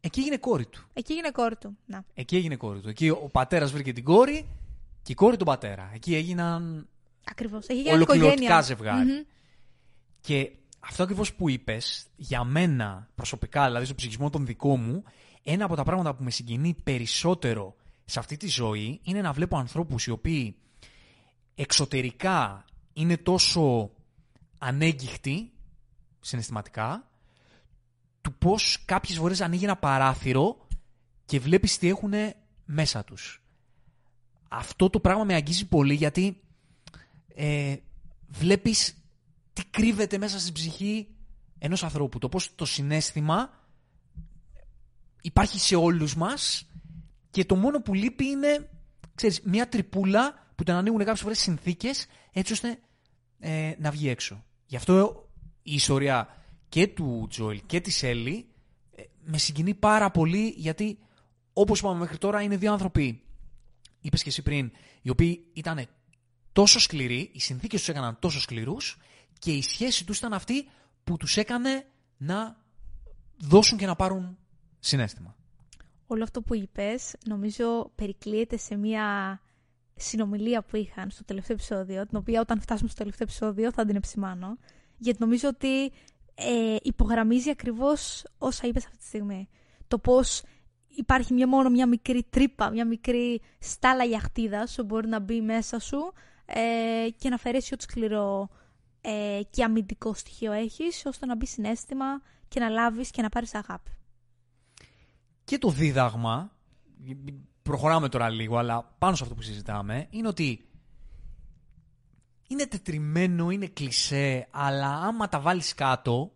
Εκεί 0.00 0.20
έγινε 0.20 0.36
κόρη 0.38 0.66
του. 0.66 0.86
Εκεί 0.92 1.12
έγινε 1.12 1.30
κόρη 1.30 1.56
του. 1.56 1.76
Να. 1.86 2.04
Εκεί 2.14 2.36
έγινε 2.36 2.56
κόρη 2.56 2.80
του. 2.80 2.88
Εκεί 2.88 3.08
ο 3.08 3.28
πατέρας 3.32 3.72
βρήκε 3.72 3.92
την 3.92 4.04
κόρη 4.04 4.48
και 5.02 5.12
η 5.12 5.14
κόρη 5.14 5.36
τον 5.36 5.46
πατέρα. 5.46 5.90
Εκεί 5.94 6.14
έγιναν 6.14 6.88
Ακριβώς. 7.30 7.66
Έχει 7.68 7.80
γίνει 7.80 7.94
ολοκληρωτικά 7.94 8.32
οικογένεια. 8.34 8.62
ζευγάρι. 8.62 9.04
Μμμ. 9.10 9.22
Και 10.28 10.52
αυτό 10.80 11.02
ακριβώς 11.02 11.34
που 11.34 11.48
είπες, 11.48 12.06
για 12.16 12.44
μένα 12.44 13.08
προσωπικά, 13.14 13.66
δηλαδή 13.66 13.84
στο 13.84 13.94
ψυχισμό 13.94 14.30
τον 14.30 14.46
δικό 14.46 14.76
μου, 14.76 15.02
ένα 15.42 15.64
από 15.64 15.74
τα 15.74 15.82
πράγματα 15.82 16.14
που 16.14 16.24
με 16.24 16.30
συγκινεί 16.30 16.74
περισσότερο 16.84 17.74
σε 18.04 18.18
αυτή 18.18 18.36
τη 18.36 18.46
ζωή 18.46 19.00
είναι 19.02 19.20
να 19.20 19.32
βλέπω 19.32 19.56
ανθρώπους 19.56 20.06
οι 20.06 20.10
οποίοι 20.10 20.56
εξωτερικά 21.54 22.64
είναι 22.92 23.16
τόσο 23.16 23.90
ανέγκυχτοι 24.58 25.52
συναισθηματικά, 26.20 27.10
του 28.20 28.34
πώς 28.34 28.82
κάποιες 28.84 29.18
φορές 29.18 29.40
ανοίγει 29.40 29.64
ένα 29.64 29.76
παράθυρο 29.76 30.66
και 31.24 31.38
βλέπεις 31.40 31.78
τι 31.78 31.88
έχουν 31.88 32.12
μέσα 32.64 33.04
τους. 33.04 33.42
Αυτό 34.48 34.90
το 34.90 35.00
πράγμα 35.00 35.24
με 35.24 35.34
αγγίζει 35.34 35.66
πολύ 35.66 35.94
γιατί 35.94 36.40
ε, 37.34 37.76
βλέπεις 38.28 38.97
τι 39.58 39.64
κρύβεται 39.70 40.18
μέσα 40.18 40.38
στην 40.38 40.52
ψυχή 40.52 41.08
ενός 41.58 41.84
ανθρώπου. 41.84 42.18
Το 42.18 42.28
πώς 42.28 42.54
το 42.54 42.64
συνέστημα 42.64 43.50
υπάρχει 45.20 45.58
σε 45.58 45.76
όλους 45.76 46.16
μας 46.16 46.66
και 47.30 47.44
το 47.44 47.56
μόνο 47.56 47.82
που 47.82 47.94
λείπει 47.94 48.24
είναι 48.24 48.70
ξέρεις, 49.14 49.40
μια 49.40 49.68
τρυπούλα 49.68 50.52
που 50.54 50.62
την 50.62 50.74
ανοίγουν 50.74 50.98
κάποιες 50.98 51.20
φορές 51.20 51.38
συνθήκες 51.38 52.06
έτσι 52.32 52.52
ώστε 52.52 52.78
ε, 53.38 53.72
να 53.78 53.90
βγει 53.90 54.08
έξω. 54.08 54.44
Γι' 54.66 54.76
αυτό 54.76 55.28
η 55.62 55.74
ιστορία 55.74 56.28
και 56.68 56.86
του 56.86 57.26
Τζόελ 57.30 57.62
και 57.66 57.80
της 57.80 58.02
Έλλη 58.02 58.48
ε, 58.94 59.02
με 59.24 59.38
συγκινεί 59.38 59.74
πάρα 59.74 60.10
πολύ 60.10 60.54
γιατί 60.56 60.98
όπως 61.52 61.78
είπαμε 61.78 61.98
μέχρι 61.98 62.18
τώρα 62.18 62.42
είναι 62.42 62.56
δύο 62.56 62.72
άνθρωποι 62.72 63.22
είπες 64.00 64.22
και 64.22 64.28
εσύ 64.28 64.42
πριν 64.42 64.72
οι 65.02 65.10
οποίοι 65.10 65.46
ήταν 65.52 65.86
τόσο 66.52 66.78
σκληροί, 66.80 67.30
οι 67.32 67.40
συνθήκες 67.40 67.78
τους 67.78 67.88
έκαναν 67.88 68.18
τόσο 68.18 68.40
σκληρούς 68.40 68.98
και 69.38 69.52
η 69.52 69.62
σχέση 69.62 70.06
τους 70.06 70.18
ήταν 70.18 70.32
αυτή 70.32 70.68
που 71.04 71.16
τους 71.16 71.36
έκανε 71.36 71.86
να 72.16 72.56
δώσουν 73.36 73.78
και 73.78 73.86
να 73.86 73.96
πάρουν 73.96 74.38
συνέστημα. 74.78 75.36
Όλο 76.06 76.22
αυτό 76.22 76.42
που 76.42 76.54
είπες 76.54 77.14
νομίζω 77.26 77.90
περικλείεται 77.94 78.56
σε 78.56 78.76
μια 78.76 79.40
συνομιλία 79.96 80.62
που 80.62 80.76
είχαν 80.76 81.10
στο 81.10 81.24
τελευταίο 81.24 81.56
επεισόδιο, 81.56 82.06
την 82.06 82.18
οποία 82.18 82.40
όταν 82.40 82.60
φτάσουμε 82.60 82.88
στο 82.88 82.98
τελευταίο 82.98 83.26
επεισόδιο 83.30 83.72
θα 83.72 83.84
την 83.84 83.96
επισημάνω, 83.96 84.58
γιατί 84.98 85.18
νομίζω 85.20 85.48
ότι 85.48 85.84
ε, 86.34 86.76
υπογραμμίζει 86.82 87.50
ακριβώς 87.50 88.24
όσα 88.38 88.66
είπες 88.66 88.84
αυτή 88.84 88.98
τη 88.98 89.04
στιγμή. 89.04 89.48
Το 89.88 89.98
πώς 89.98 90.42
υπάρχει 90.88 91.32
μια, 91.32 91.48
μόνο 91.48 91.70
μια 91.70 91.86
μικρή 91.86 92.26
τρύπα, 92.30 92.70
μια 92.70 92.86
μικρή 92.86 93.40
στάλα 93.58 94.04
γιαχτίδας 94.04 94.74
που 94.74 94.84
μπορεί 94.84 95.08
να 95.08 95.20
μπει 95.20 95.40
μέσα 95.40 95.78
σου 95.78 96.12
ε, 96.46 97.10
και 97.16 97.28
να 97.28 97.34
αφαιρέσει 97.34 97.74
ό,τι 97.74 97.82
σκληρό 97.82 98.48
ε, 99.08 99.42
και 99.50 99.64
αμυντικό 99.64 100.14
στοιχείο 100.14 100.52
έχεις, 100.52 101.02
ώστε 101.06 101.26
να 101.26 101.36
μπει 101.36 101.46
συνέστημα 101.46 102.22
και 102.48 102.60
να 102.60 102.68
λάβεις 102.68 103.10
και 103.10 103.22
να 103.22 103.28
πάρεις 103.28 103.54
αγάπη. 103.54 103.90
Και 105.44 105.58
το 105.58 105.70
δίδαγμα, 105.70 106.56
προχωράμε 107.62 108.08
τώρα 108.08 108.28
λίγο, 108.28 108.56
αλλά 108.56 108.94
πάνω 108.98 109.16
σε 109.16 109.22
αυτό 109.22 109.34
που 109.34 109.42
συζητάμε, 109.42 110.06
είναι 110.10 110.28
ότι 110.28 110.68
είναι 112.48 112.66
τετριμένο, 112.66 113.50
είναι 113.50 113.66
κλισέ, 113.66 114.48
αλλά 114.50 114.94
άμα 114.94 115.28
τα 115.28 115.40
βάλεις 115.40 115.74
κάτω, 115.74 116.32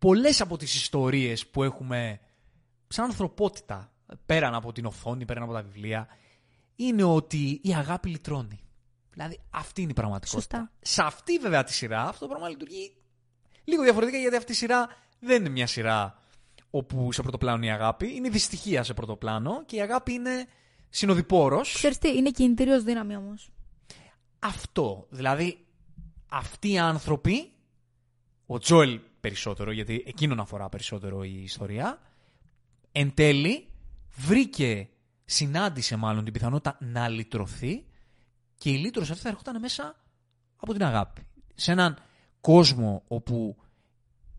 πολλές 0.00 0.40
από 0.40 0.56
τις 0.56 0.74
ιστορίες 0.74 1.46
που 1.46 1.62
έχουμε 1.62 2.20
σαν 2.88 3.04
ανθρωπότητα, 3.04 3.92
πέραν 4.26 4.54
από 4.54 4.72
την 4.72 4.84
οθόνη, 4.84 5.24
πέραν 5.24 5.42
από 5.42 5.52
τα 5.52 5.62
βιβλία, 5.62 6.08
είναι 6.76 7.02
ότι 7.02 7.60
η 7.62 7.74
αγάπη 7.74 8.08
λυτρώνει. 8.08 8.63
Δηλαδή 9.14 9.40
αυτή 9.50 9.82
είναι 9.82 9.90
η 9.90 9.94
πραγματικότητα. 9.94 10.40
Σωστά. 10.40 10.70
Σε 10.80 11.02
αυτή 11.02 11.38
βέβαια 11.38 11.64
τη 11.64 11.72
σειρά 11.72 12.02
αυτό 12.02 12.20
το 12.20 12.28
πράγμα 12.28 12.48
λειτουργεί 12.48 12.96
λίγο 13.64 13.82
διαφορετικά 13.82 14.18
γιατί 14.18 14.36
αυτή 14.36 14.52
η 14.52 14.54
σειρά 14.54 14.88
δεν 15.18 15.40
είναι 15.40 15.48
μια 15.48 15.66
σειρά 15.66 16.18
όπου 16.70 17.12
σε 17.12 17.22
πρώτο 17.22 17.38
πλάνο 17.38 17.56
είναι 17.56 17.66
η 17.66 17.70
αγάπη. 17.70 18.14
Είναι 18.14 18.26
η 18.26 18.30
δυστυχία 18.30 18.82
σε 18.82 18.94
πρώτο 18.94 19.16
πλάνο 19.16 19.64
και 19.64 19.76
η 19.76 19.80
αγάπη 19.80 20.12
είναι 20.12 20.46
συνοδοιπόρος. 20.88 21.72
Ξέρεις 21.74 21.98
τι, 21.98 22.16
είναι 22.16 22.30
κινητήριος 22.30 22.82
δύναμη 22.82 23.16
όμως. 23.16 23.50
Αυτό. 24.38 25.06
Δηλαδή 25.10 25.66
αυτοί 26.28 26.70
οι 26.70 26.78
άνθρωποι, 26.78 27.52
ο 28.46 28.58
Τζόελ 28.58 29.00
περισσότερο, 29.20 29.70
γιατί 29.72 30.04
εκείνον 30.06 30.40
αφορά 30.40 30.68
περισσότερο 30.68 31.24
η 31.24 31.42
ιστορία, 31.42 31.98
εν 32.92 33.14
τέλει 33.14 33.68
βρήκε, 34.16 34.88
συνάντησε 35.24 35.96
μάλλον 35.96 36.24
την 36.24 36.32
πιθανότητα 36.32 36.76
να 36.80 37.08
λυτρωθεί 37.08 37.84
και 38.64 38.70
η 38.70 38.76
λύτρωση 38.76 39.10
αυτή 39.10 39.22
θα 39.22 39.28
ερχόταν 39.28 39.60
μέσα 39.60 39.96
από 40.56 40.72
την 40.72 40.84
αγάπη. 40.84 41.26
Σε 41.54 41.72
έναν 41.72 41.98
κόσμο 42.40 43.02
όπου 43.08 43.56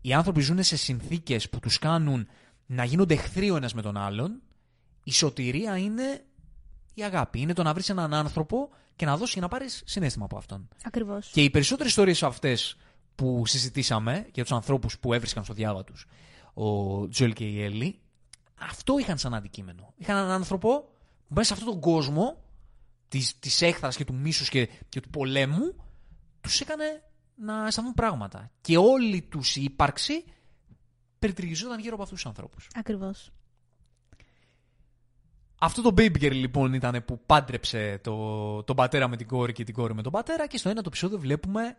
οι 0.00 0.12
άνθρωποι 0.12 0.40
ζουν 0.40 0.62
σε 0.62 0.76
συνθήκες 0.76 1.48
που 1.48 1.60
τους 1.60 1.78
κάνουν 1.78 2.28
να 2.66 2.84
γίνονται 2.84 3.14
εχθροί 3.14 3.50
ο 3.50 3.56
ένας 3.56 3.74
με 3.74 3.82
τον 3.82 3.96
άλλον, 3.96 4.42
η 5.04 5.12
σωτηρία 5.12 5.78
είναι 5.78 6.24
η 6.94 7.02
αγάπη. 7.02 7.40
Είναι 7.40 7.52
το 7.52 7.62
να 7.62 7.72
βρεις 7.72 7.88
έναν 7.88 8.14
άνθρωπο 8.14 8.68
και 8.96 9.04
να 9.04 9.16
δώσεις 9.16 9.34
και 9.34 9.40
να 9.40 9.48
πάρεις 9.48 9.82
συνέστημα 9.86 10.24
από 10.24 10.36
αυτόν. 10.36 10.68
Ακριβώς. 10.84 11.30
Και 11.32 11.42
οι 11.42 11.50
περισσότερες 11.50 11.90
ιστορίες 11.90 12.22
αυτές 12.22 12.76
που 13.14 13.46
συζητήσαμε 13.46 14.26
για 14.34 14.42
τους 14.42 14.52
ανθρώπους 14.52 14.98
που 14.98 15.12
έβρισκαν 15.12 15.44
στο 15.44 15.54
διάβα 15.54 15.84
τους 15.84 16.06
ο 16.54 17.08
Τζοέλ 17.08 17.32
και 17.32 17.44
η 17.44 17.62
Έλλη, 17.62 17.98
αυτό 18.70 18.98
είχαν 18.98 19.18
σαν 19.18 19.34
αντικείμενο. 19.34 19.92
Είχαν 19.96 20.16
έναν 20.16 20.30
άνθρωπο 20.30 20.80
που 21.28 21.34
μέσα 21.34 21.46
σε 21.46 21.52
αυτόν 21.52 21.68
τον 21.68 21.80
κόσμο 21.80 22.44
της, 23.08 23.38
της 23.38 23.62
έχθρας 23.62 23.96
και 23.96 24.04
του 24.04 24.14
μίσους 24.14 24.48
και, 24.48 24.68
και 24.88 25.00
του 25.00 25.10
πολέμου 25.10 25.74
τους 26.40 26.60
έκανε 26.60 27.02
να 27.34 27.66
αισθανθούν 27.66 27.94
πράγματα. 27.94 28.50
Και 28.60 28.76
όλη 28.76 29.22
τους 29.22 29.56
η 29.56 29.62
ύπαρξη 29.62 30.24
περιτριγιζόταν 31.18 31.80
γύρω 31.80 31.94
από 31.94 32.02
αυτούς 32.02 32.18
τους 32.18 32.26
ανθρώπους. 32.26 32.68
Ακριβώς. 32.74 33.30
Αυτό 35.58 35.82
το 35.82 35.94
baby 35.96 36.16
girl 36.22 36.32
λοιπόν 36.32 36.72
ήταν 36.72 37.04
που 37.04 37.20
πάντρεψε 37.26 38.00
το, 38.02 38.62
τον 38.62 38.76
πατέρα 38.76 39.08
με 39.08 39.16
την 39.16 39.26
κόρη 39.26 39.52
και 39.52 39.64
την 39.64 39.74
κόρη 39.74 39.94
με 39.94 40.02
τον 40.02 40.12
πατέρα 40.12 40.46
και 40.46 40.58
στο 40.58 40.68
ένα 40.68 40.82
το 40.82 40.88
επεισόδιο 40.88 41.18
βλέπουμε 41.18 41.76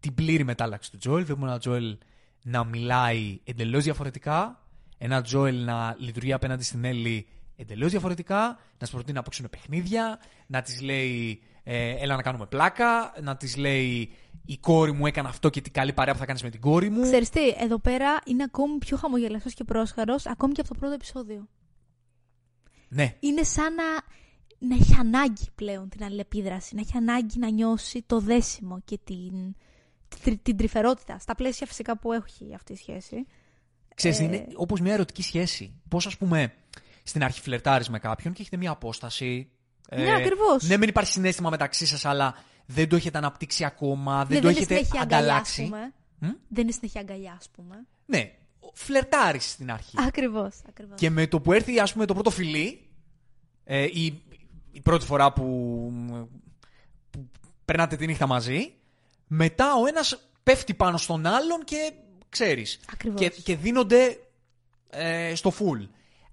την 0.00 0.14
πλήρη 0.14 0.44
μετάλλαξη 0.44 0.90
του 0.90 0.98
Τζόελ. 0.98 1.24
Βλέπουμε 1.24 1.46
ένα 1.46 1.58
Τζόελ 1.58 1.98
να 2.42 2.64
μιλάει 2.64 3.40
εντελώς 3.44 3.84
διαφορετικά, 3.84 4.66
ένα 4.98 5.22
Τζόελ 5.22 5.64
να 5.64 5.96
λειτουργεί 5.98 6.32
απέναντι 6.32 6.62
στην 6.62 6.84
Έλλη 6.84 7.28
εντελώς 7.60 7.90
διαφορετικά, 7.90 8.58
να 8.78 8.86
σου 8.86 8.92
προτείνει 8.92 9.16
να 9.16 9.22
παίξουν 9.22 9.48
παιχνίδια, 9.50 10.18
να 10.46 10.62
της 10.62 10.80
λέει 10.80 11.42
ε, 11.62 11.90
έλα 12.02 12.16
να 12.16 12.22
κάνουμε 12.22 12.46
πλάκα, 12.46 13.14
να 13.22 13.36
της 13.36 13.56
λέει 13.56 14.12
η 14.44 14.58
κόρη 14.58 14.92
μου 14.92 15.06
έκανε 15.06 15.28
αυτό 15.28 15.48
και 15.48 15.60
τι 15.60 15.70
καλή 15.70 15.92
παρέα 15.92 16.12
που 16.12 16.18
θα 16.18 16.26
κάνεις 16.26 16.42
με 16.42 16.50
την 16.50 16.60
κόρη 16.60 16.90
μου. 16.90 17.02
Ξέρεις 17.02 17.30
τι, 17.30 17.48
εδώ 17.48 17.78
πέρα 17.78 18.18
είναι 18.26 18.42
ακόμη 18.42 18.78
πιο 18.78 18.96
χαμογελαστός 18.96 19.54
και 19.54 19.64
πρόσχαρος, 19.64 20.26
ακόμη 20.26 20.52
και 20.52 20.60
από 20.60 20.68
το 20.68 20.78
πρώτο 20.78 20.94
επεισόδιο. 20.94 21.48
Ναι, 22.88 23.16
Είναι 23.20 23.42
σαν 23.42 23.74
να, 23.74 23.84
να 24.58 24.74
έχει 24.74 24.94
ανάγκη 24.98 25.46
πλέον 25.54 25.88
την 25.88 26.04
αλληλεπίδραση, 26.04 26.74
να 26.74 26.80
έχει 26.80 26.96
ανάγκη 26.96 27.38
να 27.38 27.50
νιώσει 27.50 28.02
το 28.06 28.20
δέσιμο 28.20 28.80
και 28.84 28.98
την, 29.04 29.54
την, 30.22 30.42
την 30.42 30.56
τρυφερότητα, 30.56 31.18
στα 31.18 31.34
πλαίσια 31.34 31.66
φυσικά 31.66 31.98
που 31.98 32.12
έχει 32.12 32.54
αυτή 32.54 32.72
η 32.72 32.76
σχέση. 32.76 33.26
Ξέρεις, 33.94 34.18
Ε, 34.18 34.24
είναι 34.24 34.46
όπως 34.54 34.80
μια 34.80 34.92
ερωτική 34.92 35.22
σχέση. 35.22 35.80
Πώς 35.88 36.06
ας 36.06 36.16
πούμε 36.16 36.54
στην 37.08 37.24
αρχή 37.24 37.40
φλερτάρεις 37.40 37.88
με 37.88 37.98
κάποιον 37.98 38.32
και 38.32 38.40
έχετε 38.40 38.56
μια 38.56 38.70
απόσταση. 38.70 39.50
ε, 39.88 40.02
Ναι, 40.02 40.14
ακριβώς. 40.14 40.62
Ναι, 40.62 40.76
μην 40.76 40.88
υπάρχει 40.88 41.10
συνέστημα 41.12 41.50
μεταξύ 41.50 41.86
σας, 41.86 42.04
αλλά 42.04 42.34
δεν 42.66 42.88
το 42.88 42.96
έχετε 42.96 43.18
αναπτύξει 43.18 43.64
ακόμα, 43.64 44.24
δεν 44.24 44.36
Ναι, 44.36 44.42
το 44.42 44.48
είναι 44.48 44.58
έχετε 44.58 44.74
συνέχεια 44.74 45.00
αγκαλιά, 45.00 45.16
ας 45.18 45.30
ανταλλάξει. 45.32 45.62
πούμε. 45.64 45.92
Μμ; 46.18 46.28
Δεν 46.48 46.62
είναι 46.62 46.72
συνέχεια 46.72 47.00
αγκαλιά, 47.00 47.36
ας 47.38 47.48
πούμε. 47.48 47.86
Ναι, 48.06 48.32
φλερτάρεις 48.72 49.50
στην 49.50 49.70
αρχή. 49.72 49.96
Ακριβώς, 50.06 50.54
ακριβώς. 50.68 50.98
Και 50.98 51.10
με 51.10 51.26
το 51.26 51.40
που 51.40 51.52
έρθει 51.52 51.78
ας 51.80 51.92
πούμε 51.92 52.04
το 52.06 52.14
πρώτο 52.14 52.30
φιλί, 52.30 52.88
ε, 53.64 53.82
η, 53.82 54.22
η 54.70 54.80
πρώτη 54.80 55.04
φορά 55.04 55.32
που, 55.32 55.44
που 57.10 57.30
περνάτε 57.64 57.96
τη 57.96 58.06
νύχτα 58.06 58.26
μαζί, 58.26 58.72
μετά 59.26 59.74
ο 59.74 59.86
ένας 59.86 60.30
πέφτει 60.42 60.74
πάνω 60.74 60.96
στον 60.96 61.26
άλλον 61.26 61.64
και 61.64 61.92
ξέρεις. 62.28 62.80
Ακριβώς. 62.92 63.20
Και, 63.20 63.28
και 63.28 63.56
δίνονται 63.56 64.18
ε, 64.90 65.34
στο 65.34 65.52
full. 65.58 65.88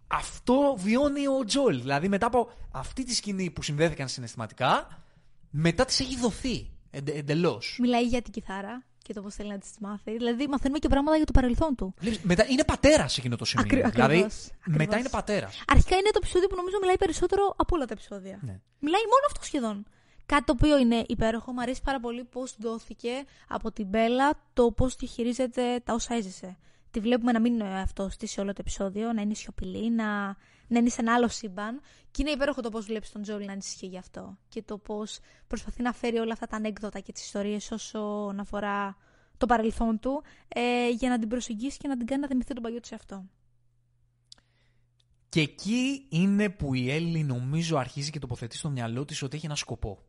Αυτό 0.07 0.75
βιώνει 0.77 1.27
ο 1.27 1.45
Τζολ. 1.45 1.79
Δηλαδή 1.81 2.07
μετά 2.07 2.25
από 2.25 2.51
αυτή 2.71 3.03
τη 3.03 3.15
σκηνή 3.15 3.49
που 3.49 3.61
συνδέθηκαν 3.61 4.07
συναισθηματικά, 4.07 5.01
μετά 5.49 5.85
της 5.85 5.99
έχει 5.99 6.17
δοθεί 6.17 6.69
εντε, 6.91 7.11
εντελώς. 7.11 7.77
Μιλάει 7.81 8.03
για 8.07 8.21
την 8.21 8.33
κιθάρα 8.33 8.83
και 8.97 9.13
το 9.13 9.21
πώς 9.21 9.35
θέλει 9.35 9.49
να 9.49 9.57
της 9.57 9.69
μάθει. 9.79 10.11
Δηλαδή, 10.17 10.47
μαθαίνουμε 10.47 10.79
και 10.79 10.87
πράγματα 10.87 11.17
για 11.17 11.25
το 11.25 11.31
παρελθόν 11.31 11.75
του. 11.75 11.93
Βλέπεις, 11.97 12.19
μετά 12.21 12.45
είναι 12.47 12.63
πατέρας 12.63 13.13
σε 13.13 13.19
εκείνο 13.19 13.35
το 13.35 13.45
σημείο. 13.45 13.65
Ακρι- 13.65 13.91
δηλαδή 13.91 14.13
ακριβώς, 14.13 14.49
μετά 14.65 14.83
ακριβώς. 14.83 14.99
είναι 14.99 15.09
πατέρας. 15.09 15.63
Αρχικά 15.67 15.95
είναι 15.95 16.09
το 16.09 16.19
επεισόδιο 16.21 16.47
που 16.47 16.55
νομίζω 16.55 16.77
μιλάει 16.81 16.97
περισσότερο 16.97 17.53
από 17.57 17.75
όλα 17.75 17.85
τα 17.85 17.93
επεισόδια. 17.93 18.39
Ναι. 18.41 18.59
Μιλάει 18.79 19.01
μόνο 19.01 19.23
αυτό 19.27 19.43
σχεδόν. 19.43 19.85
Κάτι 20.25 20.43
το 20.43 20.53
οποίο 20.55 20.77
είναι 20.77 21.03
υπέροχο. 21.07 21.51
Μου 21.51 21.61
αρέσει 21.61 21.81
πάρα 21.83 21.99
πολύ 21.99 22.23
πώς 22.23 22.55
δόθηκε 22.59 23.11
από 23.47 23.71
την 23.71 23.87
Μπέλα 23.87 24.39
το 24.53 24.71
πώς 24.71 24.95
διαχειρίζεται 24.95 25.79
τα 25.83 25.93
όσα 25.93 26.15
έζησε. 26.15 26.57
Τη 26.95 27.01
βλέπουμε 27.01 27.31
να 27.31 27.39
μην 27.39 27.53
είναι 27.53 27.63
ο 27.63 27.67
εαυτό 27.67 28.09
τη 28.17 28.27
σε 28.27 28.41
όλο 28.41 28.49
το 28.49 28.57
επεισόδιο, 28.59 29.13
να 29.13 29.21
είναι 29.21 29.33
σιωπηλή, 29.33 29.91
να, 29.91 30.25
να 30.67 30.79
είναι 30.79 30.89
σε 30.89 31.01
ένα 31.01 31.13
άλλο 31.13 31.27
σύμπαν. 31.27 31.81
Και 32.11 32.21
είναι 32.21 32.31
υπέροχο 32.31 32.61
το 32.61 32.69
πώς 32.69 32.85
βλέπεις 32.85 33.11
τον 33.11 33.21
Τζόλι 33.21 33.45
να 33.45 33.51
ανησυχεί 33.51 33.85
γι' 33.85 33.97
αυτό. 33.97 34.37
Και 34.49 34.61
το 34.61 34.77
πώς 34.77 35.19
προσπαθεί 35.47 35.81
να 35.81 35.93
φέρει 35.93 36.17
όλα 36.17 36.33
αυτά 36.33 36.47
τα 36.47 36.55
ανέκδοτα 36.55 36.99
και 36.99 37.11
τις 37.11 37.23
ιστορίες 37.23 37.71
όσον 37.71 38.39
αφορά 38.39 38.97
το 39.37 39.45
παρελθόν 39.45 39.99
του, 39.99 40.23
ε, 40.47 40.89
για 40.89 41.09
να 41.09 41.19
την 41.19 41.29
προσεγγίσει 41.29 41.77
και 41.77 41.87
να 41.87 41.97
την 41.97 42.05
κάνει 42.05 42.21
να 42.21 42.27
θυμηθεί 42.27 42.53
τον 42.53 42.63
παλιό 42.63 42.79
της 42.79 42.91
αυτό. 42.91 43.25
Και 45.29 45.41
εκεί 45.41 46.05
είναι 46.09 46.49
που 46.49 46.73
η 46.73 46.91
Έλλη 46.91 47.23
νομίζω 47.23 47.77
αρχίζει 47.77 48.09
και 48.09 48.19
τοποθετεί 48.19 48.57
στο 48.57 48.69
μυαλό 48.69 49.05
της 49.05 49.21
ότι 49.21 49.35
έχει 49.35 49.45
ένα 49.45 49.55
σκοπό. 49.55 50.03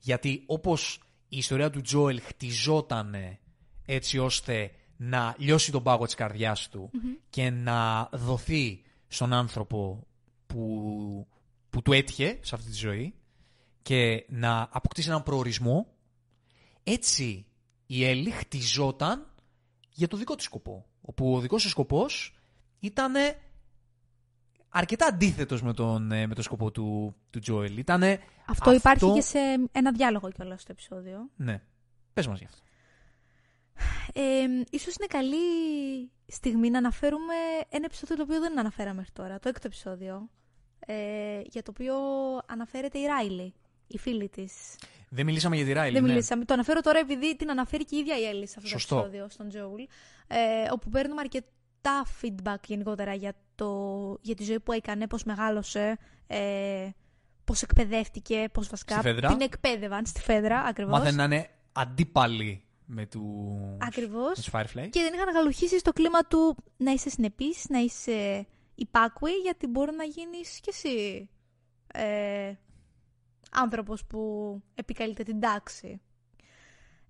Γιατί 0.00 0.42
όπως 0.46 1.02
η 1.28 1.36
ιστορία 1.36 1.70
του 1.70 1.80
Τζόελ 1.80 2.20
χτιζόταν 2.20 3.14
έτσι 3.86 4.18
ώστε 4.18 4.70
να 4.96 5.34
λιώσει 5.38 5.72
τον 5.72 5.82
πάγο 5.82 6.04
της 6.04 6.14
καρδιάς 6.14 6.68
του 6.68 6.90
και 7.30 7.50
να 7.50 8.08
δοθεί 8.12 8.82
στον 9.08 9.32
άνθρωπο 9.32 10.06
που, 10.46 11.26
που 11.70 11.82
του 11.82 11.92
έτυχε 11.92 12.38
σε 12.42 12.54
αυτή 12.54 12.70
τη 12.70 12.76
ζωή 12.76 13.14
και 13.82 14.24
να 14.28 14.68
αποκτήσει 14.70 15.08
έναν 15.08 15.22
προορισμό, 15.22 15.86
έτσι 16.82 17.46
η 17.86 18.04
Έλλη 18.04 18.30
χτιζόταν 18.30 19.26
για 19.90 20.08
το 20.08 20.16
δικό 20.16 20.34
της 20.34 20.44
σκοπό. 20.44 20.86
Όπου 21.00 21.34
ο 21.34 21.40
δικός 21.40 21.62
της 21.62 21.70
σκοπός 21.70 22.36
ήταν 22.80 23.12
αρκετά 24.68 25.06
αντίθετος 25.06 25.62
με 25.62 25.72
τον, 25.72 26.12
ε, 26.12 26.26
με 26.26 26.34
τον 26.34 26.44
σκοπό 26.44 26.70
του, 26.70 27.14
του 27.30 27.38
Τζόελ. 27.38 27.76
Ήτανε 27.76 28.20
Αυτό, 28.46 28.72
υπάρχει 28.72 29.12
και 29.12 29.20
σε 29.20 29.38
ένα 29.72 29.92
διάλογο 29.92 30.30
κιόλας 30.30 30.60
στο 30.60 30.72
επεισόδιο. 30.72 31.30
Ναι. 31.36 31.62
Πες 32.12 32.26
μας 32.26 32.38
γι' 32.38 32.44
αυτό. 32.44 32.62
Ε, 34.12 34.22
ίσως 34.70 34.94
είναι 34.94 35.06
καλή 35.06 35.36
στιγμή 36.26 36.70
να 36.70 36.78
αναφέρουμε 36.78 37.34
ένα 37.68 37.84
επεισόδιο 37.84 38.16
το 38.16 38.22
οποίο 38.22 38.40
δεν 38.40 38.58
αναφέραμε 38.58 38.94
μέχρι 38.94 39.12
τώρα, 39.12 39.38
το 39.38 39.48
έκτο 39.48 39.66
επεισόδιο, 39.66 40.28
ε, 40.86 40.94
για 41.44 41.62
το 41.62 41.70
οποίο 41.74 41.94
αναφέρεται 42.46 42.98
η 42.98 43.06
Ράιλι, 43.06 43.54
η 43.86 43.98
φίλη 43.98 44.28
της. 44.28 44.52
Δεν 45.08 45.24
μιλήσαμε 45.24 45.56
για 45.56 45.64
τη 45.64 45.72
Ράιλι. 45.72 45.92
Δεν 45.92 46.02
ναι. 46.02 46.08
μιλήσαμε. 46.08 46.44
Το 46.44 46.54
αναφέρω 46.54 46.80
τώρα 46.80 46.98
επειδή 46.98 47.36
την 47.36 47.50
αναφέρει 47.50 47.84
και 47.84 47.96
η 47.96 47.98
ίδια 47.98 48.18
η 48.18 48.24
Έλλη 48.24 48.46
σε 48.46 48.54
αυτό 48.56 48.68
Σωστό. 48.68 48.94
το 48.94 49.00
επεισόδιο, 49.00 49.28
στον 49.28 49.48
Τζόουλ, 49.48 49.82
ε, 50.26 50.36
όπου 50.70 50.88
παίρνουμε 50.88 51.20
αρκετά 51.20 52.06
feedback 52.22 52.64
γενικότερα 52.66 53.14
για, 53.14 53.32
το, 53.54 53.70
για 54.20 54.34
τη 54.34 54.44
ζωή 54.44 54.60
που 54.60 54.72
έκανε, 54.72 55.06
πώς 55.06 55.24
μεγάλωσε, 55.24 55.98
ε, 56.26 56.88
πώς 57.44 57.62
εκπαιδεύτηκε, 57.62 58.48
πώς 58.52 58.68
βασικά 58.68 58.94
Στη 58.94 59.02
Φέδρα. 59.02 59.28
την 59.28 59.40
εκπαίδευαν 59.40 60.06
στη 60.06 60.20
Φέδρα, 60.20 60.60
ακριβώς. 60.60 60.98
Μάθαινε 60.98 61.16
να 61.16 61.24
είναι 61.24 61.50
αντίπαλοι 61.72 62.63
με, 62.86 63.06
του... 63.06 63.58
Ακριβώς. 63.80 64.28
με 64.28 64.34
τους 64.34 64.50
Firefly. 64.52 64.88
Και 64.90 65.00
δεν 65.00 65.14
είχαν 65.14 65.28
αγαλουχήσει 65.28 65.78
στο 65.78 65.92
κλίμα 65.92 66.20
του 66.20 66.56
να 66.76 66.90
είσαι 66.90 67.10
συνεπής, 67.10 67.64
να 67.68 67.78
είσαι 67.78 68.46
υπάκουη, 68.74 69.32
γιατί 69.32 69.66
μπορεί 69.66 69.92
να 69.94 70.04
γίνεις 70.04 70.60
κι 70.60 70.68
εσύ 70.68 71.28
ε, 71.86 72.52
άνθρωπος 73.50 74.04
που 74.06 74.62
επικαλείται 74.74 75.22
την 75.22 75.40
τάξη. 75.40 76.00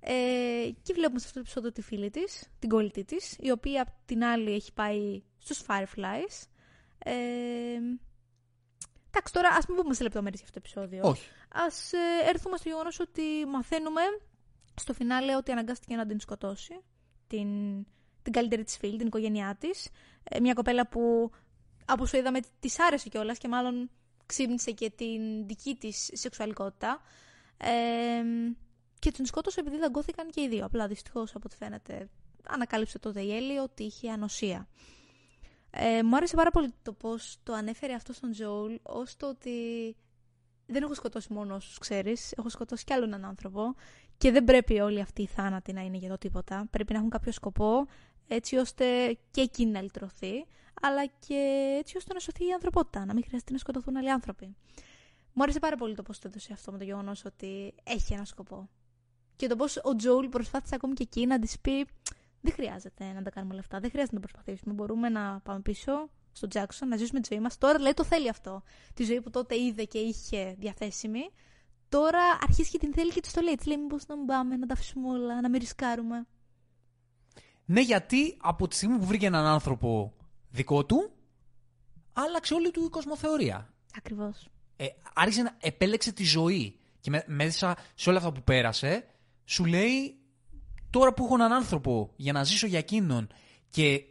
Ε, 0.01 0.71
και 0.83 0.93
βλέπουμε 0.93 1.19
σε 1.19 1.27
αυτό 1.27 1.33
το 1.33 1.41
επεισόδιο 1.41 1.73
τη 1.73 1.83
φίλη 1.83 2.11
της, 2.11 2.49
την 2.59 2.69
κολλητή 2.69 3.05
της, 3.05 3.37
η 3.39 3.51
οποία 3.51 3.83
απ' 3.83 4.05
την 4.05 4.25
άλλη 4.25 4.53
έχει 4.55 4.73
πάει 4.73 5.23
στους 5.39 5.63
Fireflies. 5.67 6.47
Ε, 6.99 7.13
εντάξει, 9.09 9.33
τώρα 9.33 9.49
ας 9.49 9.67
μην 9.67 9.77
πούμε 9.77 9.95
σε 9.95 10.03
λεπτομέρειες 10.03 10.41
για 10.41 10.49
αυτό 10.49 10.61
το 10.61 10.67
επεισόδιο. 10.67 11.09
Όχι. 11.09 11.29
Ας 11.53 11.93
ε, 11.93 12.29
έρθουμε 12.29 12.57
στο 12.57 12.69
γεγονός 12.69 13.01
ότι 13.01 13.23
μαθαίνουμε 13.47 14.01
στο 14.81 14.95
φινάλε 14.95 15.37
ότι 15.37 15.53
αναγκάστηκε 15.53 15.97
να 15.97 16.07
την 16.07 16.21
σκοτώσει. 16.21 16.81
Την, 17.27 17.49
την 18.23 18.33
καλύτερη 18.33 18.65
της 18.65 18.77
φίλη, 18.77 18.97
την 18.97 19.07
οικογένειά 19.07 19.57
της. 19.59 19.89
Ε, 20.25 20.41
μια 20.41 20.53
κοπέλα 20.53 20.89
που, 20.89 21.31
από 21.85 22.03
όσο 22.03 22.17
είδαμε, 22.17 22.41
της 22.61 22.81
άρεσε 22.81 23.09
κιόλας 23.09 23.39
και 23.39 23.49
μάλλον 23.49 23.91
ξύπνησε 24.27 24.71
και 24.71 24.91
την 24.91 25.47
δική 25.47 25.75
της 25.75 26.11
σεξουαλικότητα. 26.13 27.01
Ε, 27.57 28.23
και 28.99 29.11
τον 29.11 29.27
σκότωσε 29.27 29.61
επειδή 29.61 29.79
δαγκώθηκαν 29.79 30.31
και 30.31 30.41
οι 30.41 30.49
δύο. 30.49 30.65
Απλά 30.65 30.87
δυστυχώς 30.87 31.35
από 31.35 31.43
ό,τι 31.47 31.57
φαίνεται 31.57 32.09
ανακάλυψε 32.49 32.99
τότε 32.99 33.21
η 33.21 33.37
Έλλη 33.37 33.59
ότι 33.59 33.83
είχε 33.83 34.11
ανοσία. 34.11 34.69
Ε, 35.71 36.03
μου 36.03 36.17
άρεσε 36.17 36.37
πάρα 36.37 36.51
πολύ 36.51 36.75
το 36.83 36.93
πώς 36.93 37.37
το 37.43 37.53
ανέφερε 37.53 37.95
αυτό 37.95 38.13
στον 38.13 38.31
Τζόουλ 38.31 38.75
ως 38.83 39.17
το 39.17 39.29
ότι 39.29 39.51
δεν 40.67 40.83
έχω 40.83 40.95
σκοτώσει 40.95 41.33
μόνο 41.33 41.55
όσους 41.55 41.79
ξέρεις, 41.79 42.33
έχω 42.33 42.49
σκοτώσει 42.49 42.85
κι 42.85 42.93
άλλον 42.93 43.09
έναν 43.09 43.25
άνθρωπο 43.25 43.75
και 44.19 44.31
δεν 44.31 44.45
πρέπει 44.45 44.81
όλοι 44.81 45.01
αυτοί 45.01 45.23
οι 45.23 45.27
θάνατοι 45.27 45.73
να 45.73 45.81
είναι 45.81 45.97
για 45.97 46.09
το 46.09 46.19
τίποτα. 46.19 46.67
Πρέπει 46.71 46.93
να 46.93 46.99
έχουν 46.99 47.11
κάποιο 47.11 47.33
σκοπό 47.33 47.87
έτσι 48.29 48.57
ώστε 48.57 49.19
και 49.31 49.41
εκείνη 49.41 49.71
να 49.71 49.81
λυτρωθεί, 49.83 50.47
αλλά 50.81 51.07
και 51.07 51.77
έτσι 51.79 51.97
ώστε 51.97 52.13
να 52.13 52.21
σωθεί 52.21 52.47
η 52.47 52.53
ανθρωπότητα, 52.53 53.05
να 53.05 53.15
μην 53.15 53.25
χρειαστεί 53.25 53.53
να 53.53 53.59
σκοτωθούν 53.59 53.97
άλλοι 53.97 54.11
άνθρωποι. 54.11 54.57
Μου 55.33 55.43
άρεσε 55.43 55.59
πάρα 55.59 55.77
πολύ 55.77 55.95
το 55.95 56.03
πώς 56.03 56.19
το 56.19 56.29
έδωσε 56.29 56.53
αυτό 56.53 56.73
με 56.73 56.79
το 56.79 56.85
γεγονός 56.85 57.25
ότι 57.25 57.75
έχει 57.85 58.15
ένα 58.15 58.25
σκοπό. 58.25 58.69
Και 59.37 59.47
το 59.47 59.57
πώς 59.57 59.81
ο 59.83 59.97
Τζόουλ 59.97 60.27
προσπάθησε 60.27 60.75
ακόμη 60.75 60.95
και 60.95 61.03
εκεί 61.03 61.27
να 61.27 61.39
της 61.39 61.59
πει: 61.61 61.87
Δεν 62.41 62.53
χρειάζεται 62.53 63.13
να 63.13 63.23
τα 63.23 63.31
κάνουμε 63.31 63.53
όλα 63.53 63.63
αυτά, 63.63 63.81
δεν 63.81 63.91
χρειάζεται 63.91 64.15
να 64.15 64.21
προσπαθήσουμε. 64.21 64.75
Μπορούμε 64.75 65.09
να 65.09 65.41
πάμε 65.41 65.61
πίσω 65.61 66.11
στον 66.33 66.49
Τζάξον, 66.49 66.89
να 66.89 66.97
ζήσουμε 66.97 67.21
τη 67.21 67.29
ζωή 67.33 67.43
μας. 67.43 67.59
Τώρα 67.59 67.81
λέει 67.81 67.95
το 67.95 68.05
θέλει 68.05 68.29
αυτό. 68.29 68.63
Τη 68.95 69.05
ζωή 69.05 69.21
που 69.21 69.31
τότε 69.31 69.61
είδε 69.61 69.85
και 69.85 69.99
είχε 69.99 70.55
διαθέσιμη. 70.59 71.31
Τώρα 71.95 72.39
αρχίζει 72.41 72.71
και 72.71 72.79
την 72.79 72.93
θέλει 72.93 73.13
και 73.13 73.21
τη 73.21 73.33
το 73.33 73.41
λέει. 73.41 73.55
Τη 73.55 73.69
λέει: 73.69 73.79
Μήπως 73.79 74.07
να 74.07 74.17
μην 74.17 74.27
πάμε, 74.27 74.57
να 74.57 74.67
τα 74.67 74.73
αφήσουμε 74.73 75.09
όλα, 75.09 75.41
να 75.41 75.49
μην 75.49 75.61
ρισκάρουμε. 75.61 76.27
Ναι, 77.65 77.81
γιατί 77.81 78.37
από 78.41 78.69
τη 78.69 78.77
στιγμή 78.77 78.99
που 78.99 79.05
βρήκε 79.05 79.27
έναν 79.27 79.47
άνθρωπο 79.47 80.15
δικό 80.51 80.85
του, 80.85 81.13
άλλαξε 82.13 82.55
όλη 82.55 82.71
του 82.71 82.85
η 82.85 82.89
κοσμοθεωρία. 82.89 83.75
Ακριβώς. 83.97 84.49
Ε, 84.77 84.87
άρχισε 85.15 85.43
να 85.43 85.57
επέλεξε 85.61 86.13
τη 86.13 86.25
ζωή. 86.25 86.79
Και 87.01 87.23
μέσα 87.27 87.77
σε 87.95 88.09
όλα 88.09 88.19
αυτά 88.19 88.33
που 88.33 88.43
πέρασε, 88.43 89.05
σου 89.45 89.65
λέει 89.65 90.19
τώρα 90.91 91.13
που 91.13 91.25
έχω 91.25 91.35
έναν 91.35 91.53
άνθρωπο 91.53 92.13
για 92.17 92.33
να 92.33 92.45
ζήσω 92.45 92.67
για 92.67 92.79
εκείνον 92.79 93.29
και 93.71 94.05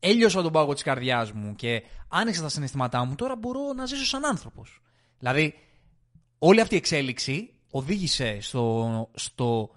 έλειωσα 0.00 0.42
τον 0.42 0.52
πάγο 0.52 0.72
της 0.72 0.82
καρδιάς 0.82 1.32
μου 1.32 1.54
και 1.54 1.82
άνοιξα 2.08 2.42
τα 2.42 2.48
συναισθήματά 2.48 3.04
μου, 3.04 3.14
τώρα 3.14 3.36
μπορώ 3.36 3.72
να 3.72 3.86
ζήσω 3.86 4.04
σαν 4.04 4.24
άνθρωπος. 4.26 4.82
Δηλαδή, 5.18 5.54
όλη 6.38 6.60
αυτή 6.60 6.74
η 6.74 6.78
εξέλιξη 6.78 7.52
οδήγησε 7.70 8.38
στο, 8.40 9.10
στο, 9.14 9.70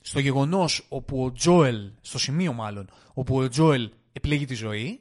στο 0.00 0.20
γεγονός 0.20 0.86
όπου 0.88 1.24
ο 1.24 1.32
Τζόελ, 1.32 1.90
στο 2.00 2.18
σημείο 2.18 2.52
μάλλον, 2.52 2.90
όπου 3.14 3.36
ο 3.36 3.48
Τζόελ 3.48 3.90
επιλέγει 4.12 4.44
τη 4.44 4.54
ζωή 4.54 5.00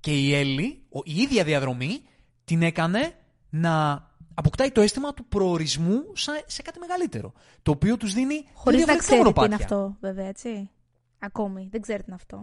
και 0.00 0.18
η 0.18 0.34
Έλλη, 0.34 0.82
η 1.04 1.20
ίδια 1.20 1.44
διαδρομή, 1.44 2.00
την 2.44 2.62
έκανε 2.62 3.14
να 3.50 4.06
αποκτάει 4.34 4.70
το 4.70 4.80
αίσθημα 4.80 5.14
του 5.14 5.24
προορισμού 5.24 6.02
σε 6.46 6.62
κάτι 6.62 6.78
μεγαλύτερο. 6.78 7.32
Το 7.62 7.70
οποίο 7.70 7.96
τους 7.96 8.12
δίνει. 8.12 8.44
Χωρίς 8.52 8.86
να 8.86 8.96
ξέρει 8.96 9.32
τι 9.32 9.44
είναι 9.44 9.54
αυτό, 9.54 9.96
βέβαια, 10.00 10.26
έτσι. 10.26 10.70
Ακόμη. 11.18 11.68
Δεν 11.70 11.80
ξέρει 11.80 11.98
τι 11.98 12.04
είναι 12.06 12.14
αυτό. 12.14 12.42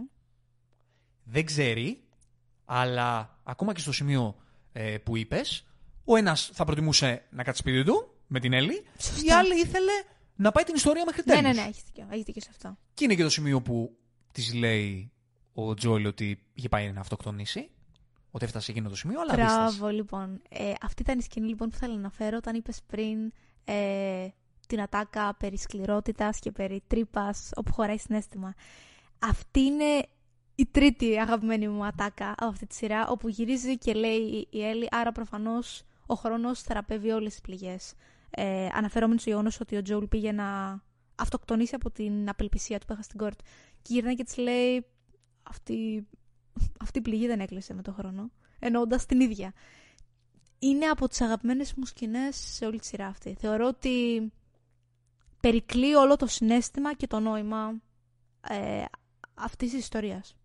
Δεν 1.24 1.44
ξέρει, 1.44 2.02
αλλά 2.64 3.38
ακόμα 3.42 3.72
και 3.72 3.80
στο 3.80 3.92
σημείο 3.92 4.36
ε, 4.72 4.98
που 4.98 5.16
είπες, 5.16 5.66
ο 6.06 6.16
ένας 6.16 6.50
θα 6.52 6.64
προτιμούσε 6.64 7.22
να 7.30 7.42
κάτσει 7.42 7.60
σπίτι 7.60 7.84
του 7.84 8.10
με 8.26 8.40
την 8.40 8.52
Έλλη, 8.52 8.84
η 9.26 9.30
άλλη 9.30 9.60
ήθελε 9.60 9.92
να 10.36 10.52
πάει 10.52 10.64
την 10.64 10.74
ιστορία 10.74 11.04
μέχρι 11.04 11.22
τέλου. 11.22 11.40
Ναι, 11.42 11.48
ναι, 11.48 11.54
ναι, 11.54 11.68
έχεις 11.68 11.82
δίκιο, 11.82 12.06
έχεις 12.10 12.24
δίκιο 12.24 12.42
σε 12.42 12.48
αυτό. 12.50 12.76
Και 12.94 13.04
είναι 13.04 13.14
και 13.14 13.22
το 13.22 13.30
σημείο 13.30 13.62
που 13.62 13.96
της 14.32 14.54
λέει 14.54 15.12
ο 15.54 15.74
Τζόιλ 15.74 16.06
ότι 16.06 16.42
είχε 16.52 16.68
πάει 16.68 16.92
να 16.92 17.00
αυτοκτονήσει 17.00 17.70
ότι 18.30 18.44
έφτασε 18.44 18.70
εκείνο 18.70 18.88
το 18.88 18.96
σημείο, 18.96 19.20
αλλά 19.20 19.32
Μπράβο, 19.34 19.88
λοιπόν. 19.88 20.40
Ε, 20.48 20.72
αυτή 20.82 21.02
ήταν 21.02 21.18
η 21.18 21.22
σκηνή 21.22 21.48
λοιπόν, 21.48 21.68
που 21.68 21.76
θέλω 21.76 21.92
να 21.92 21.98
αναφέρω 21.98 22.36
όταν 22.36 22.54
είπες 22.54 22.80
πριν 22.86 23.32
ε, 23.64 24.28
την 24.66 24.80
ατάκα 24.80 25.34
περί 25.34 25.58
σκληρότητας 25.58 26.38
και 26.38 26.50
περί 26.50 26.82
τρύπας 26.86 27.50
όπου 27.54 27.72
χωράει 27.72 27.98
συνέστημα. 27.98 28.54
Αυτή 29.18 29.60
είναι 29.60 30.06
η 30.54 30.66
τρίτη 30.66 31.18
αγαπημένη 31.18 31.68
μου 31.68 31.84
ατάκα 31.84 32.30
από 32.30 32.46
αυτή 32.46 32.66
τη 32.66 32.74
σειρά, 32.74 33.08
όπου 33.08 33.28
γυρίζει 33.28 33.78
και 33.78 33.92
λέει 33.92 34.48
η 34.50 34.64
Έλλη, 34.64 34.88
άρα 34.90 35.12
προφανώς 35.12 35.84
ο 36.06 36.14
χρόνος 36.14 36.62
θεραπεύει 36.62 37.10
όλες 37.10 37.30
τις 37.30 37.40
πληγές. 37.40 37.94
Ε, 38.30 38.68
αναφερόμενος 38.72 39.20
στο 39.20 39.30
γεγονός 39.30 39.60
ότι 39.60 39.76
ο 39.76 39.82
Τζόουλ 39.82 40.04
πήγε 40.04 40.32
να 40.32 40.80
αυτοκτονήσει 41.14 41.74
από 41.74 41.90
την 41.90 42.28
απελπισία 42.28 42.78
του 42.78 42.86
που 42.86 42.92
έχασε 42.92 43.08
στην 43.08 43.18
κόρτ. 43.20 43.38
Και 43.82 43.92
γυρνάει 43.92 44.14
και 44.14 44.24
της 44.24 44.36
λέει, 44.36 44.86
αυτή 45.42 46.06
αυτή 46.80 46.98
η 46.98 47.02
πληγή 47.02 47.26
δεν 47.26 47.40
έκλεισε 47.40 47.74
με 47.74 47.82
τον 47.82 47.94
χρόνο. 47.94 48.30
Εννοώντας 48.58 49.06
την 49.06 49.20
ίδια. 49.20 49.52
Είναι 50.58 50.86
από 50.86 51.08
τις 51.08 51.20
αγαπημένες 51.20 51.74
μου 51.74 51.86
σκηνές 51.86 52.36
σε 52.36 52.66
όλη 52.66 52.78
τη 52.78 52.86
σειρά 52.86 53.06
αυτή. 53.06 53.36
Θεωρώ 53.38 53.66
ότι 53.66 54.32
περικλεί 55.40 55.94
όλο 55.94 56.16
το 56.16 56.26
συνέστημα 56.26 56.94
και 56.94 57.06
το 57.06 57.20
νόημα 57.20 57.80
ε, 58.48 58.84
αυτής 59.34 59.70
της 59.70 59.78
ιστορίας. 59.78 60.36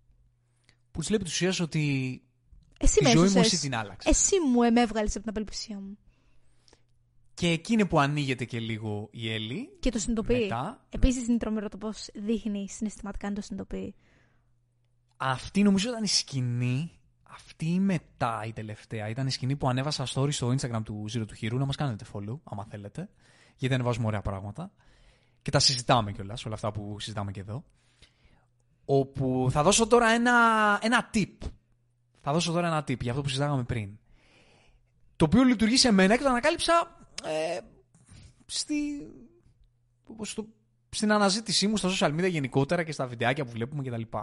Που 0.92 1.00
της 1.00 1.10
λέει 1.10 1.20
ουσίας 1.24 1.60
ότι 1.60 2.22
εσύ 2.82 3.00
η 3.04 3.12
ζωή 3.12 3.30
μου 3.30 3.40
εσύ 3.40 3.60
την 3.60 3.76
άλλαξες. 3.76 4.12
Εσύ 4.12 4.36
μου 4.40 4.64
έβγαλε 4.64 5.08
από 5.08 5.20
την 5.20 5.30
απελπισία 5.30 5.80
μου. 5.80 5.98
Και 7.34 7.48
εκείνη 7.48 7.86
που 7.86 8.00
ανοίγεται 8.00 8.46
και 8.46 8.60
λίγο 8.60 9.08
η 9.12 9.34
Έλλη. 9.34 9.70
Και 9.80 9.92
το 9.92 10.00
συνειδητοποιεί. 10.00 10.52
Επίσης 10.90 11.28
είναι 11.28 11.38
τρομερό 11.38 11.70
το 11.70 11.78
πώς 11.78 12.10
δείχνει 12.14 12.70
συναισθηματικά 12.70 13.30
να 13.30 13.36
το 13.36 13.42
συνειδητοποιεί. 13.42 13.96
Αυτή 15.18 15.62
νομίζω 15.62 15.90
ήταν 15.90 16.04
η 16.04 16.08
σκηνή. 16.08 16.92
Αυτή 17.24 17.66
η 17.66 17.80
μετά 17.80 18.44
η 18.46 18.54
τελευταία 18.54 19.10
ήταν 19.10 19.28
η 19.28 19.32
σκηνή 19.32 19.56
που 19.56 19.70
ανέβασα 19.70 20.08
story 20.14 20.32
στο 20.34 20.48
Instagram 20.48 20.82
του 20.84 21.06
Zero 21.14 21.24
του 21.28 21.36
Hero. 21.42 21.54
Να 21.54 21.66
μας 21.66 21.76
κάνετε 21.76 22.06
follow, 22.14 22.40
άμα 22.44 22.66
θέλετε. 22.70 23.10
Γιατί 23.56 23.74
ανεβάζουμε 23.74 24.08
ωραία 24.08 24.22
πράγματα. 24.22 24.72
Και 25.42 25.52
τα 25.52 25.60
συζητάμε 25.60 26.12
κιόλας, 26.12 26.46
όλα 26.46 26.56
αυτά 26.56 26.72
που 26.72 27.00
συζητάμε 27.00 27.32
και 27.32 27.40
εδώ. 27.40 27.64
Όπου 28.86 29.48
θα 29.52 29.64
δώσω 29.64 29.88
τώρα 29.88 30.10
ένα, 30.10 30.34
ένα 30.82 31.10
tip. 31.14 31.38
Θα 32.22 32.34
δώσω 32.34 32.52
τώρα 32.52 32.68
ένα 32.68 32.80
tip 32.80 33.00
για 33.00 33.12
αυτό 33.12 33.24
που 33.24 33.30
συζητάγαμε 33.30 33.64
πριν. 33.64 34.00
Το 35.16 35.26
οποίο 35.26 35.44
λειτουργεί 35.44 35.78
σε 35.78 35.92
μένα 35.92 36.18
και 36.18 36.24
το 36.24 36.30
ανακάλυψα 36.30 36.98
ε, 37.24 37.60
στη, 38.46 38.74
στο, 40.22 40.48
στην 40.90 41.12
αναζήτησή 41.12 41.68
μου 41.68 41.78
στα 41.78 41.90
social 41.90 42.20
media 42.20 42.30
γενικότερα 42.30 42.84
και 42.84 42.92
στα 42.92 43.08
βιντεάκια 43.08 43.46
που 43.46 43.52
βλέπουμε 43.52 43.84
κτλ 43.84 44.18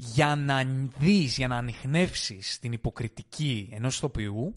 για 0.00 0.36
να 0.36 0.64
δεις, 0.98 1.36
για 1.36 1.48
να 1.48 1.56
ανοιχνεύσεις 1.56 2.58
την 2.58 2.72
υποκριτική 2.72 3.68
ενός 3.72 3.96
ηθοποιού, 3.96 4.54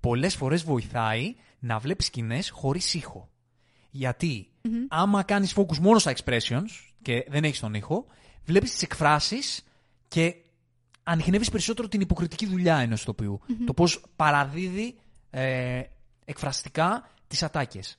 πολλές 0.00 0.36
φορές 0.36 0.64
βοηθάει 0.64 1.34
να 1.58 1.78
βλέπεις 1.78 2.06
σκηνές 2.06 2.50
χωρίς 2.50 2.94
ήχο. 2.94 3.30
Γιατί 3.90 4.48
άμα 4.88 5.22
κάνεις 5.22 5.54
focus 5.56 5.78
μόνο 5.78 5.98
στα 5.98 6.14
expressions 6.16 6.68
και 7.02 7.26
δεν 7.28 7.44
έχεις 7.44 7.60
τον 7.60 7.74
ήχο, 7.74 8.06
βλέπεις 8.44 8.70
τις 8.70 8.82
εκφράσεις 8.82 9.64
και 10.08 10.34
ανοιχνεύεις 11.10 11.50
περισσότερο 11.50 11.88
την 11.88 12.00
υποκριτική 12.00 12.46
δουλειά 12.46 12.76
ενός 12.78 13.04
Το 13.66 13.74
πώς 13.74 14.04
παραδίδει 14.16 14.98
ε, 15.30 15.82
εκφραστικά 16.24 17.10
τις 17.26 17.42
ατάκες. 17.42 17.98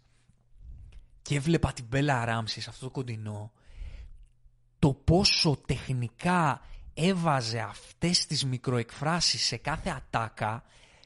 Και 1.22 1.36
έβλεπα 1.36 1.74
την 1.74 1.86
Μπέλα 1.90 2.26
Ράμψη 2.26 2.62
σε 2.62 2.70
αυτό 2.70 2.86
το 2.86 2.92
κοντινό 2.92 3.52
το 4.80 4.94
πόσο 4.94 5.62
τεχνικά 5.66 6.62
έβαζε 6.94 7.60
αυτές 7.60 8.26
τις 8.26 8.46
μικροεκφράσεις 8.46 9.46
σε 9.46 9.58
κάθε 9.58 9.90
ατάκα 9.90 10.64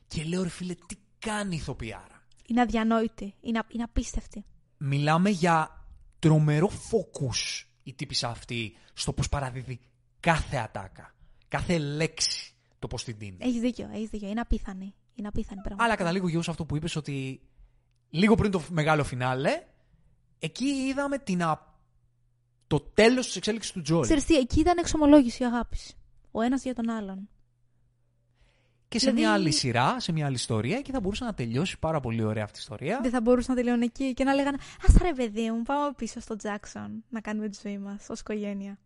και 0.07 0.23
λέω 0.23 0.43
ρε 0.43 0.49
φίλε 0.49 0.73
τι 0.73 0.95
κάνει 1.19 1.55
η 1.55 1.57
ηθοποιάρα; 1.57 2.23
Είναι 2.47 2.61
αδιανόητη, 2.61 3.34
είναι, 3.41 3.61
είναι 3.67 3.84
απίστευτη. 3.84 4.45
Μιλάμε 4.77 5.30
για 5.30 5.85
τρομερό 6.19 6.67
φόκους 6.67 7.67
η 7.84 7.93
τύπησα 7.93 8.30
αυτή 8.30 8.77
στο 8.93 9.13
πώς 9.13 9.30
παραδίδει 9.30 9.80
κάθε 10.19 10.57
ατάκα, 10.57 11.12
κάθε 11.57 11.77
λέξη 11.77 12.53
το 12.80 12.88
πώς 12.88 13.03
την 13.03 13.15
δίνει. 13.17 13.38
Έχεις 13.39 13.61
δίκιο, 13.61 13.89
έχεις 13.93 14.09
δίκιο, 14.09 14.30
είναι 14.30 14.39
απίθανη. 14.39 14.93
Είναι 15.15 15.27
απίθανη 15.27 15.61
πραγματικά. 15.61 15.84
Αλλά 15.84 15.95
καταλήγω 15.95 16.27
γύρω 16.27 16.41
σε 16.41 16.49
αυτό 16.49 16.65
που 16.65 16.75
είπες 16.75 16.95
ότι 16.95 17.41
λίγο 18.09 18.35
πριν 18.35 18.51
το 18.51 18.63
μεγάλο 18.69 19.03
φινάλε, 19.03 19.63
εκεί 20.39 20.65
είδαμε 20.65 21.17
την 21.17 21.41
το 22.67 22.80
τέλος 22.80 23.25
της 23.25 23.35
εξέλιξης 23.35 23.71
του 23.71 23.81
Τζόελ. 23.81 24.03
Ξέρεις 24.03 24.25
τι, 24.25 24.35
εκεί 24.35 24.59
ήταν 24.59 24.77
εξομολόγηση 24.77 25.43
αγάπης. 25.43 25.95
Ο 26.31 26.41
ένας 26.41 26.63
για 26.63 26.73
τον 26.73 26.89
άλλον. 26.89 27.30
Και 28.88 28.99
σε 28.99 29.05
δηλαδή... 29.05 29.21
μια 29.21 29.34
άλλη 29.34 29.51
σειρά, 29.51 29.99
σε 29.99 30.11
μια 30.11 30.25
άλλη 30.25 30.35
ιστορία, 30.35 30.81
και 30.81 30.91
θα 30.91 30.99
μπορούσε 30.99 31.23
να 31.23 31.34
τελειώσει 31.34 31.80
πάρα 31.80 31.99
πολύ 31.99 32.23
ωραία 32.23 32.43
αυτή 32.43 32.57
η 32.57 32.61
ιστορία. 32.61 32.99
Δεν 33.01 33.11
θα 33.11 33.21
μπορούσε 33.21 33.49
να 33.49 33.55
τελειώνει 33.55 33.85
εκεί 33.85 34.13
και 34.13 34.23
να 34.23 34.34
λέγανε 34.34 34.57
Α 34.57 34.93
ρε 35.01 35.13
παιδί 35.13 35.51
μου, 35.51 35.61
πάμε 35.61 35.93
πίσω 35.95 36.19
στο 36.19 36.35
Τζάξον 36.35 37.03
να 37.09 37.21
κάνουμε 37.21 37.49
τη 37.49 37.59
ζωή 37.63 37.77
μας 37.77 38.09
ως 38.09 38.19
οικογένεια. 38.19 38.80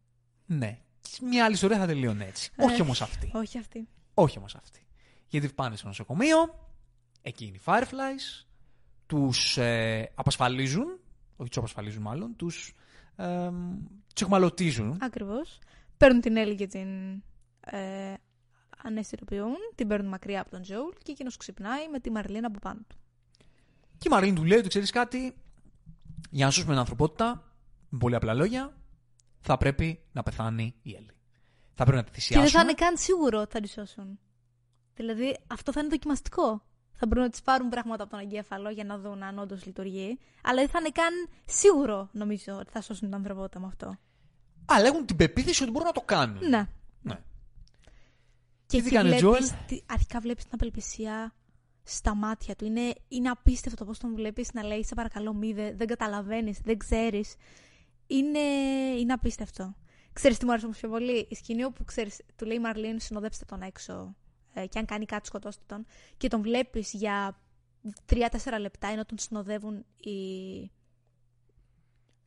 Ναι. 0.45 0.79
Μια 1.21 1.45
άλλη 1.45 1.53
ιστορία 1.53 1.77
θα 1.77 1.85
τελειώνει 1.85 2.23
έτσι. 2.23 2.51
Ε, 2.55 2.65
όχι 2.65 2.81
όμως 2.81 3.01
αυτή. 3.01 3.31
Όχι 3.33 3.57
αυτή. 3.57 3.87
Όχι 4.13 4.37
όμως 4.37 4.55
αυτή. 4.55 4.85
Γιατί 5.27 5.49
πάνε 5.49 5.75
στο 5.75 5.87
νοσοκομείο, 5.87 6.69
εκεί 7.21 7.45
είναι 7.45 7.55
οι 7.55 7.61
Fireflies, 7.65 8.45
τους 9.05 9.57
ε, 9.57 10.11
απασφαλίζουν, 10.15 10.99
όχι 11.35 11.49
τους 11.49 11.57
απασφαλίζουν 11.57 12.01
μάλλον, 12.01 12.35
τους 12.35 12.73
ε, 13.15 13.49
τσεχμαλωτίζουν. 14.13 14.97
Ακριβώς. 15.01 15.59
Παίρνουν 15.97 16.21
την 16.21 16.37
Έλλη 16.37 16.55
και 16.55 16.67
την 16.67 16.87
ε, 17.59 18.13
αναισθητοποιούν, 18.83 19.55
την 19.75 19.87
παίρνουν 19.87 20.09
μακριά 20.09 20.41
από 20.41 20.49
τον 20.49 20.61
Τζόουλ 20.61 20.93
και 21.03 21.11
εκείνος 21.11 21.37
ξυπνάει 21.37 21.89
με 21.89 21.99
τη 21.99 22.11
Μαρλίνα 22.11 22.47
από 22.47 22.59
πάνω 22.59 22.79
του. 22.87 22.97
Και 23.97 24.07
η 24.07 24.11
Μαρλίν 24.11 24.35
του 24.35 24.43
λέει 24.43 24.57
ότι 24.57 24.67
ξέρεις 24.67 24.91
κάτι, 24.91 25.35
για 26.29 26.45
να 26.45 26.51
σώσουμε 26.51 26.71
την 26.71 26.79
ανθρωπότητα, 26.79 27.51
με 27.89 27.97
πολύ 27.97 28.15
απλά 28.15 28.33
λόγια, 28.33 28.77
θα 29.47 29.57
πρέπει 29.57 29.99
να 30.11 30.23
πεθάνει 30.23 30.75
η 30.81 30.93
Έλλη. 30.95 31.09
Θα 31.73 31.83
πρέπει 31.83 31.97
να 31.97 32.03
τη 32.03 32.09
Και 32.09 32.15
θυσιάσουμε. 32.15 32.49
δεν 32.49 32.59
θα 32.59 32.61
είναι 32.61 32.73
καν 32.73 32.97
σίγουρο 32.97 33.39
ότι 33.39 33.51
θα 33.51 33.59
τη 33.59 33.67
σώσουν. 33.69 34.19
Δηλαδή, 34.95 35.37
αυτό 35.47 35.71
θα 35.71 35.79
είναι 35.79 35.89
δοκιμαστικό. 35.89 36.61
Θα 36.99 37.07
μπορούν 37.07 37.23
να 37.23 37.29
τη 37.29 37.39
πάρουν 37.43 37.69
πράγματα 37.69 38.03
από 38.03 38.11
τον 38.11 38.19
εγκέφαλο 38.21 38.69
για 38.69 38.83
να 38.83 38.97
δουν 38.97 39.23
αν 39.23 39.39
όντως 39.39 39.65
λειτουργεί. 39.65 40.19
Αλλά 40.43 40.59
δεν 40.59 40.69
θα 40.69 40.79
είναι 40.79 40.89
καν 40.89 41.13
σίγουρο, 41.45 42.09
νομίζω, 42.11 42.53
ότι 42.59 42.71
θα 42.71 42.81
σώσουν 42.81 43.07
την 43.07 43.17
ανθρωπότητα 43.17 43.59
με 43.59 43.65
αυτό. 43.67 43.97
Αλλά 44.65 44.85
έχουν 44.87 45.05
την 45.05 45.15
πεποίθηση 45.15 45.63
ότι 45.63 45.71
μπορούν 45.71 45.87
να 45.87 45.93
το 45.93 46.01
κάνουν. 46.01 46.47
Ναι. 46.49 46.67
Ναι. 47.01 47.19
Και 48.65 48.77
τι 48.81 48.85
εκεί 48.87 48.89
κάνει 48.89 49.09
ο 49.09 49.17
βλέπεις, 49.17 49.45
Τζόελ; 49.47 49.65
τι- 49.67 49.81
αρχικά 49.85 50.19
βλέπεις 50.19 50.43
την 50.43 50.53
απελπισία 50.53 51.33
στα 51.83 52.15
μάτια 52.15 52.55
του. 52.55 52.65
Είναι, 52.65 52.93
είναι 53.07 53.29
απίστευτο 53.29 53.85
πώς 53.85 53.99
τον 53.99 54.15
βλέπεις 54.15 54.53
να 54.53 54.63
λέει: 54.63 54.83
Σε 54.83 54.95
παρακαλώ, 54.95 55.33
μη 55.33 55.53
δε, 55.53 55.73
δεν 55.73 55.87
καταλαβαίνεις, 55.87 56.59
δεν 56.63 56.77
ξέρεις. 56.77 57.35
Είναι, 58.07 58.39
είναι 58.99 59.13
απίστευτο. 59.13 59.75
Ξέρεις 60.13 60.37
τι 60.37 60.45
μου 60.45 60.51
άρεσε 60.51 60.65
όμως 60.65 60.77
πιο 60.77 60.89
πολύ; 60.89 61.27
Η 61.29 61.35
σκηνή 61.35 61.63
όπου 61.63 61.83
ξέρεις, 61.83 62.21
του 62.35 62.45
λέει 62.45 62.57
η 62.57 62.59
Μαρλίν: 62.59 62.99
Συνοδέψτε 62.99 63.45
τον 63.45 63.61
έξω. 63.61 64.15
Ε, 64.53 64.65
και 64.67 64.79
αν 64.79 64.85
κάνει 64.85 65.05
κάτι, 65.05 65.27
σκοτώστε 65.27 65.63
τον. 65.65 65.85
Και 66.17 66.27
τον 66.27 66.41
βλέπεις 66.41 66.93
για 66.93 67.39
3-4 68.09 68.17
λεπτά 68.59 68.87
ενώ 68.87 69.05
τον 69.05 69.17
συνοδεύουν 69.17 69.85
οι. 69.97 70.11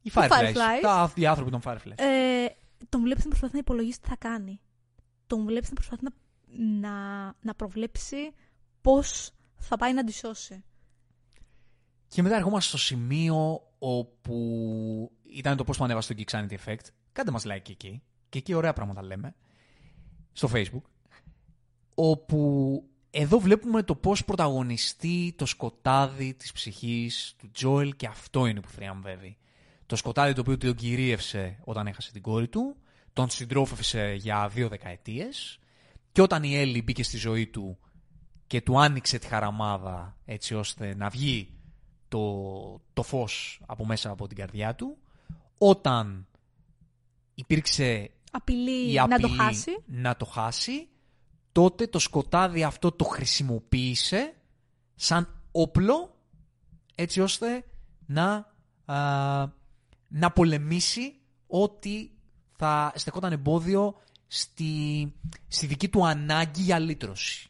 Οι 0.03 0.11
Fireflies. 0.15 0.31
Fireflies. 0.31 0.81
Τα, 0.83 1.13
οι 1.15 1.27
άνθρωποι 1.27 1.51
των 1.51 1.61
Fireflies. 1.65 1.95
Ε, 1.97 2.47
τον 2.89 3.03
βλέπεις 3.03 3.23
να 3.23 3.29
προσπαθεί 3.29 3.53
να 3.53 3.59
υπολογίσει 3.59 4.01
τι 4.01 4.09
θα 4.09 4.17
κάνει. 4.17 4.61
Τον 5.27 5.45
βλέπεις 5.45 5.69
να 5.69 5.75
προσπαθεί 5.75 6.05
να, 6.05 6.13
να, 6.81 7.25
να 7.41 7.55
προβλέψει 7.55 8.35
πώς 8.81 9.31
θα 9.59 9.77
πάει 9.77 9.95
να 9.95 10.05
τη 10.05 10.13
σώσει. 10.13 10.65
Και 12.09 12.23
μετά 12.23 12.37
ερχόμαστε 12.37 12.69
στο 12.69 12.79
σημείο 12.79 13.63
όπου 13.83 15.13
ήταν 15.23 15.57
το 15.57 15.65
πώς 15.65 15.77
το 15.77 15.85
ανέβασε 15.85 16.15
το 16.15 16.23
Geek 16.23 16.37
Sanity 16.37 16.55
Effect. 16.65 16.87
Κάντε 17.13 17.31
μας 17.31 17.45
like 17.47 17.69
εκεί. 17.71 18.03
Και 18.29 18.39
εκεί 18.39 18.55
ωραία 18.55 18.73
πράγματα 18.73 19.03
λέμε. 19.03 19.35
Στο 20.33 20.49
Facebook. 20.53 20.83
Όπου 21.95 22.83
εδώ 23.11 23.39
βλέπουμε 23.39 23.83
το 23.83 23.95
πώς 23.95 24.25
πρωταγωνιστεί 24.25 25.35
το 25.37 25.47
σκοτάδι 25.47 26.35
της 26.35 26.53
ψυχής 26.53 27.35
του 27.39 27.51
Τζόελ 27.51 27.97
και 27.97 28.07
αυτό 28.07 28.47
είναι 28.47 28.61
που 28.61 28.69
θριαμβεύει. 28.69 29.37
Το 29.87 29.97
σκοτάδι 29.97 30.33
το 30.33 30.41
οποίο 30.41 30.57
τον 30.57 30.75
κυρίευσε 30.75 31.59
όταν 31.65 31.87
έχασε 31.87 32.13
την 32.13 32.23
κόρη 32.23 32.49
του, 32.49 32.77
τον 33.13 33.31
συντρόφευσε 33.31 34.15
για 34.19 34.49
δύο 34.49 34.69
δεκαετίες 34.69 35.59
και 36.13 36.23
όταν 36.23 36.43
η 36.43 36.57
Έλλη 36.57 36.83
μπήκε 36.83 37.03
στη 37.03 37.17
ζωή 37.17 37.47
του 37.47 37.79
και 38.47 38.61
του 38.61 38.81
άνοιξε 38.81 39.19
τη 39.19 39.27
χαραμάδα 39.27 40.17
έτσι 40.25 40.55
ώστε 40.55 40.95
να 40.97 41.09
βγει 41.09 41.60
το, 42.11 42.81
το 42.93 43.03
φως 43.03 43.61
από 43.67 43.87
μέσα 43.87 44.11
από 44.11 44.27
την 44.27 44.37
καρδιά 44.37 44.75
του, 44.75 44.97
όταν 45.59 46.27
υπήρξε 47.35 48.11
Απειλεί, 48.31 48.91
η 48.91 48.95
να 48.95 49.03
απειλή 49.03 49.21
το 49.21 49.29
χάσει. 49.29 49.71
να 49.87 50.17
το 50.17 50.25
χάσει, 50.25 50.89
τότε 51.53 51.87
το 51.87 51.99
σκοτάδι 51.99 52.65
αυτό 52.65 52.93
το 52.93 53.05
χρησιμοποίησε 53.05 54.35
σαν 54.95 55.43
όπλο 55.53 56.17
έτσι 56.95 57.21
ώστε 57.21 57.65
να, 58.07 58.53
α, 58.85 59.49
να 60.09 60.31
πολεμήσει 60.35 61.15
ό,τι 61.47 62.11
θα 62.57 62.93
στεκόταν 62.95 63.33
εμπόδιο 63.33 63.95
στη, 64.27 65.13
στη 65.49 65.67
δική 65.67 65.89
του 65.89 66.07
ανάγκη 66.07 66.63
για 66.63 66.79
λύτρωση. 66.79 67.50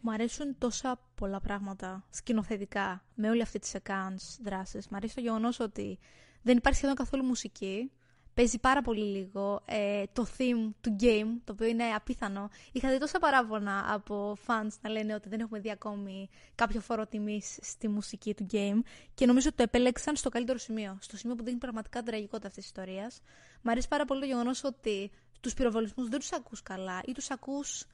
Μου 0.00 0.12
αρέσουν 0.12 0.58
τόσα 0.58 1.00
πολλά 1.14 1.40
πράγματα 1.40 2.04
σκηνοθετικά 2.10 3.04
με 3.14 3.30
όλη 3.30 3.42
αυτή 3.42 3.58
της 3.58 3.74
accounts 3.82 4.38
δράσεις. 4.42 4.88
Μ' 4.88 4.94
αρέσει 4.94 5.14
το 5.14 5.20
γεγονός 5.20 5.60
ότι 5.60 5.98
δεν 6.42 6.56
υπάρχει 6.56 6.78
σχεδόν 6.78 6.96
καθόλου 6.96 7.24
μουσική. 7.24 7.90
Παίζει 8.34 8.58
πάρα 8.58 8.82
πολύ 8.82 9.04
λίγο 9.04 9.62
ε, 9.64 10.04
το 10.12 10.26
theme 10.38 10.70
του 10.80 10.96
game, 11.00 11.26
το 11.44 11.52
οποίο 11.52 11.66
είναι 11.66 11.84
απίθανο. 11.84 12.48
Είχα 12.72 12.90
δει 12.90 12.98
τόσα 12.98 13.18
παράπονα 13.18 13.94
από 13.94 14.36
fans 14.46 14.68
να 14.80 14.90
λένε 14.90 15.14
ότι 15.14 15.28
δεν 15.28 15.40
έχουμε 15.40 15.58
δει 15.60 15.70
ακόμη 15.70 16.28
κάποιο 16.54 16.80
φόρο 16.80 17.06
τιμής 17.06 17.58
στη 17.62 17.88
μουσική 17.88 18.34
του 18.34 18.46
game 18.52 18.80
και 19.14 19.26
νομίζω 19.26 19.46
ότι 19.48 19.56
το 19.56 19.62
επέλεξαν 19.62 20.16
στο 20.16 20.28
καλύτερο 20.28 20.58
σημείο. 20.58 20.98
Στο 21.00 21.16
σημείο 21.16 21.36
που 21.36 21.44
δίνει 21.44 21.58
πραγματικά 21.58 21.98
την 21.98 22.06
τραγικότητα 22.08 22.48
αυτής 22.48 22.62
της 22.62 22.72
ιστορίας. 22.72 23.20
Μ' 23.62 23.68
αρέσει 23.68 23.88
πάρα 23.88 24.04
πολύ 24.04 24.20
το 24.20 24.26
γεγονός 24.26 24.64
ότι 24.64 25.10
τους 25.40 25.54
πυροβολισμούς 25.54 26.08
δεν 26.08 26.18
τους 26.18 26.32
ακούς 26.32 26.62
καλά 26.62 27.00
ή 27.06 27.12
τους 27.12 27.30
ακούς 27.30 27.86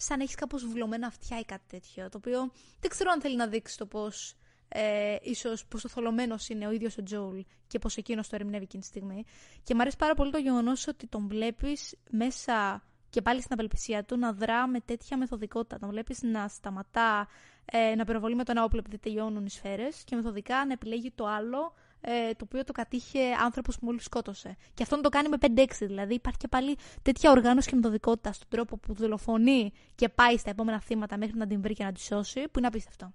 σαν 0.00 0.16
να 0.18 0.22
έχεις 0.22 0.34
κάπως 0.34 0.66
βουλωμένα 0.66 1.06
αυτιά 1.06 1.38
ή 1.38 1.44
κάτι 1.44 1.64
τέτοιο. 1.68 2.08
Το 2.08 2.18
οποίο 2.18 2.50
δεν 2.80 2.90
ξέρω 2.90 3.10
αν 3.10 3.20
θέλει 3.20 3.36
να 3.36 3.46
δείξει 3.46 3.76
το 3.78 3.86
πώς. 3.86 4.34
Ε, 4.68 5.16
ίσως 5.22 5.66
πόσο 5.66 5.88
θολωμένος 5.88 6.48
είναι 6.48 6.66
ο 6.66 6.70
ίδιος 6.70 6.98
ο 6.98 7.02
Τζόουλ 7.02 7.40
και 7.66 7.78
πως 7.78 7.96
εκείνος 7.96 8.28
το 8.28 8.36
ερμηνεύει 8.36 8.64
εκείνη 8.64 8.82
τη 8.82 8.88
στιγμή. 8.88 9.24
Και 9.62 9.74
μου 9.74 9.80
αρέσει 9.80 9.96
πάρα 9.96 10.14
πολύ 10.14 10.30
το 10.30 10.38
γεγονός 10.38 10.86
ότι 10.86 11.06
τον 11.06 11.28
βλέπεις 11.28 11.94
μέσα 12.10 12.82
και 13.10 13.22
πάλι 13.22 13.40
στην 13.40 13.52
απελπισία 13.52 14.04
του 14.04 14.18
να 14.18 14.32
δρά 14.32 14.66
με 14.66 14.80
τέτοια 14.80 15.16
μεθοδικότητα. 15.16 15.78
Τον 15.78 15.88
βλέπεις 15.88 16.22
να 16.22 16.48
σταματά 16.48 17.28
ε, 17.64 17.94
να 17.94 18.04
πυροβολεί 18.04 18.34
με 18.34 18.44
το 18.44 18.50
ένα 18.50 18.64
όπλο 18.64 18.78
επειδή 18.78 18.98
τελειώνουν 18.98 19.44
οι 19.46 19.50
σφαίρες 19.50 20.04
και 20.04 20.16
μεθοδικά 20.16 20.66
να 20.66 20.72
επιλέγει 20.72 21.10
το 21.10 21.26
άλλο 21.26 21.74
ε, 22.00 22.30
το 22.30 22.44
οποίο 22.44 22.64
το 22.64 22.72
κατήχε 22.72 23.18
άνθρωπος 23.44 23.78
που 23.78 23.84
μόλις 23.86 24.04
σκότωσε. 24.04 24.56
Και 24.74 24.82
αυτόν 24.82 25.02
το 25.02 25.08
κάνει 25.08 25.28
με 25.28 25.36
5-6, 25.40 25.64
δηλαδή 25.80 26.14
υπάρχει 26.14 26.38
και 26.38 26.48
πάλι 26.48 26.76
τέτοια 27.02 27.30
οργάνωση 27.30 27.68
και 27.68 27.74
μεθοδικότητα 27.76 28.32
στον 28.32 28.48
τρόπο 28.48 28.76
που 28.76 28.94
δολοφονεί 28.94 29.72
και 29.94 30.08
πάει 30.08 30.36
στα 30.36 30.50
επόμενα 30.50 30.80
θύματα 30.80 31.18
μέχρι 31.18 31.36
να 31.36 31.46
την 31.46 31.60
βρει 31.60 31.74
και 31.74 31.84
να 31.84 31.92
τη 31.92 32.00
σώσει, 32.00 32.40
που 32.40 32.58
είναι 32.58 32.66
απίστευτο. 32.66 33.12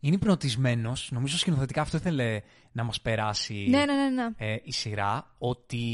Είναι 0.00 0.14
υπνοτισμένος, 0.14 1.08
νομίζω 1.12 1.38
σκηνοθετικά 1.38 1.80
αυτό 1.80 1.96
ήθελε 1.96 2.40
να 2.72 2.84
μας 2.84 3.00
περάσει 3.00 3.66
Ναι, 3.68 3.84
ναι, 3.84 3.92
ναι. 3.94 4.08
ναι. 4.08 4.28
ε, 4.36 4.56
η 4.62 4.72
σειρά, 4.72 5.34
ότι 5.38 5.84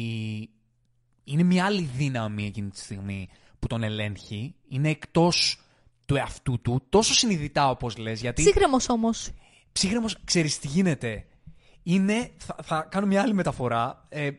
είναι 1.24 1.43
μια 1.43 1.65
άλλη 1.65 1.83
δύναμη 1.97 2.47
εκείνη 2.47 2.70
τη 2.70 2.79
στιγμή 2.79 3.29
που 3.59 3.66
τον 3.66 3.83
ελέγχει. 3.83 4.55
Είναι 4.69 4.89
εκτός 4.91 5.61
του 6.07 6.16
εαυτού 6.16 6.61
του, 6.61 6.83
τόσο 6.89 7.15
συνειδητά 7.15 7.70
όπως 7.70 7.97
λες, 7.97 8.20
γιατί 8.20 8.43
Ψύχρεμος 8.43 8.89
όμως. 8.89 9.31
ψύχρεμος, 9.73 10.16
ξέρεις 10.24 10.59
τι 10.59 10.66
γίνεται. 10.69 11.27
Είναι, 11.82 12.30
θα, 12.36 12.56
θα 12.62 12.86
κάνω 12.90 13.06
μια 13.06 13.22
άλλη 13.22 13.34
μεταφορά, 13.34 14.06
ε, 14.09 14.30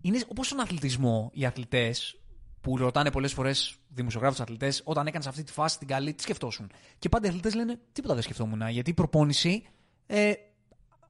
είναι 0.00 0.20
όπως 0.28 0.46
στον 0.46 0.60
αθλητισμό 0.60 1.30
οι 1.34 1.44
αθλητές 1.44 2.16
που 2.60 2.76
ρωτάνε 2.76 3.10
πολλές 3.10 3.32
φορές 3.32 3.76
δημοσιογράφους 3.88 4.40
αθλητές 4.40 4.82
όταν 4.84 5.06
έκανες 5.06 5.26
αυτή 5.26 5.42
τη 5.42 5.52
φάση 5.52 5.78
την 5.78 5.88
καλή, 5.88 6.14
τι 6.14 6.22
σκεφτόσουν; 6.22 6.70
Και 6.98 7.08
πάντα 7.08 7.26
οι 7.26 7.28
αθλητές 7.28 7.54
λένε 7.54 7.80
τίποτα 7.92 8.14
δεν 8.14 8.22
σκεφτόμουν, 8.22 8.68
γιατί 8.68 8.90
η 8.90 8.94
προπόνηση 8.94 9.66
ε, 10.06 10.32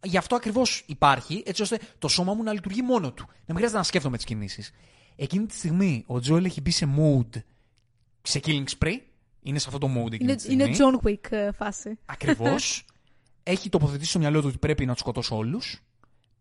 γι' 0.02 0.16
αυτό 0.16 0.34
ακριβώς 0.36 0.84
υπάρχει, 0.86 1.42
έτσι 1.46 1.62
ώστε 1.62 1.78
το 1.98 2.08
σώμα 2.08 2.34
μου 2.34 2.42
να 2.42 2.52
λειτουργεί 2.52 2.82
μόνο 2.82 3.12
του. 3.12 3.24
Να 3.26 3.34
μην 3.46 3.54
χρειάζεται 3.56 3.78
να 3.78 3.84
σκέφτομαι 3.84 4.16
τις 4.16 4.26
κινήσεις. 4.26 4.70
Εκείνη 5.16 5.46
τη 5.46 5.54
στιγμή 5.54 6.04
ο 6.06 6.20
Τζόελ 6.20 6.44
έχει 6.44 6.60
μπει 6.60 6.70
σε 6.70 6.88
mood, 6.96 7.40
σε 8.22 8.40
killing 8.44 8.64
spree, 8.78 8.96
είναι 9.42 9.58
σε 9.58 9.66
αυτό 9.68 9.78
το 9.78 9.86
mood 9.86 10.12
εκείνη 10.12 10.22
Είναι, 10.22 10.34
τη 10.34 10.42
στιγμή. 10.42 10.64
είναι 10.64 10.76
John 10.78 11.06
Wick 11.06 11.30
ε, 11.30 11.52
φάση. 11.52 11.98
Ακριβώς. 12.06 12.84
έχει 13.42 13.68
τοποθετήσει 13.68 14.10
στο 14.10 14.18
μυαλό 14.18 14.40
του 14.40 14.46
ότι 14.48 14.58
πρέπει 14.58 14.86
να 14.86 14.92
τους 14.92 15.00
σκοτώσω 15.00 15.36
όλους. 15.36 15.82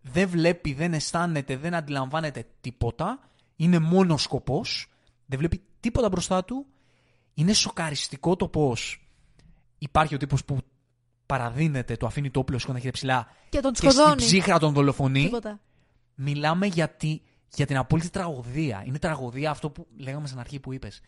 Δεν 0.02 0.30
βλέπει, 0.30 0.73
δεν 0.73 0.94
αισθάνεται, 0.94 1.57
δεν 1.57 1.73
αντιλαμβάνεται 1.76 2.45
τίποτα. 2.61 3.19
Είναι 3.56 3.80
μόνος 3.80 4.22
σκοπός. 4.22 4.88
Δεν 5.26 5.40
βλέπει 5.40 5.61
τίποτα 5.80 6.10
μπροστά 6.10 6.45
του. 6.45 6.65
Είναι 7.34 7.53
σοκαριστικό 7.53 8.36
το 8.36 8.48
πώς 8.48 9.06
υπάρχει 9.78 10.15
ο 10.15 10.18
τύπος 10.18 10.45
που 10.45 10.57
παραδίνεται, 11.26 11.95
το 11.98 12.06
αφήνει 12.06 12.30
το 12.32 12.40
όπλο 12.40 12.60
σηκώντα 12.60 12.91
ψηλά 12.91 13.28
Και 13.49 13.60
τον 13.60 13.72
και 13.72 13.78
στην 13.78 13.91
σκοτώνει. 13.91 14.15
ψύχρα 14.15 14.60
τον 14.60 14.73
δολοφονεί. 14.73 15.23
Τίποτα. 15.23 15.60
Μιλάμε 16.15 16.65
για, 16.65 16.90
τη- 16.90 17.22
για 17.56 17.65
την 17.65 17.78
απόλυτη 17.78 18.10
τραγωδία. 18.10 18.84
Είναι 18.86 18.99
τραγωδία 18.99 19.49
αυτό 19.52 19.69
που 19.69 19.88
λέγαμε 19.98 20.28
στην 20.28 20.40
αρχή 20.40 20.60
που 20.60 20.73
είπες. 20.73 21.02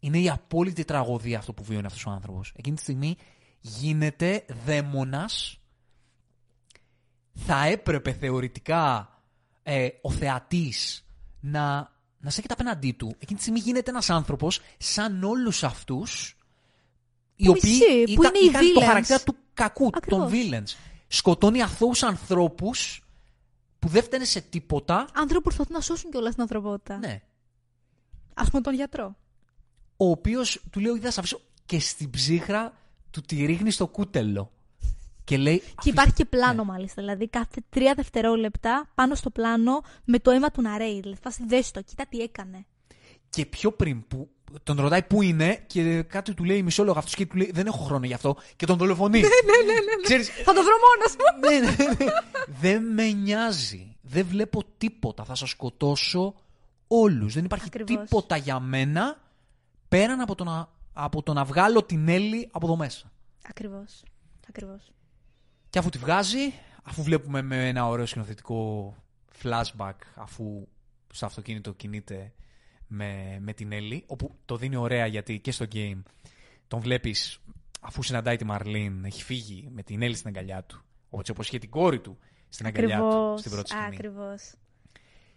Είναι 0.00 0.18
η 0.18 0.30
απόλυτη 0.30 0.84
τραγωδία 0.84 1.38
αυτό 1.38 1.52
που 1.52 1.64
βιώνει 1.64 1.86
αυτός 1.86 2.06
ο 2.06 2.10
άνθρωπος. 2.10 2.52
Εκείνη 2.56 2.76
τη 2.76 2.82
στιγμή 2.82 3.16
γίνεται 3.66 4.44
δαίμονας. 4.64 5.60
Θα 7.34 7.64
έπρεπε 7.64 8.12
θεωρητικά 8.12 9.10
ε, 9.62 9.88
ο 10.02 10.10
θεατής 10.10 11.04
να, 11.40 11.92
να 12.18 12.30
στέκεται 12.30 12.52
απέναντί 12.52 12.92
του. 12.92 13.14
Εκείνη 13.18 13.36
τη 13.38 13.40
στιγμή 13.40 13.58
γίνεται 13.60 13.90
ένας 13.90 14.10
άνθρωπος 14.10 14.60
σαν 14.78 15.22
όλους 15.24 15.64
αυτούς 15.64 16.36
οι 17.36 17.44
Που 17.44 17.50
οποίοι 17.56 17.70
μισεί, 17.70 18.14
που 18.14 18.22
ήταν, 18.22 18.34
είναι 18.34 18.44
οι 18.44 18.48
είχαν 18.48 18.72
το 18.72 18.80
villains. 18.80 18.84
χαρακτήρα 18.86 19.20
του 19.20 19.36
κακού, 19.54 19.90
Ακριβώς. 19.94 20.30
των 20.30 20.32
villains. 20.32 20.74
Σκοτώνει 21.08 21.62
αθώους 21.62 22.02
ανθρώπους 22.02 23.04
που 23.78 23.88
δεν 23.88 24.02
φταίνε 24.02 24.24
σε 24.24 24.40
τίποτα. 24.40 24.94
Άνθρωποι 24.94 25.34
που 25.34 25.42
προσπαθούν 25.42 25.74
να 25.74 25.80
σώσουν 25.80 26.10
κιόλας 26.10 26.32
την 26.32 26.42
ανθρωπότητα. 26.42 26.98
Ναι. 26.98 27.22
Α 28.34 28.44
πούμε 28.44 28.62
τον 28.62 28.74
γιατρό. 28.74 29.16
Ο 29.96 30.10
οποίος 30.10 30.62
του 30.70 30.80
λέει: 30.80 30.90
Όχι, 30.92 31.00
θα 31.00 31.10
σε 31.10 31.20
αφήσω. 31.20 31.40
Και 31.64 31.80
στην 31.80 32.10
ψύχρα 32.10 32.72
του 33.20 33.26
τη 33.36 33.44
ρίχνει 33.46 33.70
στο 33.70 33.86
κούτελο. 33.86 34.50
Και 35.24 35.36
λέει. 35.36 35.62
Και 35.82 35.88
υπάρχει 35.90 36.12
και 36.12 36.22
Ναι. 36.30 36.38
πλάνο 36.38 36.64
μάλιστα. 36.64 37.02
Δηλαδή 37.02 37.28
κάθε 37.28 37.60
τρία 37.68 37.94
δευτερόλεπτα 37.94 38.88
πάνω 38.94 39.14
στο 39.14 39.30
πλάνο 39.30 39.82
με 40.04 40.18
το 40.18 40.30
αίμα 40.30 40.50
του 40.50 40.62
να 40.62 40.78
ρέει. 40.78 41.00
Δηλαδή 41.00 41.20
φάση 41.22 41.44
δες 41.46 41.70
το, 41.70 41.82
κοίτα 41.82 42.06
τι 42.08 42.18
έκανε. 42.20 42.66
Και 43.30 43.46
πιο 43.46 43.72
πριν 43.72 44.06
που 44.08 44.28
τον 44.62 44.80
ρωτάει 44.80 45.02
πού 45.02 45.22
είναι 45.22 45.64
και 45.66 46.02
κάτι 46.02 46.34
του 46.34 46.44
λέει 46.44 46.62
μισόλογο 46.62 46.98
αυτός 46.98 47.14
και 47.14 47.26
του 47.26 47.36
λέει 47.36 47.50
Δεν 47.54 47.66
έχω 47.66 47.84
χρόνο 47.84 48.06
γι' 48.06 48.14
αυτό 48.14 48.36
και 48.56 48.66
τον 48.66 48.76
δολοφονεί. 48.78 49.20
ναι, 49.20 49.26
ναι, 49.26 49.72
ναι. 49.72 50.02
Ξέρεις, 50.02 50.28
Θα 50.28 50.52
το 50.52 50.62
βρω 50.62 50.74
μόνος 50.86 51.16
μου. 51.16 51.48
ναι, 51.50 51.84
ναι, 51.84 52.04
ναι. 52.04 52.10
Δεν 52.60 52.82
με 52.92 53.10
νοιάζει. 53.10 53.96
Δεν 54.02 54.26
βλέπω 54.26 54.62
τίποτα. 54.78 55.24
Θα 55.24 55.34
σας 55.34 55.50
σκοτώσω 55.50 56.34
όλους. 56.86 57.34
Δεν 57.34 57.44
υπάρχει 57.44 57.64
Ακριβώς. 57.66 57.96
τίποτα 58.08 58.36
για 58.36 58.60
μένα 58.60 59.18
πέραν 59.88 60.20
από 60.20 60.34
το, 60.34 60.44
να, 60.44 60.68
από 60.98 61.22
το 61.22 61.32
να 61.32 61.44
βγάλω 61.44 61.82
την 61.82 62.08
Έλλη 62.08 62.48
από 62.52 62.66
εδώ 62.66 62.76
μέσα. 62.76 63.12
Ακριβώς. 63.48 64.02
Ακριβώς. 64.48 64.92
Και 65.70 65.78
αφού 65.78 65.88
τη 65.88 65.98
βγάζει, 65.98 66.52
αφού 66.82 67.02
βλέπουμε 67.02 67.42
με 67.42 67.68
ένα 67.68 67.86
ωραίο 67.86 68.06
σκηνοθετικό 68.06 68.94
flashback, 69.42 69.94
αφού 70.14 70.68
στο 71.12 71.26
αυτοκίνητο 71.26 71.72
κινείται 71.72 72.32
με, 72.86 73.38
με 73.40 73.52
την 73.52 73.72
Έλλη, 73.72 74.04
όπου 74.06 74.34
το 74.44 74.56
δίνει 74.56 74.76
ωραία 74.76 75.06
γιατί 75.06 75.40
και 75.40 75.50
στο 75.52 75.66
game 75.72 76.02
τον 76.68 76.80
βλέπεις 76.80 77.40
αφού 77.80 78.02
συναντάει 78.02 78.36
τη 78.36 78.44
Μαρλίν, 78.44 79.04
έχει 79.04 79.22
φύγει 79.22 79.68
με 79.72 79.82
την 79.82 80.02
Έλλη 80.02 80.14
στην 80.14 80.28
αγκαλιά 80.28 80.62
του, 80.62 80.82
όπως, 81.08 81.28
όπως 81.28 81.48
είχε 81.48 81.58
την 81.58 81.70
κόρη 81.70 82.00
του 82.00 82.18
στην 82.48 82.66
αγκαλιά 82.66 82.98
του 82.98 83.06
Ακριβώς. 83.06 83.40
στην 83.40 83.52
πρώτη 83.52 83.68
σκηνή. 83.68 83.86
Ακριβώς. 83.86 84.52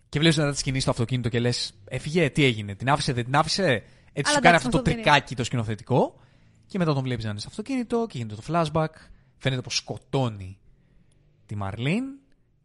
Και 0.10 0.19
βλέπεις 0.19 0.38
μετά 0.38 0.52
τη 0.52 0.57
σκηνή 0.57 0.80
στο 0.80 0.90
αυτοκίνητο 0.90 1.30
και 1.30 1.40
λες, 1.40 1.73
έφυγε, 1.86 2.30
τι 2.30 2.44
έγινε, 2.44 2.76
την 2.76 2.90
άφησε, 2.90 3.14
δεν 3.14 3.23
την 3.23 3.36
άφησε; 3.36 3.84
Έτσι 4.20 4.32
Αλλά 4.32 4.38
σου 4.38 4.44
κάνει 4.44 4.56
εντάξει, 4.56 4.68
αυτό 4.68 4.70
το 4.70 4.78
μας 4.78 4.84
το 4.86 4.91
δίνει. 4.91 5.02
τρικάκι 5.04 5.36
το 5.36 5.44
σκηνοθετικό. 5.44 6.20
Και 6.68 6.78
μετά 6.78 6.94
τον 6.94 7.04
βλέπεις 7.04 7.24
να 7.24 7.30
είναι 7.30 7.40
στο 7.40 7.50
αυτοκίνητο 7.50 8.06
και 8.10 8.18
γίνεται 8.18 8.41
το 8.41 8.44
flashback. 8.48 8.94
Φαίνεται 9.38 9.62
πως 9.62 9.76
σκοτώνει 9.76 10.60
τη 11.46 11.56
Μαρλίν. 11.56 12.04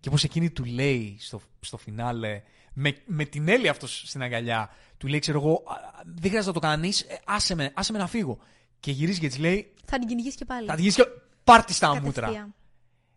Και 0.00 0.10
πως 0.10 0.24
εκείνη 0.24 0.50
του 0.50 0.64
λέει 0.64 1.16
στο, 1.20 1.40
στο 1.60 1.76
φινάλε, 1.76 2.42
με, 2.72 2.96
με 3.06 3.24
την 3.24 3.48
Έλλη 3.48 3.68
αυτός 3.68 4.02
στην 4.06 4.22
αγκαλιά, 4.22 4.70
του 4.98 5.06
λέει, 5.06 5.18
ξέρω 5.18 5.38
εγώ, 5.40 5.52
«Α, 5.66 5.74
δεν 6.04 6.30
χρειάζεται 6.30 6.46
να 6.46 6.52
το 6.52 6.58
κάνεις, 6.60 7.00
ε, 7.00 7.18
άσε 7.24 7.54
με, 7.54 7.72
άσε 7.74 7.92
με 7.92 7.98
να 7.98 8.06
φύγω. 8.06 8.38
Και 8.80 8.90
γυρίζει 8.90 9.20
και 9.20 9.28
της 9.28 9.38
λέει, 9.38 9.72
Θα 9.84 9.98
την 9.98 10.08
κυνηγήσει 10.08 10.36
και 10.36 10.44
πάλι. 10.44 10.66
θα 10.66 10.74
τη 10.74 10.80
γυρίσει 10.80 11.02
και 11.02 11.08
πάρ' 11.44 11.64
της 11.64 11.76
στα 11.76 12.00
μούτρα. 12.00 12.26
Κατευθείαν. 12.26 12.54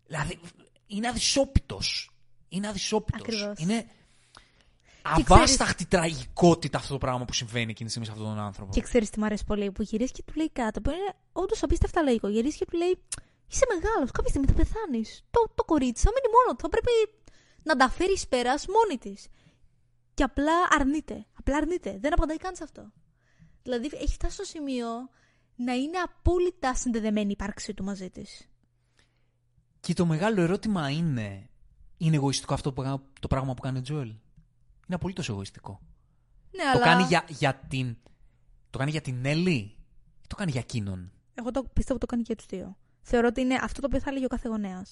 Δηλαδή, 0.07 0.39
είναι 0.87 1.07
αδυσόπιτος. 1.07 2.09
Είναι 2.49 2.67
αδυσόπιτος. 2.67 3.21
Ακριβώς. 3.21 3.59
Είναι 3.59 3.81
Και 3.81 3.87
αβάσταχτη 5.15 5.85
τραγικότητα 5.85 6.77
αυτό 6.77 6.93
το 6.93 6.97
πράγμα 6.97 7.25
που 7.25 7.33
συμβαίνει 7.33 7.71
εκείνη 7.71 7.89
τη 7.89 7.89
στιγμή 7.89 8.05
σε 8.05 8.11
αυτόν 8.11 8.27
τον 8.27 8.39
άνθρωπο. 8.39 8.71
Και 8.73 8.81
ξέρεις 8.81 9.09
τι 9.09 9.19
μου 9.19 9.25
αρέσει 9.25 9.43
πολύ, 9.45 9.71
που 9.71 9.81
γυρίζει 9.81 10.11
και 10.11 10.23
του 10.25 10.33
λέει 10.35 10.49
κάτω, 10.51 10.81
που 10.81 10.89
είναι 10.89 11.13
όντως 11.31 11.63
απίστευτα 11.63 12.01
λογικό. 12.01 12.27
Γυρίζει 12.27 12.57
και 12.57 12.65
του 12.65 12.77
λέει: 12.77 12.99
Είσαι 13.51 13.65
μεγάλος, 13.73 14.11
κάποια 14.11 14.29
στιγμή 14.29 14.47
θα 14.47 14.53
πεθάνεις. 14.53 15.23
Το, 15.31 15.51
το 15.55 15.63
κορίτσι 15.63 16.03
θα 16.03 16.11
μείνει 16.15 16.33
μόνο 16.35 16.55
του. 16.55 16.61
Θα 16.61 16.69
πρέπει 16.69 16.91
να 17.63 17.75
τα 17.75 17.89
φέρει 17.89 18.17
πέρας 18.29 18.65
μόνη 18.67 18.97
της. 18.97 19.27
Και 20.13 20.23
απλά 20.23 20.53
αρνείται. 20.69 21.25
Απλά 21.39 21.57
αρνείται. 21.57 21.97
Δεν 22.01 22.13
απαντάει 22.13 22.37
καν 22.37 22.55
σε 22.55 22.63
αυτό. 22.63 22.91
Δηλαδή 23.63 23.89
έχει 23.93 24.13
φτάσει 24.13 24.33
στο 24.33 24.43
σημείο 24.43 24.87
να 25.55 25.73
είναι 25.73 25.97
απόλυτα 25.97 26.75
συνδεδεμένη 26.75 27.27
η 27.27 27.31
ύπαρξή 27.31 27.73
του 27.73 27.83
μαζί 27.83 28.09
της. 28.09 28.49
Και 29.79 29.93
το 29.93 30.05
μεγάλο 30.05 30.41
ερώτημα 30.41 30.89
είναι, 30.89 31.49
είναι 31.97 32.15
εγωιστικό 32.15 32.53
αυτό 32.53 32.73
που, 32.73 33.01
το 33.19 33.27
πράγμα 33.27 33.53
που 33.53 33.61
κάνει 33.61 33.77
ο 33.77 33.81
Τζοέλ; 33.81 34.13
Είναι 34.87 34.95
απολύτως 34.95 35.29
εγωιστικό. 35.29 35.79
Ναι, 36.51 36.63
Το 36.63 36.69
αλλά. 36.69 36.83
κάνει 36.83 37.03
για, 37.03 37.25
για 37.27 37.55
την. 37.55 37.97
Το 38.69 38.77
κάνει 38.77 38.91
για 38.91 39.01
την 39.01 39.25
Έλλη 39.25 39.51
ή 40.21 40.27
το 40.27 40.35
κάνει 40.35 40.51
για 40.51 40.59
εκείνον; 40.59 41.11
Εγώ 41.33 41.51
το 41.51 41.63
πιστεύω 41.63 41.93
ότι 41.95 42.05
το 42.05 42.05
κάνει 42.05 42.21
και 42.23 42.35
τους 42.35 42.45
δύο. 42.45 42.77
Θεωρώ 43.01 43.27
ότι 43.27 43.41
είναι 43.41 43.55
αυτό 43.61 43.81
το 43.81 43.87
οποίο 43.87 43.99
θα 43.99 44.09
έλεγε 44.09 44.25
ο 44.25 44.27
κάθε 44.27 44.49
γονέα. 44.49 44.85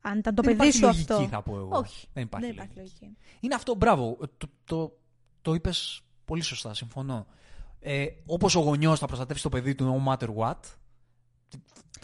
Αν 0.00 0.18
ήταν 0.18 0.34
το 0.34 0.42
δεν 0.42 0.56
παιδί 0.56 0.68
υπάρχει 0.68 0.78
σου 0.78 0.84
λογική, 0.84 1.12
αυτό. 1.12 1.28
θα 1.28 1.42
πω 1.42 1.56
εγώ. 1.56 1.70
Όχι. 1.72 2.06
Δεν 2.12 2.22
υπάρχει, 2.24 2.46
Δεν 2.46 2.54
υπάρχει 2.54 2.76
λογική. 2.76 2.98
λογική. 3.04 3.18
Είναι 3.40 3.54
αυτό, 3.54 3.74
μπράβο. 3.74 4.18
ε, 4.22 4.26
Το, 4.36 4.48
το, 4.64 4.98
το 5.42 5.54
είπες 5.54 6.02
πολύ 6.24 6.42
σωστά, 6.42 6.74
συμφωνώ. 6.74 7.26
Ε, 7.80 8.06
Όπως 8.26 8.54
ο 8.54 8.60
γονιός 8.60 8.98
θα 8.98 9.06
προστατεύσει 9.06 9.42
το 9.42 9.48
παιδί 9.48 9.74
του 9.74 10.02
no 10.04 10.12
matter 10.12 10.28
what. 10.36 10.58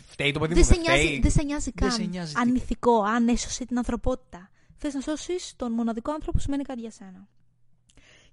Φταίει 0.07 0.33
το 0.33 0.41
παιδί 0.41 0.55
Δεν 0.55 0.63
μου, 0.69 0.75
σε, 0.75 0.81
δεν 0.81 0.81
νοιάζει, 0.83 1.07
φταίει. 1.07 1.21
δεν 1.21 1.31
σε 1.31 1.43
νοιάζει 1.43 1.71
Δεν 1.75 1.89
καν 1.89 1.99
σε 1.99 2.03
νοιάζει 2.05 2.33
αν 2.37 2.45
τίποτα. 2.45 2.63
ηθικό, 2.65 3.03
αν 3.03 3.29
έσωσε 3.29 3.65
την 3.67 3.77
ανθρωπότητα. 3.79 4.51
Θες 4.77 4.95
να 4.95 5.01
σώσεις 5.01 5.57
τον 5.57 5.73
μοναδικό 5.73 6.11
άνθρωπο 6.13 6.33
που 6.39 6.43
σημαίνει 6.43 6.63
κάτι 6.63 6.81
για 6.81 6.91
σένα. 6.91 7.29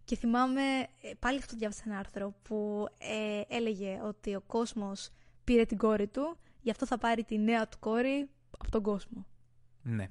Και 0.04 0.16
θυμάμαι, 0.16 0.62
ε, 1.02 1.14
πάλι 1.20 1.38
αυτό 1.38 1.56
διάβασα 1.58 1.84
ένα 1.86 1.98
άρθρο 1.98 2.34
που 2.42 2.88
ε, 2.98 3.42
έλεγε 3.56 4.02
ότι 4.04 4.36
ο 4.36 4.42
κόσμος 4.42 5.10
πήρε 5.44 5.66
την 5.66 5.78
κόρη 5.78 6.08
του, 6.08 6.38
γι' 6.62 6.70
αυτό 6.72 6.86
θα 6.86 6.98
πάρει 6.98 7.24
τη 7.24 7.38
νέα 7.38 7.68
του 7.68 7.80
κόρη 7.80 8.30
από 8.58 8.72
τον 8.72 8.82
κόσμο. 8.84 9.26
Ναι, 9.82 10.10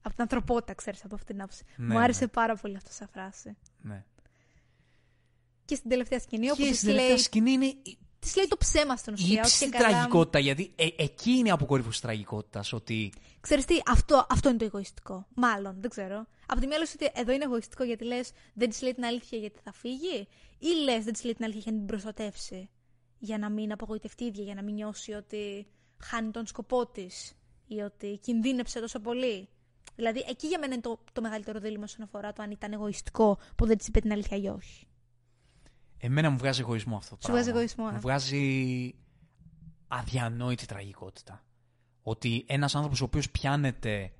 Από 0.00 0.14
την 0.14 0.22
ανθρωπότητα, 0.22 0.74
ξέρεις, 0.74 1.04
από 1.04 1.14
αυτήν 1.14 1.34
την 1.34 1.42
άποψη. 1.44 1.64
Ναι, 1.76 1.94
Μου 1.94 1.98
άρεσε 2.00 2.24
ναι. 2.24 2.30
πάρα 2.30 2.56
πολύ 2.56 2.76
αυτό 2.76 2.92
σαν 2.92 3.08
φράση. 3.08 3.56
ναι. 3.80 4.04
Και 5.64 5.74
στην 5.74 5.90
τελευταία 5.90 6.18
σκηνή, 6.18 6.50
όπου 6.50 6.62
Και 6.62 6.68
της 6.68 6.76
στην 6.76 6.88
τελευταία 6.88 7.14
λέει, 7.14 7.22
σκηνή 7.22 7.50
είναι 7.50 7.74
η 8.22 8.24
της 8.24 8.36
λέει 8.36 8.46
το 8.48 8.56
ψέμα 8.56 8.96
στην 8.96 9.12
η 9.18 9.22
ουσία. 9.22 9.38
ύψιστη 9.40 9.64
ότι 9.64 9.72
και 9.72 9.78
καλά- 9.78 9.90
τραγικότητα. 9.90 10.38
Γιατί 10.38 10.72
ε, 10.76 10.86
εκεί 10.96 11.30
είναι 11.30 11.48
η 11.48 11.50
αποκορύφωση 11.50 11.92
της 11.92 12.00
τραγικότητας. 12.00 12.72
Ότι 12.72 13.12
Ξέρεις 13.40 13.64
τι, 13.64 13.78
αυτό, 13.86 14.26
αυτό 14.30 14.48
είναι 14.48 14.58
το 14.58 14.64
εγωιστικό. 14.64 15.26
Μάλλον, 15.34 15.76
δεν 15.80 15.90
ξέρω. 15.90 16.26
Από 16.46 16.60
τη 16.60 16.66
μία 16.66 16.78
λες 16.78 16.94
ότι 16.94 17.10
εδώ 17.14 17.32
είναι 17.32 17.44
εγωιστικό 17.44 17.84
γιατί 17.84 18.04
λες 18.04 18.30
δεν 18.54 18.68
της 18.68 18.82
λέει 18.82 18.94
την 18.94 19.04
αλήθεια 19.04 19.38
γιατί 19.38 19.60
θα 19.64 19.72
φύγει, 19.72 20.28
ή 20.58 20.66
λες 20.84 21.04
δεν 21.04 21.12
της 21.12 21.24
λέει 21.24 21.34
την 21.34 21.44
αλήθεια 21.44 21.62
για 21.64 21.72
να 21.72 21.78
την 21.78 21.86
προστατεύσει. 21.86 22.70
Για 23.18 23.38
να 23.38 23.50
μην 23.50 23.72
απογοητευτεί 23.72 24.24
η 24.24 24.26
ίδια, 24.26 24.44
για 24.44 24.54
να 24.54 24.62
μην 24.62 24.74
νιώσει 24.74 25.12
ότι 25.12 25.66
χάνει 26.02 26.30
τον 26.30 26.46
σκοπό 26.46 26.86
της 26.86 27.32
ή 27.66 27.80
ότι 27.80 28.18
κινδύνεψε 28.22 28.80
τόσο 28.80 29.00
πολύ. 29.00 29.48
Δηλαδή, 29.96 30.24
εκεί 30.28 30.46
για 30.46 30.58
μένα 30.58 30.72
είναι 30.72 30.82
το, 30.82 31.00
το 31.12 31.20
μεγαλύτερο 31.20 31.58
δίλημα 31.58 31.84
όσον 31.84 32.02
αφορά 32.02 32.32
το 32.32 32.42
αν 32.42 32.50
ήταν 32.50 32.72
εγωιστικό 32.72 33.38
που 33.56 33.66
δεν 33.66 33.78
της 33.78 33.86
είπε 33.86 34.00
την 34.00 34.12
αλήθεια 34.12 34.36
ή 34.36 34.46
όχι. 34.48 34.86
Εμένα 36.04 36.30
μου 36.30 36.36
βγάζει 36.38 36.60
εγωισμό 36.60 36.96
αυτό 36.96 37.16
το 37.16 37.20
Σου 37.20 37.26
πράγμα. 37.26 37.42
βγάζει 37.42 37.56
εγωισμό, 37.58 37.86
ε. 37.88 37.92
Μου 37.94 38.00
βγάζει 38.00 38.94
αδιανόητη 39.88 40.66
τραγικότητα. 40.66 41.44
Ότι 42.02 42.44
ένας 42.48 42.74
άνθρωπος 42.74 43.00
ο 43.00 43.04
οποίος 43.04 43.30
πιάνεται 43.30 44.12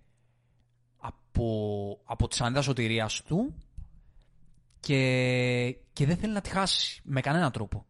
από, 0.96 2.00
από 2.04 2.28
τη 2.28 2.34
σανίδα 2.34 2.62
σωτηρίας 2.62 3.22
του 3.22 3.54
και, 4.80 5.76
και 5.92 6.06
δεν 6.06 6.16
θέλει 6.16 6.32
να 6.32 6.40
τη 6.40 6.48
χάσει 6.50 7.00
με 7.04 7.20
κανέναν 7.20 7.52
τρόπο. 7.52 7.86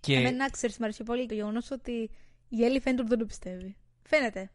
Και 0.00 0.14
Εμένα, 0.14 0.50
ξέρεις, 0.50 0.78
μου 0.78 0.84
αρέσει 0.84 1.02
πολύ 1.02 1.26
το 1.26 1.34
γεγονός 1.34 1.70
ότι 1.70 2.10
η 2.48 2.64
Έλλη 2.64 2.80
φαίνεται 2.80 3.00
ότι 3.00 3.10
δεν 3.10 3.18
το 3.18 3.26
πιστεύει. 3.26 3.76
Φαίνεται. 4.02 4.50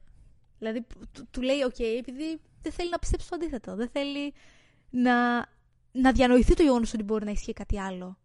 Δηλαδή, 0.58 0.82
που- 0.82 1.08
του, 1.12 1.28
του 1.32 1.42
λέει, 1.42 1.62
οκ, 1.62 1.80
επειδή 1.80 2.42
δεν 2.62 2.72
θέλει 2.72 2.90
να 2.90 3.00
πιστέψει 3.00 3.30
το 3.30 3.36
αντίθετο. 3.36 3.76
Δεν 3.76 3.90
θέλει 3.90 4.34
να, 4.90 5.46
να 6.02 6.12
διανοηθεί 6.12 6.54
το 6.54 6.64
γεγονός 6.64 6.94
ότι 6.94 7.04
μπορεί 7.04 7.26
να 7.26 7.32
ισχύει 7.32 7.54
κάτι 7.54 7.80
άλλο. 7.80 8.18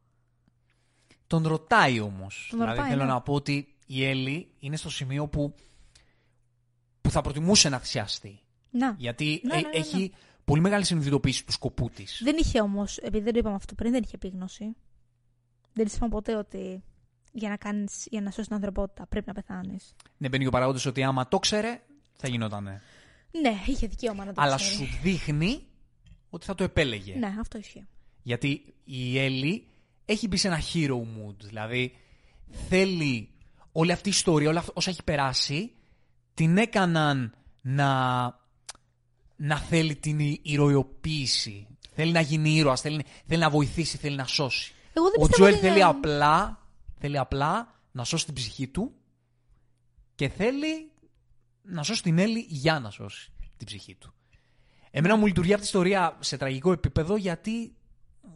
τον 1.27 1.47
ρωτάει 1.47 2.01
όμως. 2.01 2.47
Τον 2.51 2.59
δηλαδή 2.59 2.77
ρωτάει, 2.77 2.93
θέλω 2.93 3.05
ναι. 3.05 3.13
να 3.13 3.21
πω 3.21 3.35
ότι 3.35 3.75
η 3.87 4.05
Έλλη 4.05 4.49
είναι 4.59 4.77
στο 4.77 4.91
σημείο 4.91 5.27
που, 5.29 5.55
που 7.01 7.11
θα 7.11 7.21
προτιμούσε 7.21 7.69
να 7.69 7.79
θυσιαστεί. 7.79 8.41
Να. 8.71 8.95
Γιατί 8.99 9.41
Ναι, 9.45 9.53
ε- 9.53 9.57
ναι, 9.57 9.63
ναι, 9.63 9.69
ναι. 9.69 9.79
έχει 9.79 10.13
πολύ 10.45 10.61
μεγάλη 10.61 10.85
συνειδητοποίηση 10.85 11.45
του 11.47 11.53
σκοπού 11.53 11.91
της. 11.91 12.21
Δεν 12.25 12.37
είχε 12.39 12.61
όμως, 12.61 12.97
επειδή 12.97 13.25
δεν 13.25 13.33
το 13.33 13.39
είπαμε 13.39 13.55
αυτό 13.55 13.75
πριν, 13.75 13.93
δεν 13.93 14.03
είχε 14.03 14.15
επίγνωση. 14.15 14.77
Δεν 15.73 15.85
της 15.85 15.95
είπαμε 15.95 16.11
ποτέ 16.11 16.37
ότι 16.37 16.83
για 17.33 17.49
να, 17.49 17.57
κάνεις, 17.57 18.07
για 18.11 18.21
να 18.21 18.31
σώσεις 18.31 18.47
την 18.47 18.55
ανθρωπότητα 18.57 19.07
πρέπει 19.07 19.27
να 19.27 19.33
πεθάνεις. 19.33 19.95
Ναι, 20.17 20.29
μπαίνει 20.29 20.43
και 20.43 20.49
ο 20.49 20.53
παράγοντας 20.53 20.87
ότι 20.87 21.03
άμα 21.03 21.29
το 21.29 21.39
ξέρε, 21.39 21.83
θα 22.17 22.29
γινότανε. 22.29 22.83
Ναι, 23.41 23.61
είχε 23.67 23.87
δικαίωμα 23.87 24.25
να 24.25 24.33
το 24.33 24.41
Αλλά 24.43 24.57
ξέρει. 24.57 24.75
σου 24.75 24.99
δείχνει 25.03 25.67
ότι 26.35 26.47
θα 26.47 26.55
το 26.55 26.65
επέλεγε. 26.65 27.15
Ναι, 27.16 27.36
αυτό 27.40 27.59
ισχύει. 27.59 27.86
Γιατί 28.23 28.74
η 28.85 29.19
Έλλη 29.19 29.66
έχει 30.05 30.28
μπει 30.28 30.36
σε 30.36 30.47
ένα 30.48 30.61
hero 30.73 30.97
mood. 31.01 31.36
Δηλαδή 31.39 31.97
θέλει 32.69 33.28
όλη 33.73 33.93
αυτή 33.93 34.09
η 34.09 34.12
ιστορία, 34.12 34.48
όλα 34.48 34.59
αυτά- 34.59 34.73
όσα 34.74 34.90
έχει 34.90 35.02
περάσει, 35.02 35.73
την 36.35 36.56
έκαναν 36.59 37.35
να, 37.61 38.23
να 39.36 39.59
θέλει 39.59 39.97
την 39.97 40.19
η- 40.19 40.40
ηρωιοποίηση. 40.43 41.66
Θέλει 41.97 42.12
να 42.12 42.20
γίνει 42.20 42.51
ήρωας, 42.55 42.81
θέλει, 42.81 43.05
θέλει 43.27 43.40
να 43.40 43.51
βοηθήσει, 43.51 43.97
θέλει 43.97 44.16
να 44.16 44.27
σώσει. 44.27 44.73
Εγώ 44.93 45.11
δεν 45.11 45.15
Ο 45.23 45.27
πιστεύω 45.27 45.32
Τζοέλ 45.35 45.52
ότι 45.52 45.61
θέλει 45.62 45.74
είναι- 45.74 45.85
απλά, 45.89 46.62
θέλει 46.98 47.19
απλά 47.19 47.81
να 47.93 48.05
σώσει 48.05 48.24
την 48.24 48.35
ψυχή 48.35 48.69
του 48.69 48.93
και 50.15 50.28
θέλει 50.28 50.90
να 51.62 51.82
σώσει 51.82 52.02
την 52.02 52.19
Έλλη 52.19 52.47
για 52.48 52.78
να 52.81 52.90
σώσει 52.90 53.32
την 53.56 53.66
ψυχή 53.66 53.94
του. 53.94 54.15
Εμένα 54.97 55.16
μου 55.16 55.27
λειτουργεί 55.27 55.53
αυτή 55.53 55.65
η 55.65 55.69
ιστορία 55.69 56.16
σε 56.21 56.37
τραγικό 56.37 56.73
επίπεδο 56.73 57.16
γιατί 57.16 57.75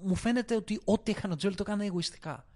μου 0.03 0.15
φαίνεται 0.15 0.55
ότι 0.55 0.81
ό,τι 0.85 1.11
έκανε 1.11 1.33
ο 1.35 1.37
Τζοέλ 1.37 1.55
το 1.55 1.63
έκανε 1.67 1.85
εγωιστικά. 1.85 2.47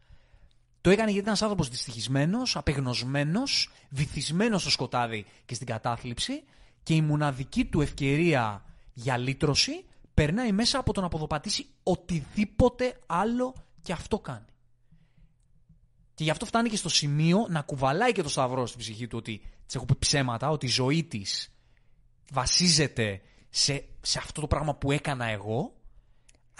Το 0.81 0.91
έκανε 0.91 1.11
γιατί 1.11 1.13
ήταν 1.13 1.27
ένας 1.27 1.43
άνθρωπος 1.43 1.69
δυστυχισμένος, 1.69 2.57
απεγνωσμένος, 2.57 3.71
βυθισμένος 3.89 4.61
στο 4.61 4.71
σκοτάδι 4.71 5.27
και 5.45 5.55
στην 5.55 5.67
κατάθλιψη 5.67 6.43
και 6.83 6.95
η 6.95 7.01
μοναδική 7.01 7.65
του 7.65 7.81
ευκαιρία 7.81 8.65
για 8.93 9.17
λύτρωση 9.17 9.85
περνάει 10.15 10.53
μέσα 10.53 10.79
από 10.79 10.93
το 10.93 11.01
να 11.01 11.07
αποδοπατήσει 11.07 11.67
οτιδήποτε 11.83 13.01
άλλο 13.07 13.55
και 13.83 13.93
αυτό 13.93 14.19
κάνει. 14.19 14.47
Και 16.15 16.25
γι' 16.25 16.31
αυτό 16.31 16.47
φτάνει 16.47 16.69
και 16.69 16.77
στο 16.77 16.89
σημείο 16.89 17.47
να 17.49 17.61
κουβαλάει 17.61 18.13
και 18.13 18.23
το 18.23 18.29
σταυρό 18.29 18.67
στην 18.67 18.81
ψυχή 18.81 19.07
του 19.07 19.19
ότι 19.19 19.43
της 19.67 19.75
έχω 19.75 19.85
πει 19.85 19.97
ψέματα, 19.99 20.49
ότι 20.51 20.67
η 20.67 20.69
ζωή 20.69 21.05
της 21.05 21.53
βασίζεται 22.31 23.21
σε, 23.51 23.85
σε 24.03 24.19
αυτό 24.19 24.41
το 24.41 24.47
πράγμα 24.47 24.75
που 24.75 24.93
έκανα 24.93 25.25
εγώ 25.27 25.73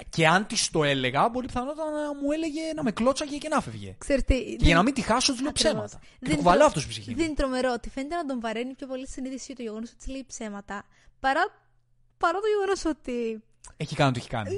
Και 0.09 0.29
αν 0.29 0.47
της 0.47 0.71
το 0.71 0.85
έλεγα, 0.85 1.31
πολύ 1.31 1.47
πιθανότατα 1.47 1.91
να 1.91 2.15
μου 2.15 2.33
έλεγε 2.33 2.61
να 2.75 2.83
με 2.83 2.93
κλώτσαγε 2.93 3.39
και 3.39 3.49
να 3.49 3.61
φεύγε. 3.61 3.95
Ξέρεις 3.99 4.25
τι, 4.25 4.35
Και 4.45 4.57
δεν- 4.57 4.67
για 4.67 4.75
να 4.75 4.83
μην 4.83 4.95
τη 4.95 5.01
χάσω, 5.01 5.33
της 5.33 5.41
λέω 5.41 5.51
Ακριβώς. 5.51 5.73
ψέματα. 5.75 5.99
Και 6.07 6.17
Δεν 6.21 6.31
το 6.31 6.37
κουβαλάω 6.37 6.59
τρο- 6.59 6.67
αυτό 6.69 6.81
στην 6.81 6.91
ψυχή. 6.93 7.11
μου. 7.11 7.17
Δεν 7.17 7.27
είναι 7.27 7.35
τρομερό 7.35 7.73
ότι 7.73 7.91
φαίνεται 7.91 8.15
να 8.15 8.25
τον 8.27 8.41
βαραίνει 8.41 8.75
πιο 8.75 8.87
πολύ 8.87 9.09
συνείδηση 9.09 9.55
το 9.55 9.63
γεγονός 9.63 9.91
ότι 10.01 10.11
λέει 10.11 10.25
ψέματα. 10.27 10.85
Παρά, 11.21 11.43
παρά 12.19 12.39
το 12.39 12.47
γεγονός 12.47 12.85
ότι, 12.85 13.43
Έχει 13.77 13.95
κάνει 13.95 14.11
ό,τι 14.11 14.19
έχει 14.19 14.29
κάνει. 14.29 14.51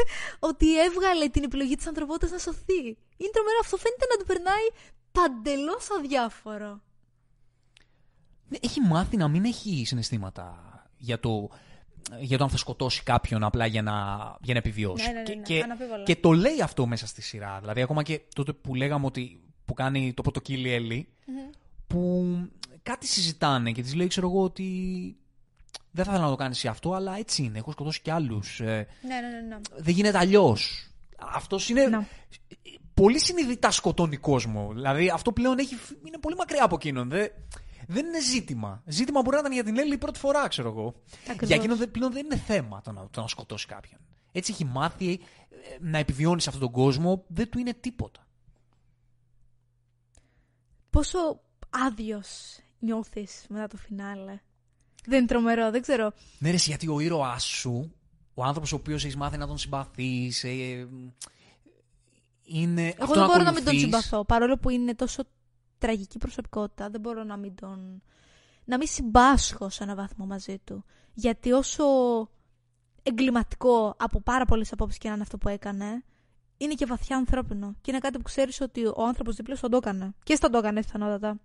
ότι 0.50 0.80
έβγαλε 0.80 1.28
την 1.28 1.42
επιλογή 1.44 1.76
της 1.76 1.86
ανθρωπότητας 1.86 2.30
να 2.30 2.38
σωθεί. 2.38 2.82
Είναι 3.16 3.30
τρομερό. 3.32 3.58
Αυτό 3.60 3.76
φαίνεται 3.76 4.06
να 4.10 4.16
του 4.16 4.24
περνάει 4.26 4.66
παντελώς 5.12 5.88
αδιάφορο. 5.98 6.80
Ναι, 8.48 8.58
Έχει 8.60 8.80
μάθει 8.80 9.16
να 9.16 9.28
μην 9.28 9.44
έχει 9.44 9.82
συναισθήματα 9.86 10.46
για 10.96 11.20
το, 11.20 11.48
για 12.20 12.38
το 12.38 12.44
αν 12.44 12.50
θα 12.50 12.56
σκοτώσει 12.56 13.02
κάποιον 13.02 13.44
απλά 13.44 13.66
για 13.66 13.82
να, 13.82 13.92
για 14.40 14.52
να 14.52 14.58
επιβιώσει. 14.58 15.06
Ναι, 15.06 15.12
ναι, 15.12 15.18
ναι, 15.18 15.24
και, 15.24 15.34
ναι, 15.34 15.42
και, 15.42 15.62
αναμφίβολα. 15.62 16.02
και 16.02 16.16
το 16.16 16.32
λέει 16.32 16.60
αυτό 16.62 16.86
μέσα 16.86 17.06
στη 17.06 17.22
σειρά. 17.22 17.58
Δηλαδή, 17.60 17.82
ακόμα 17.82 18.02
και 18.02 18.20
τότε 18.34 18.52
που 18.52 18.74
λέγαμε 18.74 19.06
ότι 19.06 19.40
που 19.64 19.74
κάνει 19.74 20.12
το 20.12 20.22
πρώτο 20.22 20.40
kill 20.40 20.58
η 20.58 20.72
Έλλη, 20.72 21.08
που 21.86 22.26
κάτι 22.82 23.06
συζητάνε 23.06 23.72
και 23.72 23.82
της 23.82 23.94
λέει, 23.94 24.06
ξέρω 24.06 24.28
εγώ, 24.28 24.42
ότι 24.42 24.66
δεν 25.90 26.04
θα 26.04 26.10
ήθελα 26.10 26.24
να 26.24 26.30
το 26.30 26.36
κάνεις 26.36 26.56
εσύ 26.56 26.68
αυτό, 26.68 26.92
αλλά 26.92 27.16
έτσι 27.16 27.42
είναι. 27.42 27.58
Έχω 27.58 27.70
σκοτώσει 27.70 28.00
κι 28.00 28.10
άλλους. 28.10 28.60
Ναι, 28.60 28.66
ναι, 28.66 28.80
ναι. 28.80 29.46
ναι. 29.48 29.56
δεν 29.76 29.94
γίνεται 29.94 30.18
αλλιώς. 30.18 30.90
Αυτός 31.18 31.68
είναι. 31.68 31.86
Να. 31.86 32.06
Πολύ 32.94 33.20
συνειδητά 33.20 33.70
σκοτώνει 33.70 34.16
κόσμο. 34.16 34.70
Δηλαδή 34.74 35.08
αυτό 35.08 35.32
πλέον 35.32 35.58
έχει, 35.58 35.74
είναι 36.06 36.18
πολύ 36.20 36.36
μακριά 36.36 36.64
από 36.64 36.74
εκείνον. 36.74 37.08
Δεν, 37.08 37.30
δεν 37.90 38.06
είναι 38.06 38.20
ζήτημα. 38.22 38.82
Ζήτημα 38.86 39.20
μπορεί 39.22 39.34
να 39.34 39.40
ήταν 39.40 39.52
για 39.52 39.64
την 39.64 39.78
Έλλη 39.78 39.94
η 39.94 39.98
πρώτη 39.98 40.18
φορά, 40.18 40.48
ξέρω 40.48 40.68
εγώ. 40.68 40.94
Ακριβώς. 41.22 41.46
Για 41.48 41.56
εκείνον 41.56 41.76
δεν- 41.78 41.90
πλέον 41.90 42.12
δεν 42.12 42.24
είναι 42.24 42.36
θέμα 42.36 42.80
το 42.80 42.92
να, 42.92 43.08
το 43.10 43.20
να 43.20 43.28
σκοτώσει 43.28 43.66
κάποιον. 43.66 44.00
Έτσι 44.32 44.52
έχει 44.52 44.64
μάθει 44.64 45.10
ε, 45.12 45.18
να 45.80 45.98
επιβιώνεις 45.98 46.42
σε 46.42 46.48
αυτόν 46.48 46.64
τον 46.64 46.82
κόσμο, 46.82 47.24
δεν 47.28 47.50
του 47.50 47.58
είναι 47.58 47.74
τίποτα. 47.74 48.26
Πόσο 50.90 51.40
άδειος 51.70 52.58
νιώθεις 52.78 53.44
μετά 53.48 53.66
το 53.66 53.76
φινάλε; 53.76 54.38
Δεν 55.06 55.18
είναι 55.18 55.26
τρομερό, 55.26 55.70
δεν 55.70 55.82
ξέρω. 55.82 56.12
Ναι, 56.38 56.48
ρε, 56.48 56.54
εσύ, 56.54 56.68
γιατί 56.68 56.88
ο 56.88 57.00
ήρωάς 57.00 57.44
σου, 57.44 57.92
ο 58.34 58.44
άνθρωπος 58.44 58.72
ο 58.72 58.76
οποίος 58.76 59.02
έχεις 59.04 59.16
μάθει 59.16 59.36
να 59.36 59.46
τον 59.46 59.58
συμπαθείς, 59.58 60.44
ε, 60.44 60.88
είναι. 62.42 62.86
Εγώ 62.88 63.02
αυτό 63.02 63.14
δεν 63.14 63.22
να 63.22 63.26
μπορώ 63.26 63.42
να 63.42 63.52
μην 63.52 63.64
τον 63.64 63.74
ακολουθείς. 63.74 63.80
συμπαθώ. 63.80 64.24
Παρόλο 64.24 64.56
που 64.58 64.70
είναι 64.70 64.94
τόσο 64.94 65.22
τραγική 65.78 66.18
προσωπικότητα, 66.18 66.90
δεν 66.90 67.00
μπορώ 67.00 67.24
να 67.24 67.36
μην 67.36 67.54
τον. 67.54 68.02
να 68.64 68.76
μην 68.76 68.86
συμπάσχω 68.86 69.68
σε 69.68 69.82
έναν 69.82 69.96
βαθμό 69.96 70.26
μαζί 70.26 70.58
του. 70.64 70.84
Γιατί 71.14 71.52
όσο 71.52 71.84
εγκληματικό 73.02 73.94
από 73.98 74.20
πάρα 74.20 74.44
πολλές 74.44 74.72
απόψεις 74.72 74.98
και 74.98 75.08
να 75.08 75.14
είναι 75.14 75.22
αυτό 75.22 75.38
που 75.38 75.48
έκανε, 75.48 76.04
είναι 76.56 76.74
και 76.74 76.86
βαθιά 76.86 77.16
ανθρώπινο. 77.16 77.74
Και 77.80 77.90
είναι 77.90 78.00
κάτι 78.00 78.16
που 78.16 78.22
ξέρεις 78.22 78.60
ότι 78.60 78.86
ο 78.86 79.04
άνθρωπος 79.06 79.34
δίπλα 79.34 79.54
σου 79.54 79.60
τον 79.60 79.70
το 79.70 79.76
έκανε. 79.76 80.14
Και 80.22 80.34
στον 80.34 80.50
το 80.50 80.58
έκανε 80.58 80.80
πιθανότατα. 80.80 81.40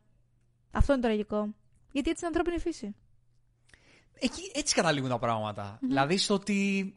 Αυτό 0.72 0.94
είναι 0.94 1.02
το 1.02 1.08
τραγικό. 1.08 1.54
Γιατί 1.92 2.10
έτσι 2.10 2.26
είναι 2.26 2.36
ανθρώπινη 2.36 2.60
φύση. 2.60 2.96
Εκεί, 4.20 4.52
έτσι 4.54 4.76
καταλήγουν 4.76 5.10
τα 5.10 5.20
πραγματα 5.20 5.80
Δηλαδή 5.82 6.18
στο 6.18 6.34
ότι 6.34 6.96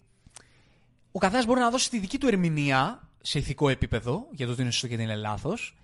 ο 1.13 1.19
καθένας 1.19 1.47
μπορεί 1.47 1.61
να 1.61 1.71
δώσει 1.71 1.91
τη 1.91 1.99
δική 1.99 2.19
του 2.19 2.27
ερμηνεία 2.27 3.09
σε 3.23 3.39
ηθικό 3.39 3.69
επίπεδο 3.69 4.29
για 4.31 4.47
το 4.47 4.55
τι 4.55 4.63
είναι 4.63 4.71
σωστό 4.71 4.89
και 4.89 4.97
τι 4.97 5.03
είναι 5.03 5.17
λάθος. 5.17 5.77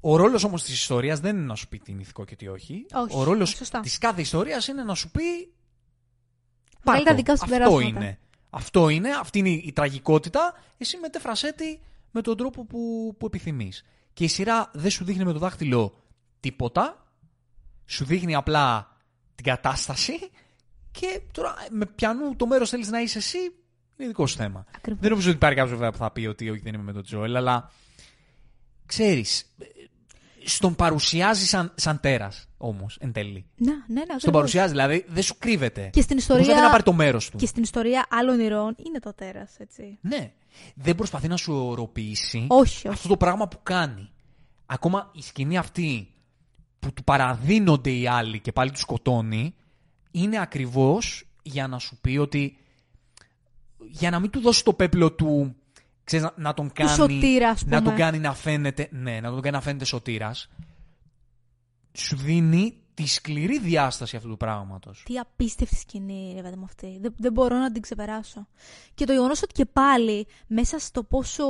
Ο 0.00 0.16
ρόλος 0.16 0.44
όμως 0.44 0.62
της 0.62 0.72
ιστορίας 0.72 1.20
δεν 1.20 1.36
είναι 1.36 1.46
να 1.46 1.54
σου 1.54 1.68
πει 1.68 1.78
τι 1.78 1.92
είναι 1.92 2.00
ηθικό 2.00 2.24
και 2.24 2.36
τι 2.36 2.48
όχι. 2.48 2.86
Όχι, 2.92 3.16
ο 3.16 3.22
ρόλος 3.22 3.50
σωστά. 3.50 3.80
της 3.80 3.98
κάθε 3.98 4.20
ιστορίας 4.20 4.68
είναι 4.68 4.82
να 4.82 4.94
σου 4.94 5.10
πει. 5.10 5.22
Βγάλει 5.22 5.52
«Πάρ' 6.84 7.02
τα 7.02 7.10
το. 7.10 7.16
δικά 7.16 7.36
σου 7.36 7.42
Αυτό 7.42 7.54
συμπεράσματα». 7.54 8.04
είναι. 8.04 8.18
Αυτό 8.50 8.88
είναι, 8.88 9.10
αυτή 9.10 9.38
είναι 9.38 9.48
η 9.48 9.72
τραγικότητα. 9.74 10.54
Εσύ 10.78 10.96
μετέφρασέ 10.96 11.52
τη 11.52 11.78
με 12.10 12.20
τον 12.20 12.36
τρόπο 12.36 12.64
που, 12.64 13.14
που 13.18 13.26
επιθυμείς. 13.26 13.84
Και 14.12 14.24
η 14.24 14.28
σειρά 14.28 14.70
δεν 14.72 14.90
σου 14.90 15.04
δείχνει 15.04 15.24
με 15.24 15.32
το 15.32 15.38
δάχτυλο 15.38 16.02
τίποτα. 16.40 17.04
Σου 17.86 18.04
δείχνει 18.04 18.34
απλά 18.34 18.96
την 19.34 19.44
κατάσταση 19.44 20.12
και 20.90 21.20
τώρα 21.32 21.54
με 21.70 21.86
πιανού 21.86 22.36
το 22.36 22.46
μέρος 22.46 22.70
θέλεις 22.70 22.88
να 22.88 23.00
είσαι 23.00 23.18
εσύ 23.18 23.38
είναι 24.00 24.08
δικό 24.08 24.26
σου 24.26 24.36
θέμα. 24.36 24.64
Ακριβώς. 24.76 25.00
Δεν 25.00 25.10
νομίζω 25.10 25.28
ότι 25.28 25.36
υπάρχει 25.36 25.56
κάποιος 25.56 25.74
βέβαια 25.76 25.92
που 25.92 25.98
θα 25.98 26.10
πει 26.10 26.26
ότι 26.26 26.50
όχι 26.50 26.60
δεν 26.60 26.74
είμαι 26.74 26.82
με 26.82 26.92
τον 26.92 27.02
Τζόελ, 27.02 27.36
αλλά 27.36 27.70
ξέρεις. 28.86 29.54
Στον 30.54 30.74
παρουσιάζει 30.74 31.46
σαν, 31.46 31.72
σαν 31.74 32.00
τέρας 32.00 32.48
όμως 32.56 32.96
εν 33.00 33.12
τέλει. 33.12 33.46
Ναι, 33.56 33.72
ναι, 33.72 33.78
ναι. 33.86 34.00
Στον 34.02 34.14
ακριβώς. 34.14 34.32
παρουσιάζει, 34.32 34.70
δηλαδή 34.70 35.04
δεν 35.08 35.22
σου 35.22 35.34
κρύβεται. 35.38 35.90
Και 35.92 36.00
στην 36.00 36.16
ιστορία. 36.16 36.44
Προσπαθεί 36.44 36.64
να 36.64 36.70
πάρει 36.70 36.82
το 36.82 36.92
μέρος 36.92 37.30
του. 37.30 37.36
Και 37.36 37.46
στην 37.46 37.62
ιστορία 37.62 38.06
άλλων 38.10 38.40
ηρώων 38.40 38.74
είναι 38.86 38.98
το 38.98 39.14
τέρας, 39.14 39.54
έτσι. 39.58 39.98
Ναι. 40.00 40.32
Δεν 40.74 40.94
προσπαθεί 40.94 41.28
να 41.28 41.36
σου 41.36 41.54
οροποιήσει 41.54 42.46
Όχι, 42.48 42.76
όχι. 42.76 42.88
αυτό 42.88 43.08
το 43.08 43.16
πράγμα 43.16 43.48
που 43.48 43.58
κάνει. 43.62 44.10
Ακόμα 44.66 45.10
η 45.14 45.22
σκηνή 45.22 45.56
αυτή 45.58 46.08
που 46.78 46.92
του 46.92 47.04
παραδίνονται 47.04 47.90
οι 47.90 48.06
άλλοι 48.06 48.40
και 48.40 48.52
πάλι 48.52 48.70
τους 48.70 48.80
σκοτώνει, 48.80 49.54
είναι 50.10 50.40
ακριβώς 50.40 51.24
για 51.42 51.66
να 51.66 51.78
σου 51.78 51.98
πει 52.00 52.16
ότι 52.16 52.56
για 53.90 54.10
να 54.10 54.18
μην 54.18 54.30
του 54.30 54.40
δώσει 54.40 54.64
το 54.64 54.72
πέπλο 54.72 55.12
του 55.12 55.56
ξέρεις, 56.10 56.26
να, 56.36 56.42
να 56.42 56.54
τον 56.54 56.72
κάνει 56.72 56.90
σωτήρα, 56.90 57.48
ας 57.48 57.64
να 57.64 57.76
τον 57.76 57.82
πούμε. 57.82 57.96
κάνει 57.96 58.18
να 58.18 58.34
φαίνεται 58.34 58.88
ναι, 58.90 59.20
να 59.20 59.30
τον 59.30 59.40
κάνει 59.40 59.56
να 59.56 59.62
φαίνεται 59.62 59.84
σωτήρας 59.84 60.48
σου 61.92 62.16
δίνει 62.16 62.74
τη 62.94 63.06
σκληρή 63.06 63.58
διάσταση 63.58 64.16
αυτού 64.16 64.28
του 64.28 64.36
πράγματος. 64.36 65.02
Τι 65.06 65.18
απίστευτη 65.18 65.76
σκηνή, 65.76 66.32
ρε 66.36 66.42
παιδί 66.42 66.56
μου 66.56 66.64
αυτή. 66.64 66.98
Δεν, 67.00 67.14
δεν 67.18 67.32
μπορώ 67.32 67.56
να 67.56 67.72
την 67.72 67.82
ξεπεράσω. 67.82 68.46
Και 68.94 69.04
το 69.04 69.12
γεγονός 69.12 69.42
ότι 69.42 69.52
και 69.52 69.64
πάλι 69.64 70.26
μέσα 70.46 70.78
στο 70.78 71.02
πόσο 71.02 71.44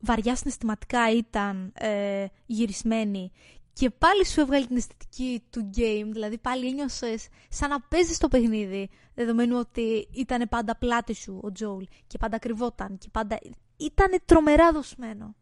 βαριά 0.00 0.36
συναισθηματικά 0.36 1.10
ήταν 1.10 1.72
ε, 1.74 2.26
γυρισμένη 2.46 3.32
και 3.72 3.90
πάλι 3.90 4.26
σου 4.26 4.40
έβγαλε 4.40 4.66
την 4.66 4.76
αισθητική 4.76 5.42
του 5.50 5.70
game, 5.76 6.08
δηλαδή 6.12 6.38
πάλι 6.38 6.66
ένιωσες 6.66 7.28
σαν 7.48 7.70
να 7.70 7.80
παίζεις 7.80 8.18
το 8.18 8.28
παιχνίδι, 8.28 8.88
δεδομένου 9.14 9.58
ότι 9.58 10.08
ήταν 10.12 10.48
πάντα 10.48 10.76
πλάτη 10.76 11.14
σου 11.14 11.40
ο 11.42 11.52
Τζόουλ 11.52 11.84
και 12.06 12.18
πάντα 12.18 12.38
κρυβόταν 12.38 12.98
και 12.98 13.08
πάντα. 13.12 13.38
Ήταν 13.76 14.20
τρομερά 14.24 14.72
δοσμένο. 14.72 15.34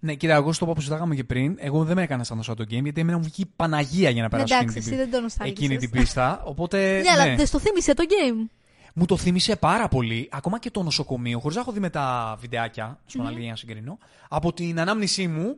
Ναι, 0.00 0.14
κοίτα, 0.14 0.34
εγώ 0.34 0.52
στο 0.52 0.66
πω 0.66 0.72
που 0.72 0.80
συζητάγαμε 0.80 1.14
και 1.14 1.24
πριν, 1.24 1.56
εγώ 1.58 1.84
δεν 1.84 1.96
με 1.96 2.02
έκανα 2.02 2.24
σαν 2.24 2.42
το 2.44 2.62
game 2.62 2.82
γιατί 2.82 3.00
εμένα 3.00 3.16
μου 3.16 3.22
βγήκε 3.22 3.40
η 3.40 3.52
Παναγία 3.56 4.10
για 4.10 4.22
να 4.22 4.22
Ναι, 4.22 4.28
περάσω 4.28 4.54
εντάξει, 4.54 4.78
εκείνη, 4.78 4.78
εσύ 4.78 4.88
την, 4.88 4.98
δεν 4.98 5.10
το 5.10 5.20
νοστάλγησες. 5.20 5.64
εκείνη 5.64 5.80
την 5.80 5.90
πίστα. 5.90 6.42
Οπότε. 6.44 6.78
Ναι, 7.04 7.10
αλλά 7.10 7.24
ναι. 7.24 7.36
δεν 7.36 7.46
στο 7.46 7.58
θύμισε 7.58 7.94
το 7.94 8.04
game. 8.08 8.50
Μου 8.94 9.04
το 9.06 9.16
θύμισε 9.16 9.56
πάρα 9.56 9.88
πολύ, 9.88 10.28
ακόμα 10.32 10.58
και 10.58 10.70
το 10.70 10.82
νοσοκομείο, 10.82 11.38
χωρίς 11.38 11.56
να 11.56 11.62
έχω 11.62 11.72
δει 11.72 11.80
με 11.80 11.90
τα 11.90 12.36
βιντεάκια, 12.40 13.00
στον 13.06 13.28
mm 13.28 13.38
για 13.38 13.50
να 13.50 13.56
συγκρινώ. 13.56 13.98
Από 14.28 14.52
την 14.52 14.80
ανάμνησή 14.80 15.28
μου, 15.28 15.56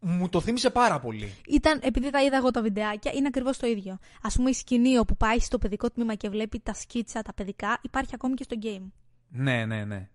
μου 0.00 0.28
το 0.28 0.40
θύμισε 0.40 0.70
πάρα 0.70 1.00
πολύ. 1.00 1.32
Ήταν, 1.48 1.80
επειδή 1.82 2.10
τα 2.10 2.22
είδα 2.22 2.36
εγώ 2.36 2.50
τα 2.50 2.62
βιντεάκια, 2.62 3.12
είναι 3.14 3.26
ακριβώς 3.26 3.58
το 3.58 3.66
ίδιο. 3.66 3.98
Α 4.22 4.28
πούμε, 4.28 4.50
η 4.50 4.52
σκηνή 4.52 4.98
όπου 4.98 5.16
πάει 5.16 5.38
στο 5.38 5.58
παιδικό 5.58 5.90
τμήμα 5.90 6.14
και 6.14 6.28
βλέπει 6.28 6.60
τα 6.60 6.74
σκίτσα, 6.74 7.22
τα 7.22 7.34
παιδικά, 7.34 7.78
υπάρχει 7.82 8.10
ακόμη 8.14 8.34
και 8.34 8.42
στο 8.42 8.56
game. 8.62 8.90
Ναι, 9.28 9.64
ναι, 9.64 9.84
ναι. 9.84 10.08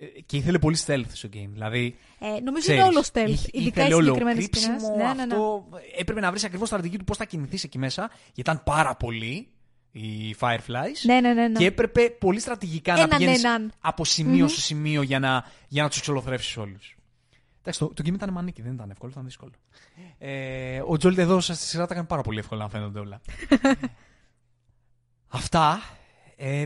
Ε, 0.00 0.06
Και 0.26 0.36
ήθελε 0.36 0.58
πολύ 0.58 0.76
stealth 0.86 1.04
στο 1.12 1.28
game. 1.32 1.48
Δηλαδή. 1.52 1.96
Ε, 2.18 2.26
νομίζω 2.26 2.58
ξέρεις, 2.58 2.80
είναι 2.80 2.82
όλο 2.88 3.04
stealth. 3.12 3.28
είχε- 3.28 3.48
Ειδικά 3.52 3.80
ήθελε 3.80 3.88
οι 3.88 3.92
όλο 3.92 4.04
συγκεκριμένες 4.04 4.44
σκηνέ. 4.44 4.66
κρύψιμο, 4.66 4.96
Ναι, 4.96 5.02
ναι, 5.04 5.12
ναι. 5.12 5.22
αυτό. 5.34 5.68
Έπρεπε 5.98 6.20
να 6.20 6.30
βρεις 6.30 6.44
ακριβώς 6.44 6.68
στρατηγική 6.68 6.98
του 6.98 7.04
πώς 7.04 7.16
θα 7.16 7.24
κινηθείς 7.24 7.64
εκεί 7.64 7.78
μέσα, 7.78 8.08
γιατί 8.24 8.40
ήταν 8.40 8.62
πάρα 8.64 8.94
πολλοί 8.96 9.48
οι 9.92 10.34
Fireflies. 10.40 11.00
Ναι, 11.02 11.20
ναι, 11.20 11.32
ναι. 11.32 11.48
ναι. 11.48 11.58
Και 11.58 11.66
έπρεπε 11.66 12.10
πολύ 12.10 12.40
στρατηγικά 12.40 12.92
να 12.94 12.98
Έναν, 13.02 13.18
πηγαίνεις 13.18 13.44
έναν. 13.44 13.72
από 13.80 14.04
σημείο 14.04 14.48
σε 14.48 14.60
σημείο 14.60 15.02
για 15.02 15.18
να, 15.18 15.44
για 15.68 15.82
να 15.82 15.88
τους 15.88 15.98
εξολοθρεύσει 15.98 16.60
όλους. 16.60 16.96
Εντάξει, 17.60 17.78
το, 17.78 17.86
το 17.94 18.02
game 18.06 18.14
ήταν 18.14 18.32
μανίκι, 18.32 18.62
δεν 18.62 18.72
ήταν 18.72 18.90
εύκολο, 18.90 19.10
ήταν 19.12 19.24
δύσκολο. 19.24 19.52
Ε, 20.18 20.82
ο 20.86 20.96
Τζόλτ 20.96 21.18
εδώ 21.18 21.40
στη 21.40 21.54
σειρά 21.56 21.86
τα 21.86 21.94
έκανε 21.94 22.06
πάρα 22.06 22.22
πολύ 22.22 22.38
εύκολα 22.38 22.62
να 22.62 22.68
φαίνονται 22.68 22.98
όλα. 22.98 23.20
Αυτά. 25.28 25.80
Ε, 26.36 26.64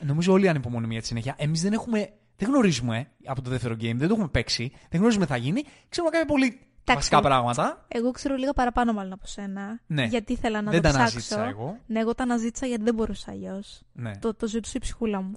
νομίζω 0.00 0.32
όλοι 0.32 0.48
ανυπομονούμε 0.48 0.92
για 0.92 1.00
τη 1.02 1.06
συνέχεια. 1.06 1.34
Εμείς 1.38 1.62
δεν 1.62 1.72
έχουμε. 1.72 2.12
Δεν 2.40 2.48
γνωρίζουμε 2.48 2.98
ε, 2.98 3.04
από 3.26 3.42
το 3.42 3.50
δεύτερο 3.50 3.74
game, 3.74 3.94
δεν 3.94 4.08
το 4.08 4.14
έχουμε 4.14 4.28
παίξει, 4.28 4.72
δεν 4.88 4.98
γνωρίζουμε 5.00 5.26
τι 5.26 5.30
θα 5.32 5.36
γίνει. 5.38 5.62
Ξέρουμε 5.88 6.12
κάποια 6.12 6.26
πολύ 6.26 6.60
βασικά 6.86 7.20
πράγματα. 7.20 7.84
Εγώ 7.88 8.10
ξέρω 8.10 8.34
λίγα 8.34 8.52
παραπάνω 8.52 8.92
μάλλον 8.92 9.12
από 9.12 9.26
σένα. 9.26 9.80
Ναι. 9.86 10.04
Γιατί 10.04 10.32
ήθελα 10.32 10.62
να 10.62 10.70
Δεν 10.70 10.82
το 10.82 10.88
τα 10.88 10.94
ψάξω. 10.94 11.02
αναζήτησα 11.10 11.44
εγώ. 11.48 11.78
Ναι, 11.86 12.00
εγώ 12.00 12.14
τα 12.14 12.22
αναζήτησα 12.22 12.66
γιατί 12.66 12.82
δεν 12.82 12.94
μπορούσα 12.94 13.30
αλλιώς. 13.30 13.82
Ναι. 13.92 14.16
Το, 14.18 14.34
το 14.34 14.46
ζήτησε 14.46 14.76
η 14.76 14.80
ψυχούλα 14.80 15.20
μου. 15.22 15.32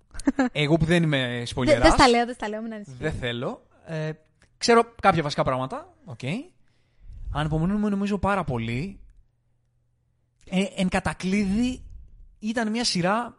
Εγώ 0.51 0.77
που 0.77 0.85
δεν 0.85 1.03
είμαι 1.03 1.27
Δεν 1.27 1.45
σποϊλεράς, 1.45 1.83
δεν 1.83 1.91
στα 1.91 2.07
λέω, 2.07 2.25
δεν 2.25 2.33
στα 2.33 2.49
λέω, 2.49 2.61
μην 2.61 2.73
ανησυχείς. 2.73 2.99
Δεν 2.99 3.13
θέλω. 3.13 3.67
Ε, 3.85 4.11
ξέρω 4.57 4.93
κάποια 5.01 5.23
βασικά 5.23 5.43
πράγματα. 5.43 5.93
Οκ. 6.05 6.19
Ανυπομονούμε 7.33 7.89
νομίζω 7.89 8.17
πάρα 8.17 8.43
πολύ. 8.43 8.99
Ε, 10.49 10.63
εν 10.75 10.89
κατακλείδι 10.89 11.83
ήταν 12.39 12.69
μια 12.71 12.83
σειρά, 12.83 13.37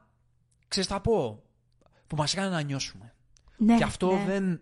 ξέρεις 0.68 0.88
θα 0.88 1.00
πω, 1.00 1.42
που 2.06 2.16
μας 2.16 2.32
έκανε 2.32 2.48
να 2.48 2.62
νιώσουμε. 2.62 3.11
Ναι, 3.56 3.76
και 3.76 3.84
αυτό 3.84 4.12
ναι. 4.12 4.24
δεν... 4.24 4.60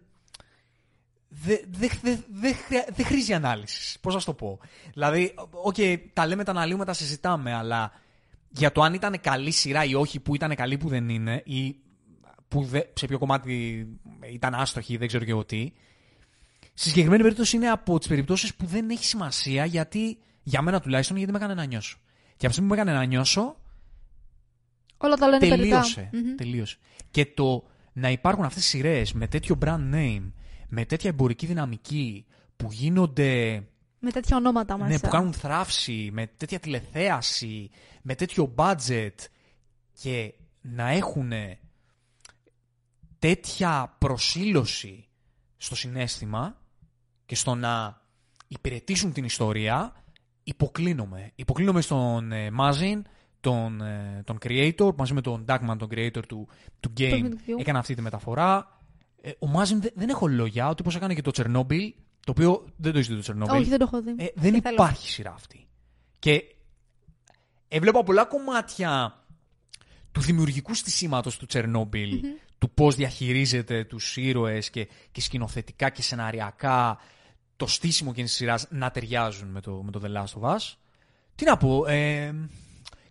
Δεν 1.33 1.61
δε, 1.71 1.89
δε, 2.03 2.17
δε, 2.31 2.53
χρεια- 2.53 2.89
δεν 2.95 3.07
χρήζει 3.07 3.33
ανάλυσης. 3.35 3.99
Πώς 4.01 4.15
να 4.15 4.21
σου 4.21 4.27
το 4.27 4.35
πω. 4.35 4.59
Δηλαδή, 4.93 5.35
οκ, 5.51 5.75
τα 6.13 6.27
λέμε, 6.27 6.45
τα 6.45 6.51
αναλύουμε, 6.51 6.85
τα 6.85 6.93
συζητάμε, 6.93 7.55
αλλά 7.55 7.93
για 8.49 8.73
το 8.73 8.83
αν 8.83 8.95
ήταν 8.95 9.21
καλή 9.21 9.51
σειρά 9.51 9.85
ή 9.85 9.95
όχι, 9.95 10.21
που 10.21 10.35
ήταν 10.35 10.55
καλή 10.55 10.77
που 10.77 10.89
δεν 10.89 11.09
είναι, 11.09 11.43
ή 11.45 11.77
που 12.49 12.63
δε, 12.65 12.81
σε 12.93 13.07
ποιο 13.07 13.19
κομμάτι 13.19 13.87
ήταν 14.33 14.55
άστοχη, 14.55 14.97
δεν 14.97 15.09
ξέρω 15.09 15.25
και 15.25 15.31
εγώ 15.31 15.45
τι. 15.45 15.73
Στη 16.75 16.89
συγκεκριμένη 16.89 17.23
περίπτωση 17.23 17.57
είναι 17.57 17.69
από 17.71 17.99
τις 17.99 18.09
περιπτώσεις 18.09 18.55
που 18.55 18.67
δεν 18.67 18.91
έχει 18.91 19.05
σημασία 19.05 19.65
γιατί, 19.65 20.19
για 20.43 20.63
μένα 20.63 20.81
τουλάχιστον, 20.81 21.17
γιατί 21.17 21.33
με 21.33 21.39
έκανε 21.39 21.55
να 21.55 21.65
νιώσω. 21.65 21.97
Και 22.37 22.47
από 22.47 22.47
τη 22.47 22.53
στιγμή 22.53 22.69
που 22.69 22.75
με 22.75 22.81
έκανε 22.81 22.99
να 22.99 23.05
νιώσω, 23.05 23.57
Όλα 24.97 25.17
τα 25.17 25.29
λένε 25.29 25.49
τελείωσε. 25.49 26.09
περιττά. 26.11 26.29
Μμμ. 26.29 26.35
τελείωσε. 26.37 26.77
Και 27.11 27.27
το 27.27 27.65
να 27.93 28.11
υπάρχουν 28.11 28.45
αυτές 28.45 28.63
τις 28.63 28.71
σειρές 28.71 29.13
με 29.13 29.27
τέτοιο 29.29 29.59
brand 29.65 29.95
name, 29.95 30.33
με 30.69 30.85
τέτοια 30.85 31.11
εμπορική 31.11 31.47
δυναμική, 31.47 32.27
που 32.57 32.69
γίνονται, 32.73 33.63
Με 33.99 34.11
τέτοια 34.11 34.37
ονόματα 34.37 34.77
μέσα. 34.77 34.91
ναι, 34.91 34.99
που 34.99 35.09
κάνουν 35.09 35.33
θράψη, 35.33 36.11
με 36.13 36.27
τέτοια 36.27 36.59
τηλεθέαση, 36.61 37.71
με 38.03 38.15
τέτοιο 38.15 38.55
budget 38.57 39.15
και 40.01 40.35
να 40.61 40.89
έχουν 40.89 41.33
τέτοια 43.19 43.95
προσήλωση 43.99 45.09
στο 45.57 45.75
συνέστημα 45.75 46.57
και 47.27 47.35
στο 47.35 47.55
να 47.55 48.01
υπηρετήσουν 48.49 49.13
την 49.13 49.25
ιστορία, 49.25 49.93
υποκλίνομαι. 50.43 51.33
Υποκλίνομαι 51.35 51.81
στον 51.81 52.33
ε, 52.33 52.51
Μάζιν, 52.51 53.05
τον, 53.41 53.81
ε, 53.81 54.23
τον 54.25 54.39
creator, 54.43 54.95
μαζί 54.97 55.13
με 55.13 55.21
τον 55.21 55.45
Duckman, 55.49 55.77
τον 55.79 55.89
creator 55.91 56.27
του, 56.29 56.49
του 56.81 56.91
game, 56.91 57.11
παιχνιδιού. 57.11 57.57
έκανε 57.59 57.79
αυτή 57.79 57.95
τη 57.95 58.03
μεταφορά. 58.03 58.79
Ε, 59.21 59.31
ο 59.39 59.47
Μάζιν 59.47 59.81
δεν, 59.81 59.91
δεν 59.95 60.09
έχω 60.09 60.27
λόγια, 60.27 60.69
ότι 60.69 60.83
όπως 60.83 60.97
έκανε 60.97 61.15
και 61.15 61.23
το 61.23 61.31
Τσερνόμπιλ, 61.31 61.95
το 62.25 62.31
οποίο 62.31 62.65
δεν 62.77 62.93
το 62.93 62.99
είσαι 62.99 63.15
το 63.15 63.21
Τσερνόμπιλ. 63.21 63.61
Όχι, 63.61 63.69
δεν 63.69 63.79
το 63.79 63.85
έχω 63.93 64.03
δει. 64.03 64.11
Ε, 64.11 64.27
δεν 64.35 64.53
Και 64.53 64.61
θέλω. 64.61 64.75
υπάρχει 64.75 65.09
σειρά 65.11 65.33
αυτή. 65.33 65.67
Και 66.19 66.45
έβλεπα 67.69 68.03
πολλά 68.03 68.25
κομμάτια 68.25 69.15
του 70.13 70.21
δημιουργικού 70.21 70.75
στισίματος 70.75 71.37
του 71.37 71.47
τσερνομπιλ 71.47 72.21
του 72.59 72.71
πώς 72.71 72.95
διαχειρίζεται 72.95 73.85
τους 73.85 74.17
ήρωες 74.17 74.71
και, 74.71 74.89
και 75.13 75.21
σκηνοθετικά 75.21 75.91
και 75.91 76.03
σεναριακά 76.03 76.99
το 77.57 77.67
στήσιμο 77.67 78.13
και 78.13 78.23
της 78.23 78.33
σειράς 78.33 78.67
να 78.71 78.91
ταιριάζουν 78.91 79.49
με 79.49 79.61
το, 79.61 79.83
με 79.83 79.91
το 79.91 80.01
The 80.05 80.17
Last 80.17 80.41
of 80.41 80.57
Us. 80.57 80.75
Τι 81.35 81.45
να 81.45 81.57
πω, 81.57 81.87
ε, 81.87 82.35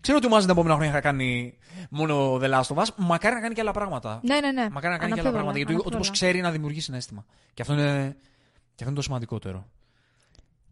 ξέρω 0.01 0.17
ότι 0.17 0.25
ο 0.27 0.29
Μάζιν 0.29 0.47
τα 0.47 0.53
επόμενα 0.53 0.75
χρόνια 0.75 0.93
θα 0.93 1.01
κάνει 1.01 1.57
μόνο 1.89 2.35
The 2.35 2.49
Last 2.53 2.75
of 2.75 2.75
Us, 2.75 2.85
μακάρι 2.95 3.35
να 3.35 3.41
κάνει 3.41 3.53
και 3.53 3.61
άλλα 3.61 3.71
πράγματα. 3.71 4.19
Ναι, 4.23 4.39
ναι, 4.39 4.51
ναι. 4.51 4.69
Μακάρι 4.71 4.93
να 4.93 4.99
κάνει 4.99 5.13
και 5.13 5.19
άλλα 5.19 5.29
Αναμφίβολα, 5.29 5.31
πράγματα, 5.31 5.57
γιατί 5.57 5.73
ο 5.73 5.75
τύπος 5.75 5.91
αναμφίβολα. 5.91 6.11
ξέρει 6.11 6.41
να 6.41 6.51
δημιουργεί 6.51 6.81
συνέστημα. 6.81 7.25
Και 7.53 7.61
αυτό 7.61 7.73
είναι, 7.73 8.17
και 8.59 8.83
αυτό 8.83 8.85
είναι 8.85 8.95
το 8.95 9.01
σημαντικότερο. 9.01 9.69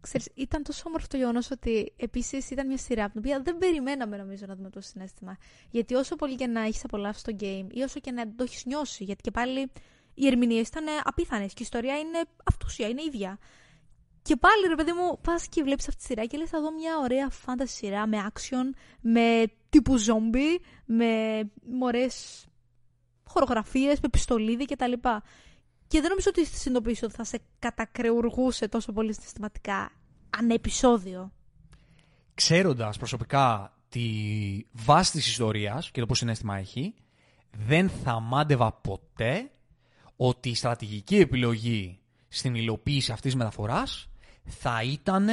Ξέρεις, 0.00 0.28
ήταν 0.34 0.62
τόσο 0.62 0.82
όμορφο 0.86 1.06
το 1.10 1.16
γεγονός 1.16 1.50
ότι 1.50 1.92
επίσης 1.96 2.50
ήταν 2.50 2.66
μια 2.66 2.78
σειρά 2.78 3.04
από 3.04 3.12
την 3.12 3.22
οποία 3.24 3.40
δεν 3.44 3.58
περιμέναμε 3.58 4.16
νομίζω 4.16 4.44
να 4.48 4.54
δούμε 4.54 4.70
το 4.70 4.80
συνέστημα. 4.80 5.36
Γιατί 5.70 5.94
όσο 5.94 6.16
πολύ 6.16 6.34
και 6.34 6.46
να 6.46 6.60
έχεις 6.60 6.84
απολαύσει 6.84 7.24
το 7.24 7.36
game 7.40 7.66
ή 7.70 7.80
όσο 7.82 8.00
και 8.00 8.10
να 8.10 8.34
το 8.34 8.42
έχεις 8.42 8.64
νιώσει, 8.64 9.04
γιατί 9.04 9.22
και 9.22 9.30
πάλι 9.30 9.70
οι 10.14 10.26
ερμηνείες 10.26 10.68
ήταν 10.68 10.84
απίθανες 11.04 11.46
και 11.46 11.62
η 11.62 11.62
ιστορία 11.62 11.98
είναι 11.98 12.20
αυτούσια, 12.44 12.88
είναι 12.88 13.02
ίδια. 13.02 13.38
Και 14.28 14.36
πάλι 14.36 14.66
ρε 14.68 14.74
παιδί 14.74 14.92
μου, 14.92 15.18
πας 15.20 15.48
και 15.48 15.62
βλέπεις 15.62 15.88
αυτή 15.88 16.00
τη 16.00 16.06
σειρά 16.06 16.24
και 16.24 16.36
λες: 16.36 16.48
Θα 16.48 16.60
δω 16.60 16.72
μια 16.72 16.98
ωραία 16.98 17.28
φάνταση 17.30 17.74
σειρά 17.74 18.06
με 18.06 18.30
action, 18.32 18.76
με 19.00 19.44
τύπου 19.68 19.96
ζόμπι, 19.96 20.60
με 20.84 21.06
μωρές 21.70 22.46
χορογραφίες, 23.24 24.00
με 24.00 24.08
πιστολίδι 24.08 24.64
κτλ. 24.64 24.92
Και 25.88 26.00
δεν 26.00 26.08
νομίζω 26.08 26.28
ότι 26.28 26.46
συνειδητοποιήσω 26.46 27.06
ότι 27.06 27.14
θα 27.14 27.24
σε 27.24 27.40
κατακρεουργούσε 27.58 28.68
τόσο 28.68 28.92
πολύ 28.92 29.12
συναισθηματικά 29.12 29.92
ανά 30.30 30.54
επεισόδιο. 30.54 31.32
ξέροντας 32.34 32.96
προσωπικά 32.96 33.76
τη 33.88 34.08
βάση 34.72 35.12
της 35.12 35.28
ιστορίας 35.28 35.90
και 35.90 36.00
το 36.00 36.06
πώς 36.06 36.18
συνέστημα 36.18 36.56
έχει, 36.56 36.94
δεν 37.66 37.88
θα 37.88 38.20
μάντευα 38.20 38.72
ποτέ 38.72 39.50
ότι 40.16 40.48
η 40.48 40.54
στρατηγική 40.54 41.16
επιλογή 41.16 41.98
στην 42.28 42.54
υλοποίηση 42.54 43.12
αυτής 43.12 43.30
της 43.32 43.40
μεταφοράς 43.40 44.08
θα 44.48 44.82
ήταν 44.82 45.28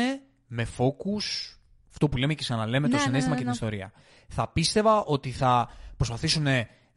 με 0.47 0.67
focus 0.77 1.55
αυτό 1.91 2.09
που 2.09 2.17
λέμε 2.17 2.33
και 2.33 2.43
ξαναλέμε 2.43 2.87
το 2.87 2.95
Ναι, 2.95 2.97
ναι, 2.97 3.03
συνέστημα 3.03 3.35
ναι, 3.35 3.41
και 3.41 3.47
ναι. 3.47 3.53
την 3.53 3.65
ιστορία. 3.65 3.91
Θα 4.27 4.47
πίστευα 4.47 5.03
ότι 5.03 5.31
θα 5.31 5.69
προσπαθήσουν 5.97 6.47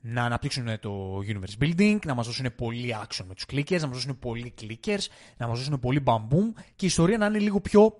να 0.00 0.22
αναπτύξουν 0.22 0.80
το 0.80 1.18
universe 1.18 1.64
building, 1.64 1.98
να 2.04 2.14
μας 2.14 2.26
δώσουν 2.26 2.54
πολύ 2.54 2.96
action 3.02 3.24
με 3.28 3.34
τους 3.34 3.44
clickers, 3.52 3.80
να 3.80 3.86
μας 3.86 3.96
δώσουν 3.96 4.18
πολύ 4.18 4.54
clickers, 4.60 5.06
να 5.36 5.46
μας 5.46 5.58
δώσουν 5.58 5.78
πολύ 5.78 6.02
bam-boom 6.06 6.52
και 6.76 6.84
η 6.84 6.86
ιστορία 6.86 7.18
να 7.18 7.26
είναι 7.26 7.38
λίγο 7.38 7.60
πιο 7.60 7.96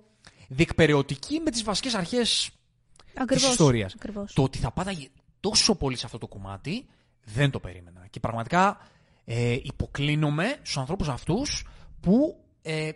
διεκπαιρεωτική 0.48 1.40
με 1.40 1.50
τις 1.50 1.62
βασικές 1.62 1.94
αρχές 1.94 2.50
Ακριβώς. 3.14 3.42
της 3.42 3.50
ιστορίας. 3.50 3.94
Ακριβώς. 3.94 4.32
Το 4.32 4.42
ότι 4.42 4.58
θα 4.58 4.70
πάταγε 4.70 5.08
τόσο 5.40 5.74
πολύ 5.74 5.96
σε 5.96 6.06
αυτό 6.06 6.18
το 6.18 6.26
κομμάτι 6.26 6.86
δεν 7.24 7.50
το 7.50 7.60
περίμενα. 7.60 8.06
Και 8.10 8.20
πραγματικά 8.20 8.78
ε, 9.24 9.52
υποκλίνομαι 9.62 10.56
στους 10.56 10.78
ανθρώπους 10.78 11.08
αυτούς 11.08 11.66
που, 12.00 12.44
ε, 12.62 12.90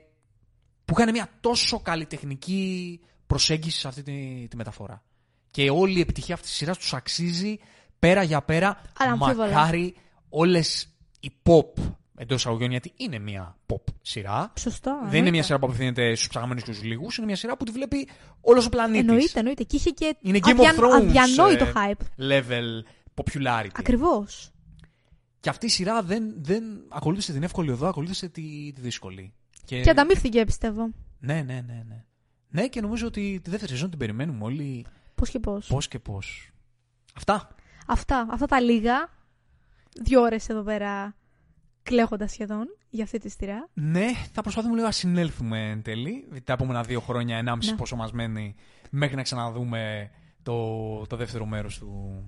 που 0.84 0.94
είχαν 0.98 1.10
μια 1.10 1.28
τόσο 1.40 1.80
καλλιτεχνική 1.80 3.00
προσέγγιση 3.26 3.78
σε 3.78 3.88
αυτή 3.88 4.02
τη, 4.02 4.46
τη 4.48 4.56
μεταφορά. 4.56 5.02
Και 5.50 5.70
όλη 5.70 5.98
η 5.98 6.00
επιτυχία 6.00 6.34
αυτής 6.34 6.48
της 6.50 6.58
σειράς 6.58 6.78
τους 6.78 6.94
αξίζει 6.94 7.58
πέρα 7.98 8.22
για 8.22 8.42
πέρα. 8.42 8.80
Αναμφίβολα. 8.98 9.52
Μακάρι 9.52 9.94
όλες 10.28 10.88
οι 11.20 11.32
pop 11.42 11.82
εντός 12.16 12.38
εισαγωγικών, 12.38 12.70
γιατί 12.70 12.92
είναι 12.96 13.18
μια 13.18 13.56
pop 13.66 13.82
σειρά. 14.02 14.52
Σωστό. 14.58 14.90
Δεν 14.90 14.98
είναι 15.00 15.08
εννοείται. 15.16 15.30
μια 15.30 15.42
σειρά 15.42 15.58
που 15.58 15.66
απευθύνεται 15.66 16.14
στους 16.14 16.28
ψαγμένους 16.28 16.62
και 16.62 16.72
στους 16.72 16.84
λίγους. 16.84 17.16
Είναι 17.16 17.26
μια 17.26 17.36
σειρά 17.36 17.56
που 17.56 17.64
τη 17.64 17.70
βλέπει 17.70 18.08
όλος 18.40 18.66
ο 18.66 18.68
πλανήτης. 18.68 19.00
Εννοείται, 19.08 19.38
εννοείται. 19.38 19.62
Και 19.62 19.76
είχε 19.76 19.90
και 19.90 20.16
Είναι 20.20 20.38
Game 20.42 20.50
αδια- 20.50 20.74
of 20.74 20.78
Thrones. 20.78 20.92
αδιανόητο 21.06 21.64
ε, 21.64 21.72
hype. 21.74 22.22
Level 22.30 22.84
popularity. 23.14 23.70
Ακριβώς. 23.74 24.50
Και 25.40 25.48
αυτή 25.48 25.66
η 25.66 25.68
σειρά 25.68 26.02
δεν, 26.02 26.34
δεν 26.36 26.62
ακολούθησε 26.88 27.32
την 27.32 27.42
εύκολη 27.42 27.70
οδό, 27.70 27.86
ακολούθησε 27.88 28.28
τη, 28.28 28.72
τη 28.72 28.80
δύσκολη. 28.80 29.32
Και... 29.64 29.80
Και 29.80 29.90
ανταμείφθηκε, 29.90 30.44
πιστεύω. 30.44 30.90
Ναι, 31.18 31.34
ναι, 31.42 31.60
ναι, 31.66 31.82
ναι. 31.88 32.04
Ναι, 32.48 32.68
και 32.68 32.80
νομίζω 32.80 33.06
ότι 33.06 33.40
τη 33.44 33.50
δεύτερη 33.50 33.72
σεζόν 33.72 33.90
την 33.90 33.98
περιμένουμε 33.98 34.44
όλοι 34.44 34.86
Πώς 35.14 35.30
και 35.30 35.38
πώς. 35.38 35.66
πώς 35.66 35.88
και 35.88 35.98
πώς. 35.98 36.50
Αυτά. 37.14 37.48
Αυτά, 37.86 38.26
αυτά 38.30 38.46
τα 38.46 38.60
λίγα. 38.60 39.08
Δύο 40.02 40.20
ώρες 40.20 40.48
εδώ 40.48 40.62
πέρα 40.62 41.16
κλαίγοντας 41.82 42.32
σχεδόν 42.32 42.66
για 42.90 43.04
αυτή 43.04 43.18
τη 43.18 43.28
σειρά. 43.30 43.68
Ναι, 43.72 44.06
θα 44.32 44.42
προσπαθούμε 44.42 44.74
λίγο 44.74 44.86
να 44.86 44.92
συνέλθουμε 44.92 45.70
εν 45.70 45.82
τέλει. 45.82 46.28
Τα 46.44 46.52
επόμενα 46.52 46.82
δύο 46.82 47.00
χρόνια, 47.00 47.36
ενάμιση 47.36 47.70
Ναι. 47.70 47.76
πόσο 47.76 47.96
μας 47.96 48.12
μένει, 48.12 48.54
μέχρι 48.90 49.16
να 49.16 49.22
ξαναδούμε 49.22 50.10
το, 50.42 51.06
το 51.06 51.16
δεύτερο 51.16 51.46
μέρος 51.46 51.78
του. 51.78 52.22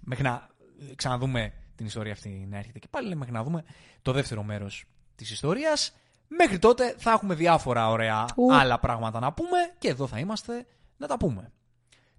Μέχρι 0.00 0.24
να 0.24 0.48
ξαναδούμε 0.94 1.52
την 1.74 1.86
ιστορία 1.86 2.12
αυτή 2.12 2.46
να 2.50 2.56
έρχεται 2.58 2.78
και 2.78 2.88
πάλι, 2.90 3.16
μέχρι 3.16 3.32
να 3.32 3.42
δούμε 3.42 3.64
το 4.02 4.12
δεύτερο 4.12 4.42
μέρος 4.42 4.84
της 5.14 5.30
ιστορίας. 5.30 5.92
Μέχρι 6.28 6.58
τότε 6.58 6.94
θα 6.98 7.10
έχουμε 7.12 7.34
διάφορα 7.34 7.88
ωραία 7.88 8.26
Ου. 8.36 8.54
άλλα 8.54 8.78
πράγματα 8.78 9.20
να 9.20 9.32
πούμε 9.32 9.58
και 9.78 9.88
εδώ 9.88 10.06
θα 10.06 10.18
είμαστε 10.18 10.66
να 10.96 11.06
τα 11.06 11.16
πούμε. 11.16 11.52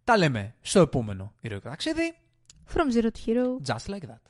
Τα 0.03 0.17
λέμε 0.17 0.55
στο 0.61 0.79
επόμενο 0.79 1.33
ηρωικό 1.41 1.69
ταξίδι. 1.69 2.15
From 2.73 3.01
Zero 3.01 3.05
to 3.05 3.27
Hero. 3.27 3.73
Just 3.73 3.93
like 3.93 4.01
that. 4.01 4.28